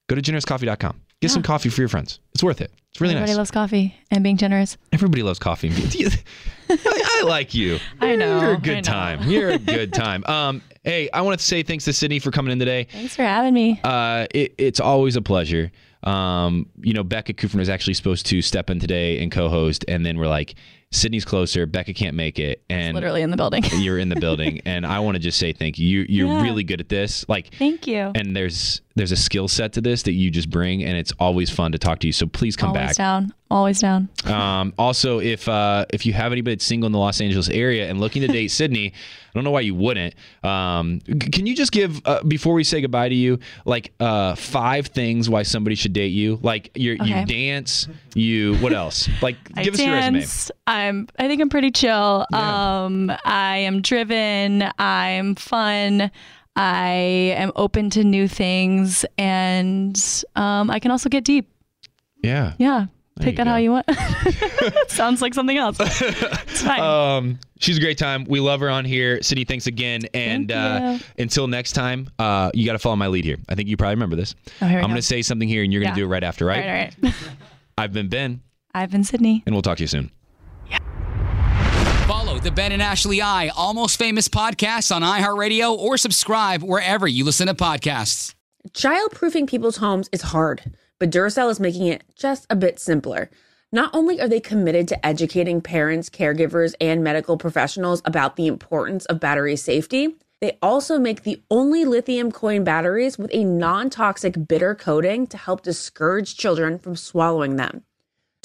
go 0.07 0.15
to 0.15 0.21
generouscoffee.com. 0.21 1.01
Get 1.21 1.31
some 1.31 1.41
coffee 1.41 1.69
for 1.69 1.81
your 1.81 1.89
friends. 1.89 2.19
It's 2.35 2.43
worth 2.43 2.61
it. 2.61 2.71
It's 2.95 3.01
really 3.01 3.13
Everybody 3.15 3.31
nice. 3.33 3.37
loves 3.39 3.51
coffee 3.51 3.93
and 4.09 4.23
being 4.23 4.37
generous. 4.37 4.77
Everybody 4.93 5.21
loves 5.21 5.37
coffee. 5.37 5.69
I 6.69 7.23
like 7.27 7.53
you. 7.53 7.77
I 7.99 8.15
know, 8.15 8.39
You're 8.39 8.53
a 8.53 8.57
good 8.57 8.85
time. 8.85 9.23
You're 9.29 9.49
a 9.49 9.57
good 9.57 9.91
time. 9.91 10.23
Um, 10.29 10.61
hey, 10.85 11.09
I 11.11 11.19
want 11.19 11.37
to 11.37 11.45
say 11.45 11.61
thanks 11.61 11.83
to 11.85 11.91
Sydney 11.93 12.19
for 12.19 12.31
coming 12.31 12.53
in 12.53 12.59
today. 12.59 12.85
Thanks 12.89 13.13
for 13.13 13.23
having 13.23 13.53
me. 13.53 13.81
Uh, 13.83 14.27
it, 14.33 14.55
it's 14.57 14.79
always 14.79 15.17
a 15.17 15.21
pleasure. 15.21 15.73
Um, 16.03 16.69
you 16.81 16.93
know, 16.93 17.03
Becca 17.03 17.33
Kufrin 17.33 17.59
is 17.59 17.67
actually 17.67 17.95
supposed 17.95 18.25
to 18.27 18.41
step 18.41 18.69
in 18.69 18.79
today 18.79 19.21
and 19.21 19.29
co-host, 19.29 19.83
and 19.89 20.05
then 20.05 20.17
we're 20.17 20.27
like, 20.29 20.55
Sydney's 20.93 21.25
closer. 21.25 21.65
Becca 21.65 21.93
can't 21.93 22.15
make 22.15 22.39
it, 22.39 22.63
and 22.69 22.95
Literally 22.95 23.23
in 23.23 23.29
the 23.29 23.35
building. 23.37 23.63
you're 23.77 23.99
in 23.99 24.07
the 24.07 24.15
building, 24.21 24.61
and 24.65 24.85
I 24.85 24.99
want 25.01 25.15
to 25.15 25.19
just 25.19 25.37
say 25.37 25.51
thank 25.51 25.77
you. 25.77 25.85
You 25.85 26.05
you're 26.07 26.27
Yeah. 26.37 26.41
really 26.43 26.63
good 26.63 26.79
at 26.79 26.87
this. 26.87 27.27
Like, 27.27 27.53
Thank 27.55 27.87
you. 27.87 28.13
and 28.15 28.33
there's 28.33 28.79
there's 28.95 29.11
a 29.11 29.17
skill 29.17 29.47
set 29.47 29.73
to 29.73 29.81
this 29.81 30.03
that 30.03 30.13
you 30.13 30.31
just 30.31 30.49
bring, 30.49 30.83
and 30.83 30.97
it's 30.97 31.11
always 31.19 31.49
fun 31.49 31.71
to 31.73 31.77
talk 31.77 31.99
to 31.99 32.07
you. 32.07 32.13
So 32.13 32.25
please 32.27 32.55
come 32.55 32.71
back. 32.73 32.81
Always 32.81 32.97
back. 32.97 32.97
down. 32.97 33.33
Always 33.51 33.79
down. 33.79 34.09
Um, 34.25 34.73
also, 34.77 35.19
if 35.19 35.47
uh, 35.47 35.85
if 35.91 36.05
you 36.05 36.13
have 36.13 36.31
anybody 36.31 36.55
that's 36.55 36.65
single 36.65 36.87
in 36.87 36.91
the 36.93 36.97
Los 36.99 37.21
Angeles 37.21 37.47
area 37.49 37.87
and 37.89 37.99
looking 37.99 38.21
to 38.21 38.27
date 38.27 38.47
Sydney, 38.49 38.87
I 38.93 39.31
don't 39.35 39.43
know 39.43 39.51
why 39.51 39.59
you 39.61 39.75
wouldn't. 39.75 40.15
Um, 40.43 40.99
can 41.01 41.45
you 41.45 41.55
just 41.55 41.71
give 41.71 42.01
uh, 42.05 42.23
before 42.23 42.53
we 42.53 42.63
say 42.63 42.81
goodbye 42.81 43.09
to 43.09 43.15
you, 43.15 43.39
like 43.65 43.91
uh, 43.99 44.33
five 44.35 44.87
things 44.87 45.29
why 45.29 45.43
somebody 45.43 45.75
should 45.75 45.93
date 45.93 46.07
you? 46.13 46.39
Like 46.41 46.71
you 46.75 46.93
Okay. 46.99 47.19
you 47.21 47.25
dance, 47.25 47.87
you 48.15 48.55
what 48.57 48.73
else? 48.73 49.07
Like 49.21 49.35
give 49.61 49.73
us 49.75 49.79
your 49.81 49.93
resume. 49.93 50.19
dance. 50.19 50.51
I'm. 50.67 51.07
I 51.19 51.27
think 51.27 51.41
I'm 51.41 51.49
pretty 51.49 51.71
chill. 51.71 52.25
Um, 52.33 53.11
I 53.25 53.57
am 53.57 53.81
driven. 53.81 54.63
I'm 54.79 55.35
fun. 55.35 56.09
I 56.55 57.33
am 57.37 57.51
open 57.55 57.89
to 57.91 58.03
new 58.03 58.27
things, 58.27 59.05
and 59.17 60.01
um, 60.35 60.69
I 60.69 60.79
can 60.79 60.91
also 60.91 61.09
get 61.09 61.23
deep. 61.23 61.49
Yeah. 62.23 62.53
Yeah. 62.57 62.85
There 63.17 63.25
Take 63.27 63.37
that 63.37 63.47
how 63.47 63.55
you 63.55 63.71
want. 63.71 63.85
Sounds 64.89 65.21
like 65.21 65.33
something 65.33 65.55
else. 65.55 65.77
It's 65.79 66.61
fine. 66.61 66.81
Um, 66.81 67.39
she's 67.59 67.77
a 67.77 67.79
great 67.79 67.97
time. 67.97 68.25
We 68.25 68.41
love 68.41 68.59
her 68.59 68.69
on 68.69 68.83
here. 68.83 69.21
Sydney, 69.21 69.45
thanks 69.45 69.67
again. 69.67 70.01
And 70.13 70.51
uh, 70.51 70.97
until 71.17 71.47
next 71.47 71.73
time, 71.73 72.09
uh, 72.19 72.51
you 72.53 72.65
got 72.65 72.73
to 72.73 72.79
follow 72.79 72.97
my 72.97 73.07
lead 73.07 73.23
here. 73.23 73.37
I 73.47 73.55
think 73.55 73.69
you 73.69 73.77
probably 73.77 73.95
remember 73.95 74.17
this. 74.17 74.35
Oh, 74.61 74.65
I'm 74.65 74.81
going 74.81 74.95
to 74.95 75.01
say 75.01 75.21
something 75.21 75.47
here, 75.47 75.63
and 75.63 75.71
you're 75.71 75.81
going 75.81 75.93
to 75.93 75.99
Yeah. 75.99 76.03
do 76.03 76.09
it 76.09 76.11
right 76.11 76.23
after, 76.25 76.45
right? 76.45 76.61
All 76.65 76.73
right. 76.73 76.95
All 77.03 77.09
right. 77.09 77.15
I've 77.77 77.93
been 77.93 78.09
Ben, 78.09 78.41
I've 78.73 78.91
been 78.91 79.03
Sydney. 79.05 79.43
and 79.45 79.55
we'll 79.55 79.61
talk 79.61 79.77
to 79.77 79.83
you 79.83 79.87
soon. 79.87 80.11
The 82.45 82.51
Ben 82.51 82.71
and 82.71 82.81
Ashley 82.81 83.23
I 83.23 83.47
Almost 83.47 83.97
Famous 83.97 84.27
podcast 84.27 84.95
on 84.95 85.01
iHeartRadio 85.01 85.75
or 85.75 85.97
subscribe 85.97 86.61
wherever 86.61 87.07
you 87.07 87.25
listen 87.25 87.47
to 87.47 87.55
podcasts. 87.55 88.35
Childproofing 88.69 89.47
people's 89.47 89.77
homes 89.77 90.09
is 90.11 90.21
hard, 90.21 90.75
but 90.99 91.09
Duracell 91.09 91.49
is 91.49 91.59
making 91.59 91.87
it 91.87 92.03
just 92.15 92.45
a 92.51 92.55
bit 92.55 92.79
simpler. 92.79 93.31
Not 93.71 93.89
only 93.95 94.21
are 94.21 94.27
they 94.27 94.39
committed 94.39 94.87
to 94.89 95.03
educating 95.03 95.59
parents, 95.59 96.07
caregivers, 96.07 96.75
and 96.79 97.03
medical 97.03 97.35
professionals 97.35 98.03
about 98.05 98.35
the 98.35 98.45
importance 98.45 99.05
of 99.05 99.19
battery 99.19 99.55
safety, 99.55 100.13
they 100.39 100.59
also 100.61 100.99
make 100.99 101.23
the 101.23 101.41
only 101.49 101.83
lithium 101.83 102.31
coin 102.31 102.63
batteries 102.63 103.17
with 103.17 103.31
a 103.33 103.43
non 103.43 103.89
toxic 103.89 104.47
bitter 104.47 104.75
coating 104.75 105.25
to 105.25 105.37
help 105.37 105.63
discourage 105.63 106.37
children 106.37 106.77
from 106.77 106.95
swallowing 106.95 107.55
them. 107.55 107.81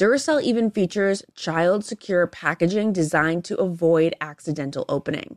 Duracell 0.00 0.42
even 0.42 0.70
features 0.70 1.22
child 1.34 1.84
secure 1.84 2.26
packaging 2.26 2.90
designed 2.90 3.44
to 3.44 3.56
avoid 3.58 4.14
accidental 4.18 4.86
opening. 4.88 5.36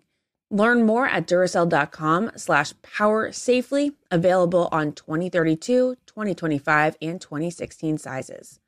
Learn 0.49 0.85
more 0.85 1.05
at 1.05 1.27
Duracell.com 1.27 2.31
slash 2.37 2.73
power 2.81 3.33
safely, 3.33 3.91
available 4.09 4.69
on 4.71 4.93
2032, 4.93 5.97
2025, 6.05 6.95
and 7.01 7.19
2016 7.19 7.97
sizes. 7.97 8.61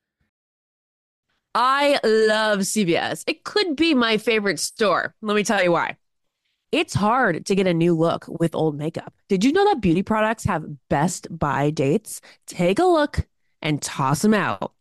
I 1.54 2.02
love 2.04 2.60
CVS. 2.60 3.24
It 3.26 3.46
could 3.46 3.78
be 3.78 3.94
my 3.94 4.18
favorite 4.18 4.60
store. 4.60 5.16
Let 5.22 5.36
me 5.36 5.46
tell 5.46 5.64
you 5.64 5.72
why. 5.72 5.96
It's 6.74 6.94
hard 6.94 7.46
to 7.46 7.56
get 7.56 7.68
a 7.68 7.74
new 7.74 7.96
look 7.96 8.26
with 8.28 8.54
old 8.54 8.76
makeup. 8.76 9.14
Did 9.30 9.46
you 9.46 9.54
know 9.54 9.64
that 9.64 9.80
beauty 9.80 10.04
products 10.04 10.44
have 10.44 10.66
best 10.90 11.28
buy 11.32 11.70
dates? 11.70 12.20
Take 12.48 12.80
a 12.80 12.84
look 12.84 13.26
and 13.62 13.82
toss 13.82 14.22
them 14.22 14.34
out. 14.34 14.74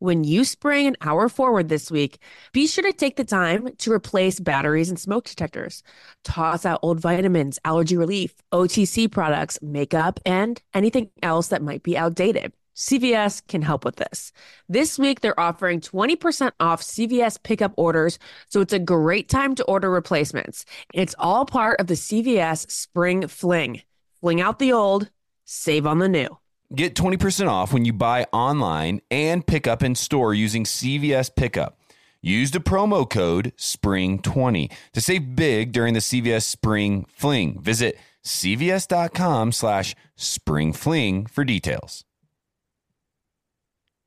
When 0.00 0.24
you 0.24 0.44
spring 0.44 0.86
an 0.86 0.96
hour 1.02 1.28
forward 1.28 1.68
this 1.68 1.90
week, 1.90 2.20
be 2.54 2.66
sure 2.66 2.82
to 2.84 2.92
take 2.94 3.16
the 3.16 3.24
time 3.24 3.76
to 3.76 3.92
replace 3.92 4.40
batteries 4.40 4.88
and 4.88 4.98
smoke 4.98 5.26
detectors. 5.26 5.82
Toss 6.24 6.64
out 6.64 6.80
old 6.80 6.98
vitamins, 6.98 7.58
allergy 7.66 7.98
relief, 7.98 8.32
OTC 8.50 9.12
products, 9.12 9.58
makeup, 9.60 10.18
and 10.24 10.62
anything 10.72 11.10
else 11.22 11.48
that 11.48 11.60
might 11.60 11.82
be 11.82 11.98
outdated. 11.98 12.54
CVS 12.74 13.46
can 13.46 13.60
help 13.60 13.84
with 13.84 13.96
this. 13.96 14.32
This 14.70 14.98
week, 14.98 15.20
they're 15.20 15.38
offering 15.38 15.82
20% 15.82 16.52
off 16.60 16.80
CVS 16.80 17.42
pickup 17.42 17.74
orders, 17.76 18.18
so 18.48 18.62
it's 18.62 18.72
a 18.72 18.78
great 18.78 19.28
time 19.28 19.54
to 19.56 19.64
order 19.64 19.90
replacements. 19.90 20.64
It's 20.94 21.14
all 21.18 21.44
part 21.44 21.78
of 21.78 21.88
the 21.88 21.94
CVS 21.94 22.70
Spring 22.70 23.28
Fling. 23.28 23.82
Fling 24.22 24.40
out 24.40 24.60
the 24.60 24.72
old, 24.72 25.10
save 25.44 25.86
on 25.86 25.98
the 25.98 26.08
new. 26.08 26.39
Get 26.72 26.94
20% 26.94 27.48
off 27.48 27.72
when 27.72 27.84
you 27.84 27.92
buy 27.92 28.26
online 28.32 29.00
and 29.10 29.44
pick 29.44 29.66
up 29.66 29.82
in 29.82 29.96
store 29.96 30.32
using 30.34 30.64
CVS 30.64 31.34
Pickup. 31.34 31.80
Use 32.22 32.52
the 32.52 32.60
promo 32.60 33.08
code 33.08 33.52
SPRING20 33.56 34.70
to 34.92 35.00
save 35.00 35.34
big 35.34 35.72
during 35.72 35.94
the 35.94 36.00
CVS 36.00 36.42
Spring 36.44 37.06
Fling. 37.08 37.58
Visit 37.60 37.96
cvs.com 38.22 39.52
slash 39.52 39.96
springfling 40.16 41.28
for 41.28 41.44
details. 41.44 42.04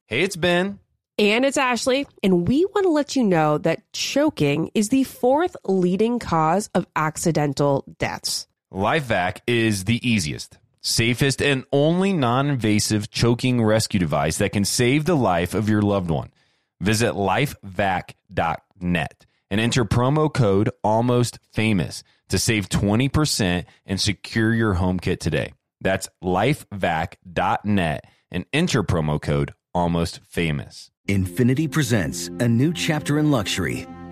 Hey, 0.06 0.22
it's 0.22 0.36
Ben. 0.36 0.80
And 1.18 1.46
it's 1.46 1.58
Ashley, 1.58 2.08
and 2.24 2.48
we 2.48 2.66
want 2.66 2.86
to 2.86 2.90
let 2.90 3.16
you 3.16 3.24
know 3.24 3.58
that 3.60 3.92
choking 3.94 4.72
is 4.74 4.90
the 4.90 5.04
fourth 5.04 5.56
leading 5.66 6.18
cause 6.18 6.70
of 6.74 6.88
accidental 6.96 7.84
deaths. 8.00 8.48
LifeVac 8.74 9.42
is 9.46 9.84
the 9.84 10.08
easiest, 10.08 10.58
safest, 10.84 11.42
and 11.42 11.66
only 11.72 12.14
non 12.14 12.50
invasive 12.50 13.10
choking 13.10 13.64
rescue 13.64 14.00
device 14.00 14.38
that 14.38 14.52
can 14.52 14.66
save 14.66 15.06
the 15.06 15.16
life 15.16 15.56
of 15.56 15.68
your 15.68 15.82
loved 15.82 16.12
one. 16.12 16.32
Visit 16.80 17.14
lifevac.net 17.14 19.26
and 19.50 19.62
enter 19.62 19.86
promo 19.86 20.32
code 20.32 20.70
almost 20.84 21.40
famous 21.52 22.04
to 22.30 22.38
save 22.38 22.70
20% 22.70 23.66
and 23.86 24.02
secure 24.02 24.54
your 24.54 24.74
home 24.74 25.00
kit 25.00 25.20
today. 25.20 25.54
That's 25.82 26.10
lifevac.net 26.24 28.06
and 28.32 28.46
enter 28.52 28.84
promo 28.84 29.22
code 29.22 29.54
almost 29.74 30.22
famous. 30.28 30.90
Infiniti 31.08 31.70
presents 31.70 32.30
a 32.40 32.48
new 32.48 32.74
chapter 32.74 33.20
in 33.20 33.30
luxury, 33.30 33.86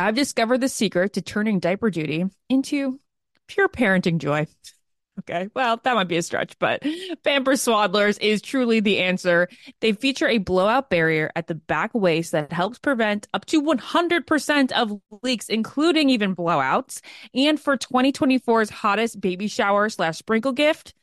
I've 0.00 0.14
discovered 0.14 0.62
the 0.62 0.68
secret 0.68 1.12
to 1.12 1.22
turning 1.22 1.58
diaper 1.58 1.90
duty 1.90 2.24
into 2.48 2.98
pure 3.46 3.68
parenting 3.68 4.18
joy. 4.18 4.46
Okay, 5.18 5.50
well, 5.54 5.78
that 5.82 5.94
might 5.94 6.08
be 6.08 6.16
a 6.16 6.22
stretch, 6.22 6.58
but 6.58 6.82
Pampers 7.22 7.62
Swaddlers 7.62 8.18
is 8.22 8.40
truly 8.40 8.80
the 8.80 9.00
answer. 9.00 9.48
They 9.80 9.92
feature 9.92 10.26
a 10.26 10.38
blowout 10.38 10.88
barrier 10.88 11.30
at 11.36 11.46
the 11.46 11.54
back 11.54 11.90
waist 11.92 12.32
that 12.32 12.50
helps 12.50 12.78
prevent 12.78 13.28
up 13.34 13.44
to 13.46 13.60
100% 13.60 14.72
of 14.72 14.98
leaks, 15.22 15.50
including 15.50 16.08
even 16.08 16.34
blowouts. 16.34 17.02
And 17.34 17.60
for 17.60 17.76
2024's 17.76 18.70
hottest 18.70 19.20
baby 19.20 19.48
shower 19.48 19.90
slash 19.90 20.16
sprinkle 20.16 20.52
gift, 20.52 20.94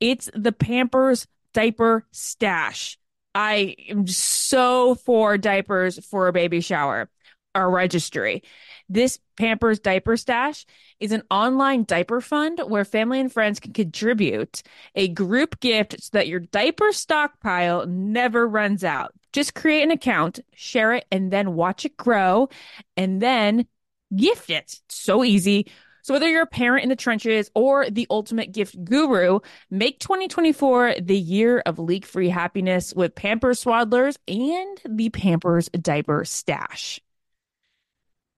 it's 0.00 0.30
the 0.32 0.52
Pampers 0.52 1.26
Diaper 1.52 2.06
Stash. 2.12 2.96
I 3.34 3.76
am 3.90 4.06
so 4.06 4.94
for 4.94 5.36
diapers 5.36 6.04
for 6.06 6.28
a 6.28 6.32
baby 6.32 6.62
shower, 6.62 7.10
a 7.54 7.66
registry. 7.66 8.42
This 8.88 9.18
Pampers 9.36 9.78
Diaper 9.78 10.16
Stash 10.16 10.66
is 11.00 11.12
an 11.12 11.22
online 11.30 11.84
diaper 11.84 12.20
fund 12.20 12.60
where 12.66 12.84
family 12.84 13.20
and 13.20 13.32
friends 13.32 13.60
can 13.60 13.72
contribute 13.72 14.62
a 14.94 15.08
group 15.08 15.60
gift 15.60 15.96
so 16.00 16.10
that 16.12 16.28
your 16.28 16.40
diaper 16.40 16.92
stockpile 16.92 17.86
never 17.86 18.46
runs 18.46 18.84
out. 18.84 19.12
Just 19.32 19.54
create 19.54 19.82
an 19.82 19.90
account, 19.90 20.40
share 20.54 20.94
it, 20.94 21.06
and 21.12 21.30
then 21.30 21.54
watch 21.54 21.84
it 21.84 21.96
grow, 21.96 22.48
and 22.96 23.20
then 23.20 23.66
gift 24.14 24.50
it. 24.50 24.80
So 24.88 25.22
easy. 25.22 25.66
So, 26.02 26.14
whether 26.14 26.28
you're 26.28 26.42
a 26.42 26.46
parent 26.46 26.84
in 26.84 26.88
the 26.88 26.96
trenches 26.96 27.50
or 27.54 27.90
the 27.90 28.06
ultimate 28.08 28.52
gift 28.52 28.82
guru, 28.82 29.40
make 29.70 30.00
2024 30.00 30.94
the 31.02 31.18
year 31.18 31.58
of 31.66 31.78
leak 31.78 32.06
free 32.06 32.30
happiness 32.30 32.94
with 32.94 33.14
Pampers 33.14 33.62
Swaddlers 33.62 34.16
and 34.26 34.80
the 34.88 35.10
Pampers 35.10 35.68
Diaper 35.68 36.24
Stash. 36.24 37.00